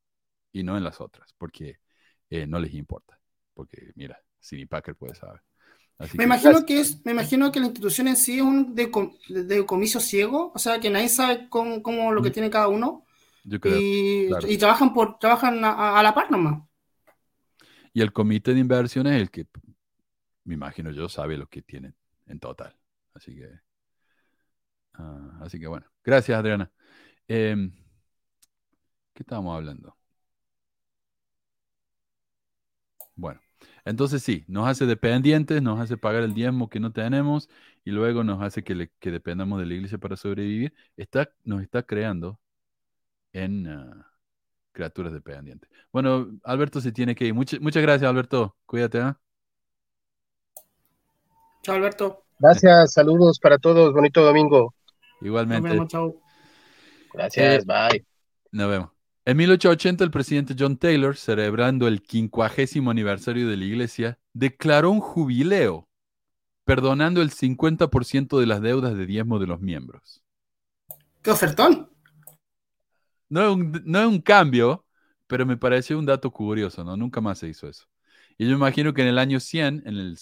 y 0.53 0.63
no 0.63 0.77
en 0.77 0.85
las 0.85 1.01
otras, 1.01 1.33
porque 1.37 1.79
eh, 2.29 2.47
no 2.47 2.59
les 2.59 2.73
importa. 2.73 3.19
Porque 3.53 3.91
mira, 3.95 4.17
Sidney 4.39 4.67
Packer 4.67 4.95
puede 4.95 5.15
saber. 5.15 5.41
Así 5.97 6.17
Me 6.17 6.21
que- 6.21 6.27
imagino 6.27 6.65
que 6.65 6.79
es, 6.79 7.05
me 7.05 7.11
imagino 7.11 7.51
que 7.51 7.59
la 7.59 7.65
institución 7.65 8.07
en 8.07 8.15
sí 8.15 8.37
es 8.37 8.41
un 8.41 8.73
deco- 8.73 9.17
decomiso 9.27 9.99
ciego, 9.99 10.53
o 10.55 10.59
sea 10.59 10.79
que 10.79 10.89
nadie 10.89 11.09
sabe 11.09 11.49
cómo, 11.49 11.83
cómo 11.83 12.13
lo 12.13 12.21
que 12.21 12.29
Mm. 12.29 12.33
tiene 12.33 12.49
cada 12.49 12.69
uno 12.69 13.05
yo 13.43 13.59
creo. 13.59 13.79
y, 13.79 14.27
claro. 14.27 14.47
y 14.49 14.57
trabajan 14.57 14.93
por 14.93 15.17
trabajan 15.19 15.63
a, 15.63 15.99
a 15.99 16.03
la 16.03 16.13
par 16.13 16.31
nomás. 16.31 16.61
Y 17.93 18.01
el 18.01 18.13
comité 18.13 18.53
de 18.53 18.59
inversiones 18.59 19.13
es 19.15 19.21
el 19.21 19.31
que, 19.31 19.47
me 20.43 20.53
imagino 20.55 20.91
yo, 20.91 21.09
sabe 21.09 21.37
lo 21.37 21.47
que 21.47 21.61
tienen 21.61 21.95
en 22.27 22.39
total. 22.39 22.75
Así 23.13 23.35
que, 23.35 23.49
ah, 24.93 25.39
así 25.41 25.59
que 25.59 25.67
bueno. 25.67 25.85
Gracias, 26.03 26.37
Adriana. 26.37 26.71
Em, 27.27 27.71
¿Qué 29.13 29.23
estábamos 29.23 29.55
hablando? 29.55 29.95
Bueno, 33.15 33.41
entonces 33.85 34.23
sí, 34.23 34.45
nos 34.47 34.67
hace 34.67 34.85
dependientes, 34.85 35.61
nos 35.61 35.79
hace 35.79 35.97
pagar 35.97 36.23
el 36.23 36.33
diezmo 36.33 36.69
que 36.69 36.79
no 36.79 36.91
tenemos 36.93 37.49
y 37.83 37.91
luego 37.91 38.23
nos 38.23 38.41
hace 38.41 38.63
que, 38.63 38.75
le- 38.75 38.91
que 38.99 39.11
dependamos 39.11 39.59
de 39.59 39.65
la 39.65 39.73
iglesia 39.73 39.97
para 39.97 40.15
sobrevivir. 40.15 40.73
Está, 40.95 41.29
nos 41.43 41.61
está 41.61 41.83
creando 41.83 42.39
en 43.33 43.67
ah, 43.67 44.11
criaturas 44.71 45.13
dependientes. 45.13 45.69
Bueno, 45.91 46.27
Alberto 46.43 46.81
se 46.81 46.91
tiene 46.91 47.15
que 47.15 47.25
ir. 47.25 47.33
Much- 47.33 47.59
muchas 47.59 47.81
gracias, 47.81 48.09
Alberto. 48.09 48.55
Cuídate, 48.65 48.99
¿ah? 49.01 49.19
Chao 51.63 51.75
Alberto, 51.75 52.23
Gracias, 52.39 52.93
saludos 52.93 53.37
para 53.39 53.57
todos, 53.57 53.93
bonito 53.93 54.23
domingo. 54.23 54.73
nos 55.19 55.25
Igualmente. 55.27 55.69
vemos, 55.69 55.87
chao. 55.89 56.15
Gracias, 57.13 57.63
Eh, 57.63 57.65
bye. 57.65 58.05
Nos 58.51 58.69
vemos. 58.69 58.89
En 59.25 59.35
1880, 59.37 60.03
el 60.05 60.09
presidente 60.11 60.55
John 60.57 60.77
Taylor, 60.77 61.17
celebrando 61.17 61.87
el 61.87 62.01
quincuagésimo 62.01 62.89
aniversario 62.91 63.47
de 63.49 63.57
la 63.57 63.65
iglesia, 63.65 64.17
declaró 64.33 64.89
un 64.89 65.01
jubileo, 65.01 65.89
perdonando 66.63 67.21
el 67.21 67.29
50% 67.31 68.39
de 68.39 68.45
las 68.45 68.61
deudas 68.61 68.95
de 68.95 69.05
diezmo 69.05 69.37
de 69.37 69.47
los 69.47 69.59
miembros. 69.59 70.23
¡Qué 71.21 71.31
ofertón! 71.31 71.88
No 73.29 73.41
es 73.41 73.55
un, 73.55 73.81
no 73.85 73.99
es 73.99 74.07
un 74.07 74.21
cambio, 74.21 74.85
pero 75.27 75.45
me 75.45 75.57
pareció 75.57 75.97
un 75.99 76.05
dato 76.05 76.31
curioso, 76.31 76.83
¿no? 76.83 76.97
Nunca 76.97 77.21
más 77.21 77.39
se 77.39 77.47
hizo 77.47 77.67
eso. 77.67 77.85
Y 78.37 78.47
yo 78.47 78.53
imagino 78.53 78.93
que 78.93 79.01
en 79.01 79.09
el 79.09 79.19
año 79.19 79.39
100, 79.39 79.83
en 79.85 79.97
el, 79.97 80.17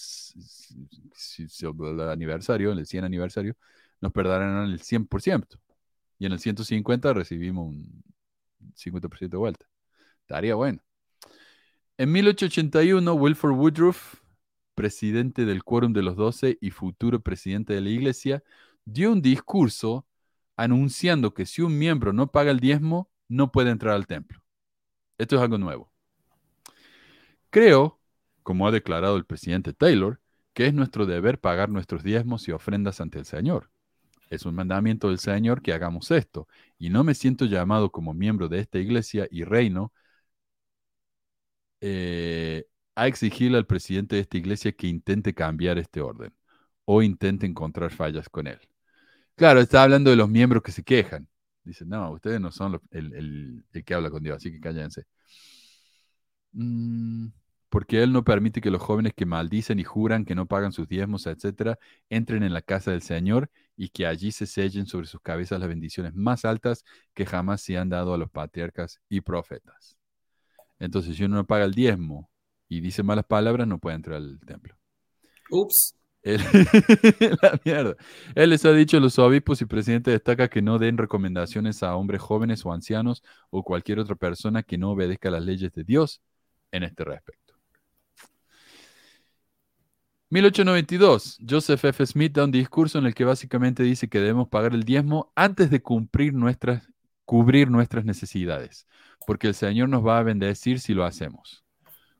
el 1.38 2.00
aniversario, 2.10 2.72
en 2.72 2.78
el 2.78 2.86
100 2.86 3.04
aniversario, 3.04 3.56
nos 4.00 4.12
perdonarán 4.12 4.70
el 4.70 4.80
100%. 4.80 5.58
Y 6.18 6.26
en 6.26 6.32
el 6.32 6.40
150 6.40 7.12
recibimos 7.12 7.68
un 7.68 8.02
50% 8.74 9.28
de 9.30 9.36
vuelta. 9.36 9.66
Estaría 10.22 10.56
bueno. 10.56 10.80
En 11.96 12.10
1881, 12.12 13.14
Wilford 13.14 13.52
Woodruff, 13.52 14.16
presidente 14.74 15.44
del 15.44 15.62
Quórum 15.62 15.92
de 15.92 16.02
los 16.02 16.16
Doce 16.16 16.58
y 16.60 16.70
futuro 16.70 17.20
presidente 17.20 17.72
de 17.72 17.80
la 17.80 17.90
Iglesia, 17.90 18.42
dio 18.84 19.12
un 19.12 19.22
discurso 19.22 20.07
anunciando 20.58 21.32
que 21.34 21.46
si 21.46 21.62
un 21.62 21.78
miembro 21.78 22.12
no 22.12 22.30
paga 22.32 22.50
el 22.50 22.60
diezmo, 22.60 23.10
no 23.28 23.52
puede 23.52 23.70
entrar 23.70 23.94
al 23.94 24.06
templo. 24.06 24.42
Esto 25.16 25.36
es 25.36 25.42
algo 25.42 25.56
nuevo. 25.56 25.92
Creo, 27.50 28.00
como 28.42 28.66
ha 28.66 28.72
declarado 28.72 29.16
el 29.16 29.24
presidente 29.24 29.72
Taylor, 29.72 30.20
que 30.52 30.66
es 30.66 30.74
nuestro 30.74 31.06
deber 31.06 31.40
pagar 31.40 31.70
nuestros 31.70 32.02
diezmos 32.02 32.48
y 32.48 32.52
ofrendas 32.52 33.00
ante 33.00 33.20
el 33.20 33.24
Señor. 33.24 33.70
Es 34.30 34.44
un 34.46 34.54
mandamiento 34.56 35.08
del 35.08 35.20
Señor 35.20 35.62
que 35.62 35.72
hagamos 35.72 36.10
esto, 36.10 36.48
y 36.76 36.90
no 36.90 37.04
me 37.04 37.14
siento 37.14 37.44
llamado 37.46 37.92
como 37.92 38.12
miembro 38.12 38.48
de 38.48 38.58
esta 38.60 38.78
iglesia 38.78 39.28
y 39.30 39.44
reino 39.44 39.92
eh, 41.80 42.66
a 42.96 43.06
exigirle 43.06 43.58
al 43.58 43.66
presidente 43.66 44.16
de 44.16 44.22
esta 44.22 44.36
iglesia 44.38 44.72
que 44.72 44.88
intente 44.88 45.34
cambiar 45.34 45.78
este 45.78 46.00
orden 46.00 46.34
o 46.84 47.02
intente 47.02 47.46
encontrar 47.46 47.92
fallas 47.92 48.28
con 48.28 48.48
él. 48.48 48.58
Claro, 49.38 49.60
está 49.60 49.82
hablando 49.84 50.10
de 50.10 50.16
los 50.16 50.28
miembros 50.28 50.62
que 50.62 50.72
se 50.72 50.82
quejan. 50.84 51.28
Dicen, 51.64 51.88
no, 51.88 52.10
ustedes 52.12 52.40
no 52.40 52.50
son 52.50 52.72
los- 52.72 52.82
el, 52.90 53.12
el- 53.14 53.64
el 53.72 53.84
que 53.84 53.94
habla 53.94 54.10
con 54.10 54.22
Dios, 54.22 54.36
así 54.38 54.50
que 54.52 54.60
cállense. 54.60 55.04
Mm, 56.52 57.28
porque 57.68 58.02
Él 58.02 58.12
no 58.12 58.24
permite 58.24 58.60
que 58.60 58.70
los 58.70 58.80
jóvenes 58.82 59.12
que 59.14 59.26
maldicen 59.26 59.78
y 59.78 59.84
juran 59.84 60.24
que 60.24 60.34
no 60.34 60.46
pagan 60.46 60.72
sus 60.72 60.88
diezmos, 60.88 61.26
etcétera, 61.26 61.78
entren 62.08 62.42
en 62.42 62.54
la 62.54 62.62
casa 62.62 62.90
del 62.90 63.02
Señor 63.02 63.50
y 63.76 63.90
que 63.90 64.06
allí 64.06 64.32
se 64.32 64.46
sellen 64.46 64.86
sobre 64.86 65.06
sus 65.06 65.20
cabezas 65.20 65.60
las 65.60 65.68
bendiciones 65.68 66.14
más 66.14 66.44
altas 66.44 66.84
que 67.14 67.26
jamás 67.26 67.62
se 67.62 67.76
han 67.78 67.90
dado 67.90 68.14
a 68.14 68.18
los 68.18 68.30
patriarcas 68.30 69.00
y 69.08 69.20
profetas. 69.20 69.98
Entonces, 70.80 71.16
si 71.16 71.24
uno 71.24 71.36
no 71.36 71.46
paga 71.46 71.64
el 71.66 71.74
diezmo 71.74 72.30
y 72.68 72.80
dice 72.82 73.02
malas 73.04 73.26
palabras, 73.26 73.68
no 73.68 73.78
puede 73.78 73.96
entrar 73.96 74.18
al 74.18 74.40
templo. 74.46 74.76
Ups. 75.50 75.94
Él, 78.34 78.50
les 78.50 78.64
ha 78.64 78.72
dicho 78.72 78.98
a 78.98 79.00
los 79.00 79.18
obispos 79.18 79.62
y 79.62 79.64
presidentes 79.64 80.12
destaca 80.12 80.48
que 80.48 80.60
no 80.60 80.78
den 80.78 80.98
recomendaciones 80.98 81.82
a 81.82 81.96
hombres 81.96 82.20
jóvenes 82.20 82.66
o 82.66 82.72
ancianos 82.72 83.22
o 83.50 83.62
cualquier 83.62 83.98
otra 83.98 84.14
persona 84.14 84.62
que 84.62 84.76
no 84.76 84.90
obedezca 84.90 85.30
las 85.30 85.42
leyes 85.44 85.72
de 85.72 85.84
Dios 85.84 86.20
en 86.70 86.82
este 86.82 87.04
respecto. 87.04 87.54
1892, 90.30 91.38
Joseph 91.48 91.82
F. 91.86 92.04
Smith 92.04 92.32
da 92.34 92.44
un 92.44 92.50
discurso 92.50 92.98
en 92.98 93.06
el 93.06 93.14
que 93.14 93.24
básicamente 93.24 93.82
dice 93.82 94.08
que 94.08 94.18
debemos 94.20 94.48
pagar 94.48 94.74
el 94.74 94.82
diezmo 94.82 95.32
antes 95.34 95.70
de 95.70 95.80
cumplir 95.80 96.34
nuestras, 96.34 96.86
cubrir 97.24 97.70
nuestras 97.70 98.04
necesidades, 98.04 98.86
porque 99.26 99.46
el 99.46 99.54
Señor 99.54 99.88
nos 99.88 100.06
va 100.06 100.18
a 100.18 100.22
bendecir 100.22 100.80
si 100.80 100.92
lo 100.92 101.06
hacemos. 101.06 101.64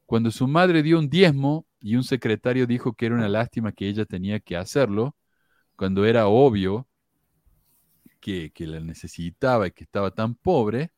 Cuando 0.07 0.31
su 0.31 0.49
madre 0.49 0.83
dio 0.83 0.99
un 0.99 1.11
diezmo 1.11 1.68
y 1.81 1.97
un 1.97 2.05
secretario 2.05 2.67
dijo 2.67 2.95
que 2.95 3.07
era 3.07 3.15
una 3.15 3.29
lástima 3.29 3.73
que 3.73 3.89
ella 3.89 4.05
tenía 4.05 4.41
que 4.41 4.57
hacerlo, 4.57 5.17
cuando 5.77 6.05
era 6.05 6.27
obvio 6.29 6.89
que, 8.21 8.51
que 8.53 8.67
la 8.67 8.81
necesitaba 8.81 9.67
y 9.69 9.71
que 9.73 9.85
estaba 9.85 10.11
tan 10.11 10.35
pobre, 10.35 10.91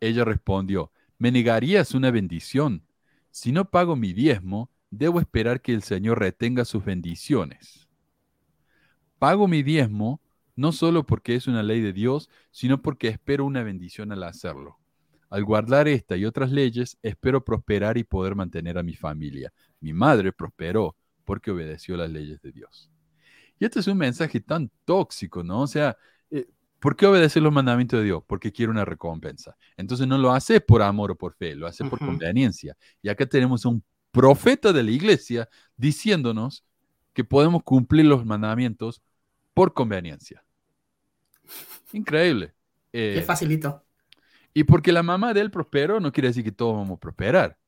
ella 0.00 0.24
respondió, 0.24 0.92
me 1.18 1.30
negarías 1.30 1.94
una 1.94 2.10
bendición. 2.10 2.86
Si 3.30 3.52
no 3.52 3.70
pago 3.70 3.96
mi 3.96 4.12
diezmo, 4.12 4.70
debo 4.90 5.20
esperar 5.20 5.60
que 5.60 5.72
el 5.72 5.82
Señor 5.82 6.18
retenga 6.18 6.64
sus 6.64 6.84
bendiciones. 6.84 7.88
Pago 9.18 9.46
mi 9.46 9.62
diezmo 9.62 10.20
no 10.56 10.72
solo 10.72 11.06
porque 11.06 11.34
es 11.34 11.46
una 11.46 11.62
ley 11.62 11.80
de 11.80 11.92
Dios, 11.92 12.28
sino 12.50 12.82
porque 12.82 13.08
espero 13.08 13.44
una 13.44 13.62
bendición 13.62 14.12
al 14.12 14.24
hacerlo. 14.24 14.79
Al 15.30 15.44
guardar 15.44 15.86
esta 15.88 16.16
y 16.16 16.24
otras 16.24 16.50
leyes, 16.50 16.98
espero 17.02 17.44
prosperar 17.44 17.96
y 17.96 18.04
poder 18.04 18.34
mantener 18.34 18.76
a 18.76 18.82
mi 18.82 18.94
familia. 18.94 19.52
Mi 19.80 19.92
madre 19.92 20.32
prosperó 20.32 20.96
porque 21.24 21.52
obedeció 21.52 21.96
las 21.96 22.10
leyes 22.10 22.42
de 22.42 22.50
Dios. 22.50 22.90
Y 23.58 23.64
este 23.64 23.78
es 23.78 23.86
un 23.86 23.98
mensaje 23.98 24.40
tan 24.40 24.70
tóxico, 24.84 25.44
¿no? 25.44 25.62
O 25.62 25.66
sea, 25.66 25.96
eh, 26.30 26.48
¿por 26.80 26.96
qué 26.96 27.06
obedecer 27.06 27.42
los 27.42 27.52
mandamientos 27.52 28.00
de 28.00 28.06
Dios? 28.06 28.24
Porque 28.26 28.50
quiere 28.50 28.72
una 28.72 28.84
recompensa. 28.84 29.56
Entonces 29.76 30.08
no 30.08 30.18
lo 30.18 30.32
hace 30.32 30.60
por 30.60 30.82
amor 30.82 31.12
o 31.12 31.16
por 31.16 31.34
fe, 31.34 31.54
lo 31.54 31.68
hace 31.68 31.84
por 31.84 31.98
conveniencia. 32.00 32.76
Y 33.00 33.08
acá 33.08 33.26
tenemos 33.26 33.64
un 33.64 33.84
profeta 34.10 34.72
de 34.72 34.82
la 34.82 34.90
iglesia 34.90 35.48
diciéndonos 35.76 36.64
que 37.12 37.22
podemos 37.22 37.62
cumplir 37.62 38.06
los 38.06 38.24
mandamientos 38.24 39.00
por 39.54 39.74
conveniencia. 39.74 40.42
Increíble. 41.92 42.54
Eh, 42.92 43.12
Qué 43.16 43.22
facilito. 43.22 43.84
Y 44.54 44.64
porque 44.64 44.92
la 44.92 45.02
mamá 45.02 45.34
de 45.34 45.40
él 45.40 45.50
prosperó, 45.50 46.00
no 46.00 46.12
quiere 46.12 46.28
decir 46.28 46.44
que 46.44 46.52
todos 46.52 46.76
vamos 46.76 46.96
a 46.96 47.00
prosperar. 47.00 47.58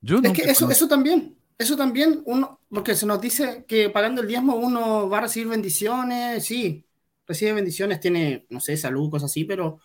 Yo 0.00 0.20
Es 0.22 0.32
que 0.32 0.42
eso, 0.50 0.70
eso 0.70 0.88
también, 0.88 1.38
eso 1.58 1.76
también, 1.76 2.22
uno, 2.26 2.60
porque 2.68 2.94
se 2.94 3.06
nos 3.06 3.20
dice 3.20 3.64
que 3.68 3.90
pagando 3.90 4.22
el 4.22 4.28
diezmo 4.28 4.56
uno 4.56 5.08
va 5.08 5.18
a 5.18 5.20
recibir 5.22 5.48
bendiciones, 5.48 6.44
sí, 6.44 6.84
recibe 7.26 7.52
bendiciones, 7.52 8.00
tiene, 8.00 8.46
no 8.50 8.60
sé, 8.60 8.76
salud, 8.76 9.10
cosas 9.10 9.30
así, 9.30 9.44
pero 9.44 9.80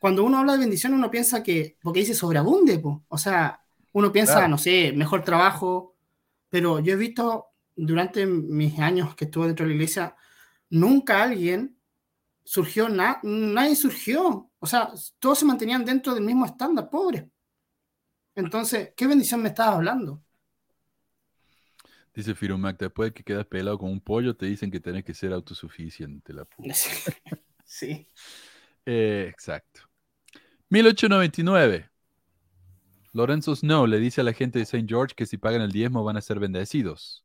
cuando 0.00 0.24
uno 0.24 0.38
habla 0.38 0.54
de 0.54 0.60
bendiciones 0.60 0.98
uno 0.98 1.10
piensa 1.10 1.42
que, 1.42 1.78
porque 1.82 2.00
dice 2.00 2.14
sobreabunde, 2.14 2.78
po. 2.78 3.04
o 3.08 3.18
sea, 3.18 3.60
uno 3.92 4.12
piensa, 4.12 4.34
Claro. 4.34 4.48
no 4.48 4.58
sé, 4.58 4.92
mejor 4.92 5.22
trabajo, 5.24 5.96
pero 6.50 6.80
yo 6.80 6.94
he 6.94 6.96
visto 6.96 7.46
durante 7.76 8.26
mis 8.26 8.78
años 8.80 9.14
que 9.14 9.26
estuve 9.26 9.46
dentro 9.46 9.64
de 9.64 9.70
la 9.70 9.74
iglesia, 9.76 10.16
nunca 10.70 11.22
alguien 11.22 11.78
surgió, 12.44 12.88
na- 12.88 13.20
nadie 13.22 13.76
surgió, 13.76 14.50
o 14.66 14.68
sea, 14.68 14.90
todos 15.20 15.38
se 15.38 15.44
mantenían 15.44 15.84
dentro 15.84 16.12
del 16.14 16.24
mismo 16.24 16.44
estándar, 16.44 16.90
pobres. 16.90 17.24
Entonces, 18.36 18.92
¿qué 18.96 19.06
bendición 19.06 19.42
me 19.42 19.48
estabas 19.48 19.76
hablando? 19.76 20.22
Dice 22.14 22.34
Firumac, 22.34 22.78
después 22.78 23.10
de 23.10 23.14
que 23.14 23.22
quedas 23.24 23.46
pelado 23.46 23.78
con 23.78 23.90
un 23.90 24.00
pollo, 24.00 24.34
te 24.36 24.46
dicen 24.46 24.70
que 24.70 24.80
tenés 24.80 25.04
que 25.04 25.14
ser 25.14 25.32
autosuficiente. 25.32 26.32
La 26.32 26.44
pu- 26.44 26.66
Sí. 27.64 28.08
Eh, 28.84 29.26
exacto. 29.30 29.82
1899. 30.70 31.90
Lorenzo 33.12 33.54
Snow 33.56 33.86
le 33.86 33.98
dice 33.98 34.20
a 34.20 34.24
la 34.24 34.32
gente 34.32 34.58
de 34.58 34.64
St. 34.64 34.86
George 34.88 35.14
que 35.16 35.26
si 35.26 35.38
pagan 35.38 35.62
el 35.62 35.72
diezmo 35.72 36.04
van 36.04 36.16
a 36.16 36.20
ser 36.20 36.38
bendecidos. 36.38 37.24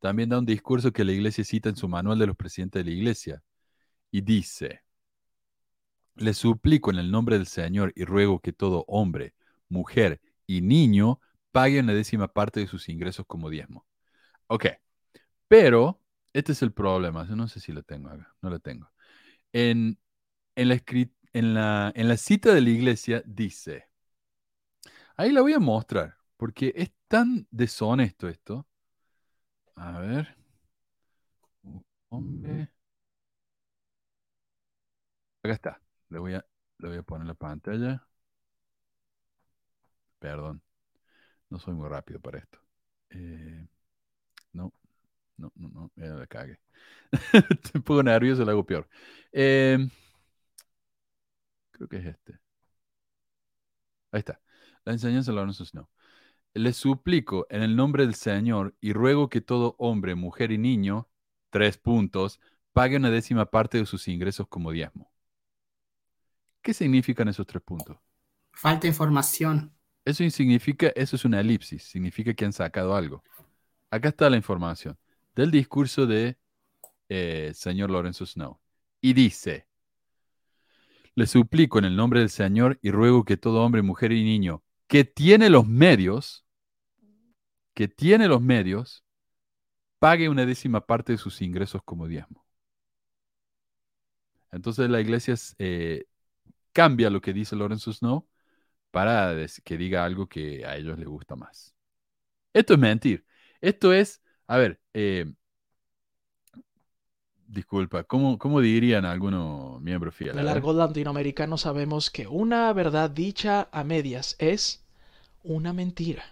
También 0.00 0.28
da 0.28 0.38
un 0.38 0.46
discurso 0.46 0.92
que 0.92 1.04
la 1.04 1.12
iglesia 1.12 1.44
cita 1.44 1.68
en 1.68 1.76
su 1.76 1.88
manual 1.88 2.18
de 2.18 2.26
los 2.26 2.36
presidentes 2.36 2.84
de 2.84 2.90
la 2.90 2.96
iglesia. 2.96 3.42
Y 4.10 4.22
dice, 4.22 4.81
le 6.16 6.34
suplico 6.34 6.90
en 6.90 6.98
el 6.98 7.10
nombre 7.10 7.36
del 7.38 7.46
Señor 7.46 7.92
y 7.96 8.04
ruego 8.04 8.40
que 8.40 8.52
todo 8.52 8.84
hombre, 8.88 9.34
mujer 9.68 10.20
y 10.46 10.60
niño 10.62 11.20
pague 11.52 11.80
una 11.80 11.94
décima 11.94 12.28
parte 12.28 12.60
de 12.60 12.66
sus 12.66 12.88
ingresos 12.88 13.26
como 13.26 13.50
diezmo. 13.50 13.86
Ok, 14.48 14.66
pero 15.48 16.00
este 16.32 16.52
es 16.52 16.62
el 16.62 16.72
problema. 16.72 17.26
Yo 17.28 17.36
no 17.36 17.48
sé 17.48 17.60
si 17.60 17.72
lo 17.72 17.82
tengo 17.82 18.10
acá, 18.10 18.34
no 18.42 18.50
lo 18.50 18.60
tengo. 18.60 18.90
En, 19.52 19.98
en, 20.56 20.68
la, 20.68 20.82
en, 21.34 21.54
la, 21.54 21.92
en 21.94 22.08
la 22.08 22.16
cita 22.16 22.54
de 22.54 22.60
la 22.62 22.70
iglesia 22.70 23.22
dice, 23.26 23.88
ahí 25.16 25.32
la 25.32 25.40
voy 25.40 25.52
a 25.54 25.58
mostrar, 25.58 26.16
porque 26.36 26.72
es 26.76 26.92
tan 27.08 27.46
deshonesto 27.50 28.28
esto. 28.28 28.66
A 29.76 30.00
ver. 30.00 30.34
Hombre. 32.10 32.68
Acá 35.42 35.54
está. 35.54 35.80
Le 36.12 36.18
voy 36.18 36.34
a, 36.34 36.44
le 36.78 36.88
voy 36.88 36.98
a 36.98 37.02
poner 37.02 37.26
la 37.26 37.34
pantalla. 37.34 38.06
Perdón. 40.18 40.62
No 41.50 41.58
soy 41.58 41.74
muy 41.74 41.88
rápido 41.88 42.20
para 42.20 42.38
esto. 42.38 42.58
Eh, 43.10 43.66
no, 44.52 44.72
no, 45.38 45.52
no, 45.56 45.68
no, 45.70 45.92
ya 45.96 46.06
la 46.14 46.26
cagué. 46.26 46.60
Un 47.74 47.82
poco 47.82 48.02
nervioso, 48.02 48.44
lo 48.44 48.52
hago 48.52 48.66
peor. 48.66 48.88
Eh, 49.32 49.78
creo 51.72 51.88
que 51.88 51.96
es 51.98 52.06
este. 52.06 52.38
Ahí 54.10 54.20
está. 54.20 54.40
La 54.84 54.92
enseñanza 54.92 55.30
de 55.32 55.36
Lorenzo 55.36 55.64
Snow. 55.64 55.88
Les 56.54 56.76
suplico 56.76 57.46
en 57.50 57.62
el 57.62 57.76
nombre 57.76 58.04
del 58.04 58.14
Señor 58.16 58.76
y 58.80 58.92
ruego 58.92 59.28
que 59.30 59.40
todo 59.40 59.76
hombre, 59.78 60.14
mujer 60.16 60.52
y 60.52 60.58
niño, 60.58 61.08
tres 61.50 61.78
puntos, 61.78 62.40
pague 62.72 62.96
una 62.96 63.10
décima 63.10 63.46
parte 63.50 63.78
de 63.78 63.86
sus 63.86 64.08
ingresos 64.08 64.48
como 64.48 64.72
diezmo. 64.72 65.11
¿Qué 66.62 66.72
significan 66.72 67.28
esos 67.28 67.46
tres 67.46 67.62
puntos? 67.62 67.98
Falta 68.52 68.86
información. 68.86 69.72
Eso 70.04 70.28
significa, 70.30 70.88
eso 70.94 71.16
es 71.16 71.24
una 71.24 71.40
elipsis, 71.40 71.82
significa 71.82 72.34
que 72.34 72.44
han 72.44 72.52
sacado 72.52 72.94
algo. 72.94 73.22
Acá 73.90 74.08
está 74.08 74.30
la 74.30 74.36
información 74.36 74.96
del 75.34 75.50
discurso 75.50 76.06
de 76.06 76.38
eh, 77.08 77.52
señor 77.54 77.90
Lorenzo 77.90 78.24
Snow. 78.24 78.58
Y 79.00 79.12
dice, 79.12 79.66
le 81.14 81.26
suplico 81.26 81.78
en 81.78 81.84
el 81.84 81.96
nombre 81.96 82.20
del 82.20 82.30
Señor 82.30 82.78
y 82.80 82.90
ruego 82.90 83.24
que 83.24 83.36
todo 83.36 83.64
hombre, 83.64 83.82
mujer 83.82 84.12
y 84.12 84.24
niño 84.24 84.62
que 84.92 85.04
tiene 85.04 85.48
los 85.48 85.66
medios, 85.66 86.44
que 87.72 87.88
tiene 87.88 88.28
los 88.28 88.42
medios, 88.42 89.02
pague 89.98 90.28
una 90.28 90.44
décima 90.44 90.84
parte 90.84 91.12
de 91.12 91.18
sus 91.18 91.40
ingresos 91.40 91.80
como 91.82 92.06
diezmo. 92.08 92.44
Entonces 94.50 94.90
la 94.90 95.00
iglesia 95.00 95.34
eh, 95.58 96.04
cambia 96.72 97.10
lo 97.10 97.20
que 97.20 97.32
dice 97.32 97.56
Lorenzo 97.56 97.92
Snow 97.92 98.26
para 98.90 99.34
que 99.64 99.76
diga 99.76 100.04
algo 100.04 100.28
que 100.28 100.64
a 100.64 100.76
ellos 100.76 100.98
les 100.98 101.08
gusta 101.08 101.36
más. 101.36 101.74
Esto 102.52 102.74
es 102.74 102.78
mentir. 102.78 103.24
Esto 103.60 103.92
es, 103.92 104.22
a 104.46 104.58
ver, 104.58 104.80
eh, 104.92 105.32
disculpa, 107.46 108.04
¿cómo, 108.04 108.38
¿cómo, 108.38 108.60
dirían 108.60 109.04
algunos 109.04 109.80
miembros 109.80 110.14
fieles? 110.14 110.36
En 110.36 110.40
el 110.40 110.48
argot 110.48 110.76
latinoamericano 110.76 111.56
sabemos 111.56 112.10
que 112.10 112.26
una 112.26 112.72
verdad 112.72 113.10
dicha 113.10 113.68
a 113.72 113.84
medias 113.84 114.36
es 114.38 114.84
una 115.42 115.72
mentira. 115.72 116.24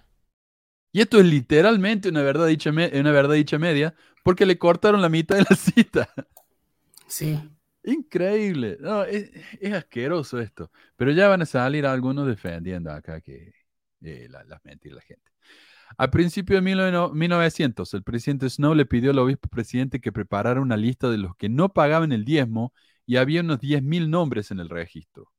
Y 0.92 1.00
esto 1.00 1.18
es 1.20 1.26
literalmente 1.26 2.08
una 2.08 2.22
verdad 2.22 2.48
dicha, 2.48 2.70
una 2.70 3.12
verdad 3.12 3.34
dicha 3.34 3.58
media 3.58 3.94
porque 4.24 4.44
le 4.44 4.58
cortaron 4.58 5.00
la 5.00 5.08
mitad 5.08 5.36
de 5.36 5.46
la 5.48 5.56
cita. 5.56 6.12
Sí. 7.06 7.38
Increíble. 7.84 8.76
No, 8.80 9.04
es, 9.04 9.30
asqueroso 9.72 10.40
esto. 10.40 10.70
Pero 10.96 11.12
ya 11.12 11.28
van 11.28 11.42
a 11.42 11.46
salir 11.46 11.86
algunos 11.86 12.26
defendiendo 12.26 12.90
acá 12.90 13.20
que 13.20 13.52
eh, 14.02 14.28
las 14.30 14.46
la 14.46 14.60
mentiras 14.64 14.96
de 14.96 15.00
la 15.00 15.02
gente. 15.02 15.30
A 15.98 16.10
principios 16.10 16.62
de 16.62 17.10
1900, 17.12 17.94
el 17.94 18.02
presidente 18.04 18.48
Snow 18.48 18.74
le 18.74 18.86
pidió 18.86 19.10
al 19.10 19.18
obispo 19.18 19.48
presidente 19.48 20.00
que 20.00 20.12
preparara 20.12 20.60
una 20.60 20.76
lista 20.76 21.10
de 21.10 21.18
los 21.18 21.36
que 21.36 21.48
no 21.48 21.72
pagaban 21.72 22.12
el 22.12 22.24
diezmo 22.24 22.72
y 23.06 23.16
había 23.16 23.40
unos 23.40 23.60
10.000 23.60 24.08
nombres 24.08 24.50
en 24.52 24.60
el 24.60 24.68
registro. 24.68 25.32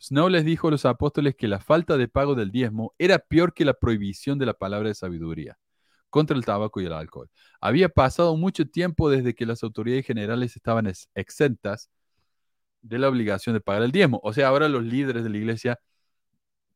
Snow 0.00 0.28
les 0.28 0.44
dijo 0.44 0.68
a 0.68 0.70
los 0.72 0.84
apóstoles 0.86 1.34
que 1.36 1.48
la 1.48 1.60
falta 1.60 1.96
de 1.96 2.08
pago 2.08 2.34
del 2.34 2.52
diezmo 2.52 2.94
era 2.98 3.18
peor 3.18 3.54
que 3.54 3.64
la 3.64 3.74
prohibición 3.74 4.38
de 4.38 4.46
la 4.46 4.54
palabra 4.54 4.88
de 4.88 4.94
sabiduría 4.94 5.58
contra 6.12 6.36
el 6.36 6.44
tabaco 6.44 6.80
y 6.80 6.86
el 6.86 6.92
alcohol. 6.92 7.30
Había 7.60 7.88
pasado 7.88 8.36
mucho 8.36 8.68
tiempo 8.68 9.10
desde 9.10 9.34
que 9.34 9.46
las 9.46 9.62
autoridades 9.62 10.06
generales 10.06 10.54
estaban 10.54 10.86
ex 10.86 11.08
exentas 11.14 11.90
de 12.82 12.98
la 12.98 13.08
obligación 13.08 13.54
de 13.54 13.60
pagar 13.60 13.82
el 13.82 13.92
diezmo. 13.92 14.20
O 14.22 14.32
sea, 14.34 14.48
ahora 14.48 14.68
los 14.68 14.84
líderes 14.84 15.24
de 15.24 15.30
la 15.30 15.38
iglesia, 15.38 15.80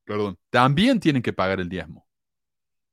perdón, 0.05 0.39
también 0.49 1.01
tienen 1.01 1.23
que 1.23 1.35
pagar 1.35 1.61
el 1.61 1.69
diezmo. 1.69 2.07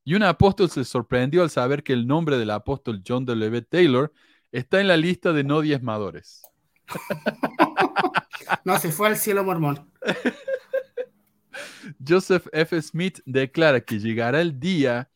Y 0.04 0.14
un 0.14 0.22
apóstol 0.22 0.68
se 0.68 0.84
sorprendió 0.84 1.42
al 1.42 1.48
saber 1.48 1.82
que 1.82 1.94
el 1.94 2.06
nombre 2.06 2.36
del 2.36 2.50
apóstol 2.50 3.02
John 3.06 3.24
W. 3.24 3.62
Taylor 3.62 4.12
está 4.52 4.82
en 4.82 4.88
la 4.88 4.98
lista 4.98 5.32
de 5.32 5.44
no 5.44 5.62
diezmadores. 5.62 6.42
no, 8.64 8.78
se 8.78 8.92
fue 8.92 9.08
al 9.08 9.16
cielo 9.16 9.44
mormón. 9.44 9.90
Joseph 12.06 12.48
F. 12.52 12.82
Smith 12.82 13.20
declara 13.24 13.80
que 13.80 13.98
llegará 13.98 14.42
el 14.42 14.60
día 14.60 15.08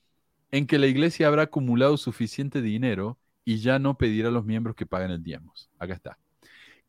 en 0.50 0.66
que 0.66 0.78
la 0.78 0.86
iglesia 0.86 1.26
habrá 1.26 1.42
acumulado 1.42 1.96
suficiente 1.96 2.62
dinero 2.62 3.18
y 3.44 3.58
ya 3.58 3.78
no 3.78 3.96
pedirá 3.96 4.28
a 4.28 4.32
los 4.32 4.44
miembros 4.44 4.76
que 4.76 4.86
paguen 4.86 5.10
el 5.10 5.22
diezmos. 5.22 5.70
Acá 5.78 5.94
está. 5.94 6.18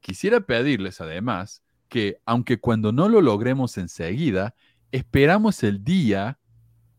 Quisiera 0.01 0.41
pedirles 0.41 1.01
además 1.01 1.63
que, 1.87 2.19
aunque 2.25 2.59
cuando 2.59 2.91
no 2.91 3.09
lo 3.09 3.21
logremos 3.21 3.77
enseguida, 3.77 4.55
esperamos 4.91 5.63
el 5.63 5.83
día 5.83 6.39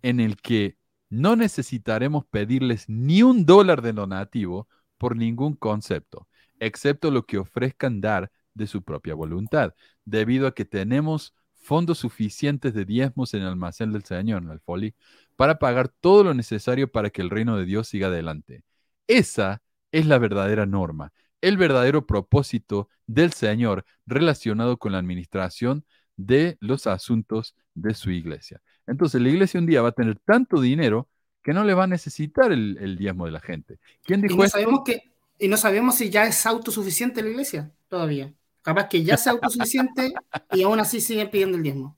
en 0.02 0.20
el 0.20 0.36
que 0.36 0.76
no 1.08 1.36
necesitaremos 1.36 2.24
pedirles 2.26 2.88
ni 2.88 3.22
un 3.22 3.44
dólar 3.44 3.82
de 3.82 3.92
donativo 3.92 4.68
por 4.96 5.16
ningún 5.16 5.54
concepto, 5.54 6.28
excepto 6.58 7.10
lo 7.10 7.26
que 7.26 7.38
ofrezcan 7.38 8.00
dar 8.00 8.30
de 8.54 8.66
su 8.66 8.82
propia 8.82 9.14
voluntad, 9.14 9.74
debido 10.04 10.46
a 10.46 10.54
que 10.54 10.64
tenemos 10.64 11.34
fondos 11.54 11.98
suficientes 11.98 12.74
de 12.74 12.84
diezmos 12.84 13.34
en 13.34 13.42
el 13.42 13.48
almacén 13.48 13.92
del 13.92 14.04
Señor, 14.04 14.42
en 14.42 14.50
el 14.50 14.60
folly, 14.60 14.94
para 15.40 15.58
pagar 15.58 15.88
todo 15.88 16.22
lo 16.22 16.34
necesario 16.34 16.92
para 16.92 17.08
que 17.08 17.22
el 17.22 17.30
reino 17.30 17.56
de 17.56 17.64
Dios 17.64 17.88
siga 17.88 18.08
adelante. 18.08 18.62
Esa 19.06 19.62
es 19.90 20.04
la 20.04 20.18
verdadera 20.18 20.66
norma, 20.66 21.14
el 21.40 21.56
verdadero 21.56 22.06
propósito 22.06 22.90
del 23.06 23.32
Señor 23.32 23.86
relacionado 24.04 24.76
con 24.76 24.92
la 24.92 24.98
administración 24.98 25.86
de 26.18 26.58
los 26.60 26.86
asuntos 26.86 27.54
de 27.72 27.94
su 27.94 28.10
iglesia. 28.10 28.60
Entonces 28.86 29.22
la 29.22 29.30
iglesia 29.30 29.58
un 29.58 29.64
día 29.64 29.80
va 29.80 29.88
a 29.88 29.92
tener 29.92 30.18
tanto 30.18 30.60
dinero 30.60 31.08
que 31.42 31.54
no 31.54 31.64
le 31.64 31.72
va 31.72 31.84
a 31.84 31.86
necesitar 31.86 32.52
el, 32.52 32.98
diezmo 32.98 33.24
de 33.24 33.32
la 33.32 33.40
gente. 33.40 33.78
¿Quién 34.02 34.20
dijo 34.20 34.34
y 34.34 34.36
no 34.36 34.46
Sabemos 34.46 34.82
que, 34.84 35.04
y 35.38 35.48
no 35.48 35.56
sabemos 35.56 35.94
si 35.94 36.10
ya 36.10 36.26
es 36.26 36.44
autosuficiente 36.44 37.22
la 37.22 37.30
iglesia 37.30 37.72
todavía. 37.88 38.30
Capaz 38.60 38.88
que 38.88 39.02
ya 39.02 39.16
sea 39.16 39.32
autosuficiente 39.32 40.12
y 40.52 40.64
aún 40.64 40.80
así 40.80 41.00
siguen 41.00 41.30
pidiendo 41.30 41.56
el 41.56 41.62
diezmo. 41.62 41.96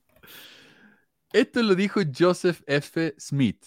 Esto 1.33 1.63
lo 1.63 1.75
dijo 1.75 2.01
Joseph 2.17 2.63
F. 2.67 3.15
Smith, 3.19 3.65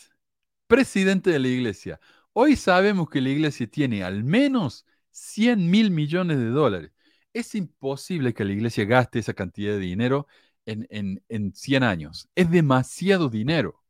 presidente 0.68 1.32
de 1.32 1.40
la 1.40 1.48
iglesia. 1.48 2.00
Hoy 2.34 2.56
sabemos 2.56 3.10
que 3.10 3.22
la 3.22 3.30
iglesia 3.30 3.68
tiene 3.68 4.04
al 4.04 4.24
menos 4.24 4.86
100 5.12 5.70
mil 5.70 5.92
millones 5.92 6.38
de 6.38 6.50
dólares. 6.50 6.92
Es 7.34 7.56
imposible 7.56 8.34
que 8.34 8.46
la 8.46 8.54
iglesia 8.54 8.86
gaste 8.86 9.20
esa 9.20 9.34
cantidad 9.34 9.74
de 9.74 9.80
dinero 9.80 10.28
en, 10.66 10.88
en, 10.90 11.24
en 11.30 11.54
100 11.56 11.84
años. 11.84 12.30
Es 12.36 12.50
demasiado 12.52 13.30
dinero. 13.30 13.84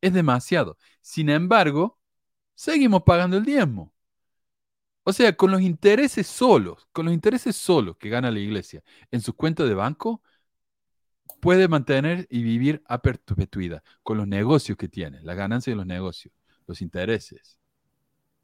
Es 0.00 0.12
demasiado. 0.12 0.78
Sin 1.00 1.30
embargo, 1.30 1.98
seguimos 2.54 3.02
pagando 3.04 3.36
el 3.38 3.44
diezmo. 3.44 3.94
O 5.04 5.12
sea, 5.12 5.36
con 5.36 5.50
los 5.52 5.60
intereses 5.62 6.26
solos, 6.26 6.88
con 6.92 7.04
los 7.06 7.14
intereses 7.14 7.54
solos 7.56 7.96
que 7.96 8.08
gana 8.08 8.30
la 8.30 8.40
iglesia 8.40 8.82
en 9.12 9.20
su 9.20 9.34
cuenta 9.36 9.64
de 9.64 9.74
banco, 9.74 10.20
puede 11.40 11.68
mantener 11.68 12.26
y 12.30 12.42
vivir 12.42 12.82
a 12.86 13.02
perpetuidad 13.02 13.82
con 14.02 14.18
los 14.18 14.26
negocios 14.26 14.76
que 14.78 14.88
tiene, 14.88 15.20
la 15.22 15.34
ganancia 15.34 15.72
de 15.72 15.76
los 15.76 15.86
negocios, 15.86 16.34
los 16.66 16.82
intereses. 16.82 17.58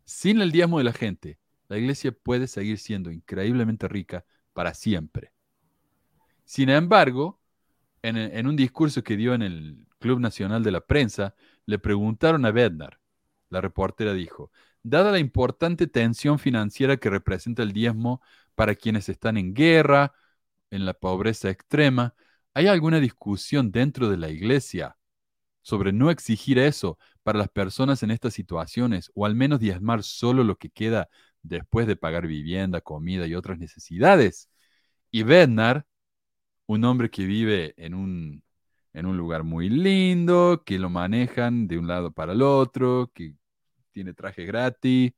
Sin 0.05 0.41
el 0.41 0.53
diezmo 0.53 0.79
de 0.79 0.85
la 0.85 0.93
gente, 0.93 1.39
la 1.69 1.79
iglesia 1.79 2.13
puede 2.13 2.47
seguir 2.47 2.79
siendo 2.79 3.11
increíblemente 3.11 3.89
rica 3.89 4.25
para 4.53 4.75
siempre. 4.75 5.33
Sin 6.45 6.69
embargo, 6.69 7.41
en, 8.03 8.17
en 8.17 8.47
un 8.47 8.57
discurso 8.57 9.03
que 9.03 9.17
dio 9.17 9.35
en 9.35 9.43
el 9.43 9.87
Club 9.99 10.21
Nacional 10.21 10.63
de 10.63 10.73
la 10.73 10.81
Prensa, 10.81 11.35
le 11.67 11.79
preguntaron 11.79 12.45
a 12.45 12.51
Bednar, 12.51 13.01
la 13.49 13.61
reportera 13.61 14.13
dijo, 14.13 14.51
Dada 14.83 15.13
la 15.13 15.19
importante 15.21 15.87
tensión 15.87 16.39
financiera 16.39 16.97
que 16.97 17.09
representa 17.09 17.63
el 17.63 17.73
diezmo 17.73 18.21
para 18.57 18.75
quienes 18.75 19.09
están 19.09 19.37
en 19.37 19.55
guerra, 19.55 20.13
en 20.71 20.85
la 20.87 20.95
pobreza 20.95 21.51
extrema, 21.51 22.15
¿hay 22.55 22.67
alguna 22.67 23.01
discusión 23.01 23.71
dentro 23.73 24.09
de 24.11 24.17
la 24.17 24.31
iglesia 24.31 24.97
sobre 25.63 25.93
no 25.93 26.11
exigir 26.11 26.59
eso 26.59 26.99
para 27.23 27.39
las 27.39 27.49
personas 27.49 28.03
en 28.03 28.11
estas 28.11 28.35
situaciones 28.35 29.11
o 29.15 29.27
al 29.27 29.35
menos 29.35 29.61
diezmar 29.61 30.03
solo 30.03 30.45
lo 30.45 30.57
que 30.57 30.71
queda 30.71 31.09
después 31.43 31.87
de 31.87 31.97
pagar 31.97 32.27
vivienda, 32.27 32.81
comida 32.81 33.27
y 33.27 33.35
otras 33.35 33.59
necesidades? 33.59 34.51
Y 35.11 35.25
Bednar, 35.25 35.87
un 36.67 36.85
hombre 36.85 37.11
que 37.11 37.27
vive 37.27 37.75
en 37.77 37.95
un, 37.95 38.45
en 38.93 39.07
un 39.07 39.17
lugar 39.17 39.45
muy 39.45 39.69
lindo, 39.69 40.63
que 40.65 40.79
lo 40.79 40.91
manejan 40.91 41.69
de 41.69 41.79
un 41.79 41.87
lado 41.89 42.13
para 42.13 42.33
el 42.33 42.43
otro, 42.43 43.11
que 43.15 43.35
tiene 43.93 44.15
traje 44.15 44.45
gratis 44.45 45.13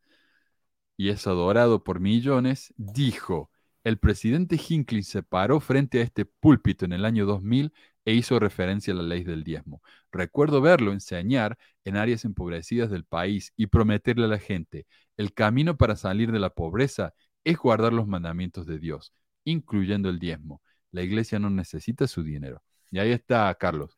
y 0.96 1.08
es 1.10 1.26
adorado 1.26 1.82
por 1.84 2.00
millones, 2.00 2.72
dijo, 2.76 3.50
el 3.84 3.98
presidente 3.98 4.56
Hinckley 4.56 5.02
se 5.02 5.22
paró 5.22 5.60
frente 5.60 6.00
a 6.00 6.02
este 6.02 6.24
púlpito 6.24 6.86
en 6.86 6.92
el 6.94 7.04
año 7.04 7.26
2000 7.26 7.72
e 8.06 8.14
hizo 8.14 8.38
referencia 8.38 8.92
a 8.92 8.96
la 8.96 9.02
ley 9.02 9.24
del 9.24 9.44
diezmo. 9.44 9.82
Recuerdo 10.10 10.60
verlo 10.60 10.92
enseñar 10.92 11.58
en 11.84 11.96
áreas 11.96 12.24
empobrecidas 12.24 12.90
del 12.90 13.04
país 13.04 13.52
y 13.56 13.66
prometerle 13.66 14.24
a 14.24 14.28
la 14.28 14.38
gente, 14.38 14.86
el 15.16 15.32
camino 15.32 15.76
para 15.76 15.96
salir 15.96 16.32
de 16.32 16.40
la 16.40 16.50
pobreza 16.50 17.14
es 17.44 17.58
guardar 17.58 17.92
los 17.92 18.08
mandamientos 18.08 18.66
de 18.66 18.78
Dios, 18.78 19.12
incluyendo 19.44 20.08
el 20.08 20.18
diezmo. 20.18 20.62
La 20.90 21.02
iglesia 21.02 21.38
no 21.38 21.50
necesita 21.50 22.06
su 22.06 22.22
dinero. 22.22 22.62
Y 22.90 22.98
ahí 22.98 23.12
está, 23.12 23.54
Carlos. 23.54 23.94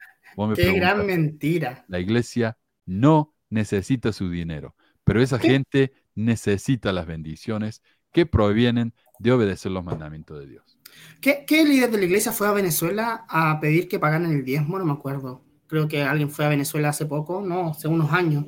Qué 0.55 0.73
gran 0.73 1.07
mentira. 1.07 1.85
La 1.89 2.01
iglesia 2.01 2.59
no 2.87 3.35
necesita 3.51 4.13
su 4.13 4.31
dinero, 4.31 4.75
pero 5.05 5.23
esa 5.23 5.39
gente 5.39 5.93
necesita 6.15 6.93
las 6.93 7.07
bendiciones 7.07 7.83
que 8.17 8.25
provienen 8.25 8.95
de 9.19 9.31
obedecer 9.31 9.71
los 9.71 9.85
mandamientos 9.85 10.39
de 10.39 10.47
Dios. 10.47 10.79
¿Qué, 11.21 11.65
líder 11.67 11.91
de 11.91 11.99
la 11.99 12.05
iglesia 12.07 12.33
fue 12.33 12.49
a 12.49 12.53
Venezuela 12.53 13.27
a 13.29 13.61
pedir 13.61 13.89
que 13.89 13.99
pagaran 13.99 14.33
el 14.33 14.43
diezmo? 14.43 14.79
No 14.79 14.87
me 14.87 14.93
acuerdo. 14.93 15.43
Creo 15.67 15.87
que 15.87 16.03
alguien 16.03 16.31
fue 16.31 16.47
a 16.47 16.49
Venezuela 16.49 16.89
hace 16.89 17.05
poco, 17.05 17.43
no, 17.43 17.73
hace 17.73 17.89
unos 17.89 18.11
años, 18.11 18.47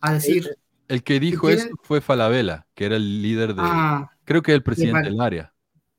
a 0.00 0.12
decir... 0.12 0.56
El, 0.86 1.02
que 1.02 1.18
dijo 1.18 1.50
eso 1.50 1.66
fue 1.82 2.00
Falabella, 2.00 2.68
que 2.76 2.84
era 2.84 2.94
el 2.94 3.20
líder 3.20 3.56
de... 3.56 3.62
Ah, 3.64 4.08
creo 4.24 4.40
que 4.40 4.52
el 4.52 4.62
presidente 4.62 5.08
del 5.08 5.20
área. 5.20 5.52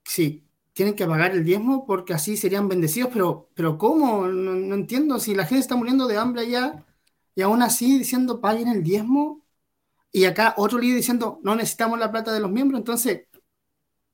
Sí, 0.05 0.47
tienen 0.71 0.95
que 0.95 1.05
pagar 1.05 1.31
el 1.31 1.43
diezmo 1.43 1.85
porque 1.85 2.13
así 2.13 2.37
serían 2.37 2.69
bendecidos, 2.69 3.09
pero, 3.11 3.49
pero 3.53 3.77
¿cómo? 3.77 4.27
No, 4.27 4.53
no 4.55 4.75
entiendo, 4.75 5.19
si 5.19 5.35
la 5.35 5.43
gente 5.43 5.59
está 5.59 5.75
muriendo 5.75 6.07
de 6.07 6.15
hambre 6.15 6.43
allá, 6.43 6.85
y 7.35 7.41
aún 7.41 7.61
así 7.63 7.97
diciendo 7.97 8.39
paguen 8.39 8.69
el 8.69 8.81
diezmo, 8.81 9.43
y 10.11 10.25
acá 10.25 10.53
otro 10.57 10.79
líder 10.79 10.97
diciendo 10.97 11.39
no 11.43 11.55
necesitamos 11.55 11.99
la 11.99 12.11
plata 12.11 12.33
de 12.33 12.39
los 12.39 12.51
miembros, 12.51 12.79
entonces 12.79 13.27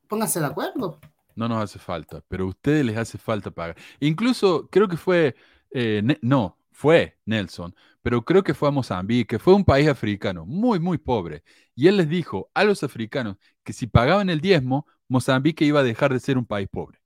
pónganse 0.07 0.39
de 0.39 0.45
acuerdo. 0.45 0.99
No 1.35 1.49
nos 1.49 1.63
hace 1.63 1.79
falta, 1.79 2.23
pero 2.27 2.45
a 2.45 2.47
ustedes 2.47 2.85
les 2.85 2.97
hace 2.97 3.17
falta 3.17 3.51
pagar. 3.51 3.75
Incluso 3.99 4.69
creo 4.69 4.87
que 4.87 4.97
fue, 4.97 5.35
eh, 5.71 6.01
no, 6.21 6.57
fue 6.71 7.17
Nelson, 7.25 7.75
pero 8.01 8.23
creo 8.23 8.43
que 8.43 8.53
fue 8.53 8.69
a 8.69 8.71
Mozambique, 8.71 9.27
que 9.27 9.39
fue 9.39 9.53
un 9.53 9.65
país 9.65 9.87
africano 9.87 10.45
muy, 10.45 10.79
muy 10.79 10.97
pobre. 10.97 11.43
Y 11.75 11.87
él 11.87 11.97
les 11.97 12.07
dijo 12.07 12.49
a 12.53 12.63
los 12.63 12.83
africanos 12.83 13.37
que 13.63 13.73
si 13.73 13.87
pagaban 13.87 14.29
el 14.29 14.41
diezmo, 14.41 14.85
Mozambique 15.07 15.65
iba 15.65 15.81
a 15.81 15.83
dejar 15.83 16.13
de 16.13 16.19
ser 16.19 16.37
un 16.37 16.45
país 16.45 16.67
pobre. 16.71 17.01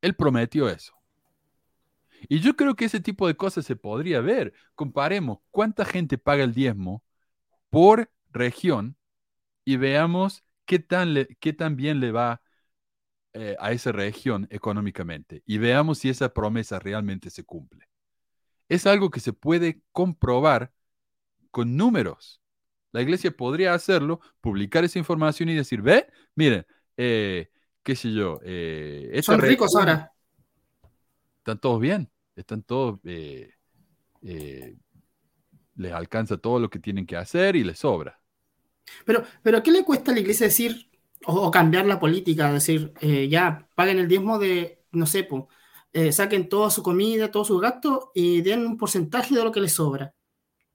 Él 0.00 0.14
prometió 0.14 0.68
eso. 0.68 0.94
Y 2.28 2.40
yo 2.40 2.54
creo 2.56 2.74
que 2.76 2.84
ese 2.84 3.00
tipo 3.00 3.26
de 3.26 3.36
cosas 3.36 3.66
se 3.66 3.76
podría 3.76 4.20
ver. 4.20 4.52
Comparemos 4.74 5.38
cuánta 5.50 5.84
gente 5.84 6.18
paga 6.18 6.44
el 6.44 6.54
diezmo 6.54 7.02
por 7.72 8.10
región 8.30 8.96
y 9.64 9.76
veamos 9.76 10.44
qué 10.66 10.78
tan, 10.78 11.26
qué 11.40 11.52
tan 11.54 11.76
bien 11.76 12.00
le 12.00 12.12
va 12.12 12.42
eh, 13.32 13.56
a 13.58 13.72
esa 13.72 13.92
región 13.92 14.46
económicamente 14.50 15.42
y 15.46 15.56
veamos 15.56 15.98
si 15.98 16.10
esa 16.10 16.34
promesa 16.34 16.78
realmente 16.78 17.30
se 17.30 17.44
cumple. 17.44 17.88
Es 18.68 18.86
algo 18.86 19.10
que 19.10 19.20
se 19.20 19.32
puede 19.32 19.80
comprobar 19.90 20.72
con 21.50 21.76
números. 21.76 22.42
La 22.92 23.00
iglesia 23.00 23.34
podría 23.34 23.72
hacerlo, 23.72 24.20
publicar 24.42 24.84
esa 24.84 24.98
información 24.98 25.48
y 25.48 25.54
decir, 25.54 25.80
ve, 25.80 26.06
miren, 26.34 26.66
eh, 26.98 27.50
qué 27.82 27.96
sé 27.96 28.12
yo. 28.12 28.38
Eh, 28.44 29.18
Son 29.24 29.40
ricos 29.40 29.74
ahora. 29.74 30.12
Están 31.38 31.58
todos 31.58 31.80
bien 31.80 32.12
están 32.36 32.62
todos, 32.62 33.00
eh, 33.04 33.50
les 35.76 35.92
alcanza 35.92 36.36
todo 36.36 36.58
lo 36.58 36.70
que 36.70 36.78
tienen 36.78 37.06
que 37.06 37.16
hacer 37.16 37.56
y 37.56 37.64
les 37.64 37.78
sobra. 37.78 38.20
Pero, 39.04 39.24
pero 39.42 39.62
¿qué 39.62 39.70
le 39.70 39.84
cuesta 39.84 40.10
a 40.10 40.14
la 40.14 40.20
iglesia 40.20 40.46
decir 40.46 40.90
o, 41.24 41.50
cambiar 41.50 41.86
la 41.86 42.00
política? 42.00 42.52
Decir, 42.52 42.92
eh, 43.00 43.28
ya 43.28 43.68
paguen 43.74 43.98
el 43.98 44.08
diezmo 44.08 44.38
de, 44.38 44.84
no 44.92 45.06
sé, 45.06 45.28
saquen 46.10 46.48
toda 46.48 46.70
su 46.70 46.82
comida, 46.82 47.30
todos 47.30 47.48
sus 47.48 47.60
gastos 47.60 48.08
y 48.14 48.40
den 48.42 48.66
un 48.66 48.76
porcentaje 48.76 49.34
de 49.34 49.44
lo 49.44 49.52
que 49.52 49.60
les 49.60 49.72
sobra. 49.72 50.14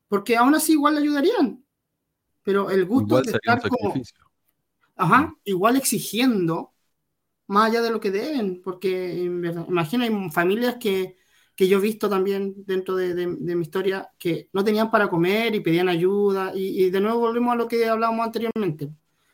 Porque 0.08 0.38
aún 0.38 0.56
así 0.56 0.74
igual 0.74 0.96
le 0.96 1.02
ayudarían. 1.02 1.64
Pero 2.44 2.70
el 2.70 2.86
gusto 2.86 3.22
de 3.22 3.32
estar 3.32 3.62
como... 3.68 3.94
Ajá, 4.96 5.22
mm. 5.22 5.38
igual 5.44 5.76
exigiendo 5.76 6.74
más 7.48 7.70
allá 7.70 7.82
de 7.82 7.92
lo 7.92 8.00
que 8.00 8.12
deben, 8.12 8.62
porque 8.62 9.14
imagina, 9.16 10.04
hay 10.04 10.30
familias 10.32 10.76
que 10.80 11.18
que 11.58 11.68
yo 11.68 11.80
he 11.80 11.82
visto 11.82 12.08
también 12.08 12.54
dentro 12.68 12.96
de, 12.96 13.26
mi 13.26 13.62
historia 13.64 14.12
que 14.20 14.48
no 14.54 14.64
tenían 14.64 14.92
para 14.92 15.10
comer 15.10 15.56
y 15.56 15.60
pedían 15.60 15.90
ayuda. 15.90 16.52
Y, 16.54 16.92
de 16.92 17.02
nuevo 17.02 17.18
volvemos 17.18 17.52
a 17.52 17.56
lo 17.56 17.68
que 17.68 17.84
hablábamos 17.88 18.28
anteriormente, 18.28 18.92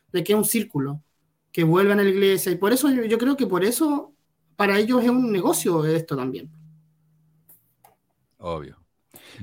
de 0.10 0.24
que 0.24 0.32
es 0.32 0.38
un 0.38 0.46
círculo, 0.46 1.04
que 1.52 1.66
vuelven 1.66 2.00
a 2.00 2.04
la 2.04 2.10
iglesia. 2.10 2.54
Y 2.54 2.56
por 2.56 2.72
eso 2.72 2.90
yo, 2.90 3.18
creo 3.18 3.36
que 3.36 3.46
por 3.46 3.66
eso 3.66 4.14
para 4.56 4.80
ellos 4.80 5.04
es 5.04 5.10
un 5.10 5.34
negocio 5.34 5.84
esto 5.84 6.16
también. 6.16 6.50
Obvio. 8.38 8.78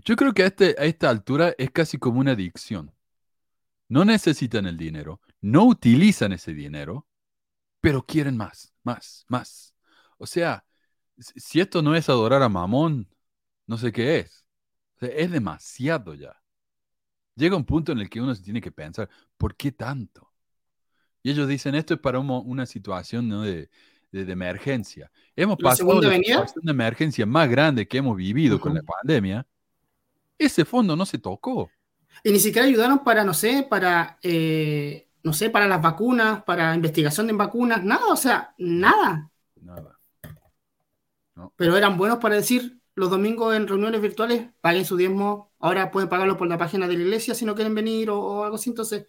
Yo 0.02 0.16
creo 0.16 0.32
que 0.32 0.44
a, 0.44 0.46
este, 0.46 0.74
a 0.78 0.84
esta 0.84 1.10
altura 1.10 1.54
es 1.58 1.70
casi 1.70 1.98
como 1.98 2.18
una 2.18 2.32
adicción. 2.32 2.90
No 3.90 4.06
necesitan 4.06 4.64
el 4.64 4.78
dinero, 4.78 5.20
no 5.42 5.66
utilizan 5.66 6.32
ese 6.32 6.54
dinero, 6.54 7.06
pero 7.82 8.06
quieren 8.06 8.38
más, 8.38 8.72
más, 8.84 9.26
más. 9.28 9.74
O 10.16 10.26
sea, 10.26 10.64
si 11.36 11.60
esto 11.60 11.82
no 11.82 11.94
es 11.94 12.08
adorar 12.08 12.42
a 12.42 12.48
Mamón, 12.48 13.08
no 13.66 13.78
sé 13.78 13.92
qué 13.92 14.20
es. 14.20 14.46
es 15.00 15.30
demasiado 15.30 16.14
ya. 16.14 16.40
Llega 17.36 17.56
un 17.56 17.64
punto 17.64 17.92
en 17.92 18.00
el 18.00 18.10
que 18.10 18.20
uno 18.20 18.34
se 18.34 18.42
tiene 18.42 18.60
que 18.60 18.72
pensar, 18.72 19.08
¿por 19.36 19.56
qué 19.56 19.72
tanto? 19.72 20.32
Y 21.22 21.30
ellos 21.30 21.48
dicen, 21.48 21.74
esto 21.74 21.94
es 21.94 22.00
para 22.00 22.20
una 22.20 22.66
situación 22.66 23.30
de, 23.30 23.70
de, 24.12 24.24
de 24.24 24.32
emergencia. 24.32 25.10
Hemos 25.36 25.58
¿La 25.58 25.70
pasado 25.70 26.00
la 26.02 26.08
avenida? 26.08 26.44
situación 26.44 26.64
de 26.64 26.72
emergencia 26.72 27.26
más 27.26 27.48
grande 27.50 27.88
que 27.88 27.98
hemos 27.98 28.16
vivido 28.16 28.60
con 28.60 28.74
la 28.74 28.82
pandemia. 28.82 29.46
Ese 30.38 30.64
fondo 30.64 30.96
no 30.96 31.06
se 31.06 31.18
tocó. 31.18 31.74
Y 32.22 32.32
ni 32.32 32.40
siquiera 32.40 32.66
ayudaron 32.68 33.02
para, 33.04 33.24
no 33.24 33.34
sé, 33.34 33.66
para, 33.68 34.18
eh, 34.22 35.08
no 35.22 35.32
sé, 35.32 35.50
para 35.50 35.66
las 35.68 35.80
vacunas, 35.82 36.42
para 36.44 36.74
investigación 36.74 37.26
de 37.26 37.32
vacunas, 37.32 37.82
nada, 37.84 38.06
o 38.12 38.16
sea, 38.16 38.54
nada. 38.58 39.30
Nada. 39.62 39.99
Pero 41.56 41.76
eran 41.76 41.96
buenos 41.98 42.18
para 42.18 42.36
decir 42.36 42.80
los 42.94 43.10
domingos 43.10 43.54
en 43.56 43.68
reuniones 43.68 44.00
virtuales, 44.00 44.50
paguen 44.60 44.84
su 44.84 44.96
diezmo, 44.96 45.52
ahora 45.58 45.90
pueden 45.90 46.08
pagarlo 46.08 46.36
por 46.36 46.48
la 46.48 46.58
página 46.58 46.88
de 46.88 46.94
la 46.96 47.02
iglesia 47.04 47.34
si 47.34 47.44
no 47.44 47.54
quieren 47.54 47.74
venir 47.74 48.10
o, 48.10 48.18
o 48.20 48.44
algo 48.44 48.56
así. 48.56 48.70
Entonces, 48.70 49.06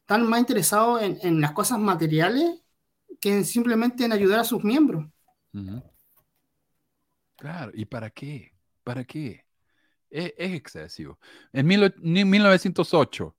están 0.00 0.26
más 0.28 0.40
interesados 0.40 1.02
en, 1.02 1.18
en 1.22 1.40
las 1.40 1.52
cosas 1.52 1.78
materiales 1.78 2.60
que 3.20 3.32
en 3.38 3.44
simplemente 3.44 4.04
en 4.04 4.12
ayudar 4.12 4.40
a 4.40 4.44
sus 4.44 4.64
miembros. 4.64 5.06
Claro, 7.36 7.72
¿y 7.74 7.84
para 7.84 8.10
qué? 8.10 8.52
¿Para 8.84 9.04
qué? 9.04 9.44
Es, 10.10 10.34
es 10.38 10.54
excesivo. 10.54 11.18
En 11.52 11.66
mil 11.66 11.84
och- 11.84 11.94
ni- 12.00 12.24
1908, 12.26 13.36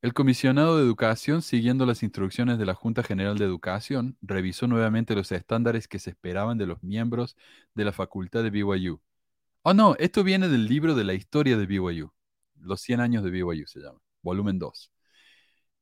El 0.00 0.14
comisionado 0.14 0.76
de 0.76 0.82
educación, 0.84 1.42
siguiendo 1.42 1.84
las 1.86 2.02
instrucciones 2.02 2.58
de 2.58 2.66
la 2.66 2.74
Junta 2.74 3.02
General 3.02 3.36
de 3.38 3.44
Educación, 3.44 4.16
revisó 4.22 4.66
nuevamente 4.66 5.14
los 5.14 5.30
estándares 5.32 5.88
que 5.88 5.98
se 5.98 6.10
esperaban 6.10 6.58
de 6.58 6.66
los 6.66 6.82
miembros 6.82 7.36
de 7.74 7.84
la 7.84 7.92
facultad 7.92 8.42
de 8.42 8.50
BYU. 8.50 9.00
Oh, 9.62 9.74
no, 9.74 9.94
esto 9.98 10.24
viene 10.24 10.48
del 10.48 10.66
libro 10.66 10.94
de 10.94 11.04
la 11.04 11.14
historia 11.14 11.56
de 11.58 11.66
BYU. 11.66 12.10
Los 12.60 12.80
100 12.80 13.00
años 13.00 13.22
de 13.22 13.30
BYU 13.30 13.66
se 13.66 13.80
llama, 13.80 14.00
volumen 14.22 14.58
2. 14.58 14.90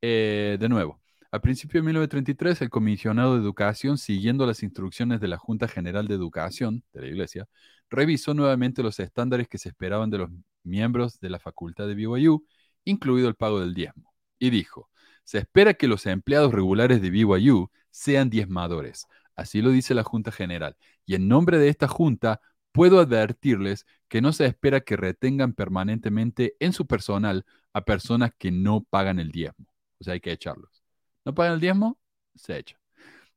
Eh, 0.03 0.57
de 0.61 0.69
nuevo, 0.69 1.01
a 1.31 1.41
principios 1.41 1.83
de 1.83 1.87
1933, 1.87 2.63
el 2.63 2.71
comisionado 2.71 3.35
de 3.35 3.41
educación, 3.41 3.99
siguiendo 3.99 4.47
las 4.47 4.63
instrucciones 4.63 5.21
de 5.21 5.29
la 5.29 5.39
Junta 5.39 5.69
General 5.69 6.09
de 6.09 6.15
Educación 6.15 6.85
de 6.93 7.03
la 7.03 7.07
Iglesia, 7.09 7.49
revisó 7.91 8.35
nuevamente 8.35 8.83
los 8.83 8.99
estándares 9.01 9.49
que 9.49 9.59
se 9.59 9.69
esperaban 9.69 10.11
de 10.11 10.19
los 10.19 10.31
miembros 10.65 11.21
de 11.21 11.31
la 11.31 11.39
facultad 11.39 11.87
de 11.87 11.95
BYU, 11.95 12.45
incluido 12.85 13.29
el 13.29 13.37
pago 13.37 13.61
del 13.61 13.75
diezmo, 13.75 14.13
y 14.39 14.51
dijo, 14.51 14.91
se 15.25 15.39
espera 15.39 15.75
que 15.75 15.89
los 15.89 16.07
empleados 16.07 16.53
regulares 16.53 17.03
de 17.03 17.11
BYU 17.11 17.71
sean 17.91 18.31
diezmadores. 18.31 19.07
Así 19.37 19.61
lo 19.63 19.71
dice 19.71 19.95
la 19.95 20.03
Junta 20.03 20.33
General. 20.33 20.77
Y 21.05 21.15
en 21.15 21.29
nombre 21.29 21.59
de 21.59 21.69
esta 21.69 21.89
Junta, 21.89 22.41
puedo 22.77 23.01
advertirles 23.01 23.87
que 24.07 24.21
no 24.21 24.35
se 24.35 24.45
espera 24.45 24.83
que 24.83 24.97
retengan 24.99 25.55
permanentemente 25.55 26.57
en 26.61 26.75
su 26.75 26.87
personal 26.87 27.47
a 27.73 27.87
personas 27.87 28.33
que 28.37 28.51
no 28.53 28.83
pagan 28.83 29.19
el 29.19 29.33
diezmo. 29.33 29.65
O 29.99 30.05
sea, 30.05 30.13
hay 30.13 30.21
que 30.21 30.31
echarlos. 30.31 30.83
¿No 31.25 31.35
pagan 31.35 31.55
el 31.55 31.61
diezmo? 31.61 31.99
Se 32.35 32.59
echa. 32.59 32.79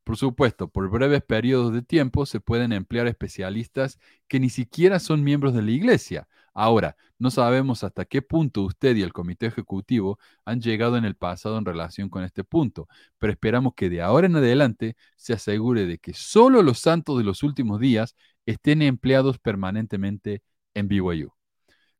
Por 0.03 0.17
supuesto, 0.17 0.67
por 0.69 0.89
breves 0.89 1.23
periodos 1.23 1.71
de 1.71 1.81
tiempo 1.83 2.25
se 2.25 2.41
pueden 2.41 2.73
emplear 2.73 3.07
especialistas 3.07 3.97
que 4.27 4.41
ni 4.41 4.49
siquiera 4.49 4.99
son 4.99 5.23
miembros 5.23 5.53
de 5.53 5.61
la 5.61 5.71
iglesia. 5.71 6.27
Ahora, 6.53 6.97
no 7.17 7.31
sabemos 7.31 7.85
hasta 7.85 8.03
qué 8.05 8.21
punto 8.21 8.63
usted 8.63 8.95
y 8.97 9.03
el 9.03 9.13
comité 9.13 9.45
ejecutivo 9.45 10.19
han 10.43 10.59
llegado 10.59 10.97
en 10.97 11.05
el 11.05 11.15
pasado 11.15 11.57
en 11.57 11.65
relación 11.65 12.09
con 12.09 12.23
este 12.25 12.43
punto, 12.43 12.89
pero 13.17 13.31
esperamos 13.31 13.73
que 13.75 13.89
de 13.89 14.01
ahora 14.01 14.27
en 14.27 14.35
adelante 14.35 14.97
se 15.15 15.31
asegure 15.33 15.85
de 15.85 15.97
que 15.99 16.13
solo 16.13 16.61
los 16.61 16.79
santos 16.79 17.17
de 17.17 17.23
los 17.23 17.43
últimos 17.43 17.79
días 17.79 18.15
estén 18.51 18.81
empleados 18.81 19.37
permanentemente 19.37 20.43
en 20.73 20.87
BYU. 20.87 21.33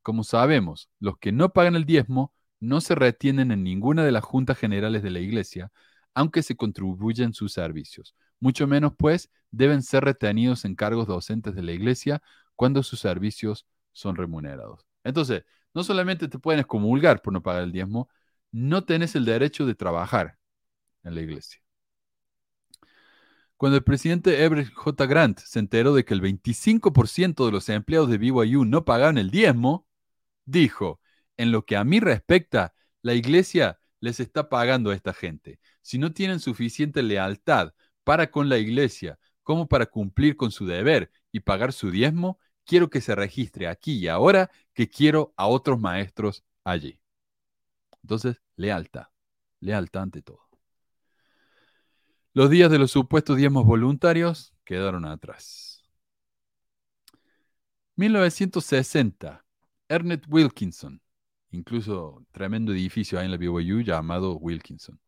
Como 0.01 0.23
sabemos, 0.23 0.89
los 0.99 1.17
que 1.17 1.31
no 1.31 1.53
pagan 1.53 1.75
el 1.75 1.85
diezmo 1.85 2.33
no 2.59 2.81
se 2.81 2.95
retienen 2.95 3.51
en 3.51 3.63
ninguna 3.63 4.03
de 4.03 4.11
las 4.11 4.23
juntas 4.23 4.57
generales 4.57 5.03
de 5.03 5.11
la 5.11 5.19
iglesia, 5.19 5.71
aunque 6.13 6.41
se 6.41 6.55
contribuyen 6.55 7.33
sus 7.33 7.53
servicios. 7.53 8.15
Mucho 8.39 8.65
menos, 8.67 8.93
pues, 8.97 9.29
deben 9.51 9.83
ser 9.83 10.05
retenidos 10.05 10.65
en 10.65 10.75
cargos 10.75 11.07
docentes 11.07 11.53
de 11.55 11.61
la 11.61 11.71
iglesia 11.71 12.21
cuando 12.55 12.81
sus 12.83 12.99
servicios 12.99 13.67
son 13.91 14.15
remunerados. 14.15 14.85
Entonces, 15.03 15.43
no 15.73 15.83
solamente 15.83 16.27
te 16.27 16.39
pueden 16.39 16.61
excomulgar 16.61 17.21
por 17.21 17.31
no 17.31 17.43
pagar 17.43 17.63
el 17.63 17.71
diezmo, 17.71 18.09
no 18.51 18.83
tenés 18.85 19.15
el 19.15 19.25
derecho 19.25 19.65
de 19.67 19.75
trabajar 19.75 20.39
en 21.03 21.13
la 21.13 21.21
iglesia. 21.21 21.61
Cuando 23.59 23.75
el 23.75 23.83
presidente 23.83 24.41
Everett 24.45 24.73
J. 24.73 25.05
Grant 25.05 25.39
se 25.39 25.59
enteró 25.59 25.93
de 25.93 26.05
que 26.05 26.13
el 26.13 26.21
25% 26.21 27.45
de 27.45 27.51
los 27.51 27.67
empleados 27.67 28.09
de 28.09 28.17
BYU 28.17 28.63
no 28.63 28.85
pagaban 28.85 29.17
el 29.17 29.31
diezmo, 29.31 29.85
dijo, 30.45 31.01
en 31.35 31.51
lo 31.51 31.65
que 31.65 31.75
a 31.75 31.83
mí 31.83 31.99
respecta, 31.99 32.73
la 33.01 33.15
iglesia 33.15 33.77
les 33.99 34.21
está 34.21 34.47
pagando 34.47 34.91
a 34.91 34.95
esta 34.95 35.13
gente. 35.13 35.59
Si 35.81 35.97
no 35.97 36.13
tienen 36.13 36.39
suficiente 36.39 37.03
lealtad 37.03 37.73
para 38.05 38.31
con 38.31 38.47
la 38.47 38.59
iglesia 38.59 39.19
como 39.43 39.67
para 39.67 39.87
cumplir 39.87 40.37
con 40.37 40.51
su 40.51 40.65
deber 40.65 41.11
y 41.33 41.41
pagar 41.41 41.73
su 41.73 41.91
diezmo, 41.91 42.39
quiero 42.63 42.89
que 42.89 43.01
se 43.01 43.13
registre 43.13 43.67
aquí 43.67 43.97
y 43.97 44.07
ahora 44.07 44.49
que 44.73 44.87
quiero 44.89 45.33
a 45.35 45.47
otros 45.47 45.77
maestros 45.81 46.45
allí. 46.63 47.01
Entonces, 48.03 48.41
lealtad, 48.55 49.07
lealtad 49.59 50.03
ante 50.03 50.21
todo. 50.21 50.48
Los 52.33 52.49
días 52.49 52.69
de 52.69 52.79
los 52.79 52.91
supuestos 52.91 53.37
diezmos 53.37 53.65
voluntarios 53.65 54.53
quedaron 54.63 55.05
atrás. 55.05 55.83
1960, 57.95 59.43
Ernest 59.89 60.25
Wilkinson, 60.29 61.01
incluso 61.51 62.25
tremendo 62.31 62.71
edificio 62.71 63.19
ahí 63.19 63.25
en 63.25 63.31
la 63.31 63.37
BYU 63.37 63.81
llamado 63.81 64.37
Wilkinson. 64.37 64.99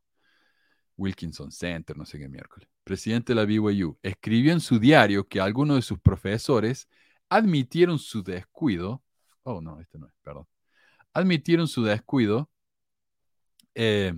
Wilkinson 0.97 1.51
Center, 1.51 1.95
no 1.97 2.05
sé 2.05 2.19
qué 2.19 2.27
miércoles. 2.27 2.67
Presidente 2.83 3.33
de 3.33 3.35
la 3.35 3.45
BYU, 3.45 3.97
escribió 4.01 4.51
en 4.51 4.59
su 4.59 4.79
diario 4.79 5.27
que 5.27 5.39
algunos 5.39 5.77
de 5.77 5.81
sus 5.83 5.99
profesores 5.99 6.87
admitieron 7.29 7.97
su 7.99 8.23
descuido. 8.23 9.03
Oh, 9.43 9.61
no, 9.61 9.79
este 9.79 9.97
no 9.97 10.07
es, 10.07 10.13
perdón. 10.21 10.47
Admitieron 11.13 11.67
su 11.67 11.83
descuido 11.83 12.49
eh, 13.75 14.13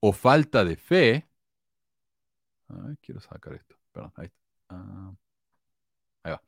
o 0.00 0.12
falta 0.12 0.64
de 0.64 0.76
fe. 0.76 1.28
Quiero 3.00 3.20
sacar 3.20 3.54
esto. 3.54 3.76
Perdón, 3.92 4.12
ahí 4.16 4.26
está. 4.26 4.44
Ah, 4.68 5.14
ahí 6.22 6.32
va. 6.32 6.42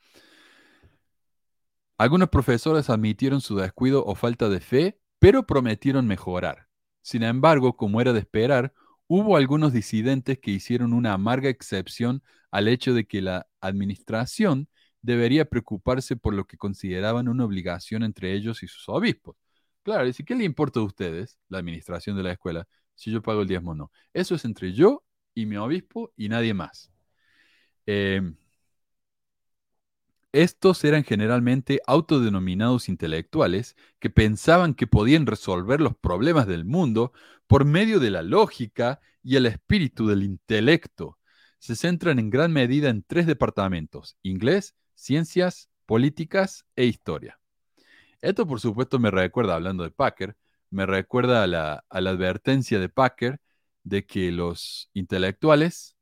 Algunos 1.98 2.28
profesores 2.28 2.90
admitieron 2.90 3.40
su 3.40 3.56
descuido 3.56 4.05
o 4.05 4.14
falta 4.14 4.48
de 4.48 4.60
fe, 4.60 5.01
pero 5.18 5.47
prometieron 5.47 6.06
mejorar. 6.06 6.68
Sin 7.01 7.22
embargo, 7.22 7.76
como 7.76 8.01
era 8.01 8.12
de 8.12 8.20
esperar, 8.20 8.74
hubo 9.06 9.36
algunos 9.36 9.72
disidentes 9.72 10.38
que 10.38 10.51
hicieron 10.51 10.93
una 10.93 11.14
amarga 11.14 11.48
excepción 11.48 12.22
al 12.51 12.68
hecho 12.68 12.93
de 12.93 13.06
que 13.06 13.22
la 13.22 13.47
administración 13.60 14.68
debería 15.01 15.47
preocuparse 15.47 16.16
por 16.16 16.34
lo 16.34 16.47
que 16.47 16.59
consideraban 16.59 17.28
una 17.28 17.44
obligación 17.44 18.02
entre 18.02 18.34
ellos 18.34 18.62
y 18.62 18.66
sus 18.66 18.88
obispos. 18.88 19.36
Claro, 19.82 20.06
¿y 20.09 20.12
qué 20.12 20.34
le 20.34 20.44
importa 20.44 20.80
a 20.80 20.82
ustedes, 20.82 21.38
la 21.48 21.59
administración 21.59 22.16
de 22.16 22.24
la 22.24 22.32
escuela, 22.32 22.66
si 22.94 23.10
yo 23.10 23.22
pago 23.22 23.43
el 23.43 23.48
diezmo 23.48 23.70
o 23.70 23.74
no? 23.74 23.93
Eso 24.12 24.34
es 24.34 24.44
entre 24.44 24.72
yo 24.72 25.05
y 25.37 25.47
mi 25.47 25.57
obispo 25.57 26.13
y 26.17 26.29
nadie 26.29 26.55
más. 26.55 26.91
Eh, 27.87 28.23
estos 30.33 30.83
eran 30.85 31.05
generalmente 31.05 31.81
autodenominados 31.87 32.89
intelectuales 32.89 33.77
que 34.01 34.11
pensaban 34.11 34.75
que 34.75 34.87
podían 34.87 35.27
resolver 35.27 35.81
los 35.81 35.97
problemas 35.97 36.47
del 36.47 36.65
mundo 36.65 37.13
por 37.47 37.65
medio 37.65 38.01
de 38.01 38.11
la 38.11 38.23
lógica 38.23 39.01
y 39.23 39.37
el 39.37 39.47
espíritu 39.47 40.09
del 40.09 40.23
intelecto. 40.25 41.19
Se 41.59 41.77
centran 41.77 42.19
en 42.19 42.31
gran 42.31 42.53
medida 42.53 42.91
en 42.91 43.03
tres 43.03 43.27
departamentos, 43.27 44.17
inglés, 44.23 44.75
ciencias, 44.95 45.69
políticas 45.87 46.67
e 46.77 46.87
historia. 46.87 47.39
Esto 48.21 48.47
por 48.47 48.61
supuesto 48.61 48.99
me 48.99 49.11
recuerda, 49.11 49.55
hablando 49.55 49.85
de 49.85 49.91
Packer, 49.91 50.37
me 50.71 50.87
recuerda 50.87 51.43
a 51.43 51.47
la, 51.47 51.85
a 51.89 52.01
la 52.01 52.11
advertencia 52.11 52.81
de 52.81 52.89
Packer 52.89 53.41
de 53.87 54.05
que 54.05 54.33
los 54.33 54.91
intelectuales, 54.95 55.97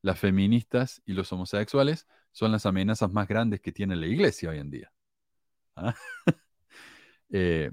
las 0.00 0.18
feministas 0.18 1.02
y 1.04 1.12
los 1.12 1.32
homosexuales 1.32 2.06
son 2.30 2.52
las 2.52 2.66
amenazas 2.66 3.12
más 3.12 3.26
grandes 3.26 3.60
que 3.60 3.72
tiene 3.72 3.96
la 3.96 4.06
iglesia 4.06 4.50
hoy 4.50 4.58
en 4.58 4.70
día. 4.70 4.92
¿Ah? 5.74 5.94
eh, 7.30 7.72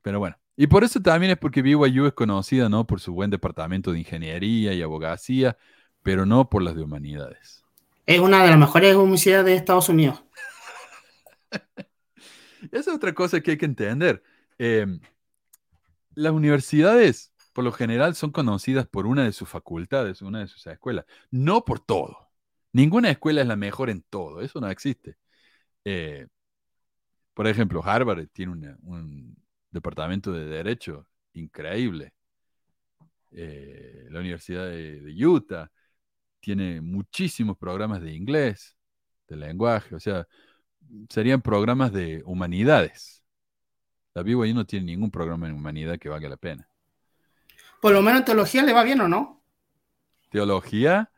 pero 0.00 0.20
bueno, 0.20 0.38
y 0.54 0.68
por 0.68 0.84
eso 0.84 1.02
también 1.02 1.32
es 1.32 1.38
porque 1.38 1.60
BYU 1.60 2.06
es 2.06 2.12
conocida 2.12 2.68
no 2.68 2.86
por 2.86 3.00
su 3.00 3.12
buen 3.12 3.30
departamento 3.30 3.90
de 3.90 3.98
ingeniería 3.98 4.72
y 4.74 4.80
abogacía, 4.80 5.58
pero 6.04 6.24
no 6.24 6.48
por 6.48 6.62
las 6.62 6.76
de 6.76 6.82
humanidades. 6.82 7.64
Es 8.06 8.20
una 8.20 8.44
de 8.44 8.50
las 8.50 8.58
mejores 8.58 8.94
universidades 8.94 9.46
de 9.46 9.56
Estados 9.56 9.88
Unidos. 9.88 10.22
Esa 12.70 12.90
es 12.90 12.96
otra 12.96 13.12
cosa 13.12 13.40
que 13.40 13.50
hay 13.50 13.58
que 13.58 13.66
entender. 13.66 14.22
Em, 14.56 15.00
las 16.14 16.32
universidades, 16.32 17.32
por 17.56 17.64
lo 17.64 17.72
general, 17.72 18.14
son 18.14 18.32
conocidas 18.32 18.86
por 18.86 19.06
una 19.06 19.24
de 19.24 19.32
sus 19.32 19.48
facultades, 19.48 20.20
una 20.20 20.40
de 20.40 20.46
sus 20.46 20.66
escuelas, 20.66 21.06
no 21.30 21.64
por 21.64 21.80
todo. 21.80 22.28
Ninguna 22.72 23.10
escuela 23.10 23.40
es 23.40 23.46
la 23.48 23.56
mejor 23.56 23.88
en 23.88 24.02
todo, 24.02 24.42
eso 24.42 24.60
no 24.60 24.68
existe. 24.68 25.16
Eh, 25.82 26.26
por 27.32 27.46
ejemplo, 27.46 27.82
Harvard 27.82 28.28
tiene 28.28 28.52
un 28.82 29.36
departamento 29.70 30.32
de 30.32 30.44
derecho 30.44 31.06
increíble. 31.32 32.12
Eh, 33.30 34.06
la 34.10 34.20
Universidad 34.20 34.66
de, 34.66 35.00
de 35.00 35.26
Utah 35.26 35.70
tiene 36.40 36.82
muchísimos 36.82 37.56
programas 37.56 38.02
de 38.02 38.12
inglés, 38.14 38.76
de 39.28 39.36
lenguaje, 39.36 39.94
o 39.94 40.00
sea, 40.00 40.26
serían 41.08 41.40
programas 41.40 41.90
de 41.90 42.22
humanidades. 42.26 43.24
La 44.14 44.22
BYU 44.22 44.52
no 44.54 44.66
tiene 44.66 44.86
ningún 44.86 45.10
programa 45.10 45.48
en 45.48 45.54
humanidad 45.54 45.98
que 45.98 46.10
valga 46.10 46.28
la 46.28 46.36
pena. 46.36 46.68
Por 47.86 47.94
lo 47.94 48.02
menos 48.02 48.18
en 48.18 48.24
teología 48.24 48.64
le 48.64 48.72
va 48.72 48.82
bien, 48.82 49.00
¿o 49.00 49.06
no? 49.06 49.44
Teología. 50.30 51.08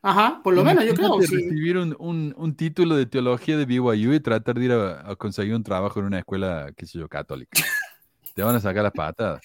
Ajá, 0.00 0.40
por 0.42 0.54
lo 0.54 0.64
menos 0.64 0.82
yo 0.86 0.94
creo. 0.94 1.08
Imagínate 1.16 1.26
sí. 1.26 1.36
recibir 1.36 1.76
un, 1.76 1.94
un- 1.98 2.34
un 2.38 2.56
título 2.56 2.96
de 2.96 3.04
teología 3.04 3.58
de 3.58 3.66
BYU 3.66 4.14
y 4.14 4.20
tratar 4.20 4.54
de 4.58 4.64
ir 4.64 4.72
a, 4.72 5.10
a 5.10 5.16
conseguir 5.16 5.54
un 5.54 5.62
trabajo 5.62 6.00
en 6.00 6.06
una 6.06 6.20
escuela, 6.20 6.72
qué 6.74 6.86
sé 6.86 6.98
yo, 6.98 7.06
católica. 7.06 7.62
Te 8.34 8.42
van 8.42 8.54
a 8.54 8.60
sacar 8.60 8.84
las 8.84 8.92
patadas. 8.92 9.42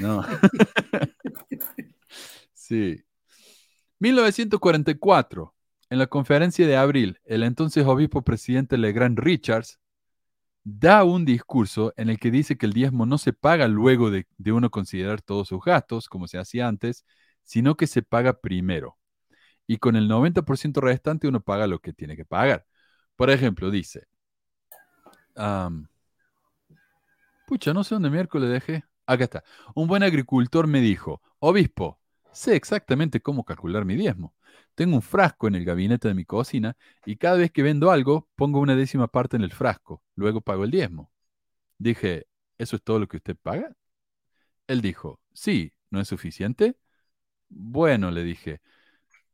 No. 0.00 0.24
sí. 2.54 3.00
1944. 4.00 5.54
En 5.90 5.98
la 5.98 6.08
conferencia 6.08 6.66
de 6.66 6.76
abril, 6.76 7.20
el 7.24 7.44
entonces 7.44 7.86
obispo 7.86 8.22
presidente 8.22 8.78
Legrand 8.78 9.16
Richards 9.16 9.78
da 10.64 11.04
un 11.04 11.24
discurso 11.24 11.92
en 11.96 12.10
el 12.10 12.18
que 12.18 12.30
dice 12.30 12.56
que 12.58 12.66
el 12.66 12.72
diezmo 12.72 13.06
no 13.06 13.18
se 13.18 13.32
paga 13.32 13.68
luego 13.68 14.10
de, 14.10 14.26
de 14.38 14.52
uno 14.52 14.70
considerar 14.70 15.22
todos 15.22 15.48
sus 15.48 15.62
gastos, 15.64 16.08
como 16.08 16.28
se 16.28 16.38
hacía 16.38 16.68
antes, 16.68 17.04
sino 17.44 17.76
que 17.76 17.86
se 17.86 18.02
paga 18.02 18.40
primero. 18.40 18.98
Y 19.66 19.78
con 19.78 19.96
el 19.96 20.08
90% 20.08 20.80
restante 20.80 21.28
uno 21.28 21.40
paga 21.42 21.66
lo 21.66 21.80
que 21.80 21.92
tiene 21.92 22.16
que 22.16 22.24
pagar. 22.24 22.66
Por 23.16 23.30
ejemplo, 23.30 23.70
dice, 23.70 24.06
pucha, 27.46 27.72
no 27.74 27.84
sé 27.84 27.94
dónde 27.94 28.10
miércoles 28.10 28.50
dejé. 28.50 28.84
Acá 29.06 29.24
está. 29.24 29.44
Un 29.74 29.88
buen 29.88 30.02
agricultor 30.02 30.66
me 30.66 30.80
dijo, 30.80 31.20
obispo, 31.38 32.00
sé 32.32 32.56
exactamente 32.56 33.20
cómo 33.20 33.44
calcular 33.44 33.84
mi 33.84 33.96
diezmo. 33.96 34.34
Tengo 34.74 34.96
un 34.96 35.02
frasco 35.02 35.48
en 35.48 35.54
el 35.54 35.64
gabinete 35.64 36.08
de 36.08 36.14
mi 36.14 36.24
cocina 36.24 36.76
y 37.06 37.16
cada 37.16 37.36
vez 37.36 37.50
que 37.52 37.62
vendo 37.62 37.90
algo 37.90 38.28
pongo 38.36 38.60
una 38.60 38.76
décima 38.76 39.08
parte 39.08 39.36
en 39.36 39.42
el 39.42 39.52
frasco, 39.52 40.02
luego 40.14 40.40
pago 40.40 40.64
el 40.64 40.70
diezmo. 40.70 41.10
Dije, 41.78 42.26
¿eso 42.58 42.76
es 42.76 42.82
todo 42.82 42.98
lo 42.98 43.08
que 43.08 43.18
usted 43.18 43.36
paga? 43.36 43.74
Él 44.66 44.80
dijo, 44.82 45.20
sí, 45.32 45.72
¿no 45.90 46.00
es 46.00 46.08
suficiente? 46.08 46.76
Bueno, 47.48 48.10
le 48.10 48.22
dije, 48.24 48.60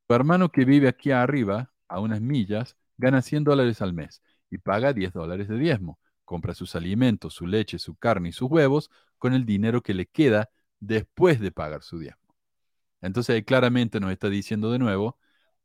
tu 0.07 0.15
hermano 0.15 0.51
que 0.51 0.65
vive 0.65 0.89
aquí 0.89 1.11
arriba, 1.11 1.73
a 1.89 2.01
unas 2.01 2.21
millas, 2.21 2.77
gana 2.97 3.23
100 3.23 3.45
dólares 3.45 3.83
al 3.83 3.93
mes 3.93 4.23
y 4.51 4.59
paga 4.59 4.93
10 4.93 5.13
dólares 5.13 5.49
de 5.49 5.59
diezmo. 5.59 5.99
Compra 6.25 6.55
sus 6.55 6.75
alimentos, 6.77 7.35
su 7.35 7.47
leche, 7.47 7.79
su 7.79 7.97
carne 7.97 8.31
y 8.31 8.33
sus 8.33 8.51
huevos 8.51 8.91
con 9.19 9.35
el 9.35 9.45
dinero 9.47 9.83
que 9.83 9.95
le 9.95 10.07
queda 10.07 10.51
después 10.81 11.41
de 11.41 11.53
pagar 11.53 11.83
su 11.83 11.99
diezmo. 11.99 12.26
Entonces 13.01 13.45
claramente 13.45 14.01
nos 14.01 14.13
está 14.13 14.29
diciendo 14.29 14.71
de 14.73 14.79
nuevo, 14.79 15.19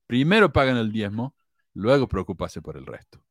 primero 0.08 0.52
pagan 0.54 0.78
el 0.78 0.92
diezmo, 0.92 1.36
luego 1.74 2.08
preocuparse 2.08 2.62
por 2.62 2.78
el 2.78 2.86
resto. 2.86 3.24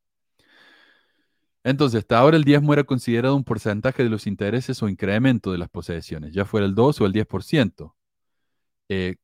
Entonces, 1.63 1.99
hasta 1.99 2.17
ahora 2.17 2.37
el 2.37 2.43
diezmo 2.43 2.73
era 2.73 2.83
considerado 2.83 3.35
un 3.35 3.43
porcentaje 3.43 4.03
de 4.03 4.09
los 4.09 4.25
intereses 4.25 4.81
o 4.81 4.89
incremento 4.89 5.51
de 5.51 5.59
las 5.59 5.69
posesiones, 5.69 6.33
ya 6.33 6.45
fuera 6.45 6.65
el 6.65 6.73
2 6.75 7.01
o 7.01 7.05
el 7.05 7.13
10%. 7.13 7.95
Eh, 8.89 9.17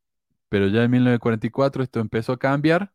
pero 0.50 0.68
ya 0.68 0.84
en 0.84 0.92
1944 0.92 1.84
esto 1.84 2.00
empezó 2.00 2.34
a 2.34 2.40
cambiar, 2.40 2.94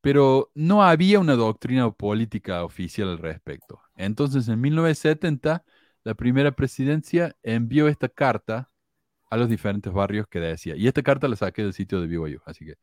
pero 0.00 0.50
no 0.54 0.82
había 0.82 1.20
una 1.20 1.34
doctrina 1.34 1.86
o 1.86 1.94
política 1.94 2.64
oficial 2.64 3.08
al 3.10 3.18
respecto. 3.18 3.80
Entonces, 3.96 4.48
en 4.48 4.60
1970, 4.60 5.64
la 6.04 6.14
primera 6.14 6.52
presidencia 6.52 7.36
envió 7.42 7.88
esta 7.88 8.08
carta 8.08 8.69
a 9.30 9.36
los 9.36 9.48
diferentes 9.48 9.92
barrios 9.92 10.26
que 10.28 10.40
decía, 10.40 10.76
y 10.76 10.86
esta 10.86 11.02
carta 11.02 11.28
la 11.28 11.36
saqué 11.36 11.62
del 11.62 11.72
sitio 11.72 12.00
de 12.00 12.06
BYU, 12.08 12.40
así 12.44 12.66
que, 12.66 12.74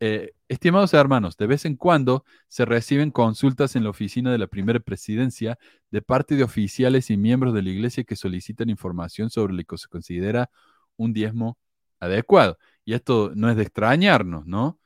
eh, 0.00 0.32
estimados 0.48 0.94
hermanos, 0.94 1.36
de 1.36 1.46
vez 1.46 1.64
en 1.64 1.76
cuando 1.76 2.24
se 2.48 2.64
reciben 2.64 3.12
consultas 3.12 3.76
en 3.76 3.84
la 3.84 3.90
oficina 3.90 4.32
de 4.32 4.38
la 4.38 4.48
primera 4.48 4.80
presidencia 4.80 5.58
de 5.92 6.02
parte 6.02 6.34
de 6.34 6.42
oficiales 6.42 7.08
y 7.10 7.16
miembros 7.16 7.54
de 7.54 7.62
la 7.62 7.70
iglesia 7.70 8.02
que 8.02 8.16
solicitan 8.16 8.68
información 8.68 9.30
sobre 9.30 9.54
lo 9.54 9.62
que 9.62 9.78
se 9.78 9.86
considera 9.86 10.50
un 10.96 11.12
diezmo 11.12 11.56
adecuado. 12.00 12.58
Y 12.84 12.94
esto 12.94 13.32
no 13.36 13.48
es 13.48 13.56
de 13.56 13.62
extrañarnos, 13.62 14.44
¿no? 14.44 14.80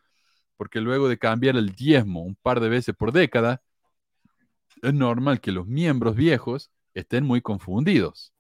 Porque 0.58 0.80
luego 0.82 1.08
de 1.08 1.18
cambiar 1.18 1.56
el 1.56 1.70
diezmo 1.70 2.22
un 2.22 2.36
par 2.36 2.60
de 2.60 2.68
veces 2.68 2.94
por 2.94 3.12
década, 3.12 3.62
es 4.82 4.92
normal 4.92 5.40
que 5.40 5.52
los 5.52 5.66
miembros 5.66 6.14
viejos 6.14 6.70
estén 6.94 7.24
muy 7.24 7.40
confundidos. 7.40 8.34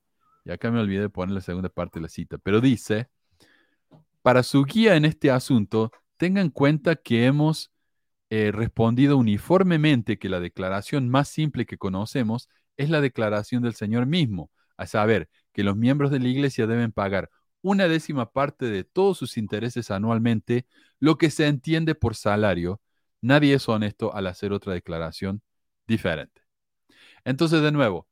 Y 0.46 0.52
acá 0.52 0.70
me 0.70 0.78
olvidé 0.78 1.00
de 1.00 1.10
poner 1.10 1.34
la 1.34 1.40
segunda 1.40 1.68
parte 1.68 1.98
de 1.98 2.04
la 2.04 2.08
cita, 2.08 2.38
pero 2.38 2.60
dice, 2.60 3.08
para 4.22 4.44
su 4.44 4.64
guía 4.64 4.94
en 4.94 5.04
este 5.04 5.32
asunto, 5.32 5.90
tenga 6.16 6.40
en 6.40 6.50
cuenta 6.50 6.94
que 6.94 7.26
hemos 7.26 7.72
eh, 8.30 8.52
respondido 8.52 9.16
uniformemente 9.16 10.20
que 10.20 10.28
la 10.28 10.38
declaración 10.38 11.08
más 11.08 11.28
simple 11.28 11.66
que 11.66 11.78
conocemos 11.78 12.48
es 12.76 12.90
la 12.90 13.00
declaración 13.00 13.64
del 13.64 13.74
Señor 13.74 14.06
mismo, 14.06 14.52
a 14.76 14.86
saber, 14.86 15.28
que 15.52 15.64
los 15.64 15.76
miembros 15.76 16.12
de 16.12 16.20
la 16.20 16.28
iglesia 16.28 16.68
deben 16.68 16.92
pagar 16.92 17.28
una 17.60 17.88
décima 17.88 18.30
parte 18.30 18.66
de 18.66 18.84
todos 18.84 19.18
sus 19.18 19.38
intereses 19.38 19.90
anualmente, 19.90 20.66
lo 21.00 21.18
que 21.18 21.30
se 21.30 21.48
entiende 21.48 21.96
por 21.96 22.14
salario. 22.14 22.80
Nadie 23.20 23.54
es 23.54 23.68
honesto 23.68 24.14
al 24.14 24.28
hacer 24.28 24.52
otra 24.52 24.74
declaración 24.74 25.42
diferente. 25.88 26.42
Entonces, 27.24 27.62
de 27.62 27.72
nuevo, 27.72 28.06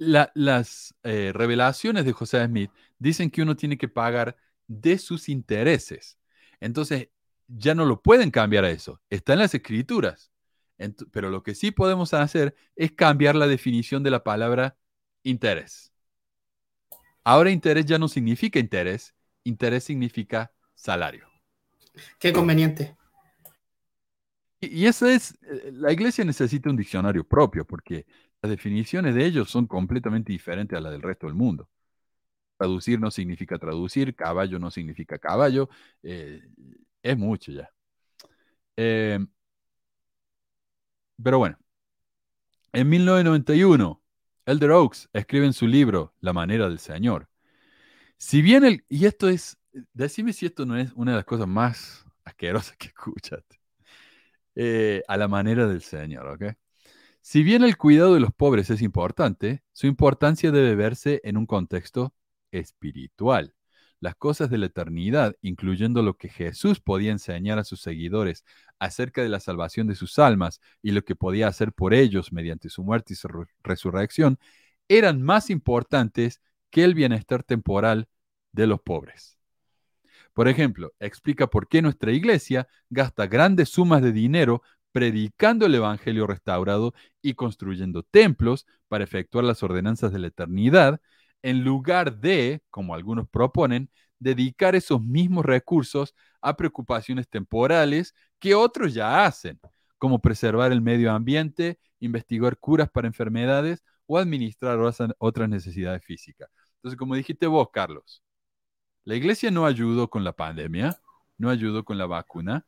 la- 0.00 0.32
las 0.34 0.94
eh, 1.02 1.30
revelaciones 1.34 2.06
de 2.06 2.12
José 2.12 2.44
Smith 2.46 2.70
dicen 2.98 3.30
que 3.30 3.42
uno 3.42 3.54
tiene 3.54 3.76
que 3.76 3.86
pagar 3.88 4.34
de 4.66 4.96
sus 4.98 5.28
intereses. 5.28 6.18
Entonces, 6.58 7.08
ya 7.48 7.74
no 7.74 7.84
lo 7.84 8.00
pueden 8.00 8.30
cambiar 8.30 8.64
a 8.64 8.70
eso. 8.70 9.00
Está 9.10 9.34
en 9.34 9.40
las 9.40 9.54
escrituras. 9.54 10.32
Ent- 10.78 11.06
pero 11.12 11.28
lo 11.28 11.42
que 11.42 11.54
sí 11.54 11.70
podemos 11.70 12.14
hacer 12.14 12.54
es 12.76 12.92
cambiar 12.92 13.36
la 13.36 13.46
definición 13.46 14.02
de 14.02 14.10
la 14.10 14.24
palabra 14.24 14.78
interés. 15.22 15.92
Ahora 17.22 17.50
interés 17.50 17.84
ya 17.84 17.98
no 17.98 18.08
significa 18.08 18.58
interés, 18.58 19.14
interés 19.44 19.84
significa 19.84 20.50
salario. 20.74 21.28
Qué 22.18 22.32
conveniente. 22.32 22.96
Y, 24.60 24.82
y 24.82 24.86
esa 24.86 25.12
es, 25.12 25.32
eh, 25.42 25.70
la 25.74 25.92
iglesia 25.92 26.24
necesita 26.24 26.70
un 26.70 26.76
diccionario 26.76 27.24
propio 27.24 27.66
porque 27.66 28.06
las 28.42 28.50
definiciones 28.50 29.14
de 29.14 29.26
ellos 29.26 29.50
son 29.50 29.66
completamente 29.66 30.32
diferentes 30.32 30.76
a 30.76 30.80
las 30.80 30.92
del 30.92 31.02
resto 31.02 31.26
del 31.26 31.34
mundo. 31.34 31.68
Traducir 32.58 33.00
no 33.00 33.10
significa 33.10 33.58
traducir, 33.58 34.14
caballo 34.14 34.58
no 34.58 34.70
significa 34.70 35.18
caballo, 35.18 35.68
eh, 36.02 36.42
es 37.02 37.18
mucho 37.18 37.52
ya. 37.52 37.70
Eh, 38.76 39.18
pero 41.22 41.38
bueno, 41.38 41.58
en 42.72 42.88
1991, 42.88 44.02
Elder 44.46 44.70
Oaks 44.70 45.08
escribe 45.12 45.46
en 45.46 45.52
su 45.52 45.66
libro 45.66 46.14
La 46.20 46.32
manera 46.32 46.68
del 46.68 46.78
Señor. 46.78 47.28
Si 48.18 48.42
bien 48.42 48.64
el, 48.64 48.84
y 48.88 49.06
esto 49.06 49.28
es, 49.28 49.58
decime 49.94 50.32
si 50.32 50.46
esto 50.46 50.66
no 50.66 50.76
es 50.76 50.92
una 50.94 51.12
de 51.12 51.18
las 51.18 51.26
cosas 51.26 51.48
más 51.48 52.06
asquerosas 52.24 52.76
que 52.76 52.88
escuchaste. 52.88 53.60
Eh, 54.54 55.02
a 55.08 55.16
la 55.16 55.28
manera 55.28 55.66
del 55.66 55.82
Señor, 55.82 56.26
¿ok? 56.28 56.56
Si 57.22 57.42
bien 57.42 57.62
el 57.62 57.76
cuidado 57.76 58.14
de 58.14 58.20
los 58.20 58.32
pobres 58.32 58.70
es 58.70 58.82
importante, 58.82 59.62
su 59.72 59.86
importancia 59.86 60.50
debe 60.50 60.74
verse 60.74 61.20
en 61.22 61.36
un 61.36 61.46
contexto 61.46 62.14
espiritual. 62.50 63.54
Las 64.00 64.14
cosas 64.16 64.48
de 64.48 64.56
la 64.56 64.66
eternidad, 64.66 65.36
incluyendo 65.42 66.02
lo 66.02 66.16
que 66.16 66.30
Jesús 66.30 66.80
podía 66.80 67.12
enseñar 67.12 67.58
a 67.58 67.64
sus 67.64 67.82
seguidores 67.82 68.44
acerca 68.78 69.22
de 69.22 69.28
la 69.28 69.40
salvación 69.40 69.86
de 69.86 69.94
sus 69.94 70.18
almas 70.18 70.60
y 70.80 70.92
lo 70.92 71.04
que 71.04 71.14
podía 71.14 71.48
hacer 71.48 71.74
por 71.74 71.92
ellos 71.92 72.32
mediante 72.32 72.70
su 72.70 72.82
muerte 72.82 73.12
y 73.12 73.16
su 73.16 73.28
re- 73.28 73.46
resurrección, 73.62 74.38
eran 74.88 75.20
más 75.20 75.50
importantes 75.50 76.40
que 76.70 76.84
el 76.84 76.94
bienestar 76.94 77.42
temporal 77.42 78.08
de 78.52 78.66
los 78.66 78.80
pobres. 78.80 79.36
Por 80.32 80.48
ejemplo, 80.48 80.94
explica 80.98 81.48
por 81.48 81.68
qué 81.68 81.82
nuestra 81.82 82.12
iglesia 82.12 82.66
gasta 82.88 83.26
grandes 83.26 83.68
sumas 83.68 84.00
de 84.00 84.12
dinero 84.12 84.62
predicando 84.92 85.66
el 85.66 85.74
Evangelio 85.74 86.26
restaurado 86.26 86.94
y 87.22 87.34
construyendo 87.34 88.02
templos 88.02 88.66
para 88.88 89.04
efectuar 89.04 89.44
las 89.44 89.62
ordenanzas 89.62 90.12
de 90.12 90.18
la 90.18 90.28
eternidad, 90.28 91.00
en 91.42 91.64
lugar 91.64 92.18
de, 92.20 92.62
como 92.70 92.94
algunos 92.94 93.28
proponen, 93.28 93.90
dedicar 94.18 94.74
esos 94.74 95.02
mismos 95.02 95.44
recursos 95.44 96.14
a 96.42 96.56
preocupaciones 96.56 97.28
temporales 97.28 98.14
que 98.38 98.54
otros 98.54 98.94
ya 98.94 99.24
hacen, 99.24 99.58
como 99.98 100.20
preservar 100.20 100.72
el 100.72 100.80
medio 100.82 101.12
ambiente 101.12 101.78
investigar 102.00 102.58
curas 102.58 102.90
para 102.90 103.06
enfermedades 103.06 103.84
o 104.06 104.18
administrar 104.18 104.78
otras- 104.80 105.48
necesidades 105.48 106.02
físicas. 106.04 106.50
Entonces, 106.76 106.98
como 106.98 107.14
dijiste 107.14 107.46
vos, 107.46 107.68
Carlos, 107.72 108.22
la 109.04 109.14
iglesia 109.14 109.50
no 109.50 109.66
ayudó 109.66 110.08
con 110.10 110.24
la 110.24 110.32
pandemia, 110.32 110.98
no 111.38 111.50
ayudó 111.50 111.84
con 111.84 111.98
la 111.98 112.06
vacuna, 112.06 112.66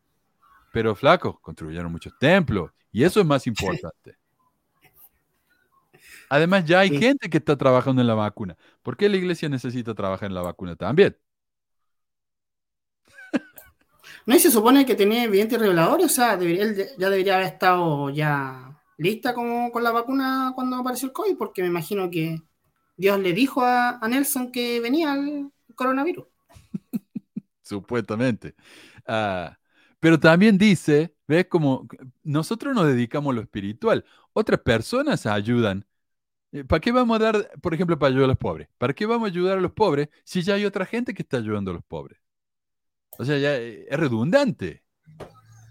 pero 0.72 0.96
flaco, 0.96 1.40
construyeron 1.42 1.92
muchos 1.92 2.14
templos 2.18 2.72
y 2.92 3.04
eso 3.04 3.20
es 3.20 3.26
más 3.26 3.46
importante. 3.48 4.18
Además, 6.28 6.64
ya 6.64 6.80
hay 6.80 6.90
Sí. 6.90 6.98
gente 6.98 7.30
que 7.30 7.38
está 7.38 7.56
trabajando 7.56 8.00
en 8.02 8.08
la 8.08 8.14
vacuna. 8.14 8.56
¿Por 8.82 8.96
qué 8.96 9.08
la 9.08 9.16
iglesia 9.18 9.48
necesita 9.48 9.94
trabajar 9.94 10.28
en 10.28 10.34
la 10.34 10.42
vacuna 10.42 10.76
también? 10.76 11.16
No, 14.26 14.34
y 14.36 14.38
se 14.38 14.50
supone 14.50 14.86
que 14.86 14.94
tenía 14.94 15.24
evidente 15.24 15.58
revelador, 15.58 16.00
o 16.02 16.08
sea, 16.08 16.36
debería, 16.36 16.62
él 16.64 16.76
ya 16.98 17.10
debería 17.10 17.34
haber 17.36 17.46
estado 17.48 18.10
ya 18.10 18.80
lista 18.98 19.34
como 19.34 19.72
con 19.72 19.82
la 19.82 19.90
vacuna 19.90 20.52
cuando 20.54 20.76
apareció 20.76 21.08
el 21.08 21.12
COVID, 21.12 21.36
porque 21.36 21.62
me 21.62 21.68
imagino 21.68 22.10
que 22.10 22.40
Dios 22.96 23.18
le 23.20 23.32
dijo 23.32 23.62
a, 23.64 23.98
a 23.98 24.08
Nelson 24.08 24.52
que 24.52 24.80
venía 24.80 25.14
el 25.14 25.50
coronavirus. 25.74 26.26
Supuestamente. 27.62 28.54
Ah, 29.06 29.58
pero 30.02 30.18
también 30.18 30.58
dice, 30.58 31.14
¿ves? 31.28 31.46
Como 31.48 31.86
nosotros 32.24 32.74
nos 32.74 32.88
dedicamos 32.88 33.30
a 33.32 33.36
lo 33.36 33.40
espiritual, 33.42 34.04
otras 34.32 34.60
personas 34.60 35.26
ayudan. 35.26 35.86
Eh, 36.52 36.64
¿Para 36.64 36.80
qué 36.80 36.92
vamos 36.92 37.16
a 37.20 37.24
dar, 37.24 37.52
por 37.62 37.74
ejemplo, 37.74 37.98
para 37.98 38.10
ayudar 38.10 38.24
a 38.24 38.28
los 38.28 38.38
pobres? 38.38 38.68
¿Para 38.78 38.94
qué 38.94 39.06
vamos 39.06 39.26
a 39.28 39.30
ayudar 39.30 39.58
a 39.58 39.60
los 39.60 39.72
pobres 39.72 40.08
si 40.24 40.42
ya 40.42 40.54
hay 40.54 40.64
otra 40.66 40.86
gente 40.86 41.14
que 41.14 41.22
está 41.22 41.36
ayudando 41.38 41.70
a 41.70 41.74
los 41.74 41.84
pobres? 41.84 42.18
O 43.18 43.24
sea, 43.24 43.38
ya 43.38 43.56
eh, 43.56 43.86
es 43.88 43.98
redundante. 44.00 44.82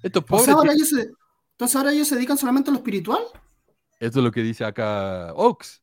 Estos 0.04 0.24
pobres, 0.24 0.46
sea, 0.46 0.54
ahora 0.56 0.74
ellos 0.74 0.90
se- 0.90 1.10
entonces 1.52 1.76
ahora 1.76 1.92
ellos 1.92 2.08
se 2.08 2.16
dedican 2.16 2.38
solamente 2.38 2.70
a 2.70 2.74
lo 2.74 2.80
espiritual. 2.80 3.22
esto 4.00 4.20
es 4.20 4.26
lo 4.26 4.32
que 4.32 4.42
dice 4.44 4.66
acá 4.66 5.34
Oaks. 5.36 5.82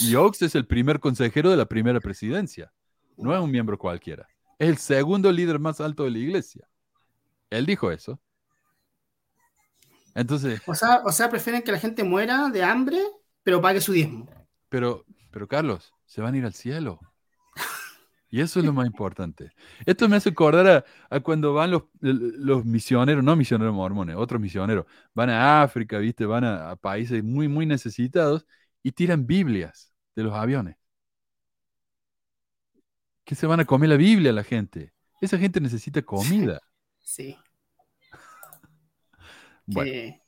Y 0.00 0.14
Oaks 0.14 0.42
es 0.42 0.54
el 0.54 0.66
primer 0.66 0.98
consejero 1.00 1.50
de 1.50 1.56
la 1.56 1.66
primera 1.66 2.00
presidencia. 2.00 2.72
No 3.16 3.34
es 3.34 3.40
un 3.40 3.50
miembro 3.50 3.78
cualquiera. 3.78 4.26
Es 4.58 4.68
el 4.68 4.78
segundo 4.78 5.30
líder 5.30 5.58
más 5.58 5.80
alto 5.80 6.04
de 6.04 6.10
la 6.10 6.18
iglesia. 6.18 6.66
Él 7.50 7.66
dijo 7.66 7.90
eso. 7.90 8.20
Entonces, 10.14 10.62
O 10.66 10.74
sea, 10.74 11.02
o 11.04 11.12
sea, 11.12 11.30
prefieren 11.30 11.62
que 11.62 11.72
la 11.72 11.78
gente 11.78 12.04
muera 12.04 12.48
de 12.50 12.62
hambre, 12.62 12.98
pero 13.42 13.60
pague 13.62 13.80
su 13.80 13.92
diezmo. 13.92 14.28
pero, 14.68 15.06
pero 15.30 15.48
Carlos, 15.48 15.94
se 16.06 16.20
van 16.20 16.34
a 16.34 16.38
ir 16.38 16.44
al 16.44 16.54
cielo. 16.54 17.00
Y 18.30 18.40
eso 18.40 18.58
es 18.58 18.66
lo 18.66 18.72
más 18.72 18.86
importante. 18.86 19.52
Esto 19.86 20.08
me 20.08 20.16
hace 20.16 20.30
acordar 20.30 20.66
a, 20.66 20.84
a 21.16 21.20
cuando 21.20 21.54
van 21.54 21.70
los, 21.70 21.84
los 22.00 22.64
misioneros, 22.64 23.22
no 23.22 23.36
misioneros 23.36 23.72
mormones, 23.74 24.16
otros 24.16 24.40
misioneros, 24.40 24.86
van 25.14 25.30
a 25.30 25.62
África, 25.62 25.98
¿viste? 25.98 26.26
Van 26.26 26.42
a, 26.44 26.70
a 26.70 26.76
países 26.76 27.22
muy, 27.22 27.46
muy 27.48 27.64
necesitados 27.66 28.44
y 28.82 28.90
tiran 28.92 29.26
Biblias 29.26 29.92
de 30.16 30.24
los 30.24 30.34
aviones. 30.34 30.76
Que 33.24 33.34
se 33.34 33.46
van 33.46 33.60
a 33.60 33.64
comer 33.64 33.88
la 33.90 33.96
Biblia 33.96 34.32
la 34.32 34.44
gente. 34.44 34.92
Esa 35.20 35.38
gente 35.38 35.60
necesita 35.60 36.02
comida. 36.02 36.60
Sí. 36.60 36.73
Bueno, 39.66 39.90
que- 39.92 40.20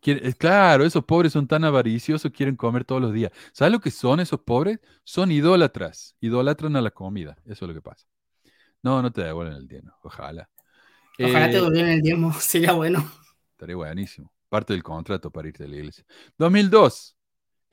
quiere- 0.00 0.26
es 0.28 0.34
claro, 0.36 0.84
esos 0.84 1.04
pobres 1.04 1.32
son 1.32 1.46
tan 1.46 1.64
avariciosos, 1.64 2.30
quieren 2.32 2.56
comer 2.56 2.84
todos 2.84 3.00
los 3.02 3.12
días. 3.12 3.32
¿Sabes 3.52 3.72
lo 3.72 3.80
que 3.80 3.90
son 3.90 4.20
esos 4.20 4.40
pobres? 4.40 4.80
Son 5.04 5.30
idólatras, 5.32 6.16
idolatran 6.20 6.76
a 6.76 6.82
la 6.82 6.90
comida. 6.90 7.36
Eso 7.44 7.64
es 7.64 7.68
lo 7.68 7.74
que 7.74 7.82
pasa. 7.82 8.06
No, 8.82 9.02
no 9.02 9.12
te 9.12 9.22
devuelven 9.24 9.56
el 9.56 9.68
dinero, 9.68 9.96
ojalá. 10.02 10.50
ojalá 11.20 11.50
te 11.50 11.56
Eh, 11.56 11.60
devuelvan 11.60 11.88
el 11.88 12.02
diezmo, 12.02 12.32
sería 12.40 12.72
bueno. 12.72 13.10
Estaría 13.52 13.76
buenísimo. 13.76 14.32
Parte 14.48 14.72
del 14.72 14.82
contrato 14.82 15.30
para 15.30 15.48
irte 15.48 15.64
a 15.64 15.68
la 15.68 15.76
iglesia. 15.76 16.04
2002. 16.38 17.13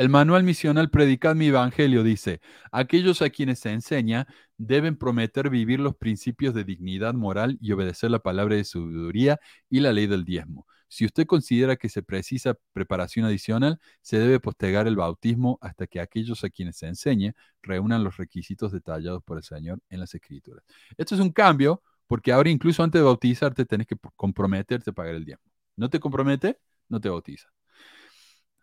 El 0.02 0.10
manual 0.10 0.44
misional 0.44 0.90
Predicad 0.90 1.36
mi 1.36 1.46
Evangelio 1.46 2.02
dice, 2.02 2.42
aquellos 2.72 3.22
a 3.22 3.30
quienes 3.30 3.60
se 3.60 3.70
enseña 3.72 4.26
deben 4.58 4.98
prometer 4.98 5.52
vivir 5.52 5.80
los 5.80 5.96
principios 5.96 6.56
de 6.56 6.64
dignidad 6.64 7.14
moral 7.14 7.60
y 7.62 7.72
obedecer 7.72 8.10
la 8.10 8.18
palabra 8.18 8.56
de 8.56 8.64
sabiduría 8.64 9.40
y 9.70 9.80
la 9.80 9.94
ley 9.94 10.08
del 10.08 10.26
diezmo. 10.26 10.66
Si 10.88 11.06
usted 11.06 11.28
considera 11.28 11.76
que 11.76 11.88
se 11.88 12.02
precisa 12.02 12.58
preparación 12.74 13.28
adicional, 13.28 13.80
se 14.02 14.18
debe 14.18 14.40
postergar 14.40 14.88
el 14.88 14.96
bautismo 14.96 15.60
hasta 15.62 15.86
que 15.86 16.00
aquellos 16.00 16.44
a 16.44 16.50
quienes 16.50 16.78
se 16.78 16.88
enseñe 16.88 17.36
reúnan 17.62 18.04
los 18.04 18.18
requisitos 18.18 18.72
detallados 18.72 19.22
por 19.22 19.38
el 19.38 19.44
Señor 19.44 19.82
en 19.90 20.00
las 20.00 20.16
Escrituras. 20.16 20.66
Esto 20.98 21.14
es 21.14 21.22
un 21.22 21.32
cambio 21.32 21.84
porque 22.08 22.32
ahora 22.32 22.50
incluso 22.50 22.82
antes 22.82 23.00
de 23.00 23.06
bautizarte 23.06 23.66
tenés 23.66 23.86
que 23.86 23.98
comprometerte 24.16 24.90
a 24.90 24.94
pagar 24.94 25.14
el 25.14 25.26
diezmo. 25.26 25.46
No 25.76 25.92
te 25.92 26.00
compromete, 26.00 26.58
no 26.90 27.00
te 27.00 27.08
bautiza. 27.08 27.50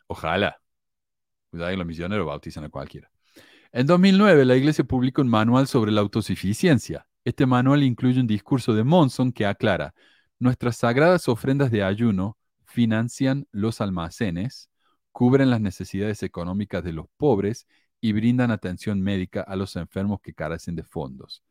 Ojalá. 0.08 0.58
Cuidado 1.50 1.70
que 1.70 1.76
los 1.76 1.86
misioneros 1.86 2.26
bautizan 2.26 2.64
a 2.64 2.68
cualquiera. 2.68 3.10
En 3.72 3.86
2009, 3.86 4.44
la 4.44 4.56
iglesia 4.56 4.84
publicó 4.84 5.22
un 5.22 5.28
manual 5.28 5.66
sobre 5.66 5.92
la 5.92 6.00
autosuficiencia. 6.00 7.06
Este 7.24 7.46
manual 7.46 7.82
incluye 7.82 8.20
un 8.20 8.26
discurso 8.26 8.74
de 8.74 8.84
Monson 8.84 9.32
que 9.32 9.46
aclara, 9.46 9.94
nuestras 10.38 10.76
sagradas 10.76 11.28
ofrendas 11.28 11.70
de 11.70 11.82
ayuno 11.82 12.38
financian 12.64 13.46
los 13.50 13.80
almacenes, 13.80 14.70
cubren 15.10 15.50
las 15.50 15.60
necesidades 15.60 16.22
económicas 16.22 16.84
de 16.84 16.92
los 16.92 17.06
pobres 17.16 17.66
y 18.00 18.12
brindan 18.12 18.50
atención 18.50 19.00
médica 19.00 19.42
a 19.42 19.56
los 19.56 19.74
enfermos 19.76 20.20
que 20.20 20.34
carecen 20.34 20.76
de 20.76 20.84
fondos. 20.84 21.42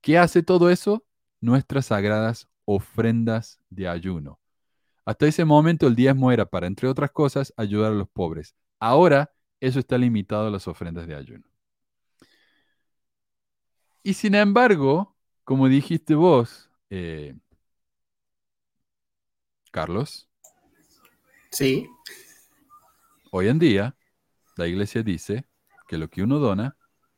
¿Qué 0.00 0.18
hace 0.18 0.42
todo 0.42 0.70
eso? 0.70 1.04
Nuestras 1.40 1.86
sagradas 1.86 2.48
ofrendas 2.64 3.60
de 3.70 3.88
ayuno. 3.88 4.40
Hasta 5.04 5.26
ese 5.26 5.44
momento 5.44 5.86
el 5.86 5.96
diezmo 5.96 6.32
era 6.32 6.46
para, 6.46 6.66
entre 6.66 6.88
otras 6.88 7.10
cosas, 7.10 7.52
ayudar 7.56 7.92
a 7.92 7.96
los 7.96 8.08
pobres. 8.08 8.54
Ahora 8.78 9.32
eso 9.60 9.78
está 9.78 9.96
limitado 9.98 10.46
a 10.48 10.50
las 10.50 10.68
ofrendas 10.68 11.06
de 11.06 11.14
ayuno. 11.14 11.44
Y 14.02 14.14
sin 14.14 14.34
embargo, 14.34 15.16
como 15.44 15.68
dijiste 15.68 16.14
vos, 16.14 16.70
eh, 16.90 17.34
Carlos, 19.70 20.28
Sí. 21.50 21.88
hoy 23.30 23.48
en 23.48 23.58
día 23.58 23.96
la 24.56 24.66
iglesia 24.66 25.02
dice 25.02 25.46
que 25.88 25.98
lo 25.98 26.08
que 26.08 26.22
uno 26.22 26.38
dona 26.38 26.76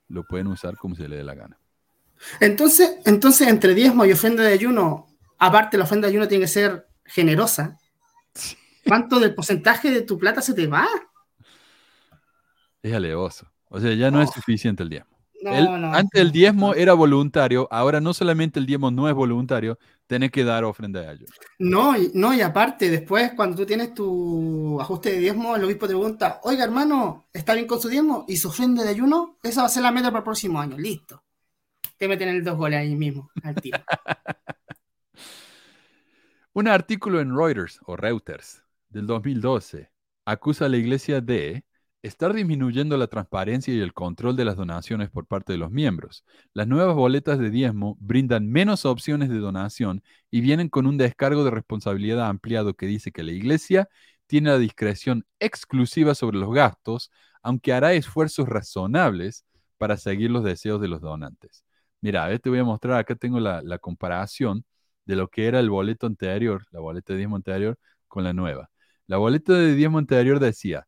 lo 0.08 0.24
pueden 0.24 0.46
usar 0.46 0.76
como 0.76 0.94
se 0.94 1.08
le 1.08 1.16
dé 1.16 1.24
la 1.24 1.34
gana. 1.34 1.58
Entonces, 2.40 2.98
entonces, 3.04 3.48
entre 3.48 3.74
diezmo 3.74 4.04
y 4.04 4.12
ofrenda 4.12 4.42
de 4.42 4.52
ayuno, 4.52 5.06
aparte 5.38 5.76
la 5.76 5.84
ofrenda 5.84 6.06
de 6.06 6.12
ayuno 6.12 6.28
tiene 6.28 6.44
que 6.44 6.48
ser 6.48 6.88
generosa. 7.04 7.78
¿Cuánto 8.86 9.20
del 9.20 9.34
porcentaje 9.34 9.90
de 9.90 10.02
tu 10.02 10.18
plata 10.18 10.40
se 10.40 10.54
te 10.54 10.66
va? 10.66 10.88
Es 12.82 12.92
alevoso. 12.94 13.46
O 13.68 13.80
sea, 13.80 13.92
ya 13.94 14.10
no 14.10 14.22
es 14.22 14.30
suficiente 14.30 14.82
el 14.82 14.88
diezmo. 14.90 15.16
No, 15.40 15.54
El- 15.54 15.80
no. 15.80 15.92
antes 15.94 16.20
el 16.20 16.32
diezmo 16.32 16.74
era 16.74 16.94
voluntario, 16.94 17.68
ahora 17.70 18.00
no 18.00 18.12
solamente 18.12 18.58
el 18.58 18.66
diezmo 18.66 18.90
no 18.90 19.08
es 19.08 19.14
voluntario, 19.14 19.78
tenés 20.08 20.32
que 20.32 20.42
dar 20.42 20.64
ofrenda 20.64 21.00
de 21.00 21.06
ayuno. 21.08 21.32
No, 21.60 21.94
no, 22.14 22.34
y 22.34 22.40
aparte, 22.40 22.90
después, 22.90 23.32
cuando 23.36 23.56
tú 23.56 23.64
tienes 23.66 23.94
tu 23.94 24.80
ajuste 24.80 25.12
de 25.12 25.18
diezmo, 25.20 25.54
el 25.54 25.62
obispo 25.62 25.86
te 25.86 25.92
pregunta, 25.94 26.40
oiga, 26.42 26.64
hermano, 26.64 27.26
¿está 27.32 27.54
bien 27.54 27.68
con 27.68 27.80
su 27.80 27.88
diezmo? 27.88 28.24
¿Y 28.26 28.36
su 28.36 28.48
ofrenda 28.48 28.82
de 28.82 28.88
ayuno? 28.90 29.38
Esa 29.44 29.60
va 29.60 29.66
a 29.68 29.70
ser 29.70 29.84
la 29.84 29.92
meta 29.92 30.08
para 30.08 30.18
el 30.18 30.24
próximo 30.24 30.60
año. 30.60 30.76
Listo. 30.76 31.22
Te 31.96 32.08
meten 32.08 32.30
el 32.30 32.42
dos 32.42 32.56
goles 32.56 32.80
ahí 32.80 32.96
mismo, 32.96 33.30
al 33.44 33.54
tiro. 33.56 33.78
Un 36.52 36.66
artículo 36.68 37.20
en 37.20 37.36
Reuters 37.36 37.80
o 37.86 37.96
Reuters 37.96 38.64
del 38.88 39.06
2012 39.06 39.90
acusa 40.24 40.64
a 40.66 40.68
la 40.68 40.76
iglesia 40.76 41.20
de 41.20 41.64
estar 42.08 42.34
disminuyendo 42.34 42.96
la 42.96 43.06
transparencia 43.06 43.72
y 43.72 43.80
el 43.80 43.92
control 43.94 44.36
de 44.36 44.44
las 44.44 44.56
donaciones 44.56 45.10
por 45.10 45.26
parte 45.26 45.52
de 45.52 45.58
los 45.58 45.70
miembros. 45.70 46.24
Las 46.54 46.66
nuevas 46.66 46.96
boletas 46.96 47.38
de 47.38 47.50
diezmo 47.50 47.96
brindan 48.00 48.50
menos 48.50 48.84
opciones 48.84 49.28
de 49.28 49.38
donación 49.38 50.02
y 50.30 50.40
vienen 50.40 50.68
con 50.68 50.86
un 50.86 50.96
descargo 50.98 51.44
de 51.44 51.50
responsabilidad 51.52 52.28
ampliado 52.28 52.74
que 52.74 52.86
dice 52.86 53.12
que 53.12 53.22
la 53.22 53.32
iglesia 53.32 53.88
tiene 54.26 54.50
la 54.50 54.58
discreción 54.58 55.24
exclusiva 55.38 56.14
sobre 56.14 56.38
los 56.38 56.52
gastos, 56.52 57.10
aunque 57.42 57.72
hará 57.72 57.92
esfuerzos 57.92 58.48
razonables 58.48 59.44
para 59.78 59.96
seguir 59.96 60.30
los 60.30 60.44
deseos 60.44 60.80
de 60.80 60.88
los 60.88 61.00
donantes. 61.00 61.64
Mira, 62.00 62.24
a 62.24 62.28
ver, 62.28 62.40
te 62.40 62.50
voy 62.50 62.58
a 62.58 62.64
mostrar, 62.64 62.98
acá 62.98 63.14
tengo 63.14 63.40
la, 63.40 63.62
la 63.62 63.78
comparación 63.78 64.64
de 65.04 65.16
lo 65.16 65.28
que 65.28 65.46
era 65.46 65.60
el 65.60 65.70
boleto 65.70 66.06
anterior, 66.06 66.66
la 66.70 66.80
boleta 66.80 67.12
de 67.12 67.18
diezmo 67.18 67.36
anterior, 67.36 67.78
con 68.08 68.24
la 68.24 68.32
nueva. 68.32 68.70
La 69.06 69.18
boleta 69.18 69.52
de 69.54 69.74
diezmo 69.74 69.98
anterior 69.98 70.40
decía, 70.40 70.87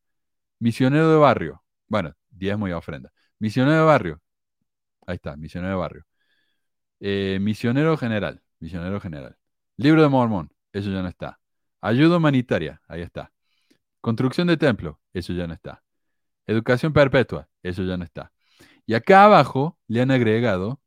misionero 0.61 1.11
de 1.11 1.19
barrio, 1.19 1.65
bueno, 1.89 2.15
diezmo 2.31 2.69
y 2.69 2.73
ofrenda. 2.73 3.13
Misionero 3.39 3.79
de 3.79 3.85
barrio, 3.85 4.23
ahí 5.07 5.17
está, 5.17 5.37
misionero 5.37 5.75
de 5.75 5.81
barrio. 5.81 6.05
Eh, 7.01 7.39
misionero 7.41 7.97
general, 7.97 8.43
misionero 8.61 9.01
general. 9.01 9.37
Libro 9.77 10.03
de 10.03 10.09
Mormón, 10.09 10.53
eso 10.73 10.91
ya 10.91 11.03
no 11.03 11.09
está. 11.09 11.41
Ayuda 11.81 12.19
humanitaria, 12.19 12.83
ahí 12.89 13.03
está. 13.03 13.33
Construcción 14.01 14.47
de 14.49 14.57
templo, 14.57 15.01
eso 15.13 15.33
ya 15.33 15.47
no 15.47 15.55
está. 15.55 15.83
Educación 16.47 16.93
perpetua, 16.93 17.49
eso 17.63 17.83
ya 17.85 17.97
no 17.97 18.05
está. 18.05 18.33
Y 18.87 18.95
acá 18.95 19.25
abajo 19.25 19.79
le 19.87 20.03
han 20.03 20.11
agregado, 20.11 20.81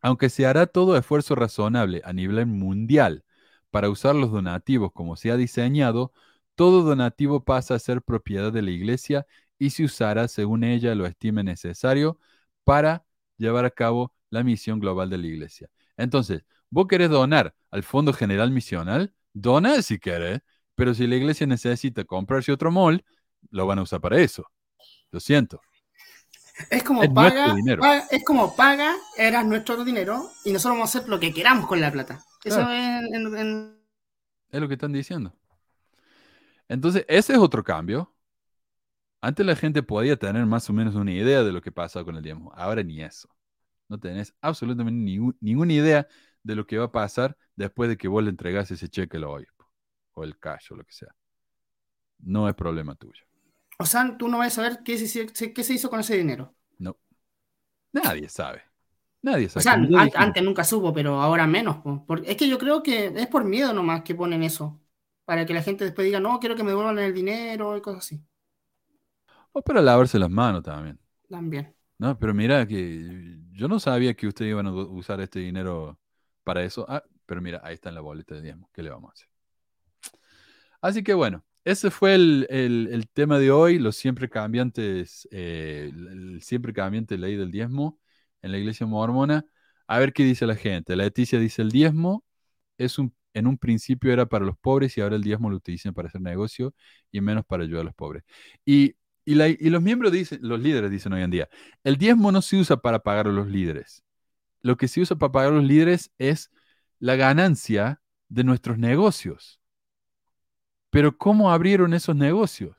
aunque 0.00 0.28
se 0.30 0.46
hará 0.46 0.66
todo 0.66 0.96
esfuerzo 0.98 1.34
razonable 1.34 2.02
a 2.04 2.12
nivel 2.12 2.46
mundial 2.46 3.24
para 3.70 3.88
usar 3.90 4.14
los 4.14 4.30
donativos 4.30 4.92
como 4.92 5.16
se 5.16 5.30
ha 5.30 5.36
diseñado, 5.36 6.12
todo 6.54 6.82
donativo 6.82 7.44
pasa 7.44 7.74
a 7.74 7.78
ser 7.78 8.02
propiedad 8.02 8.52
de 8.52 8.62
la 8.62 8.70
iglesia 8.70 9.26
y 9.58 9.70
se 9.70 9.84
usará 9.84 10.28
según 10.28 10.64
ella 10.64 10.94
lo 10.94 11.06
estime 11.06 11.42
necesario 11.44 12.18
para 12.64 13.04
llevar 13.36 13.64
a 13.64 13.70
cabo 13.70 14.12
la 14.30 14.42
misión 14.42 14.80
global 14.80 15.10
de 15.10 15.18
la 15.18 15.26
iglesia. 15.26 15.68
Entonces, 15.96 16.42
vos 16.70 16.86
querés 16.88 17.10
donar 17.10 17.54
al 17.70 17.82
Fondo 17.82 18.12
General 18.12 18.50
Misional, 18.50 19.12
dona 19.32 19.80
si 19.82 19.98
querés, 19.98 20.40
pero 20.74 20.94
si 20.94 21.06
la 21.06 21.16
iglesia 21.16 21.46
necesita 21.46 22.04
comprarse 22.04 22.52
otro 22.52 22.70
mall, 22.70 23.04
lo 23.50 23.66
van 23.66 23.78
a 23.78 23.82
usar 23.82 24.00
para 24.00 24.18
eso. 24.18 24.44
Lo 25.10 25.20
siento. 25.20 25.60
Es 26.70 26.82
como 26.84 27.02
Es 27.02 27.10
paga, 27.10 27.54
paga- 27.78 28.06
es 28.10 28.24
como 28.24 28.54
paga, 28.54 28.94
era 29.16 29.42
nuestro 29.42 29.84
dinero 29.84 30.30
y 30.44 30.52
nosotros 30.52 30.76
vamos 30.78 30.94
a 30.94 30.98
hacer 30.98 31.08
lo 31.08 31.18
que 31.18 31.32
queramos 31.32 31.66
con 31.66 31.80
la 31.80 31.90
plata. 31.90 32.24
Eso 32.44 32.60
es 32.60 32.68
en- 33.12 33.36
en- 33.36 33.78
Es 34.50 34.60
lo 34.60 34.68
que 34.68 34.74
están 34.74 34.92
diciendo. 34.92 35.32
Entonces, 36.68 37.04
ese 37.08 37.34
es 37.34 37.38
otro 37.38 37.62
cambio. 37.64 38.12
Antes 39.20 39.46
la 39.46 39.56
gente 39.56 39.82
podía 39.82 40.16
tener 40.18 40.44
más 40.46 40.68
o 40.68 40.72
menos 40.72 40.94
una 40.94 41.12
idea 41.12 41.42
de 41.42 41.52
lo 41.52 41.62
que 41.62 41.72
pasa 41.72 42.04
con 42.04 42.16
el 42.16 42.22
diezmo. 42.22 42.52
Ahora 42.54 42.82
ni 42.82 43.02
eso. 43.02 43.28
No 43.88 43.98
tenés 43.98 44.34
absolutamente 44.40 45.34
ninguna 45.40 45.72
idea 45.72 46.08
de 46.42 46.54
lo 46.54 46.66
que 46.66 46.78
va 46.78 46.86
a 46.86 46.92
pasar 46.92 47.36
después 47.56 47.88
de 47.88 47.96
que 47.96 48.08
vos 48.08 48.22
le 48.22 48.30
entregás 48.30 48.70
ese 48.70 48.88
cheque 48.88 49.16
al 49.16 49.24
obispo 49.24 49.66
o 50.12 50.24
el 50.24 50.38
cash 50.38 50.72
o 50.72 50.76
lo 50.76 50.84
que 50.84 50.92
sea. 50.92 51.14
No 52.18 52.48
es 52.48 52.54
problema 52.54 52.94
tuyo. 52.94 53.22
o 53.78 53.86
sea, 53.86 54.16
tú 54.16 54.28
no 54.28 54.38
vas 54.38 54.48
a 54.48 54.50
saber 54.62 54.80
qué 54.84 54.96
se, 54.98 55.26
qué 55.52 55.64
se 55.64 55.74
hizo 55.74 55.90
con 55.90 56.00
ese 56.00 56.16
dinero. 56.16 56.54
No. 56.78 56.96
Nadie 57.92 58.28
sabe. 58.28 58.62
Nadie 59.22 59.48
sabe. 59.48 59.60
O 59.60 59.62
sea, 59.62 59.74
an- 59.74 60.10
antes 60.16 60.42
nunca 60.42 60.64
supo, 60.64 60.92
pero 60.92 61.20
ahora 61.20 61.46
menos. 61.46 61.78
po. 61.78 62.04
Porque 62.06 62.30
es 62.30 62.36
que 62.36 62.48
yo 62.48 62.58
creo 62.58 62.82
que 62.82 63.06
es 63.06 63.26
por 63.28 63.44
miedo 63.44 63.72
nomás 63.72 64.02
que 64.02 64.14
ponen 64.14 64.42
eso. 64.42 64.80
Para 65.26 65.46
que 65.46 65.54
la 65.54 65.62
gente 65.62 65.84
después 65.84 66.04
diga, 66.06 66.20
no, 66.20 66.40
quiero 66.40 66.56
que 66.56 66.62
me 66.62 66.70
devuelvan 66.70 66.98
el 66.98 67.14
dinero 67.14 67.76
y 67.76 67.82
cosas 67.82 68.04
así. 68.06 68.24
O 69.52 69.62
para 69.62 69.80
lavarse 69.82 70.18
las 70.18 70.30
manos 70.30 70.62
también. 70.62 70.98
También. 71.28 71.74
No, 71.98 72.18
pero 72.18 72.34
mira 72.34 72.66
que 72.66 73.38
yo 73.52 73.68
no 73.68 73.78
sabía 73.80 74.14
que 74.14 74.26
ustedes 74.26 74.50
iban 74.50 74.66
a 74.66 74.72
usar 74.72 75.20
este 75.20 75.38
dinero 75.40 75.98
para 76.42 76.62
eso. 76.64 76.84
Ah, 76.88 77.02
pero 77.26 77.40
mira, 77.40 77.60
ahí 77.64 77.74
está 77.74 77.88
en 77.90 77.94
la 77.96 78.00
boleta 78.00 78.34
de 78.34 78.42
diezmo. 78.42 78.68
¿Qué 78.72 78.82
le 78.82 78.90
vamos 78.90 79.10
a 79.10 79.12
hacer? 79.14 79.28
Así 80.80 81.02
que 81.02 81.14
bueno, 81.14 81.44
ese 81.64 81.90
fue 81.90 82.14
el, 82.14 82.46
el- 82.50 82.88
el 82.92 83.08
tema 83.08 83.38
de 83.38 83.50
hoy, 83.50 83.78
los 83.78 83.96
siempre 83.96 84.28
cambiantes, 84.28 85.28
eh, 85.30 85.90
el, 85.92 86.08
el 86.34 86.42
siempre 86.42 86.72
cambiante 86.72 87.16
ley 87.18 87.36
del 87.36 87.50
diezmo 87.50 87.98
en 88.42 88.52
la 88.52 88.58
iglesia 88.58 88.86
mormona. 88.86 89.46
A 89.86 89.98
ver 89.98 90.12
qué 90.12 90.24
dice 90.24 90.46
la 90.46 90.56
gente. 90.56 90.96
La 90.96 91.04
Leticia 91.04 91.38
dice 91.38 91.62
el 91.62 91.70
diezmo 91.70 92.24
es 92.78 92.98
un, 92.98 93.14
en 93.34 93.46
un 93.46 93.58
principio 93.58 94.12
era 94.12 94.26
para 94.26 94.44
los 94.44 94.56
pobres 94.58 94.96
y 94.98 95.00
ahora 95.02 95.16
el 95.16 95.22
diezmo 95.22 95.50
lo 95.50 95.56
utilizan 95.56 95.94
para 95.94 96.08
hacer 96.08 96.20
negocio 96.22 96.74
y 97.12 97.20
menos 97.20 97.44
para 97.46 97.64
ayudar 97.64 97.82
a 97.82 97.84
los 97.84 97.94
pobres. 97.94 98.24
Y, 98.64 98.96
y, 99.24 99.34
la- 99.36 99.48
y 99.48 99.70
los 99.70 99.82
miembros 99.82 100.12
dicen, 100.12 100.40
los 100.42 100.60
líderes 100.60 100.90
dicen 100.90 101.12
hoy 101.12 101.22
en 101.22 101.30
día, 101.30 101.48
el 101.84 101.96
diezmo 101.98 102.32
no 102.32 102.42
se 102.42 102.56
usa 102.58 102.76
para 102.78 103.00
pagar 103.00 103.26
a 103.28 103.32
los 103.32 103.48
líderes. 103.48 104.02
Lo 104.62 104.76
que 104.76 104.88
se 104.88 105.00
usa 105.02 105.16
para 105.16 105.32
pagar 105.32 105.52
a 105.52 105.56
los 105.56 105.64
líderes 105.64 106.12
es 106.18 106.50
la 107.00 107.16
ganancia 107.16 108.02
de 108.28 108.44
nuestros 108.44 108.78
negocios. 108.78 109.60
Pero 110.90 111.16
¿cómo 111.18 111.50
abrieron 111.50 111.94
esos 111.94 112.14
negocios? 112.16 112.76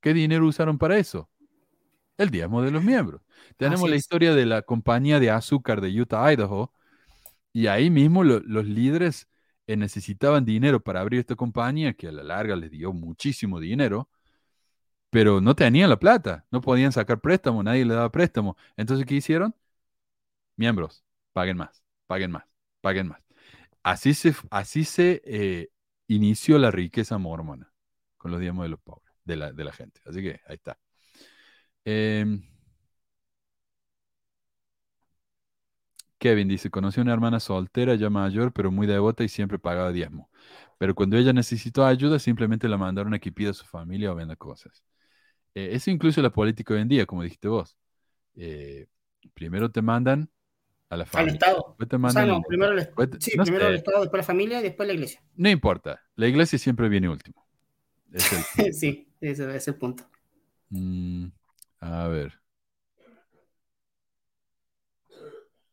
¿Qué 0.00 0.14
dinero 0.14 0.46
usaron 0.46 0.78
para 0.78 0.98
eso? 0.98 1.30
El 2.18 2.30
diezmo 2.30 2.62
de 2.62 2.70
los 2.70 2.84
miembros. 2.84 3.22
Tenemos 3.56 3.88
la 3.90 3.96
historia 3.96 4.34
de 4.34 4.46
la 4.46 4.62
compañía 4.62 5.20
de 5.20 5.30
azúcar 5.30 5.80
de 5.80 6.00
Utah, 6.00 6.32
Idaho, 6.32 6.72
y 7.52 7.68
ahí 7.68 7.90
mismo 7.90 8.24
lo- 8.24 8.40
los 8.40 8.66
líderes 8.66 9.28
necesitaban 9.66 10.44
dinero 10.44 10.80
para 10.80 11.00
abrir 11.00 11.20
esta 11.20 11.36
compañía, 11.36 11.94
que 11.94 12.08
a 12.08 12.12
la 12.12 12.22
larga 12.22 12.56
les 12.56 12.70
dio 12.70 12.92
muchísimo 12.92 13.60
dinero, 13.60 14.08
pero 15.10 15.40
no 15.40 15.54
tenían 15.54 15.90
la 15.90 15.98
plata, 15.98 16.46
no 16.50 16.60
podían 16.60 16.92
sacar 16.92 17.20
préstamo, 17.20 17.62
nadie 17.62 17.84
le 17.84 17.94
daba 17.94 18.10
préstamo. 18.10 18.56
Entonces, 18.76 19.06
¿qué 19.06 19.16
hicieron? 19.16 19.54
Miembros, 20.56 21.04
paguen 21.32 21.56
más, 21.56 21.82
paguen 22.06 22.30
más, 22.30 22.44
paguen 22.80 23.08
más. 23.08 23.22
Así 23.82 24.14
se, 24.14 24.34
así 24.50 24.84
se 24.84 25.22
eh, 25.24 25.70
inició 26.08 26.58
la 26.58 26.70
riqueza 26.70 27.18
mormona, 27.18 27.72
con 28.16 28.30
los 28.30 28.40
diezmos 28.40 28.64
de 28.64 28.70
los 28.70 28.80
pobres, 28.80 29.12
de 29.24 29.36
la, 29.36 29.52
de 29.52 29.64
la 29.64 29.72
gente. 29.72 30.00
Así 30.06 30.22
que 30.22 30.40
ahí 30.46 30.56
está. 30.56 30.78
Em, 31.84 32.42
Kevin 36.22 36.48
dice, 36.48 36.70
conocí 36.70 37.00
a 37.00 37.02
una 37.02 37.12
hermana 37.12 37.40
soltera 37.40 37.96
ya 37.96 38.08
mayor, 38.10 38.52
pero 38.52 38.70
muy 38.70 38.86
devota 38.86 39.24
y 39.24 39.28
siempre 39.28 39.58
pagaba 39.58 39.92
diezmo. 39.92 40.30
Pero 40.78 40.94
cuando 40.94 41.16
ella 41.16 41.32
necesitó 41.32 41.84
ayuda, 41.84 42.18
simplemente 42.20 42.68
la 42.68 42.78
mandaron 42.78 43.12
a 43.14 43.18
que 43.18 43.32
pida 43.32 43.50
a 43.50 43.54
su 43.54 43.64
familia 43.66 44.12
o 44.12 44.14
venda 44.14 44.36
cosas. 44.36 44.84
Eh, 45.54 45.70
eso 45.72 45.90
incluso 45.90 46.22
la 46.22 46.30
política 46.30 46.74
hoy 46.74 46.80
en 46.80 46.88
día, 46.88 47.06
como 47.06 47.22
dijiste 47.24 47.48
vos. 47.48 47.76
Eh, 48.36 48.86
primero 49.34 49.70
te 49.70 49.82
mandan 49.82 50.30
a 50.90 50.96
la 50.96 51.04
Al 51.04 51.08
familia. 51.10 51.32
Estado. 51.34 51.64
después 51.78 51.88
te 51.88 51.96
O 51.96 52.10
sea, 52.10 52.22
mandan 52.22 52.28
no, 52.28 52.36
al- 52.36 52.42
primero 52.48 52.72
el, 52.72 52.78
después 52.78 53.10
te- 53.10 53.20
sí, 53.20 53.32
no 53.36 53.44
primero 53.44 53.68
el 53.68 53.74
Estado, 53.76 54.00
después 54.00 54.18
la 54.20 54.24
familia 54.26 54.60
y 54.60 54.62
después 54.62 54.86
la 54.86 54.94
iglesia. 54.94 55.22
no 55.36 55.48
importa. 55.50 56.00
La 56.16 56.26
iglesia 56.28 56.58
siempre 56.58 56.88
viene 56.88 57.08
último. 57.08 57.44
Es 58.12 58.32
el- 58.58 58.72
sí, 58.74 59.08
ese 59.20 59.56
es 59.56 59.68
el 59.68 59.74
punto. 59.76 60.04
Mm, 60.70 61.26
a 61.80 62.08
ver. 62.08 62.41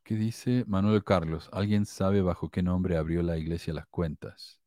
¿Qué 0.10 0.16
dice 0.16 0.64
Manuel 0.66 1.04
Carlos? 1.04 1.52
¿Alguien 1.54 1.86
sabe 1.86 2.24
bajo 2.24 2.50
qué 2.50 2.64
nombre 2.64 2.98
abrió 2.98 3.22
la 3.22 3.38
iglesia 3.38 3.76
las 3.76 3.86
cuentas? 3.86 4.60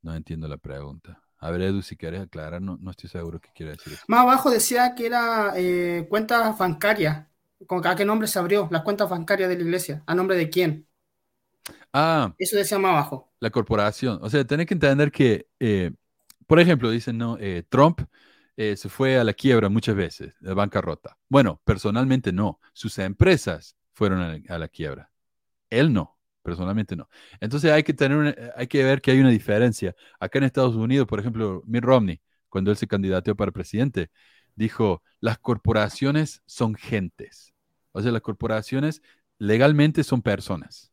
No 0.00 0.14
entiendo 0.14 0.48
la 0.48 0.56
pregunta. 0.56 1.22
A 1.40 1.50
ver, 1.50 1.60
Edu, 1.60 1.82
si 1.82 1.94
quieres 1.94 2.22
aclarar, 2.22 2.62
no, 2.62 2.78
no 2.80 2.90
estoy 2.90 3.10
seguro 3.10 3.38
qué 3.38 3.50
quiere 3.54 3.72
decir 3.72 3.92
eso. 3.92 4.06
Más 4.08 4.20
abajo 4.20 4.50
decía 4.50 4.94
que 4.94 5.06
era 5.06 5.52
eh, 5.56 6.06
cuentas 6.08 6.56
bancarias. 6.58 7.26
¿Con 7.66 7.86
a 7.86 7.94
qué 7.96 8.04
nombre 8.04 8.28
se 8.28 8.38
abrió? 8.38 8.68
Las 8.70 8.82
cuentas 8.82 9.08
bancarias 9.10 9.48
de 9.48 9.56
la 9.56 9.62
iglesia. 9.62 10.02
¿A 10.06 10.14
nombre 10.14 10.36
de 10.36 10.50
quién? 10.50 10.88
Ah, 11.92 12.32
Eso 12.38 12.56
decía 12.56 12.78
más 12.78 12.92
abajo. 12.92 13.30
la 13.40 13.50
corporación. 13.50 14.18
O 14.22 14.30
sea, 14.30 14.44
tenés 14.44 14.66
que 14.66 14.74
entender 14.74 15.12
que, 15.12 15.48
eh, 15.60 15.92
por 16.46 16.60
ejemplo, 16.60 16.90
dicen, 16.90 17.18
no, 17.18 17.36
Eh, 17.40 17.64
Trump 17.68 18.00
se 18.56 18.88
fue 18.88 19.18
a 19.18 19.24
la 19.24 19.34
quiebra 19.34 19.68
muchas 19.68 19.94
veces, 19.96 20.34
de 20.40 20.54
bancarrota. 20.54 21.18
Bueno, 21.28 21.60
personalmente 21.64 22.32
no. 22.32 22.58
Sus 22.72 22.98
empresas 22.98 23.75
fueron 23.96 24.20
a 24.22 24.38
la, 24.38 24.56
a 24.56 24.60
la 24.60 24.68
quiebra. 24.68 25.10
Él 25.70 25.92
no, 25.92 26.18
personalmente 26.42 26.96
no. 26.96 27.08
Entonces 27.40 27.72
hay 27.72 27.82
que 27.84 27.94
tener, 27.94 28.18
una- 28.18 28.36
hay 28.56 28.66
que 28.68 28.84
ver 28.84 29.00
que 29.02 29.10
hay 29.12 29.20
una 29.20 29.30
diferencia. 29.30 29.94
Acá 30.20 30.38
en 30.38 30.44
Estados 30.46 30.76
Unidos, 30.76 31.06
por 31.08 31.20
ejemplo, 31.20 31.62
Mitt 31.66 31.84
Romney, 31.84 32.20
cuando 32.48 32.70
él 32.70 32.76
se 32.76 32.86
candidateó 32.88 33.36
para 33.36 33.52
presidente, 33.52 34.10
dijo, 34.56 35.02
las 35.20 35.38
corporaciones 35.38 36.42
son 36.46 36.74
gentes. 36.76 37.54
O 37.92 38.02
sea, 38.02 38.12
las 38.12 38.22
corporaciones 38.22 39.02
legalmente 39.38 40.04
son 40.04 40.22
personas. 40.22 40.92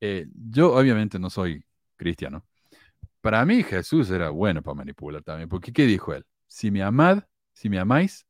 eh, 0.00 0.26
yo 0.34 0.74
obviamente 0.74 1.18
no 1.18 1.28
soy 1.30 1.64
cristiano. 1.96 2.44
Para 3.20 3.44
mí 3.44 3.62
Jesús 3.62 4.10
era 4.10 4.30
bueno 4.30 4.62
para 4.62 4.76
manipular 4.76 5.22
también, 5.22 5.48
porque 5.48 5.72
¿qué 5.72 5.84
dijo 5.86 6.14
él? 6.14 6.24
Si 6.46 6.70
me 6.70 6.82
amad, 6.82 7.22
si 7.60 7.68
me 7.68 7.78
amáis, 7.78 8.26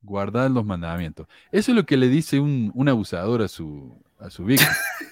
guardad 0.00 0.50
los 0.50 0.64
mandamientos. 0.64 1.28
Eso 1.52 1.70
es 1.70 1.76
lo 1.76 1.86
que 1.86 1.96
le 1.96 2.08
dice 2.08 2.40
un, 2.40 2.72
un 2.74 2.88
abusador 2.88 3.40
a 3.42 3.46
su, 3.48 4.02
a 4.18 4.28
su 4.28 4.44
víctima. 4.44 4.72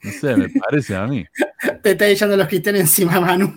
No 0.00 0.12
sé, 0.12 0.36
me 0.36 0.48
parece 0.48 0.94
a 0.94 1.06
mí. 1.08 1.24
Te 1.82 1.90
está 1.90 2.06
echando 2.06 2.36
los 2.36 2.46
cristianos 2.46 2.82
encima, 2.82 3.20
Manu. 3.20 3.52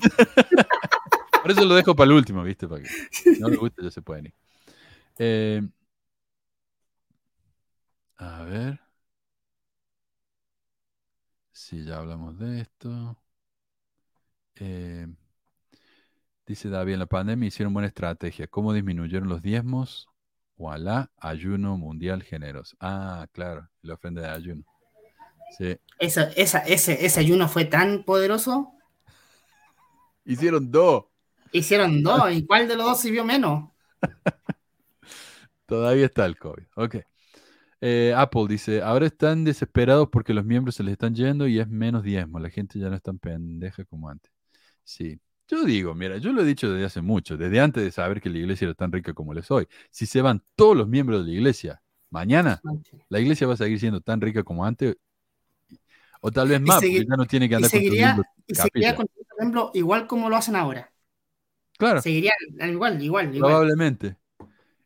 Por 1.42 1.52
eso 1.52 1.66
lo 1.66 1.76
dejo 1.76 1.96
para 1.96 2.10
el 2.12 2.18
último, 2.18 2.44
¿viste? 2.44 2.68
Para 2.68 2.82
que 2.82 2.90
si 3.12 3.40
no 3.40 3.48
le 3.48 3.58
gusta, 3.58 3.84
ya 3.84 3.92
se 3.92 4.02
pueden 4.02 4.28
ir. 4.28 4.34
Eh, 5.20 5.62
a 8.18 8.44
ver. 8.44 8.80
Si 11.54 11.86
ya 11.86 12.00
hablamos 12.00 12.38
de 12.40 12.60
esto. 12.62 13.18
Eh, 14.56 15.08
dice 16.52 16.70
David, 16.70 16.94
en 16.94 17.00
la 17.00 17.06
pandemia 17.06 17.48
hicieron 17.48 17.74
buena 17.74 17.88
estrategia. 17.88 18.46
¿Cómo 18.48 18.74
disminuyeron 18.74 19.30
los 19.30 19.42
diezmos? 19.42 20.10
Voilà, 20.58 21.10
ayuno 21.18 21.78
mundial 21.78 22.24
generoso. 22.24 22.76
Ah, 22.80 23.26
claro, 23.32 23.70
la 23.82 23.94
ofrenda 23.94 24.22
de 24.22 24.30
ayuno. 24.30 24.64
Sí. 25.58 25.78
Esa, 25.98 26.24
esa, 26.36 26.60
ese, 26.60 27.06
ese 27.06 27.20
ayuno 27.20 27.48
fue 27.48 27.66
tan 27.66 28.04
poderoso. 28.04 28.74
Hicieron 30.26 30.70
dos. 30.70 31.06
Hicieron 31.54 32.04
dos. 32.04 32.34
¿Y 32.34 32.46
cuál 32.46 32.68
de 32.68 32.76
los 32.76 32.86
dos 32.86 33.00
sirvió 33.00 33.24
menos? 33.24 33.70
Todavía 35.66 36.06
está 36.06 36.26
el 36.26 36.38
COVID. 36.38 36.64
Ok. 36.76 36.98
Eh, 37.80 38.14
Apple 38.16 38.46
dice, 38.50 38.82
ahora 38.82 39.08
están 39.08 39.46
desesperados 39.46 40.10
porque 40.12 40.34
los 40.34 40.44
miembros 40.44 40.76
se 40.76 40.84
les 40.84 40.92
están 40.92 41.16
yendo 41.16 41.48
y 41.48 41.60
es 41.60 41.68
menos 41.70 42.04
diezmo. 42.04 42.40
La 42.40 42.50
gente 42.50 42.78
ya 42.78 42.90
no 42.90 42.96
es 42.98 43.02
tan 43.02 43.20
pendeja 43.20 43.86
como 43.86 44.10
antes. 44.10 44.32
Sí. 44.84 45.20
Yo 45.52 45.66
digo, 45.66 45.94
mira, 45.94 46.16
yo 46.18 46.32
lo 46.32 46.42
he 46.42 46.46
dicho 46.46 46.72
desde 46.72 46.86
hace 46.86 47.02
mucho, 47.02 47.36
desde 47.36 47.60
antes 47.60 47.84
de 47.84 47.92
saber 47.92 48.22
que 48.22 48.30
la 48.30 48.38
iglesia 48.38 48.66
era 48.66 48.74
tan 48.74 48.90
rica 48.90 49.14
como 49.14 49.34
les 49.34 49.46
soy. 49.46 49.68
Si 49.90 50.06
se 50.06 50.22
van 50.22 50.42
todos 50.56 50.78
los 50.78 50.88
miembros 50.88 51.26
de 51.26 51.32
la 51.32 51.38
iglesia, 51.38 51.82
mañana 52.10 52.62
la 53.10 53.20
iglesia 53.20 53.48
va 53.48 53.56
a 53.56 53.58
seguir 53.58 53.78
siendo 53.78 54.00
tan 54.00 54.22
rica 54.22 54.44
como 54.44 54.66
antes. 54.66 54.96
O 56.22 56.32
tal 56.32 56.48
vez 56.48 56.60
Y 56.60 56.64
más, 56.64 56.76
porque 56.78 57.06
ya 57.06 57.16
no 57.18 57.26
tiene 57.26 57.50
que 57.50 57.54
Y 57.54 57.56
andar 57.58 57.70
seguiría, 57.70 58.16
construyendo 58.16 58.24
y 58.48 58.56
seguiría 58.56 58.96
con 58.96 59.08
el 59.18 59.26
templo 59.38 59.72
igual 59.74 60.08
como 60.08 60.30
lo 60.30 60.38
hacen 60.38 60.56
ahora. 60.56 60.90
Claro. 61.78 62.02
Seguiría 62.02 62.32
igual, 62.70 63.02
igual, 63.04 63.36
igual. 63.36 63.52
Probablemente. 63.52 64.16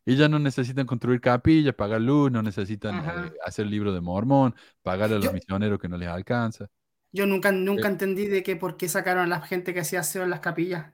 Y 0.04 0.16
ya 0.16 0.28
no 0.28 0.38
necesitan 0.38 0.86
construir 0.86 1.20
capillas, 1.20 1.74
pagar 1.74 2.00
luz, 2.00 2.30
no 2.32 2.42
necesitan 2.42 3.04
eh, 3.04 3.32
hacer 3.44 3.66
libro 3.66 3.92
de 3.92 4.00
mormón, 4.00 4.54
pagar 4.82 5.10
a 5.10 5.16
los 5.16 5.26
Yo- 5.26 5.32
misioneros 5.32 5.78
que 5.78 5.88
no 5.88 5.96
les 5.98 6.08
alcanza. 6.08 6.68
Yo 7.16 7.24
nunca, 7.24 7.50
nunca 7.50 7.88
entendí 7.88 8.26
de 8.26 8.42
que 8.42 8.56
por 8.56 8.76
qué 8.76 8.90
sacaron 8.90 9.24
a 9.24 9.26
la 9.26 9.40
gente 9.40 9.72
que 9.72 9.80
hacía 9.80 10.00
aseo 10.00 10.24
en 10.24 10.28
las 10.28 10.40
capillas. 10.40 10.92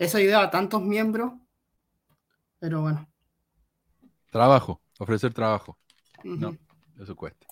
Eso 0.00 0.18
ayudaba 0.18 0.46
a 0.46 0.50
tantos 0.50 0.82
miembros. 0.82 1.34
Pero 2.58 2.80
bueno. 2.80 3.08
Trabajo, 4.32 4.82
ofrecer 4.98 5.32
trabajo. 5.32 5.78
No. 6.24 6.58
eso 6.98 7.14
cuesta. 7.14 7.46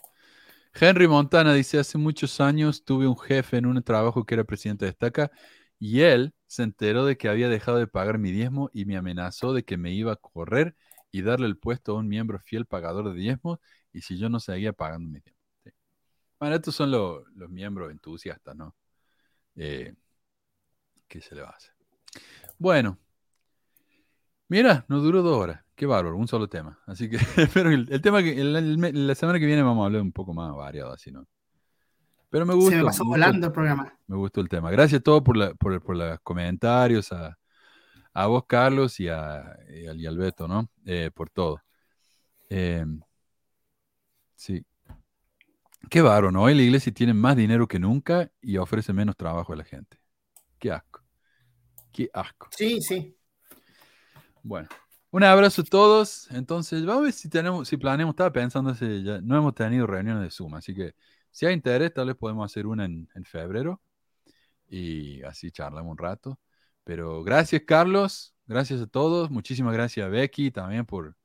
Henry 0.74 1.06
Montana 1.06 1.54
dice, 1.54 1.78
hace 1.78 1.96
muchos 1.96 2.40
años 2.40 2.84
tuve 2.84 3.06
un 3.06 3.16
jefe 3.16 3.58
en 3.58 3.66
un 3.66 3.80
trabajo 3.84 4.26
que 4.26 4.34
era 4.34 4.42
presidente 4.42 4.84
de 4.84 4.90
estaca 4.90 5.30
y 5.78 6.00
él 6.00 6.34
se 6.48 6.64
enteró 6.64 7.04
de 7.04 7.16
que 7.16 7.28
había 7.28 7.48
dejado 7.48 7.78
de 7.78 7.86
pagar 7.86 8.18
mi 8.18 8.32
diezmo 8.32 8.68
y 8.72 8.84
me 8.84 8.96
amenazó 8.96 9.54
de 9.54 9.62
que 9.62 9.76
me 9.76 9.92
iba 9.92 10.12
a 10.12 10.16
correr 10.16 10.74
y 11.12 11.22
darle 11.22 11.46
el 11.46 11.56
puesto 11.56 11.92
a 11.92 12.00
un 12.00 12.08
miembro 12.08 12.40
fiel 12.40 12.66
pagador 12.66 13.12
de 13.12 13.20
diezmos 13.20 13.60
y 13.92 14.00
si 14.00 14.18
yo 14.18 14.28
no 14.28 14.40
seguía 14.40 14.72
pagando 14.72 15.08
mi 15.08 15.20
diezmo. 15.20 15.41
Bueno, 16.42 16.56
estos 16.56 16.74
son 16.74 16.90
lo- 16.90 17.24
los 17.36 17.48
miembros 17.50 17.92
entusiastas, 17.92 18.56
¿no? 18.56 18.74
Eh, 19.54 19.94
¿Qué 21.06 21.20
se 21.20 21.36
le 21.36 21.42
va 21.42 21.50
a 21.50 21.52
hacer? 21.52 21.72
Bueno, 22.58 22.98
mira, 24.48 24.84
nos 24.88 25.04
duró 25.04 25.22
dos 25.22 25.36
horas. 25.36 25.62
Qué 25.76 25.86
bárbaro, 25.86 26.16
un 26.16 26.26
solo 26.26 26.48
tema. 26.48 26.80
Así 26.84 27.08
que, 27.08 27.16
pero 27.54 27.70
el, 27.70 27.86
el 27.92 28.02
tema 28.02 28.24
que 28.24 28.40
el- 28.40 28.56
el 28.56 28.76
me- 28.76 28.92
la 28.92 29.14
semana 29.14 29.38
que 29.38 29.46
viene 29.46 29.62
vamos 29.62 29.84
a 29.84 29.86
hablar 29.86 30.02
un 30.02 30.10
poco 30.10 30.34
más 30.34 30.52
variado, 30.52 30.92
así, 30.92 31.12
¿no? 31.12 31.28
Pero 32.28 32.44
me 32.44 32.54
gusta. 32.54 32.70
Se 32.70 32.76
me 32.78 32.84
pasó 32.86 33.04
volando 33.04 33.46
el 33.46 33.52
programa. 33.52 33.96
Me 34.08 34.16
gustó 34.16 34.40
el 34.40 34.48
tema. 34.48 34.68
Gracias 34.72 34.98
a 34.98 35.02
todos 35.04 35.22
por, 35.22 35.36
la- 35.36 35.54
por, 35.54 35.80
por 35.80 35.96
los 35.96 36.18
comentarios, 36.22 37.12
a, 37.12 37.38
a 38.14 38.26
vos, 38.26 38.46
Carlos, 38.48 38.98
y, 38.98 39.06
a, 39.08 39.56
y 39.72 39.86
al 39.86 40.00
y 40.00 40.06
al 40.06 40.18
Beto, 40.18 40.48
¿no? 40.48 40.68
Eh, 40.86 41.12
por 41.14 41.30
todo. 41.30 41.62
Eh, 42.50 42.84
sí. 44.34 44.66
Qué 45.90 46.00
¿no? 46.00 46.42
Hoy 46.42 46.54
la 46.54 46.62
iglesia 46.62 46.92
tiene 46.92 47.14
más 47.14 47.36
dinero 47.36 47.68
que 47.68 47.78
nunca 47.78 48.30
y 48.40 48.56
ofrece 48.56 48.92
menos 48.92 49.16
trabajo 49.16 49.52
a 49.52 49.56
la 49.56 49.64
gente. 49.64 49.98
Qué 50.58 50.72
asco. 50.72 51.02
Qué 51.92 52.08
asco. 52.12 52.48
Sí, 52.56 52.80
sí. 52.80 53.16
Bueno, 54.42 54.68
un 55.10 55.24
abrazo 55.24 55.62
a 55.62 55.64
todos. 55.64 56.30
Entonces, 56.30 56.84
vamos 56.86 57.02
a 57.02 57.04
ver 57.04 57.12
si 57.12 57.28
tenemos, 57.28 57.68
si 57.68 57.76
planeamos, 57.76 58.14
estaba 58.14 58.32
pensando, 58.32 58.70
hace 58.70 59.02
ya, 59.02 59.20
no 59.20 59.36
hemos 59.36 59.54
tenido 59.54 59.86
reuniones 59.86 60.22
de 60.22 60.30
Zoom, 60.30 60.54
así 60.54 60.74
que 60.74 60.94
si 61.30 61.46
hay 61.46 61.54
interés, 61.54 61.92
tal 61.92 62.06
vez 62.06 62.16
podemos 62.16 62.50
hacer 62.50 62.66
una 62.66 62.84
en, 62.84 63.08
en 63.14 63.24
febrero 63.24 63.80
y 64.68 65.22
así 65.22 65.50
charlamos 65.50 65.92
un 65.92 65.98
rato. 65.98 66.40
Pero 66.84 67.22
gracias, 67.22 67.62
Carlos. 67.66 68.34
Gracias 68.46 68.80
a 68.80 68.86
todos. 68.86 69.30
Muchísimas 69.30 69.72
gracias 69.74 70.06
a 70.06 70.08
Becky 70.08 70.50
también 70.50 70.84
por, 70.84 71.16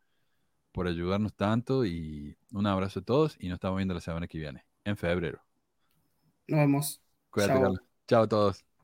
por 0.77 0.87
ayudarnos 0.87 1.33
tanto. 1.33 1.87
Y 1.87 2.37
un 2.51 2.67
abrazo 2.67 2.99
a 2.99 3.01
todos. 3.01 3.35
Y 3.39 3.47
nos 3.47 3.55
estamos 3.55 3.77
viendo 3.77 3.95
la 3.95 3.99
semana 3.99 4.27
que 4.27 4.37
viene, 4.37 4.63
en 4.85 4.95
febrero. 4.95 5.41
Nos 6.47 6.59
vemos. 6.59 7.01
Cuídate, 7.31 7.53
Chao. 7.53 7.61
Carlos. 7.63 7.81
Chao 8.07 8.23
a 8.23 8.27
todos. 8.27 8.76